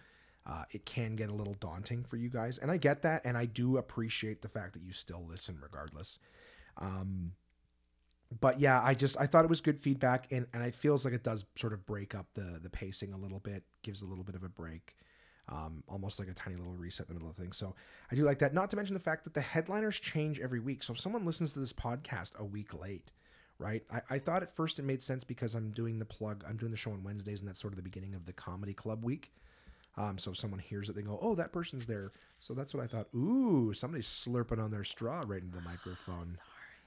uh, 0.45 0.63
it 0.71 0.85
can 0.85 1.15
get 1.15 1.29
a 1.29 1.33
little 1.33 1.55
daunting 1.55 2.03
for 2.03 2.17
you 2.17 2.29
guys. 2.29 2.57
And 2.57 2.71
I 2.71 2.77
get 2.77 3.01
that. 3.01 3.25
And 3.25 3.37
I 3.37 3.45
do 3.45 3.77
appreciate 3.77 4.41
the 4.41 4.49
fact 4.49 4.73
that 4.73 4.81
you 4.81 4.93
still 4.93 5.25
listen 5.27 5.57
regardless. 5.61 6.19
Um, 6.77 7.33
but 8.39 8.59
yeah, 8.59 8.81
I 8.83 8.93
just 8.93 9.17
I 9.19 9.25
thought 9.25 9.45
it 9.45 9.49
was 9.49 9.61
good 9.61 9.79
feedback, 9.79 10.31
and 10.31 10.47
and 10.53 10.63
it 10.63 10.75
feels 10.75 11.05
like 11.05 11.13
it 11.13 11.23
does 11.23 11.45
sort 11.55 11.73
of 11.73 11.85
break 11.85 12.13
up 12.15 12.27
the 12.33 12.59
the 12.61 12.69
pacing 12.69 13.13
a 13.13 13.17
little 13.17 13.39
bit, 13.39 13.63
gives 13.83 14.01
a 14.01 14.05
little 14.05 14.23
bit 14.23 14.35
of 14.35 14.43
a 14.43 14.49
break, 14.49 14.95
um, 15.49 15.83
almost 15.87 16.19
like 16.19 16.27
a 16.27 16.33
tiny 16.33 16.55
little 16.57 16.73
reset 16.73 17.07
in 17.07 17.13
the 17.13 17.19
middle 17.19 17.29
of 17.29 17.37
things. 17.37 17.57
So 17.57 17.75
I 18.11 18.15
do 18.15 18.23
like 18.23 18.39
that. 18.39 18.53
Not 18.53 18.69
to 18.71 18.75
mention 18.75 18.93
the 18.93 18.99
fact 18.99 19.23
that 19.23 19.33
the 19.33 19.41
headliners 19.41 19.99
change 19.99 20.39
every 20.39 20.59
week. 20.59 20.83
So 20.83 20.93
if 20.93 20.99
someone 20.99 21.25
listens 21.25 21.53
to 21.53 21.59
this 21.59 21.73
podcast 21.73 22.35
a 22.37 22.43
week 22.43 22.73
late, 22.73 23.11
right? 23.59 23.83
I, 23.91 24.15
I 24.15 24.19
thought 24.19 24.43
at 24.43 24.55
first 24.55 24.77
it 24.77 24.83
made 24.83 25.01
sense 25.01 25.23
because 25.23 25.55
I'm 25.55 25.71
doing 25.71 25.99
the 25.99 26.05
plug, 26.05 26.43
I'm 26.47 26.57
doing 26.57 26.71
the 26.71 26.77
show 26.77 26.91
on 26.91 27.03
Wednesdays, 27.03 27.39
and 27.39 27.47
that's 27.47 27.61
sort 27.61 27.73
of 27.73 27.77
the 27.77 27.83
beginning 27.83 28.13
of 28.13 28.25
the 28.25 28.33
comedy 28.33 28.73
club 28.73 29.03
week. 29.03 29.31
Um, 29.95 30.17
so 30.17 30.31
if 30.31 30.37
someone 30.37 30.59
hears 30.59 30.89
it, 30.89 30.95
they 30.95 31.01
go, 31.01 31.17
"Oh, 31.21 31.33
that 31.35 31.51
person's 31.51 31.87
there." 31.87 32.11
So 32.39 32.53
that's 32.53 32.73
what 32.73 32.83
I 32.83 32.87
thought. 32.87 33.07
Ooh, 33.15 33.73
somebody's 33.73 34.05
slurping 34.05 34.61
on 34.63 34.69
their 34.69 34.83
straw 34.83 35.23
right 35.25 35.41
into 35.41 35.55
the 35.55 35.61
microphone. 35.61 36.37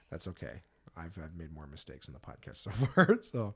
That's 0.09 0.27
okay. 0.27 0.61
I've, 0.97 1.17
I've 1.23 1.35
made 1.35 1.53
more 1.53 1.67
mistakes 1.67 2.07
in 2.07 2.13
the 2.13 2.19
podcast 2.19 2.57
so 2.57 2.71
far. 2.95 3.19
So, 3.21 3.53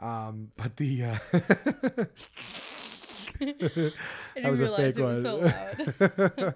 um, 0.00 0.50
but 0.56 0.76
the 0.76 1.04
uh, 1.04 1.18
I 3.40 4.50
was 4.50 4.60
a 4.60 4.76
fake 4.76 4.98
was 4.98 5.22
so 5.22 5.36
loud. 5.36 6.54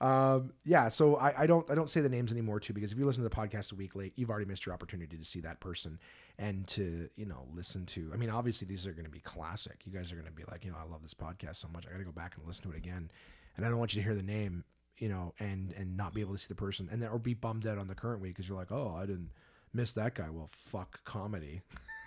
um, 0.00 0.52
yeah. 0.64 0.88
So 0.88 1.16
I, 1.16 1.42
I 1.42 1.46
don't 1.46 1.70
I 1.70 1.74
don't 1.74 1.90
say 1.90 2.00
the 2.00 2.08
names 2.08 2.32
anymore 2.32 2.60
too 2.60 2.72
because 2.72 2.92
if 2.92 2.98
you 2.98 3.04
listen 3.04 3.22
to 3.22 3.28
the 3.28 3.34
podcast 3.34 3.72
a 3.72 3.74
week 3.74 3.94
late, 3.94 4.12
you've 4.16 4.30
already 4.30 4.46
missed 4.46 4.66
your 4.66 4.74
opportunity 4.74 5.16
to 5.16 5.24
see 5.24 5.40
that 5.40 5.60
person 5.60 5.98
and 6.38 6.66
to 6.68 7.08
you 7.16 7.26
know 7.26 7.46
listen 7.54 7.86
to. 7.86 8.10
I 8.12 8.16
mean, 8.16 8.30
obviously 8.30 8.66
these 8.66 8.86
are 8.86 8.92
going 8.92 9.04
to 9.04 9.10
be 9.10 9.20
classic. 9.20 9.80
You 9.84 9.92
guys 9.92 10.12
are 10.12 10.16
going 10.16 10.26
to 10.26 10.32
be 10.32 10.44
like, 10.50 10.64
you 10.64 10.70
know, 10.70 10.78
I 10.78 10.90
love 10.90 11.02
this 11.02 11.14
podcast 11.14 11.56
so 11.56 11.68
much. 11.72 11.86
I 11.86 11.92
got 11.92 11.98
to 11.98 12.04
go 12.04 12.12
back 12.12 12.36
and 12.36 12.46
listen 12.46 12.64
to 12.70 12.72
it 12.72 12.78
again, 12.78 13.10
and 13.56 13.64
I 13.66 13.68
don't 13.68 13.78
want 13.78 13.94
you 13.94 14.02
to 14.02 14.04
hear 14.06 14.16
the 14.16 14.22
name 14.22 14.64
you 15.00 15.08
know, 15.08 15.34
and 15.40 15.72
and 15.76 15.96
not 15.96 16.14
be 16.14 16.20
able 16.20 16.34
to 16.34 16.38
see 16.38 16.46
the 16.48 16.54
person, 16.54 16.88
and 16.92 17.02
then 17.02 17.08
or 17.08 17.18
be 17.18 17.34
bummed 17.34 17.66
out 17.66 17.78
on 17.78 17.88
the 17.88 17.94
current 17.94 18.20
week 18.20 18.34
because 18.34 18.48
you're 18.48 18.58
like, 18.58 18.70
oh, 18.70 18.94
I 18.96 19.06
didn't 19.06 19.30
miss 19.72 19.92
that 19.94 20.14
guy. 20.14 20.28
Well, 20.30 20.50
fuck 20.52 21.02
comedy. 21.04 21.62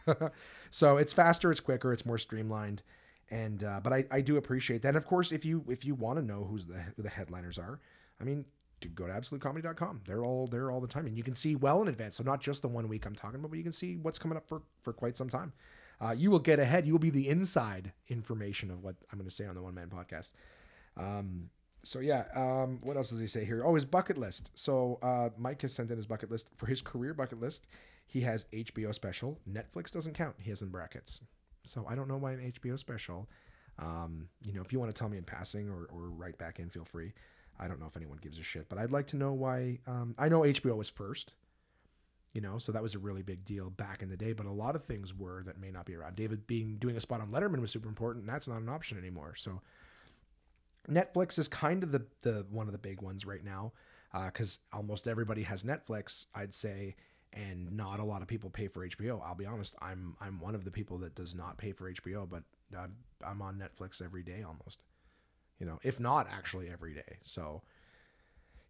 so 0.72 0.98
it's 0.98 1.12
faster, 1.12 1.52
it's 1.52 1.60
quicker, 1.60 1.92
it's 1.92 2.06
more 2.06 2.18
streamlined, 2.18 2.84
and 3.32 3.64
uh, 3.64 3.82
but 3.84 3.92
I, 3.92 4.06
I 4.12 4.22
do 4.22 4.38
appreciate 4.38 4.84
that. 4.84 4.90
And 4.90 4.98
of 4.98 5.08
course, 5.08 5.32
if 5.32 5.44
you 5.44 5.66
if 5.68 5.84
you 5.84 5.96
want 5.96 6.20
to 6.20 6.26
know 6.26 6.48
who's 6.50 6.68
the 6.68 6.76
who 6.96 7.02
the 7.02 7.10
headliners 7.10 7.58
are, 7.58 7.80
I 8.22 8.24
mean, 8.24 8.46
go 8.90 9.08
to 9.08 9.14
absolutecomedy.com. 9.14 10.02
They're 10.06 10.24
all 10.24 10.48
there 10.48 10.72
all 10.72 10.80
the 10.80 10.88
time, 10.88 11.08
and 11.08 11.18
you 11.18 11.24
can 11.24 11.36
see 11.36 11.56
well 11.56 11.82
in 11.82 11.88
advance. 11.88 12.18
So 12.18 12.24
not 12.24 12.42
just 12.42 12.62
the 12.62 12.68
one 12.68 12.88
week 12.88 13.06
I'm 13.06 13.16
talking 13.16 13.40
about, 13.40 13.52
but 13.52 13.58
you 13.58 13.64
can 13.64 13.74
see 13.74 13.98
what's 13.98 14.20
coming 14.20 14.38
up 14.38 14.48
for 14.48 14.62
for 14.84 14.94
quite 14.94 15.18
some 15.18 15.30
time. 15.30 15.54
Uh, 16.00 16.12
you 16.12 16.30
will 16.30 16.40
get 16.40 16.60
ahead. 16.60 16.86
You 16.86 16.94
will 16.94 17.00
be 17.00 17.10
the 17.10 17.30
inside 17.30 17.92
information 18.10 18.70
of 18.70 18.84
what 18.84 18.96
I'm 19.12 19.18
going 19.18 19.30
to 19.30 19.36
say 19.36 19.46
on 19.46 19.56
the 19.56 19.62
one 19.62 19.74
man 19.74 19.90
podcast. 19.90 20.32
Um, 20.98 21.50
so 21.84 22.00
yeah, 22.00 22.26
um, 22.36 22.80
what 22.82 22.98
else 22.98 23.10
does 23.10 23.20
he 23.20 23.28
say 23.28 23.46
here? 23.46 23.64
Oh, 23.66 23.76
his 23.76 23.86
bucket 23.86 24.18
list. 24.18 24.52
So 24.56 25.00
uh, 25.02 25.30
Mike 25.38 25.62
has 25.62 25.74
sent 25.74 25.92
in 25.92 25.98
his 25.98 26.06
bucket 26.06 26.32
list 26.32 26.48
for 26.56 26.68
his 26.68 26.82
career 26.82 27.14
bucket 27.14 27.42
list. 27.42 27.68
He 28.06 28.22
has 28.22 28.46
HBO 28.54 28.94
special. 28.94 29.40
Netflix 29.50 29.92
doesn't 29.92 30.14
count. 30.14 30.36
He 30.40 30.50
has 30.50 30.62
in 30.62 30.70
brackets. 30.70 31.20
So 31.66 31.86
I 31.88 31.96
don't 31.96 32.08
know 32.08 32.18
why 32.18 32.34
an 32.34 32.54
HBO 32.54 32.80
special. 32.80 33.30
Um, 33.80 34.30
you 34.46 34.54
know, 34.54 34.62
if 34.62 34.72
you 34.72 34.80
want 34.80 34.94
to 34.94 34.98
tell 34.98 35.10
me 35.10 35.18
in 35.18 35.24
passing 35.24 35.70
or, 35.70 35.86
or 35.86 36.10
write 36.10 36.38
back 36.38 36.60
in, 36.60 36.70
feel 36.70 36.86
free. 36.86 37.14
I 37.60 37.68
don't 37.68 37.80
know 37.80 37.88
if 37.88 37.98
anyone 37.98 38.20
gives 38.22 38.40
a 38.40 38.44
shit, 38.44 38.70
but 38.70 38.78
I'd 38.78 38.92
like 38.92 39.08
to 39.08 39.18
know 39.18 39.34
why. 39.34 39.80
Um, 39.88 40.16
I 40.18 40.30
know 40.30 40.42
HBO 40.42 40.78
was 40.78 40.90
first, 40.90 41.34
you 42.34 42.42
know, 42.42 42.58
so 42.58 42.72
that 42.72 42.82
was 42.82 42.96
a 42.96 43.00
really 43.00 43.22
big 43.22 43.46
deal 43.46 43.70
back 43.70 44.02
in 44.02 44.10
the 44.10 44.18
day. 44.18 44.34
But 44.34 44.46
a 44.46 44.52
lot 44.52 44.76
of 44.76 44.84
things 44.84 45.14
were 45.14 45.44
that 45.44 45.60
may 45.60 45.72
not 45.72 45.86
be 45.86 45.96
around. 45.96 46.16
David 46.16 46.48
being 46.48 46.78
doing 46.78 46.98
a 46.98 47.02
spot 47.02 47.22
on 47.22 47.30
Letterman 47.30 47.62
was 47.62 47.72
super 47.72 47.90
important, 47.90 48.26
and 48.26 48.34
that's 48.34 48.48
not 48.48 48.62
an 48.62 48.70
option 48.70 48.98
anymore. 48.98 49.34
So 49.36 49.62
Netflix 50.90 51.38
is 51.40 51.48
kind 51.48 51.84
of 51.84 51.92
the 51.92 52.06
the 52.22 52.46
one 52.50 52.68
of 52.68 52.72
the 52.74 52.78
big 52.80 53.02
ones 53.02 53.26
right 53.26 53.44
now 53.44 53.72
because 54.26 54.60
almost 54.72 55.08
everybody 55.08 55.44
has 55.44 55.64
Netflix, 55.64 56.26
I'd 56.36 56.54
say, 56.54 56.96
and 57.32 57.72
not 57.76 58.00
a 58.00 58.04
lot 58.04 58.22
of 58.22 58.28
people 58.28 58.50
pay 58.50 58.68
for 58.68 58.88
HBO. 58.88 59.22
I'll 59.26 59.34
be 59.36 59.46
honest, 59.46 59.76
I'm 59.82 60.16
I'm 60.22 60.40
one 60.40 60.56
of 60.56 60.66
the 60.66 60.72
people 60.72 60.98
that 61.00 61.16
does 61.16 61.34
not 61.34 61.58
pay 61.58 61.72
for 61.72 61.92
HBO, 61.92 62.30
but 62.30 62.44
I'm, 62.78 62.96
I'm 63.26 63.42
on 63.42 63.56
Netflix 63.60 64.02
every 64.04 64.24
day 64.24 64.44
almost, 64.44 64.80
you 65.60 65.66
know, 65.66 65.80
if 65.84 66.00
not 66.00 66.28
actually 66.32 66.70
every 66.70 66.94
day. 66.94 67.18
So 67.24 67.62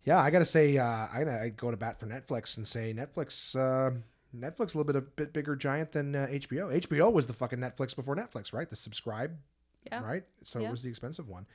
yeah, 0.05 0.19
I 0.19 0.29
gotta 0.29 0.45
say, 0.45 0.77
uh, 0.77 1.07
I 1.13 1.23
gotta 1.25 1.49
go 1.49 1.71
to 1.71 1.77
bat 1.77 1.99
for 1.99 2.05
Netflix 2.05 2.57
and 2.57 2.67
say 2.67 2.93
Netflix. 2.93 3.55
Uh, 3.55 3.95
Netflix 4.35 4.73
a 4.75 4.77
little 4.77 4.83
bit 4.85 4.95
a 4.95 5.01
bit 5.01 5.31
bigger 5.33 5.55
giant 5.55 5.91
than 5.91 6.15
uh, 6.15 6.27
HBO. 6.29 6.81
HBO 6.87 7.11
was 7.11 7.27
the 7.27 7.33
fucking 7.33 7.59
Netflix 7.59 7.95
before 7.95 8.15
Netflix, 8.15 8.51
right? 8.53 8.69
The 8.69 8.75
subscribe, 8.75 9.37
Yeah. 9.85 10.01
right? 10.03 10.23
So 10.43 10.59
Yeah. 10.59 10.67
it 10.69 10.71
was 10.71 10.83
the 10.83 10.89
expensive 10.89 11.27
one. 11.29 11.45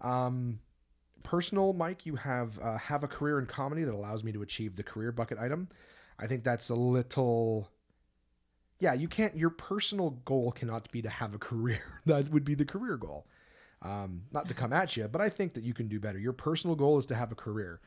Um, 0.00 0.60
personal, 1.22 1.72
Mike, 1.72 2.06
you 2.06 2.16
have 2.16 2.58
uh, 2.60 2.78
have 2.78 3.02
a 3.02 3.08
career 3.08 3.38
in 3.38 3.46
comedy 3.46 3.84
that 3.84 3.94
allows 3.94 4.24
me 4.24 4.32
to 4.32 4.42
achieve 4.42 4.76
the 4.76 4.82
career 4.82 5.12
bucket 5.12 5.38
item. 5.38 5.68
I 6.18 6.26
think 6.26 6.44
that's 6.44 6.68
a 6.70 6.74
little. 6.74 7.70
Yeah, 8.78 8.92
you 8.92 9.08
can't. 9.08 9.36
Your 9.36 9.50
personal 9.50 10.10
goal 10.10 10.52
cannot 10.52 10.90
be 10.90 11.02
to 11.02 11.08
have 11.08 11.34
a 11.34 11.38
career. 11.50 12.00
that 12.06 12.28
would 12.30 12.44
be 12.44 12.54
the 12.54 12.64
career 12.64 12.96
goal. 12.96 13.26
Um, 13.82 14.22
not 14.32 14.48
to 14.48 14.54
come 14.54 14.72
at 14.72 14.96
you, 14.96 15.06
but 15.06 15.20
I 15.20 15.28
think 15.28 15.52
that 15.54 15.62
you 15.62 15.74
can 15.74 15.86
do 15.86 16.00
better. 16.00 16.18
Your 16.18 16.32
personal 16.32 16.74
goal 16.74 16.98
is 16.98 17.06
to 17.06 17.14
have 17.14 17.30
a 17.30 17.36
career. 17.36 17.80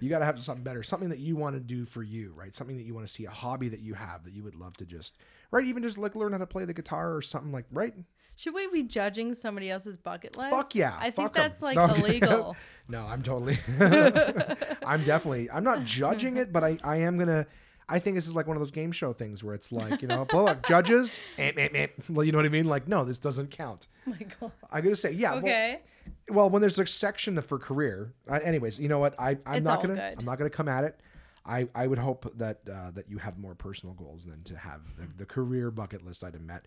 You 0.00 0.08
got 0.08 0.20
to 0.20 0.24
have 0.24 0.40
something 0.42 0.62
better, 0.62 0.84
something 0.84 1.08
that 1.08 1.18
you 1.18 1.34
want 1.34 1.56
to 1.56 1.60
do 1.60 1.84
for 1.84 2.04
you, 2.04 2.32
right? 2.36 2.54
Something 2.54 2.76
that 2.76 2.84
you 2.84 2.94
want 2.94 3.06
to 3.06 3.12
see, 3.12 3.24
a 3.24 3.30
hobby 3.30 3.68
that 3.68 3.80
you 3.80 3.94
have 3.94 4.22
that 4.24 4.32
you 4.32 4.44
would 4.44 4.54
love 4.54 4.76
to 4.76 4.86
just, 4.86 5.18
right? 5.50 5.66
Even 5.66 5.82
just 5.82 5.98
like 5.98 6.14
learn 6.14 6.32
how 6.32 6.38
to 6.38 6.46
play 6.46 6.64
the 6.64 6.72
guitar 6.72 7.14
or 7.16 7.20
something 7.20 7.50
like, 7.50 7.64
right? 7.72 7.94
Should 8.36 8.54
we 8.54 8.66
be 8.68 8.82
judging 8.82 9.34
somebody 9.34 9.70
else's 9.70 9.96
bucket 9.96 10.36
list? 10.36 10.50
Fuck 10.50 10.74
yeah, 10.74 10.94
I 10.98 11.10
think 11.10 11.28
fuck 11.32 11.38
'em. 11.38 11.42
that's 11.50 11.62
like 11.62 11.76
No. 11.76 11.94
illegal. 11.94 12.56
No, 12.88 13.02
I'm 13.06 13.22
totally. 13.22 13.58
I'm 14.84 15.04
definitely. 15.04 15.48
I'm 15.50 15.62
not 15.64 15.84
judging 15.84 16.36
it, 16.36 16.52
but 16.52 16.64
I, 16.64 16.76
I 16.82 16.96
am 16.96 17.16
gonna. 17.16 17.46
I 17.88 17.98
think 18.00 18.16
this 18.16 18.26
is 18.26 18.34
like 18.34 18.46
one 18.48 18.56
of 18.56 18.60
those 18.60 18.72
game 18.72 18.90
show 18.92 19.12
things 19.12 19.42
where 19.44 19.54
it's 19.54 19.70
like 19.70 20.02
you 20.02 20.08
know, 20.08 20.24
blow 20.24 20.46
up 20.48 20.66
judges. 20.66 21.18
eh, 21.38 21.52
eh, 21.56 21.68
eh. 21.74 21.86
Well, 22.08 22.24
you 22.24 22.32
know 22.32 22.38
what 22.38 22.44
I 22.44 22.50
mean? 22.50 22.66
Like, 22.66 22.88
no, 22.88 23.04
this 23.04 23.18
doesn't 23.18 23.50
count. 23.52 23.86
oh 24.06 24.10
my 24.10 24.26
god. 24.40 24.52
I'm 24.70 24.82
gonna 24.82 24.96
say, 24.96 25.12
yeah. 25.12 25.30
well- 25.32 25.38
Okay. 25.38 25.80
Well, 26.28 26.50
when 26.50 26.60
there's 26.60 26.76
a 26.78 26.86
section 26.86 27.40
for 27.40 27.58
career, 27.58 28.12
uh, 28.28 28.40
anyways, 28.42 28.80
you 28.80 28.88
know 28.88 28.98
what? 28.98 29.14
I 29.18 29.38
I'm 29.46 29.58
It's 29.58 29.64
not 29.64 29.80
gonna 29.82 29.94
good. 29.94 30.18
I'm 30.18 30.24
not 30.24 30.38
gonna 30.38 30.50
come 30.50 30.68
at 30.68 30.82
it. 30.84 31.00
I, 31.46 31.68
I 31.74 31.86
would 31.86 31.98
hope 31.98 32.30
that 32.36 32.60
uh, 32.68 32.90
that 32.92 33.08
you 33.08 33.18
have 33.18 33.38
more 33.38 33.54
personal 33.54 33.94
goals 33.94 34.24
than 34.24 34.42
to 34.44 34.56
have 34.56 34.80
the, 34.96 35.06
the 35.18 35.24
career 35.26 35.70
bucket 35.70 36.04
list 36.04 36.24
item 36.24 36.46
met. 36.46 36.66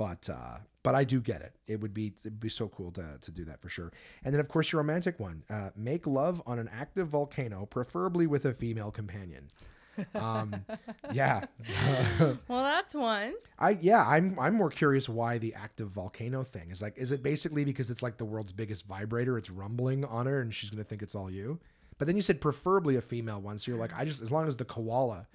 But 0.00 0.30
uh, 0.30 0.56
but 0.82 0.94
I 0.94 1.04
do 1.04 1.20
get 1.20 1.42
it. 1.42 1.52
It 1.66 1.78
would 1.82 1.92
be 1.92 2.14
it'd 2.24 2.40
be 2.40 2.48
so 2.48 2.68
cool 2.68 2.90
to, 2.92 3.18
to 3.20 3.30
do 3.30 3.44
that 3.44 3.60
for 3.60 3.68
sure. 3.68 3.92
And 4.24 4.32
then 4.32 4.40
of 4.40 4.48
course 4.48 4.72
your 4.72 4.80
romantic 4.80 5.20
one: 5.20 5.42
uh, 5.50 5.70
make 5.76 6.06
love 6.06 6.40
on 6.46 6.58
an 6.58 6.70
active 6.72 7.08
volcano, 7.08 7.66
preferably 7.66 8.26
with 8.26 8.46
a 8.46 8.54
female 8.54 8.90
companion. 8.90 9.50
Um, 10.14 10.64
yeah, 11.12 11.42
Well, 12.48 12.62
that's 12.64 12.94
one. 12.94 13.34
I 13.58 13.76
yeah, 13.82 14.06
I'm 14.06 14.38
I'm 14.40 14.54
more 14.54 14.70
curious 14.70 15.06
why 15.06 15.36
the 15.36 15.54
active 15.54 15.90
volcano 15.90 16.44
thing 16.44 16.70
is 16.70 16.80
like. 16.80 16.96
Is 16.96 17.12
it 17.12 17.22
basically 17.22 17.66
because 17.66 17.90
it's 17.90 18.02
like 18.02 18.16
the 18.16 18.24
world's 18.24 18.52
biggest 18.52 18.86
vibrator? 18.86 19.36
It's 19.36 19.50
rumbling 19.50 20.06
on 20.06 20.24
her, 20.24 20.40
and 20.40 20.54
she's 20.54 20.70
gonna 20.70 20.84
think 20.84 21.02
it's 21.02 21.14
all 21.14 21.30
you. 21.30 21.58
But 21.98 22.06
then 22.06 22.16
you 22.16 22.22
said 22.22 22.40
preferably 22.40 22.96
a 22.96 23.02
female 23.02 23.42
one, 23.42 23.58
so 23.58 23.70
you're 23.70 23.78
like, 23.78 23.92
I 23.94 24.06
just 24.06 24.22
as 24.22 24.32
long 24.32 24.48
as 24.48 24.56
the 24.56 24.64
koala 24.64 25.26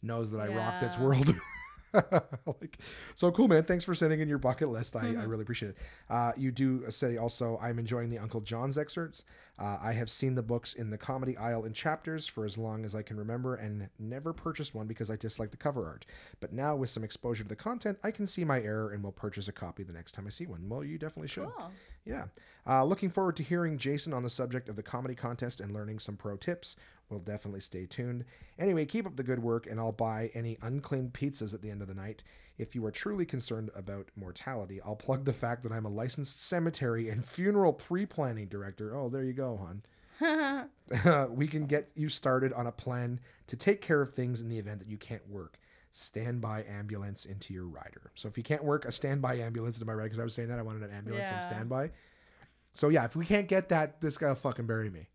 knows 0.00 0.30
that 0.30 0.38
I 0.40 0.46
rocked 0.48 0.82
its 0.82 0.96
Yeah. 0.96 1.02
world. 1.04 1.34
like, 2.60 2.78
so 3.14 3.30
cool, 3.30 3.48
man. 3.48 3.64
Thanks 3.64 3.84
for 3.84 3.94
sending 3.94 4.20
in 4.20 4.28
your 4.28 4.38
bucket 4.38 4.68
list. 4.68 4.96
I, 4.96 5.08
I 5.08 5.24
really 5.24 5.42
appreciate 5.42 5.70
it. 5.70 5.76
Uh, 6.08 6.32
you 6.36 6.52
do 6.52 6.90
say 6.90 7.16
also, 7.16 7.58
I'm 7.62 7.78
enjoying 7.78 8.10
the 8.10 8.18
Uncle 8.18 8.40
John's 8.40 8.78
excerpts. 8.78 9.24
Uh, 9.58 9.78
I 9.80 9.92
have 9.92 10.10
seen 10.10 10.34
the 10.34 10.42
books 10.42 10.74
in 10.74 10.90
the 10.90 10.98
comedy 10.98 11.36
aisle 11.36 11.64
in 11.64 11.72
Chapters 11.72 12.26
for 12.26 12.44
as 12.44 12.58
long 12.58 12.84
as 12.84 12.94
I 12.94 13.02
can 13.02 13.16
remember 13.16 13.54
and 13.54 13.88
never 13.98 14.32
purchased 14.32 14.74
one 14.74 14.86
because 14.86 15.10
I 15.10 15.16
dislike 15.16 15.50
the 15.50 15.56
cover 15.56 15.86
art. 15.86 16.04
But 16.40 16.52
now, 16.52 16.76
with 16.76 16.90
some 16.90 17.04
exposure 17.04 17.42
to 17.42 17.48
the 17.48 17.56
content, 17.56 17.98
I 18.02 18.10
can 18.10 18.26
see 18.26 18.44
my 18.44 18.60
error 18.60 18.90
and 18.90 19.02
will 19.02 19.12
purchase 19.12 19.48
a 19.48 19.52
copy 19.52 19.82
the 19.82 19.94
next 19.94 20.12
time 20.12 20.26
I 20.26 20.30
see 20.30 20.46
one. 20.46 20.68
Well, 20.68 20.84
you 20.84 20.98
definitely 20.98 21.28
should. 21.28 21.48
Cool. 21.56 21.72
Yeah. 22.04 22.24
Uh, 22.66 22.84
looking 22.84 23.10
forward 23.10 23.36
to 23.36 23.42
hearing 23.42 23.78
Jason 23.78 24.12
on 24.12 24.22
the 24.22 24.30
subject 24.30 24.68
of 24.68 24.76
the 24.76 24.82
comedy 24.82 25.14
contest 25.14 25.60
and 25.60 25.72
learning 25.72 26.00
some 26.00 26.16
pro 26.16 26.36
tips. 26.36 26.76
We'll 27.08 27.20
definitely 27.20 27.60
stay 27.60 27.86
tuned. 27.86 28.24
Anyway, 28.58 28.84
keep 28.84 29.06
up 29.06 29.16
the 29.16 29.22
good 29.22 29.40
work, 29.40 29.66
and 29.68 29.78
I'll 29.78 29.92
buy 29.92 30.30
any 30.34 30.58
unclaimed 30.60 31.12
pizzas 31.12 31.54
at 31.54 31.62
the 31.62 31.70
end 31.70 31.80
of 31.80 31.88
the 31.88 31.94
night. 31.94 32.24
If 32.58 32.74
you 32.74 32.84
are 32.86 32.90
truly 32.90 33.24
concerned 33.26 33.70
about 33.76 34.10
mortality, 34.16 34.80
I'll 34.80 34.96
plug 34.96 35.24
the 35.24 35.32
fact 35.32 35.62
that 35.62 35.72
I'm 35.72 35.84
a 35.84 35.90
licensed 35.90 36.42
cemetery 36.42 37.08
and 37.08 37.24
funeral 37.24 37.72
pre 37.72 38.06
planning 38.06 38.48
director. 38.48 38.96
Oh, 38.96 39.08
there 39.08 39.22
you 39.22 39.34
go, 39.34 39.45
hon. 39.54 39.82
we 41.30 41.46
can 41.46 41.66
get 41.66 41.90
you 41.94 42.08
started 42.08 42.52
on 42.54 42.66
a 42.66 42.72
plan 42.72 43.20
to 43.48 43.56
take 43.56 43.80
care 43.80 44.00
of 44.00 44.14
things 44.14 44.40
in 44.40 44.48
the 44.48 44.58
event 44.58 44.78
that 44.80 44.88
you 44.88 44.96
can't 44.96 45.28
work. 45.28 45.58
Standby 45.92 46.64
ambulance 46.64 47.24
into 47.24 47.54
your 47.54 47.66
rider. 47.66 48.10
So 48.14 48.28
if 48.28 48.36
you 48.36 48.42
can't 48.44 48.64
work, 48.64 48.84
a 48.84 48.92
standby 48.92 49.36
ambulance 49.36 49.76
into 49.76 49.86
my 49.86 49.92
rider. 49.94 50.08
Because 50.08 50.18
I 50.20 50.24
was 50.24 50.34
saying 50.34 50.48
that 50.48 50.58
I 50.58 50.62
wanted 50.62 50.82
an 50.82 50.90
ambulance 50.90 51.28
Yeah. 51.28 51.36
on 51.36 51.42
standby. 51.42 51.90
So 52.72 52.88
yeah, 52.88 53.04
if 53.04 53.14
we 53.16 53.24
can't 53.24 53.48
get 53.48 53.68
that, 53.70 54.00
this 54.00 54.16
guy 54.18 54.28
will 54.28 54.34
fucking 54.34 54.66
bury 54.66 54.90
me. 54.90 55.08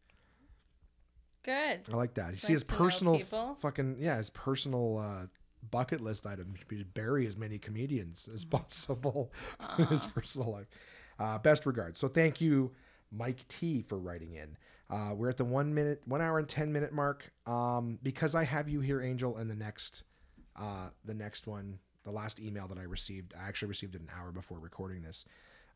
Good. 1.43 1.81
I 1.91 1.95
like 1.95 2.13
that. 2.15 2.27
You 2.27 2.33
It's 2.33 2.43
see 2.43 2.53
his 2.53 2.67
nice 2.69 2.77
personal 2.77 3.17
people. 3.17 3.55
fucking 3.59 3.97
yeah, 3.99 4.17
his 4.17 4.29
personal 4.29 4.97
uh, 4.99 5.25
bucket 5.71 6.01
list 6.01 6.27
item 6.27 6.53
should 6.55 6.67
be 6.67 6.77
to 6.77 6.85
bury 6.85 7.25
as 7.25 7.35
many 7.35 7.57
comedians 7.57 8.29
as 8.33 8.45
possible 8.45 9.31
in 9.79 9.85
his 9.87 10.05
personal 10.05 10.51
life. 10.51 10.67
Uh, 11.19 11.37
best 11.39 11.65
regards. 11.65 11.99
So 11.99 12.07
thank 12.07 12.41
you, 12.41 12.71
Mike 13.11 13.47
T, 13.47 13.81
for 13.81 13.97
writing 13.97 14.33
in. 14.33 14.57
Uh, 14.89 15.13
we're 15.15 15.29
at 15.29 15.37
the 15.37 15.45
one 15.45 15.73
minute, 15.73 16.01
one 16.05 16.21
hour 16.21 16.39
and 16.39 16.47
ten 16.47 16.71
minute 16.71 16.93
mark. 16.93 17.31
Um, 17.45 17.99
because 18.03 18.35
I 18.35 18.43
have 18.43 18.67
you 18.67 18.81
here, 18.81 19.01
Angel, 19.01 19.37
and 19.37 19.49
the 19.49 19.55
next, 19.55 20.03
uh, 20.55 20.89
the 21.05 21.13
next 21.13 21.47
one, 21.47 21.79
the 22.03 22.11
last 22.11 22.39
email 22.39 22.67
that 22.67 22.77
I 22.77 22.83
received, 22.83 23.33
I 23.39 23.47
actually 23.47 23.69
received 23.69 23.95
it 23.95 24.01
an 24.01 24.09
hour 24.17 24.31
before 24.31 24.59
recording 24.59 25.01
this. 25.03 25.25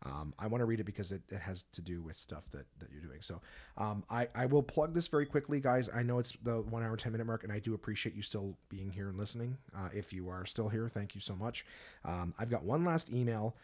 Um, 0.04 0.34
I 0.38 0.48
want 0.48 0.62
to 0.62 0.66
read 0.66 0.80
it 0.80 0.84
because 0.84 1.12
it, 1.12 1.24
it 1.32 1.40
has 1.40 1.64
to 1.74 1.82
do 1.82 2.02
with 2.02 2.16
stuff 2.16 2.50
that, 2.52 2.66
that 2.80 2.90
you're 2.92 3.02
doing. 3.02 3.22
So 3.22 3.42
um, 3.78 4.04
I, 4.10 4.28
I 4.36 4.46
will 4.46 4.62
plug 4.62 4.94
this 4.94 5.08
very 5.08 5.26
quickly, 5.26 5.60
guys. 5.60 5.90
I 5.94 6.04
know 6.04 6.20
it's 6.20 6.34
the 6.44 6.62
one 6.62 6.84
hour, 6.84 6.96
10 6.96 7.12
minute 7.12 7.26
mark, 7.26 7.44
and 7.44 7.52
I 7.52 7.60
do 7.60 7.74
appreciate 7.74 8.16
you 8.16 8.22
still 8.22 8.58
being 8.70 8.92
here 8.92 9.10
and 9.10 9.18
listening. 9.18 9.58
Uh, 9.76 9.90
if 9.94 10.14
you 10.14 10.30
are 10.30 10.46
still 10.46 10.70
here, 10.70 10.88
thank 10.88 11.16
you 11.16 11.22
so 11.22 11.36
much. 11.36 11.66
Um, 12.04 12.34
I've 12.38 12.50
got 12.50 12.64
one 12.64 12.86
last 12.86 13.12
email 13.12 13.56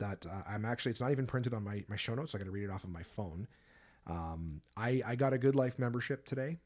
that 0.00 0.26
uh, 0.26 0.42
I'm 0.48 0.64
actually, 0.64 0.90
it's 0.90 1.00
not 1.00 1.12
even 1.12 1.26
printed 1.26 1.54
on 1.54 1.62
my, 1.64 1.84
my 1.88 1.96
show 1.96 2.14
notes. 2.14 2.32
So 2.32 2.38
I 2.38 2.40
got 2.40 2.46
to 2.46 2.50
read 2.50 2.64
it 2.64 2.70
off 2.70 2.84
of 2.84 2.90
my 2.90 3.02
phone. 3.02 3.46
Um, 4.06 4.60
I, 4.76 5.02
I 5.06 5.14
got 5.14 5.32
a 5.32 5.38
Good 5.38 5.54
Life 5.54 5.78
membership 5.78 6.26
today. 6.26 6.58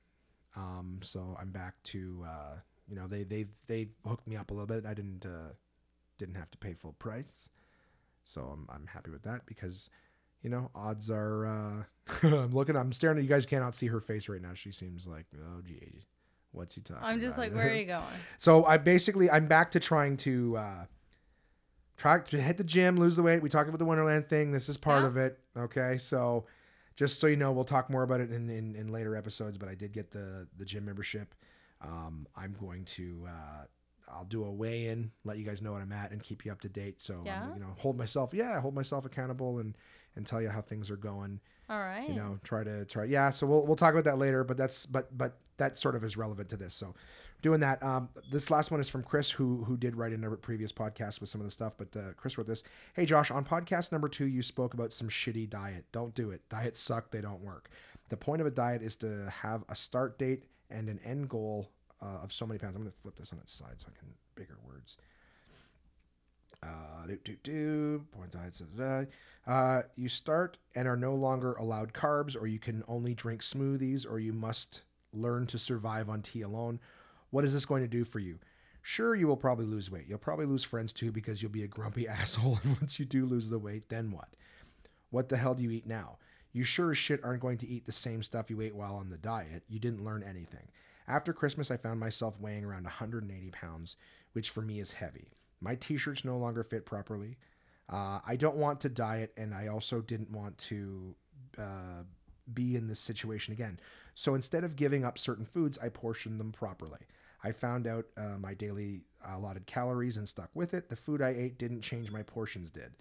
Um, 0.56 1.00
so 1.02 1.36
I'm 1.40 1.50
back 1.50 1.74
to, 1.84 2.24
uh, 2.26 2.54
you 2.88 2.96
know, 2.96 3.06
they, 3.06 3.24
they've, 3.24 3.50
they've 3.66 3.90
hooked 4.06 4.26
me 4.26 4.36
up 4.36 4.50
a 4.50 4.54
little 4.54 4.66
bit. 4.66 4.86
I 4.86 4.94
didn't, 4.94 5.26
uh, 5.26 5.52
didn't 6.18 6.36
have 6.36 6.50
to 6.52 6.58
pay 6.58 6.74
full 6.74 6.94
price. 6.94 7.48
So 8.24 8.40
I'm, 8.40 8.66
I'm 8.72 8.86
happy 8.86 9.10
with 9.10 9.22
that 9.24 9.46
because, 9.46 9.90
you 10.42 10.48
know, 10.50 10.70
odds 10.74 11.10
are, 11.10 11.46
uh, 11.46 11.82
I'm 12.22 12.54
looking, 12.54 12.76
I'm 12.76 12.92
staring 12.92 13.18
at 13.18 13.24
you 13.24 13.28
guys 13.28 13.46
cannot 13.46 13.74
see 13.74 13.88
her 13.88 14.00
face 14.00 14.28
right 14.28 14.40
now. 14.40 14.54
She 14.54 14.70
seems 14.72 15.06
like, 15.06 15.26
oh, 15.36 15.60
gee, 15.66 16.04
what's 16.52 16.76
he 16.76 16.80
talking 16.80 17.02
I'm 17.02 17.20
just 17.20 17.34
about? 17.34 17.46
like, 17.46 17.54
where 17.54 17.70
are 17.70 17.74
you 17.74 17.84
going? 17.86 18.04
So 18.38 18.64
I 18.64 18.76
basically 18.76 19.30
I'm 19.30 19.46
back 19.46 19.72
to 19.72 19.80
trying 19.80 20.16
to 20.18 20.56
uh 20.56 20.84
try 21.96 22.18
to 22.18 22.40
hit 22.40 22.56
the 22.58 22.64
gym, 22.64 22.98
lose 22.98 23.16
the 23.16 23.22
weight. 23.22 23.42
We 23.42 23.48
talked 23.48 23.68
about 23.68 23.78
the 23.78 23.84
Wonderland 23.84 24.28
thing. 24.28 24.52
This 24.52 24.68
is 24.68 24.76
part 24.76 25.02
Yeah. 25.02 25.08
of 25.08 25.16
it. 25.16 25.38
Okay. 25.56 25.98
So 25.98 26.46
just 26.96 27.18
so 27.20 27.26
you 27.26 27.36
know, 27.36 27.52
we'll 27.52 27.64
talk 27.64 27.90
more 27.90 28.02
about 28.02 28.20
it 28.20 28.30
in, 28.30 28.48
in, 28.50 28.74
in 28.76 28.88
later 28.88 29.16
episodes, 29.16 29.58
but 29.58 29.68
I 29.68 29.74
did 29.74 29.92
get 29.92 30.10
the 30.10 30.46
the 30.56 30.64
gym 30.64 30.84
membership. 30.84 31.34
Um 31.80 32.26
I'm 32.36 32.54
going 32.58 32.84
to 32.86 33.26
uh 33.28 33.64
I'll 34.12 34.24
do 34.24 34.44
a 34.44 34.52
weigh 34.52 34.86
in, 34.88 35.10
let 35.24 35.38
you 35.38 35.44
guys 35.44 35.62
know 35.62 35.72
what 35.72 35.80
I'm 35.80 35.90
at 35.92 36.12
and 36.12 36.22
keep 36.22 36.44
you 36.44 36.52
up 36.52 36.60
to 36.60 36.68
date. 36.68 37.00
So 37.02 37.22
Yeah? 37.24 37.52
you 37.54 37.60
know, 37.60 37.74
hold 37.78 37.96
myself 37.96 38.32
yeah, 38.34 38.60
hold 38.60 38.74
myself 38.74 39.04
accountable 39.04 39.58
and 39.58 39.76
and 40.16 40.24
tell 40.24 40.40
you 40.40 40.48
how 40.48 40.60
things 40.60 40.90
are 40.90 40.96
going 40.96 41.40
All 41.68 41.80
right. 41.80 42.08
you 42.08 42.14
know 42.14 42.38
try 42.44 42.62
to 42.62 42.84
try 42.84 43.02
yeah 43.02 43.30
so 43.30 43.48
we'll, 43.48 43.66
we'll 43.66 43.74
talk 43.74 43.92
about 43.94 44.04
that 44.04 44.16
later 44.16 44.44
but 44.44 44.56
that's 44.56 44.86
but 44.86 45.16
but 45.18 45.38
that 45.56 45.76
sort 45.76 45.96
of 45.96 46.04
is 46.04 46.16
relevant 46.16 46.48
to 46.50 46.56
this 46.56 46.72
so 46.72 46.94
doing 47.44 47.60
that. 47.60 47.80
Um 47.82 48.08
this 48.32 48.50
last 48.50 48.70
one 48.70 48.80
is 48.80 48.88
from 48.88 49.02
chris 49.02 49.30
who 49.30 49.62
who 49.64 49.76
did 49.76 49.94
write 49.94 50.12
in 50.12 50.24
a 50.24 50.30
previous 50.30 50.72
podcast 50.72 51.20
with 51.20 51.28
some 51.28 51.40
of 51.40 51.46
the 51.46 51.50
stuff 51.50 51.74
but 51.76 51.94
uh, 51.96 52.14
chris 52.16 52.36
wrote 52.36 52.46
this. 52.46 52.64
Hey 52.94 53.04
josh 53.04 53.30
on 53.30 53.44
podcast 53.44 53.92
number 53.92 54.08
two 54.08 54.26
you 54.26 54.42
spoke 54.42 54.74
about 54.74 54.92
some 54.92 55.08
shitty 55.08 55.48
diet. 55.48 55.84
Don't 55.92 56.14
do 56.14 56.30
it. 56.30 56.40
Diets 56.48 56.80
suck. 56.80 57.10
They 57.10 57.20
don't 57.20 57.42
work. 57.42 57.68
The 58.08 58.16
point 58.16 58.40
of 58.40 58.46
a 58.46 58.50
diet 58.50 58.82
is 58.82 58.96
to 58.96 59.30
have 59.42 59.62
a 59.68 59.76
start 59.76 60.18
date 60.18 60.44
and 60.70 60.88
an 60.88 60.98
end 61.04 61.28
goal 61.28 61.70
uh, 62.02 62.22
of 62.22 62.32
so 62.32 62.46
many 62.46 62.58
pounds. 62.58 62.76
I'm 62.76 62.82
going 62.82 62.92
to 62.92 62.98
flip 63.02 63.16
this 63.18 63.32
on 63.32 63.38
its 63.38 63.52
side 63.52 63.74
so 63.78 63.88
i 63.88 63.98
can 63.98 64.08
bigger 64.34 64.58
words. 64.66 64.96
Uh, 66.62 67.06
do, 67.06 67.18
do, 67.24 67.36
do, 67.42 68.04
point 68.16 68.30
diets, 68.30 68.60
da, 68.60 69.04
da. 69.46 69.52
Uh, 69.52 69.82
you 69.96 70.08
start 70.08 70.56
and 70.74 70.88
are 70.88 70.96
no 70.96 71.14
longer 71.14 71.52
allowed 71.54 71.92
carbs, 71.92 72.40
or 72.40 72.46
you 72.46 72.58
can 72.58 72.82
only 72.88 73.14
drink 73.14 73.42
smoothies, 73.42 74.10
or 74.10 74.18
you 74.18 74.32
must 74.32 74.82
learn 75.12 75.46
to 75.46 75.58
survive 75.58 76.08
on 76.08 76.22
tea 76.22 76.40
alone. 76.40 76.80
What 77.34 77.44
is 77.44 77.52
this 77.52 77.66
going 77.66 77.82
to 77.82 77.88
do 77.88 78.04
for 78.04 78.20
you? 78.20 78.38
Sure, 78.80 79.16
you 79.16 79.26
will 79.26 79.36
probably 79.36 79.66
lose 79.66 79.90
weight. 79.90 80.04
You'll 80.08 80.18
probably 80.18 80.46
lose 80.46 80.62
friends 80.62 80.92
too 80.92 81.10
because 81.10 81.42
you'll 81.42 81.50
be 81.50 81.64
a 81.64 81.66
grumpy 81.66 82.06
asshole. 82.08 82.60
And 82.62 82.78
once 82.80 83.00
you 83.00 83.04
do 83.04 83.26
lose 83.26 83.50
the 83.50 83.58
weight, 83.58 83.88
then 83.88 84.12
what? 84.12 84.28
What 85.10 85.28
the 85.28 85.36
hell 85.36 85.52
do 85.56 85.64
you 85.64 85.72
eat 85.72 85.84
now? 85.84 86.18
You 86.52 86.62
sure 86.62 86.92
as 86.92 86.96
shit 86.96 87.18
aren't 87.24 87.42
going 87.42 87.58
to 87.58 87.66
eat 87.66 87.86
the 87.86 87.92
same 87.92 88.22
stuff 88.22 88.50
you 88.50 88.60
ate 88.60 88.76
while 88.76 88.94
on 88.94 89.10
the 89.10 89.16
diet. 89.16 89.64
You 89.68 89.80
didn't 89.80 90.04
learn 90.04 90.22
anything. 90.22 90.68
After 91.08 91.32
Christmas, 91.32 91.72
I 91.72 91.76
found 91.76 91.98
myself 91.98 92.38
weighing 92.38 92.64
around 92.64 92.84
180 92.84 93.50
pounds, 93.50 93.96
which 94.32 94.50
for 94.50 94.62
me 94.62 94.78
is 94.78 94.92
heavy. 94.92 95.32
My 95.60 95.74
t 95.74 95.96
shirts 95.96 96.24
no 96.24 96.38
longer 96.38 96.62
fit 96.62 96.86
properly. 96.86 97.36
Uh, 97.88 98.20
I 98.24 98.36
don't 98.36 98.58
want 98.58 98.80
to 98.82 98.88
diet, 98.88 99.32
and 99.36 99.52
I 99.52 99.66
also 99.66 100.00
didn't 100.00 100.30
want 100.30 100.56
to 100.58 101.16
uh, 101.58 102.04
be 102.52 102.76
in 102.76 102.86
this 102.86 103.00
situation 103.00 103.52
again. 103.52 103.80
So 104.14 104.36
instead 104.36 104.62
of 104.62 104.76
giving 104.76 105.04
up 105.04 105.18
certain 105.18 105.44
foods, 105.44 105.80
I 105.82 105.88
portioned 105.88 106.38
them 106.38 106.52
properly. 106.52 107.00
I 107.44 107.52
found 107.52 107.86
out 107.86 108.06
uh, 108.16 108.38
my 108.40 108.54
daily 108.54 109.02
allotted 109.24 109.66
calories 109.66 110.16
and 110.16 110.26
stuck 110.26 110.48
with 110.54 110.72
it. 110.72 110.88
The 110.88 110.96
food 110.96 111.20
I 111.20 111.28
ate 111.28 111.58
didn't 111.58 111.82
change, 111.82 112.10
my 112.10 112.22
portions 112.22 112.70
did. 112.70 112.92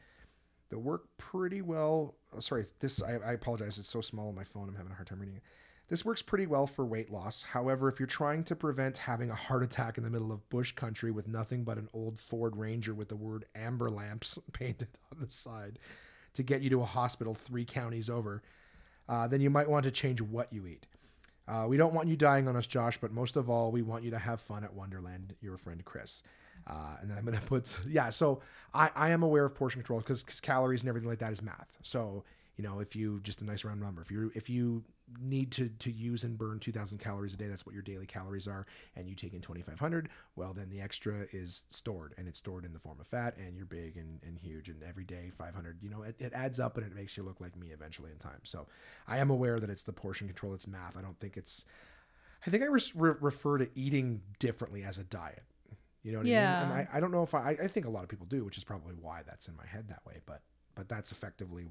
That 0.70 0.80
work 0.80 1.06
pretty 1.18 1.62
well. 1.62 2.16
Oh, 2.36 2.42
sorry, 2.42 2.66
this 2.80 3.02
I, 3.02 3.14
I 3.14 3.34
apologize. 3.34 3.78
It's 3.78 3.90
so 3.90 4.02
small 4.02 4.28
on 4.28 4.36
my 4.36 4.44
phone. 4.44 4.68
I'm 4.68 4.76
having 4.76 4.92
a 4.92 4.96
hard 4.96 5.08
time 5.08 5.20
reading 5.20 5.38
it. 5.38 5.44
This 5.88 6.04
works 6.04 6.22
pretty 6.22 6.46
well 6.46 6.68
for 6.68 6.86
weight 6.86 7.12
loss. 7.12 7.42
However, 7.42 7.88
if 7.88 8.00
you're 8.00 8.08
trying 8.08 8.44
to 8.46 8.56
prevent 8.56 8.98
having 8.98 9.30
a 9.30 9.36
heart 9.36 9.64
attack 9.64 9.98
in 9.98 10.04
the 10.04 10.10
middle 10.10 10.32
of 10.32 10.48
bush 10.50 10.72
country 10.72 11.12
with 11.12 11.28
nothing 11.28 11.64
but 11.64 11.78
an 11.78 11.90
old 11.94 12.20
Ford 12.20 12.58
Ranger 12.58 12.94
with 12.94 13.10
the 13.10 13.16
word 13.16 13.46
amber 13.56 13.90
lamps 13.90 14.40
painted 14.54 14.90
on 15.12 15.24
the 15.24 15.32
side 15.32 15.80
to 16.34 16.44
get 16.44 16.62
you 16.62 16.70
to 16.72 16.82
a 16.82 16.86
hospital 16.86 17.34
three 17.34 17.66
counties 17.66 18.10
over, 18.10 18.42
uh, 19.08 19.28
then 19.28 19.42
you 19.42 19.50
might 19.50 19.70
want 19.70 19.84
to 19.84 19.92
change 19.92 20.20
what 20.22 20.52
you 20.52 20.66
eat. 20.66 20.88
Uh, 21.48 21.66
we 21.68 21.78
don't 21.78 21.94
want 21.94 22.08
you 22.08 22.16
dying 22.16 22.48
on 22.48 22.56
us, 22.56 22.68
Josh, 22.68 22.98
but 23.00 23.12
most 23.12 23.36
of 23.36 23.50
all, 23.50 23.72
we 23.72 23.82
want 23.82 24.04
you 24.04 24.12
to 24.12 24.20
have 24.20 24.42
fun 24.42 24.64
at 24.64 24.74
Wonderland. 24.74 25.36
Your 25.42 25.58
friend 25.58 25.84
Chris. 25.84 26.24
Uh, 26.66 26.96
and 27.02 27.10
then 27.10 27.18
I'm 27.18 27.26
going 27.26 27.38
to 27.40 27.46
put, 27.46 27.76
yeah, 27.88 28.10
so 28.10 28.42
I, 28.74 28.90
I 28.96 29.10
am 29.10 29.24
aware 29.24 29.46
of 29.46 29.56
portion 29.56 29.82
control 29.82 30.00
because 30.00 30.24
calories 30.42 30.82
and 30.82 30.90
everything 30.90 31.10
like 31.10 31.20
that 31.20 31.34
is 31.34 31.42
math. 31.42 31.78
So, 31.82 32.24
you 32.58 32.64
know, 32.64 32.80
if 32.80 32.96
you 32.96 33.20
just 33.24 33.42
a 33.42 33.46
nice 33.46 33.64
round 33.64 33.82
number, 33.82 34.02
if 34.02 34.12
you 34.12 34.32
if 34.36 34.50
you 34.50 34.84
need 35.22 35.52
to 35.52 35.70
to 35.70 35.92
use 35.92 36.24
and 36.24 36.38
burn 36.38 36.60
2000 36.60 36.98
calories 36.98 37.34
a 37.34 37.38
day, 37.38 37.48
that's 37.48 37.66
what 37.66 37.74
your 37.74 37.82
daily 37.84 38.06
calories 38.06 38.48
are, 38.48 38.66
and 38.96 39.08
you 39.08 39.16
take 39.16 39.34
in 39.34 39.42
2500, 39.42 40.10
well, 40.36 40.54
then 40.54 40.70
the 40.70 40.82
extra 40.82 41.26
is 41.32 41.64
stored 41.70 42.14
and 42.18 42.28
it's 42.28 42.40
stored 42.40 42.66
in 42.66 42.74
the 42.74 42.80
form 42.80 43.00
of 43.00 43.08
fat, 43.08 43.36
and 43.38 43.56
you're 43.56 43.66
big 43.66 43.98
and, 43.98 44.20
and 44.24 44.40
huge, 44.40 44.70
and 44.70 44.82
every 44.84 45.04
day 45.04 45.32
500, 45.38 45.78
you 45.82 45.90
know, 45.90 46.04
it, 46.04 46.16
it 46.20 46.32
adds 46.34 46.60
up 46.60 46.78
and 46.78 46.86
it 46.86 46.96
makes 46.96 47.18
you 47.18 47.24
look 47.24 47.40
like 47.42 47.56
me 47.56 47.68
eventually 47.74 48.12
in 48.12 48.18
time. 48.18 48.40
So 48.44 48.68
I 49.08 49.18
am 49.20 49.30
aware 49.30 49.60
that 49.60 49.70
it's 49.70 49.84
the 49.84 49.94
portion 49.94 50.28
control, 50.28 50.54
it's 50.54 50.68
math. 50.68 50.98
I 50.98 51.02
don't 51.02 51.20
think 51.20 51.38
it's, 51.38 51.66
I 52.46 52.50
think 52.50 52.64
I 52.64 52.68
re- 52.68 53.16
refer 53.20 53.58
to 53.58 53.70
eating 53.76 54.22
differently 54.40 54.84
as 54.84 54.98
a 54.98 55.04
diet. 55.04 55.44
You 56.04 56.12
know 56.12 56.18
what 56.20 56.28
Yeah. 56.28 56.58
I 56.58 56.64
mean? 56.64 56.72
And 56.72 56.88
I, 56.92 56.98
I 56.98 57.00
don't 57.00 57.12
know 57.12 57.24
if 57.24 57.34
I, 57.34 57.52
I 57.62 57.68
think 57.68 57.86
a 57.86 57.90
lot 57.90 58.04
of 58.04 58.10
people 58.10 58.26
do, 58.26 58.44
which 58.44 58.58
is 58.58 58.64
probably 58.64 58.94
why 59.00 59.22
that's 59.26 59.48
in 59.48 59.56
my 59.56 59.66
head 59.66 59.88
that 59.90 60.06
way. 60.06 60.20
But 60.26 60.42
but 60.76 60.90
that's 60.90 61.12
effectively 61.12 61.70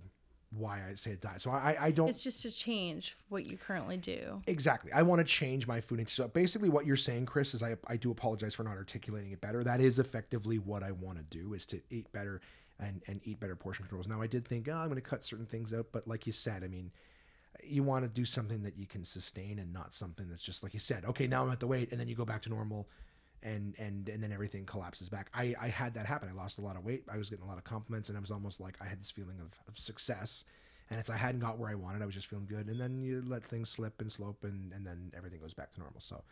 why 0.57 0.81
I 0.89 0.95
say 0.95 1.13
a 1.13 1.17
diet. 1.17 1.41
So 1.41 1.51
I, 1.51 1.77
I 1.81 1.91
don't 1.91 2.09
It's 2.09 2.23
just 2.23 2.43
to 2.43 2.51
change 2.51 3.17
what 3.29 3.47
you 3.47 3.57
currently 3.57 3.97
do. 3.97 4.43
exactly. 4.47 4.93
I 4.93 5.03
want 5.03 5.21
to 5.21 5.25
change 5.25 5.67
my 5.67 5.81
food. 5.81 6.09
So 6.11 6.29
basically, 6.29 6.69
what 6.69 6.87
you're 6.87 6.97
saying, 6.97 7.27
Chris, 7.27 7.55
is 7.55 7.63
I 7.63 7.77
I 7.87 7.97
do 7.97 8.11
apologize 8.11 8.55
for 8.55 8.63
not 8.63 8.77
articulating 8.77 9.33
it 9.33 9.41
better. 9.41 9.65
That 9.65 9.81
is 9.81 9.99
effectively 9.99 10.59
what 10.59 10.83
I 10.83 10.93
want 10.93 11.19
to 11.19 11.25
do 11.25 11.55
is 11.55 11.67
to 11.67 11.81
eat 11.91 12.13
better 12.13 12.41
and 12.79 13.03
and 13.07 13.21
eat 13.25 13.41
better 13.41 13.57
portion 13.57 13.85
controls. 13.85 14.07
Now 14.09 14.21
I 14.21 14.27
did 14.27 14.47
think 14.47 14.69
oh, 14.69 14.75
I'm 14.75 14.89
going 14.89 14.97
to 14.97 15.01
cut 15.01 15.25
certain 15.25 15.47
things 15.47 15.73
out, 15.73 15.87
but 15.93 16.07
like 16.07 16.27
you 16.27 16.33
said, 16.33 16.63
I 16.65 16.69
mean. 16.69 16.93
You 17.63 17.83
want 17.83 18.03
to 18.05 18.09
do 18.09 18.25
something 18.25 18.63
that 18.63 18.79
you 18.79 18.87
can 18.87 19.05
sustain 19.05 19.59
and 19.59 19.75
not 19.75 19.95
something 19.95 20.27
that's 20.31 20.43
just 20.43 20.63
like 20.63 20.73
you 20.73 20.81
said. 20.81 21.05
Okay, 21.05 21.27
now 21.27 21.45
I'm 21.45 21.51
at 21.53 21.61
the 21.61 21.67
weight, 21.67 21.93
and 21.93 22.01
then 22.01 22.09
you 22.09 22.17
go 22.17 22.25
back 22.25 22.41
to 22.43 22.49
normal, 22.49 22.89
and 23.43 23.75
and 23.79 24.09
and 24.09 24.23
then 24.23 24.33
everything 24.33 24.65
collapses 24.65 25.09
back. 25.09 25.31
I 25.35 25.55
I 25.61 25.69
had 25.69 25.95
that 25.95 26.07
happen. 26.07 26.29
I 26.29 26.33
lost 26.33 26.59
a 26.59 26.61
lot 26.61 26.77
of 26.77 26.85
weight. 26.85 27.05
I 27.13 27.17
was 27.17 27.31
getting 27.31 27.45
a 27.45 27.49
lot 27.49 27.59
of 27.59 27.65
compliments, 27.65 28.09
and 28.09 28.17
I 28.17 28.21
was 28.21 28.31
almost 28.31 28.61
like 28.61 28.77
I 28.81 28.87
had 28.87 29.01
this 29.01 29.11
feeling 29.11 29.41
of, 29.41 29.53
of 29.69 29.79
success. 29.79 30.45
And 30.91 31.01
it's 31.01 31.09
I 31.09 31.17
hadn't 31.17 31.41
got 31.41 31.59
where 31.59 31.71
I 31.71 31.75
wanted. 31.75 32.03
I 32.03 32.07
was 32.07 32.15
just 32.15 32.27
feeling 32.27 32.47
good, 32.47 32.67
and 32.67 32.79
then 32.79 33.03
you 33.03 33.23
let 33.27 33.45
things 33.45 33.71
slip 33.71 34.01
and 34.01 34.11
slope, 34.13 34.45
and 34.45 34.73
and 34.73 34.87
then 34.87 35.13
everything 35.17 35.41
goes 35.41 35.55
back 35.55 35.73
to 35.75 35.81
normal. 35.81 36.01
So, 36.01 36.23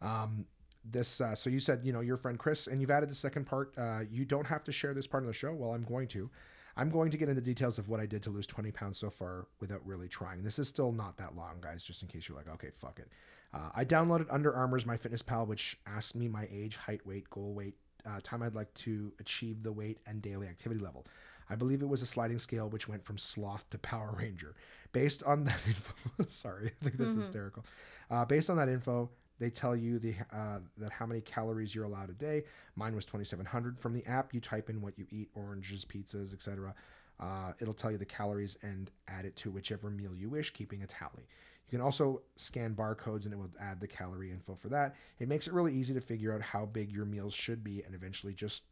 um, 0.00 0.46
this 0.84 1.20
uh, 1.20 1.34
so 1.34 1.50
you 1.50 1.60
said 1.60 1.80
you 1.84 1.92
know 1.92 2.00
your 2.00 2.16
friend 2.16 2.38
Chris, 2.38 2.66
and 2.66 2.80
you've 2.80 2.90
added 2.90 3.10
the 3.10 3.14
second 3.14 3.46
part. 3.46 3.72
Uh, 3.76 4.00
you 4.10 4.24
don't 4.24 4.46
have 4.46 4.64
to 4.64 4.72
share 4.72 4.94
this 4.94 5.06
part 5.06 5.24
of 5.24 5.26
the 5.26 5.34
show. 5.34 5.52
Well, 5.52 5.72
I'm 5.72 5.84
going 5.84 6.08
to. 6.08 6.30
I'm 6.76 6.90
going 6.90 7.10
to 7.10 7.16
get 7.18 7.28
into 7.28 7.40
details 7.40 7.78
of 7.78 7.88
what 7.88 7.98
I 7.98 8.06
did 8.06 8.22
to 8.22 8.30
lose 8.30 8.46
20 8.46 8.70
pounds 8.70 8.98
so 8.98 9.10
far 9.10 9.48
without 9.58 9.84
really 9.84 10.06
trying. 10.06 10.44
This 10.44 10.60
is 10.60 10.68
still 10.68 10.92
not 10.92 11.16
that 11.16 11.34
long, 11.34 11.56
guys. 11.60 11.82
Just 11.82 12.02
in 12.02 12.08
case 12.08 12.28
you're 12.28 12.38
like, 12.38 12.48
okay, 12.48 12.68
fuck 12.80 13.00
it. 13.00 13.08
Uh, 13.52 13.70
I 13.74 13.84
downloaded 13.84 14.26
Under 14.30 14.54
Armour's 14.54 14.84
MyFitnessPal, 14.84 15.46
which 15.46 15.78
asked 15.86 16.14
me 16.14 16.28
my 16.28 16.46
age, 16.52 16.76
height, 16.76 17.06
weight, 17.06 17.28
goal 17.30 17.54
weight, 17.54 17.74
uh, 18.06 18.20
time 18.22 18.42
I'd 18.42 18.54
like 18.54 18.72
to 18.74 19.12
achieve 19.20 19.62
the 19.62 19.72
weight, 19.72 19.98
and 20.06 20.20
daily 20.22 20.46
activity 20.46 20.80
level. 20.80 21.06
I 21.50 21.54
believe 21.54 21.80
it 21.82 21.88
was 21.88 22.02
a 22.02 22.06
sliding 22.06 22.38
scale 22.38 22.68
which 22.68 22.88
went 22.88 23.04
from 23.04 23.16
sloth 23.16 23.68
to 23.70 23.78
Power 23.78 24.14
Ranger. 24.18 24.54
Based 24.92 25.22
on 25.22 25.44
that 25.44 25.60
info, 25.66 25.92
sorry, 26.28 26.72
I 26.80 26.84
think 26.84 26.98
that's 26.98 27.14
hysterical. 27.14 27.64
Uh, 28.10 28.24
based 28.24 28.50
on 28.50 28.56
that 28.56 28.68
info, 28.68 29.10
they 29.38 29.50
tell 29.50 29.76
you 29.76 29.98
the 29.98 30.14
uh, 30.32 30.58
that 30.78 30.92
how 30.92 31.06
many 31.06 31.20
calories 31.20 31.74
you're 31.74 31.84
allowed 31.84 32.10
a 32.10 32.14
day. 32.14 32.44
Mine 32.74 32.94
was 32.94 33.04
2,700 33.04 33.78
from 33.78 33.92
the 33.92 34.04
app. 34.06 34.34
You 34.34 34.40
type 34.40 34.68
in 34.68 34.80
what 34.80 34.98
you 34.98 35.06
eat, 35.10 35.28
oranges, 35.34 35.84
pizzas, 35.84 36.32
etc. 36.32 36.74
Uh, 37.20 37.52
it'll 37.60 37.74
tell 37.74 37.90
you 37.90 37.98
the 37.98 38.04
calories 38.04 38.56
and 38.62 38.90
add 39.06 39.24
it 39.24 39.36
to 39.36 39.50
whichever 39.50 39.90
meal 39.90 40.14
you 40.14 40.28
wish, 40.28 40.52
keeping 40.52 40.82
a 40.82 40.86
tally. 40.86 41.26
You 41.68 41.76
can 41.76 41.84
also 41.84 42.22
scan 42.36 42.74
barcodes 42.74 43.24
and 43.24 43.32
it 43.34 43.36
will 43.36 43.50
add 43.60 43.80
the 43.80 43.86
calorie 43.86 44.30
info 44.30 44.54
for 44.54 44.68
that. 44.70 44.94
It 45.18 45.28
makes 45.28 45.46
it 45.46 45.52
really 45.52 45.74
easy 45.74 45.92
to 45.94 46.00
figure 46.00 46.34
out 46.34 46.40
how 46.40 46.64
big 46.64 46.90
your 46.90 47.04
meals 47.04 47.34
should 47.34 47.62
be 47.62 47.82
and 47.84 47.94
eventually 47.94 48.32
just 48.32 48.62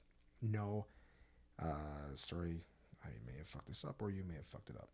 know. 0.40 0.86
Uh, 1.62 2.14
sorry, 2.14 2.64
I 3.04 3.08
may 3.26 3.36
have 3.38 3.48
fucked 3.48 3.68
this 3.68 3.84
up 3.84 4.00
or 4.00 4.10
you 4.10 4.24
may 4.26 4.34
have 4.34 4.46
fucked 4.46 4.70
it 4.70 4.76
up. 4.76 4.88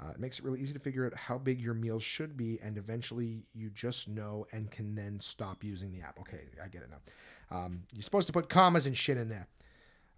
Uh, 0.00 0.10
it 0.10 0.20
makes 0.20 0.38
it 0.38 0.44
really 0.44 0.60
easy 0.60 0.72
to 0.72 0.78
figure 0.78 1.06
out 1.06 1.14
how 1.14 1.36
big 1.36 1.60
your 1.60 1.74
meals 1.74 2.02
should 2.02 2.34
be, 2.36 2.58
and 2.62 2.78
eventually 2.78 3.44
you 3.52 3.68
just 3.70 4.08
know 4.08 4.46
and 4.52 4.70
can 4.70 4.94
then 4.94 5.20
stop 5.20 5.62
using 5.62 5.92
the 5.92 6.00
app. 6.00 6.18
Okay, 6.18 6.40
I 6.62 6.68
get 6.68 6.82
it 6.82 6.88
now. 6.90 7.56
Um, 7.56 7.82
you're 7.92 8.02
supposed 8.02 8.26
to 8.26 8.32
put 8.32 8.48
commas 8.48 8.86
and 8.86 8.96
shit 8.96 9.18
in 9.18 9.28
there. 9.28 9.46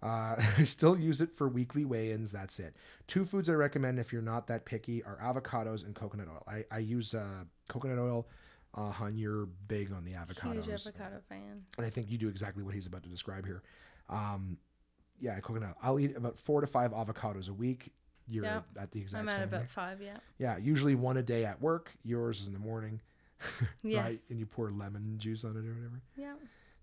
Uh, 0.03 0.35
I 0.57 0.63
still 0.63 0.97
use 0.99 1.21
it 1.21 1.31
for 1.35 1.47
weekly 1.47 1.85
weigh-ins. 1.85 2.31
That's 2.31 2.59
it. 2.59 2.75
Two 3.07 3.23
foods 3.25 3.49
I 3.49 3.53
recommend 3.53 3.97
if 3.99 4.11
you're 4.11 4.21
not 4.21 4.47
that 4.47 4.65
picky 4.65 5.01
are 5.03 5.17
avocados 5.23 5.85
and 5.85 5.95
coconut 5.95 6.27
oil. 6.29 6.43
I, 6.47 6.65
I 6.69 6.79
use 6.79 7.15
uh, 7.15 7.45
coconut 7.69 7.97
oil. 7.99 8.27
Uh, 8.75 8.89
hun, 8.91 9.15
you're 9.17 9.45
big 9.67 9.91
on 9.93 10.03
the 10.03 10.11
avocados, 10.13 10.43
I'm 10.51 10.59
a 10.59 10.61
Huge 10.63 10.69
avocado 10.87 11.21
fan. 11.29 11.63
and 11.77 11.85
I 11.85 11.89
think 11.91 12.09
you 12.09 12.17
do 12.17 12.27
exactly 12.27 12.63
what 12.63 12.73
he's 12.73 12.87
about 12.87 13.03
to 13.03 13.09
describe 13.09 13.45
here. 13.45 13.61
Um, 14.09 14.57
yeah, 15.21 15.39
coconut. 15.41 15.75
I'll 15.81 15.99
eat 15.99 16.17
about 16.17 16.37
four 16.39 16.59
to 16.59 16.67
five 16.67 16.91
avocados 16.91 17.49
a 17.49 17.53
week. 17.53 17.93
You're 18.27 18.45
Yeah. 18.45 18.61
at 18.79 18.91
the 18.91 18.99
exact 18.99 19.21
I'm 19.21 19.29
same. 19.29 19.41
at 19.41 19.47
about 19.47 19.61
way. 19.61 19.67
five, 19.69 20.01
yeah. 20.01 20.17
Yeah, 20.39 20.57
usually 20.57 20.95
one 20.95 21.17
a 21.17 21.21
day 21.23 21.45
at 21.45 21.61
work. 21.61 21.91
Yours 22.03 22.41
is 22.41 22.47
in 22.47 22.53
the 22.53 22.59
morning, 22.59 22.99
yes. 23.83 24.03
right? 24.03 24.19
And 24.31 24.39
you 24.39 24.45
pour 24.47 24.69
lemon 24.71 25.17
juice 25.19 25.43
on 25.45 25.51
it 25.51 25.65
or 25.65 25.73
whatever 25.75 26.01
Yeah. 26.17 26.33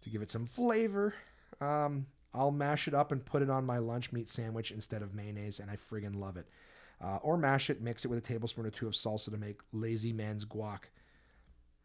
to 0.03 0.11
give 0.11 0.23
it 0.23 0.31
some 0.31 0.47
flavor. 0.47 1.13
Um, 1.61 2.07
I'll 2.32 2.51
mash 2.51 2.86
it 2.89 2.94
up 2.94 3.12
and 3.12 3.24
put 3.24 3.43
it 3.43 3.51
on 3.51 3.65
my 3.65 3.78
lunch 3.78 4.12
meat 4.12 4.28
sandwich 4.28 4.70
instead 4.70 5.02
of 5.02 5.15
mayonnaise, 5.15 5.59
and 5.61 5.70
I 5.70 5.77
friggin' 5.77 6.16
love 6.16 6.36
it. 6.36 6.47
Uh, 7.02 7.19
or 7.23 7.36
mash 7.36 7.70
it, 7.70 7.81
mix 7.81 8.05
it 8.05 8.09
with 8.09 8.19
a 8.19 8.23
tablespoon 8.23 8.66
or 8.66 8.70
two 8.70 8.86
of 8.86 8.93
salsa 8.93 9.31
to 9.31 9.36
make 9.36 9.61
lazy 9.73 10.12
man's 10.12 10.44
guac. 10.44 10.81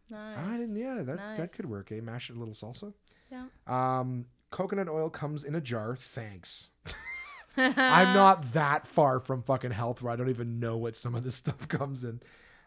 Nice. 0.10 0.38
I 0.38 0.58
didn't, 0.58 0.78
yeah, 0.78 1.02
that, 1.02 1.38
that 1.38 1.54
could 1.54 1.66
work, 1.68 1.92
eh? 1.92 2.02
Mash 2.02 2.30
it 2.30 2.36
a 2.36 2.40
little 2.40 2.54
salsa. 2.54 2.94
Yeah. 3.32 3.46
Um, 3.66 4.26
coconut 4.52 4.88
oil 4.88 5.10
comes 5.10 5.44
in 5.44 5.56
a 5.56 5.62
jar. 5.62 5.96
Thanks. 5.96 6.70
I'm 7.58 8.14
not 8.14 8.54
that 8.54 8.86
far 8.86 9.20
from 9.20 9.42
fucking 9.42 9.72
health 9.72 10.02
where 10.02 10.12
I 10.12 10.16
don't 10.16 10.30
even 10.30 10.60
know 10.60 10.78
what 10.78 10.98
some 10.98 11.16
of 11.16 11.24
this 11.24 11.36
stuff 11.36 11.68
comes 11.68 12.04
in. 12.04 12.22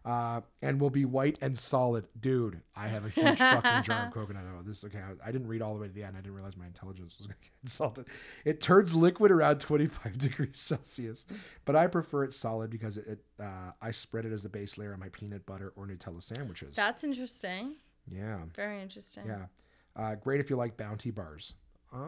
Uh, 0.05 0.41
and 0.62 0.81
will 0.81 0.91
be 0.91 1.05
white 1.05 1.37
and 1.43 1.59
solid. 1.59 2.07
Dude, 2.19 2.62
I 2.75 2.89
have 2.89 3.05
a 3.05 3.11
huge 3.11 3.39
fucking 3.39 3.83
jar 3.83 4.07
of 4.07 4.12
coconut 4.15 4.45
oil. 4.55 4.62
This 4.65 4.79
is 4.79 4.85
okay. 4.87 5.01
I, 5.01 5.29
I 5.29 5.33
didn't 5.33 5.49
read 5.49 5.61
all 5.61 5.75
the 5.75 5.81
way 5.81 5.89
to 5.89 5.93
the 5.93 6.03
end. 6.03 6.16
I 6.16 6.20
didn't 6.20 6.35
realize 6.35 6.57
my 6.57 6.66
intelligence 6.66 7.19
was 7.19 7.27
going 7.27 7.37
to 7.43 7.49
get 7.49 7.53
insulted. 7.62 8.07
It 8.45 8.61
turns 8.61 8.95
liquid 8.95 9.31
around 9.31 9.59
25 9.59 10.16
degrees 10.19 10.59
Celsius, 10.59 11.27
but 11.65 11.77
I 11.77 11.89
prefer 11.89 12.25
it 12.25 12.33
solid 12.33 12.70
because 12.70 12.97
it, 12.97 13.07
it 13.07 13.19
uh, 13.39 13.73
I 13.83 13.91
spread 13.91 14.25
it 14.25 14.33
as 14.33 14.45
a 14.45 14.49
base 14.49 14.79
layer 14.79 14.95
on 14.95 15.01
my 15.01 15.09
peanut 15.11 15.45
butter 15.45 15.73
or 15.77 15.87
Nutella 15.87 16.23
sandwiches. 16.23 16.77
That's 16.77 17.05
interesting. 17.05 17.75
yeah. 18.11 18.39
Very 18.55 18.81
interesting. 18.81 19.25
Yeah. 19.27 19.47
Uh, 19.97 20.15
great 20.15 20.41
if 20.41 20.49
you 20.49 20.57
like 20.57 20.77
Bounty 20.77 21.11
bars. 21.11 21.55
Uh, 21.93 21.99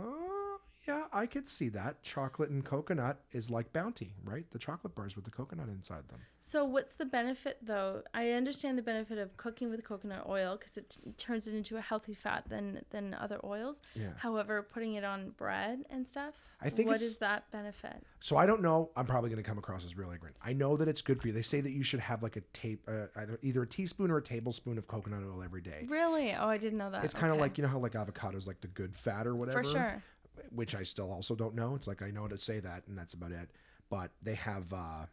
yeah, 0.90 1.04
I 1.12 1.26
could 1.26 1.48
see 1.48 1.68
that. 1.70 2.02
Chocolate 2.02 2.50
and 2.50 2.64
coconut 2.64 3.20
is 3.32 3.50
like 3.50 3.72
Bounty, 3.72 4.12
right? 4.24 4.44
The 4.50 4.58
chocolate 4.58 4.94
bars 4.94 5.16
with 5.16 5.24
the 5.24 5.30
coconut 5.30 5.68
inside 5.68 6.08
them. 6.08 6.20
So 6.40 6.64
what's 6.64 6.94
the 6.94 7.04
benefit 7.04 7.58
though? 7.62 8.02
I 8.14 8.30
understand 8.32 8.78
the 8.78 8.82
benefit 8.82 9.18
of 9.18 9.36
cooking 9.36 9.70
with 9.70 9.84
coconut 9.84 10.26
oil 10.28 10.56
because 10.58 10.76
it 10.76 10.90
t- 10.90 11.12
turns 11.18 11.46
it 11.46 11.54
into 11.54 11.76
a 11.76 11.80
healthy 11.80 12.14
fat 12.14 12.44
than 12.48 12.82
than 12.90 13.14
other 13.14 13.38
oils. 13.44 13.82
Yeah. 13.94 14.08
However, 14.16 14.62
putting 14.62 14.94
it 14.94 15.04
on 15.04 15.30
bread 15.30 15.84
and 15.90 16.06
stuff, 16.06 16.34
I 16.62 16.70
think 16.70 16.88
what 16.88 17.00
is 17.00 17.18
that 17.18 17.50
benefit? 17.52 18.02
So 18.20 18.36
I 18.36 18.46
don't 18.46 18.62
know. 18.62 18.90
I'm 18.96 19.06
probably 19.06 19.30
going 19.30 19.42
to 19.42 19.48
come 19.48 19.58
across 19.58 19.84
as 19.84 19.96
real 19.96 20.10
ignorant. 20.12 20.36
I 20.42 20.52
know 20.52 20.76
that 20.76 20.88
it's 20.88 21.02
good 21.02 21.20
for 21.20 21.28
you. 21.28 21.32
They 21.32 21.42
say 21.42 21.60
that 21.60 21.70
you 21.72 21.82
should 21.82 22.00
have 22.00 22.22
like 22.22 22.36
a 22.36 22.40
tape, 22.52 22.82
uh, 22.88 23.06
either 23.16 23.38
either 23.42 23.62
a 23.62 23.66
teaspoon 23.66 24.10
or 24.10 24.16
a 24.18 24.22
tablespoon 24.22 24.76
of 24.78 24.86
coconut 24.88 25.22
oil 25.22 25.42
every 25.42 25.60
day. 25.62 25.86
Really? 25.88 26.32
Oh, 26.34 26.46
I 26.48 26.58
didn't 26.58 26.78
know 26.78 26.90
that. 26.90 27.04
It's 27.04 27.14
kind 27.14 27.26
of 27.30 27.34
Okay. 27.34 27.42
like 27.42 27.58
you 27.58 27.62
know 27.62 27.68
how 27.68 27.78
like 27.78 27.92
avocados 27.92 28.46
like 28.46 28.60
the 28.60 28.68
good 28.68 28.94
fat 28.96 29.26
or 29.26 29.34
whatever. 29.36 29.62
for 29.62 29.70
sure. 29.70 30.02
Which 30.50 30.74
I 30.74 30.82
still 30.82 31.10
also 31.12 31.34
don't 31.34 31.54
know. 31.54 31.74
It's 31.74 31.86
like 31.86 32.02
I 32.02 32.10
know 32.10 32.28
to 32.28 32.38
say 32.38 32.60
that, 32.60 32.84
and 32.88 32.96
that's 32.98 33.14
about 33.14 33.32
it. 33.32 33.50
But 33.88 34.10
they 34.22 34.34
have. 34.36 34.72
uh 34.72 35.06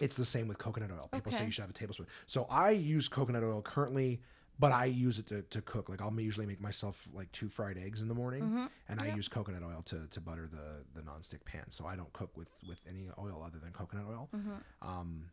It's 0.00 0.16
the 0.16 0.24
same 0.24 0.48
with 0.48 0.58
coconut 0.58 0.90
oil. 0.92 1.08
People 1.12 1.32
say 1.32 1.44
you 1.44 1.50
should 1.50 1.62
have 1.62 1.70
a 1.70 1.74
tablespoon. 1.74 2.06
So 2.26 2.46
I 2.50 2.70
use 2.70 3.08
coconut 3.08 3.42
oil 3.42 3.60
currently, 3.62 4.20
but 4.58 4.72
I 4.72 4.84
use 4.86 5.18
it 5.18 5.26
to, 5.28 5.42
to 5.42 5.60
cook. 5.62 5.88
Like 5.88 6.00
I'll 6.00 6.18
usually 6.20 6.46
make 6.46 6.60
myself 6.60 7.08
like 7.12 7.30
two 7.32 7.48
fried 7.48 7.76
eggs 7.76 8.00
in 8.02 8.08
the 8.08 8.14
morning, 8.14 8.42
Mm-hmm. 8.42 8.66
and 8.88 9.02
I 9.02 9.14
use 9.14 9.28
coconut 9.28 9.62
oil 9.62 9.82
to, 9.86 10.06
to 10.10 10.20
butter 10.20 10.48
the 10.50 10.84
the 10.94 11.02
nonstick 11.02 11.44
pan. 11.44 11.64
So 11.70 11.86
I 11.86 11.96
don't 11.96 12.12
cook 12.12 12.36
with 12.36 12.48
with 12.68 12.80
any 12.88 13.08
oil 13.18 13.42
other 13.46 13.58
than 13.58 13.72
coconut 13.72 14.06
oil. 14.08 14.28
Mm-hmm. 14.34 14.88
Um, 14.88 15.30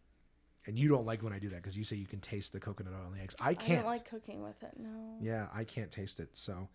and 0.66 0.78
you 0.78 0.90
don't 0.90 1.06
like 1.06 1.24
when 1.24 1.32
I 1.32 1.40
do 1.40 1.50
that 1.50 1.58
because 1.64 1.78
you 1.78 1.86
say 1.86 1.96
you 1.96 2.08
can 2.08 2.20
taste 2.20 2.52
the 2.52 2.60
coconut 2.60 2.94
oil 2.94 3.08
in 3.08 3.14
the 3.18 3.24
eggs. 3.24 3.36
I 3.40 3.50
I 3.50 3.54
can't. 3.54 3.84
don't 3.84 3.92
like 3.94 4.10
cooking 4.10 4.44
with 4.44 4.62
it. 4.64 4.74
No. 4.78 5.18
Yeah, 5.22 5.48
I 5.54 5.64
can't 5.64 5.90
taste 5.92 6.20
it. 6.20 6.30
So, 6.34 6.68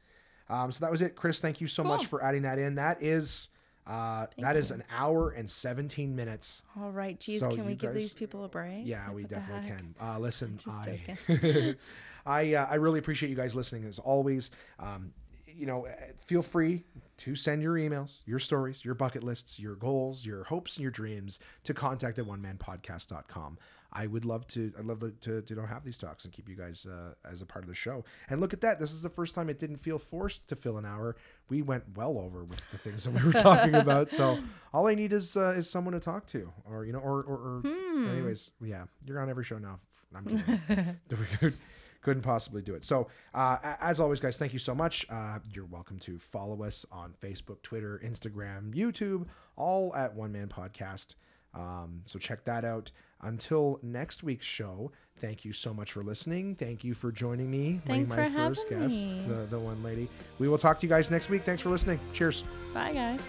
um, 0.49 0.73
so 0.73 0.85
that 0.85 0.91
was 0.91 1.03
it, 1.03 1.17
Chris. 1.17 1.41
Thank 1.41 1.61
you 1.61 1.67
so 1.67 1.83
much 1.85 2.07
for 2.07 2.23
adding 2.23 2.43
that 2.43 2.59
in. 2.59 2.75
That 2.77 3.03
is, 3.03 3.49
uh, 3.87 4.27
that 4.39 4.57
is 4.57 4.71
an 4.71 4.85
hour 4.91 5.31
and 5.31 5.51
seventeen 5.51 6.15
minutes. 6.15 6.63
All 6.81 6.91
right. 6.91 7.19
Geez, 7.19 7.41
So 7.41 7.49
can 7.49 7.59
you 7.59 7.65
we 7.65 7.75
give 7.75 7.95
these 7.95 8.13
people 8.13 8.45
a 8.45 8.49
break? 8.49 8.83
Yeah, 8.87 9.11
we 9.13 9.23
What 9.23 9.31
definitely 9.31 9.69
heck? 9.69 9.79
can. 9.79 9.95
Uh, 10.01 10.19
listen, 10.19 10.59
I, 10.69 11.01
I, 12.27 12.55
uh, 12.55 12.67
I 12.71 12.75
really 12.77 12.99
appreciate 12.99 13.31
you 13.31 13.37
guys 13.37 13.55
listening 13.55 13.85
as 13.85 13.99
always. 13.99 14.51
Um, 14.79 15.13
you 15.55 15.67
know, 15.67 15.87
uh, 15.87 15.91
feel 16.27 16.43
free 16.43 16.85
to 17.19 17.35
send 17.35 17.63
your 17.63 17.75
emails, 17.75 18.21
your 18.25 18.39
stories, 18.39 18.85
your 18.85 18.95
bucket 18.95 19.23
lists, 19.23 19.59
your 19.59 19.75
goals, 19.75 20.25
your 20.25 20.45
hopes, 20.45 20.77
and 20.77 20.83
your 20.83 20.91
dreams 20.91 21.39
to 21.65 21.75
contact 21.75 22.19
at 22.19 22.27
one 22.27 22.41
man 22.41 22.59
onemanpodcast.com. 22.59 23.59
I 23.95 24.07
would 24.07 24.25
love 24.25 24.47
to, 24.49 24.73
I'd 24.79 24.87
love 24.87 25.01
to, 25.01 25.11
to, 25.11 25.43
to 25.43 25.55
you 25.55 25.61
know, 25.61 25.67
have 25.67 25.85
these 25.85 25.99
talks 25.99 26.25
and 26.25 26.33
keep 26.33 26.49
you 26.49 26.57
guys 26.57 26.87
uh, 26.87 27.13
as 27.31 27.43
a 27.43 27.47
part 27.47 27.63
of 27.65 27.69
the 27.69 27.75
show. 27.75 28.05
And 28.31 28.41
look 28.41 28.53
at 28.55 28.63
that. 28.63 28.81
This 28.81 28.91
is 28.93 29.03
the 29.03 29.11
first 29.11 29.35
time 29.35 29.51
it 29.51 29.59
didn't 29.59 29.77
feel 29.79 29.99
forced 29.99 30.49
to 30.49 30.57
fill 30.57 30.79
an 30.79 30.87
hour. 30.87 31.15
We 31.51 31.61
went 31.61 31.85
well 31.97 32.17
over 32.19 32.43
with 32.45 32.61
the 32.73 32.79
things 32.79 33.05
that 33.05 33.11
we 33.13 33.23
were 33.23 33.33
talking 33.43 33.75
about. 33.75 34.11
So 34.11 34.39
all 34.73 34.87
I 34.89 34.95
need 34.95 35.13
is, 35.13 35.37
uh, 35.37 35.55
is 35.57 35.69
someone 35.69 35.93
to 35.93 36.01
talk 36.01 36.27
to 36.29 36.51
or, 36.65 36.87
you 36.87 36.93
know, 36.95 37.01
or, 37.01 37.19
or, 37.23 37.35
or 37.37 37.61
Hmm. 37.65 38.09
anyways, 38.09 38.51
yeah, 38.63 38.85
you're 39.05 39.21
on 39.21 39.29
every 39.29 39.45
show 39.45 39.59
now. 39.59 39.79
I'm 40.15 40.25
kidding. 40.69 40.97
we 41.11 41.17
could, 41.39 41.55
couldn't 42.03 42.23
possibly 42.23 42.63
do 42.63 42.75
it. 42.75 42.85
So, 42.85 43.09
uh, 43.35 43.59
as 43.81 44.01
always, 44.01 44.21
guys, 44.21 44.37
thank 44.39 44.53
you 44.53 44.59
so 44.59 44.75
much. 44.75 45.07
Uh, 45.11 45.39
you're 45.55 45.67
welcome 45.67 45.99
to 46.01 46.19
follow 46.19 46.63
us 46.65 46.85
on 46.91 47.15
Facebook, 47.23 47.63
Twitter, 47.63 48.01
Instagram, 48.05 48.75
YouTube, 48.75 49.27
all 49.57 49.95
at 49.95 50.15
One 50.15 50.33
Man 50.33 50.49
Podcast. 50.49 51.15
Um, 51.55 52.03
so 52.07 52.19
check 52.19 52.45
that 52.45 52.65
out. 52.65 52.91
Until 53.21 53.79
next 53.83 54.23
week's 54.23 54.47
show, 54.47 54.91
thank 55.21 55.45
you 55.45 55.53
so 55.53 55.73
much 55.73 55.93
for 55.93 56.03
listening. 56.03 56.57
Thank 56.57 56.83
you 56.83 56.95
for 56.95 57.13
joining 57.13 57.51
me, 57.51 57.81
Thanks 57.87 58.11
my 58.11 58.29
for 58.29 58.31
first 58.35 58.65
having 58.69 58.89
guest, 58.89 59.07
me. 59.07 59.25
the 59.29 59.47
the 59.47 59.59
one 59.59 59.83
lady. 59.83 60.09
We 60.39 60.49
will 60.49 60.59
talk 60.59 60.81
to 60.81 60.87
you 60.87 60.91
guys 60.91 61.11
next 61.11 61.29
week. 61.29 61.45
Thanks 61.45 61.63
for 61.63 61.71
listening. 61.71 62.01
Cheers. 62.13 62.43
Bye, 62.75 62.93
guys. 62.93 63.21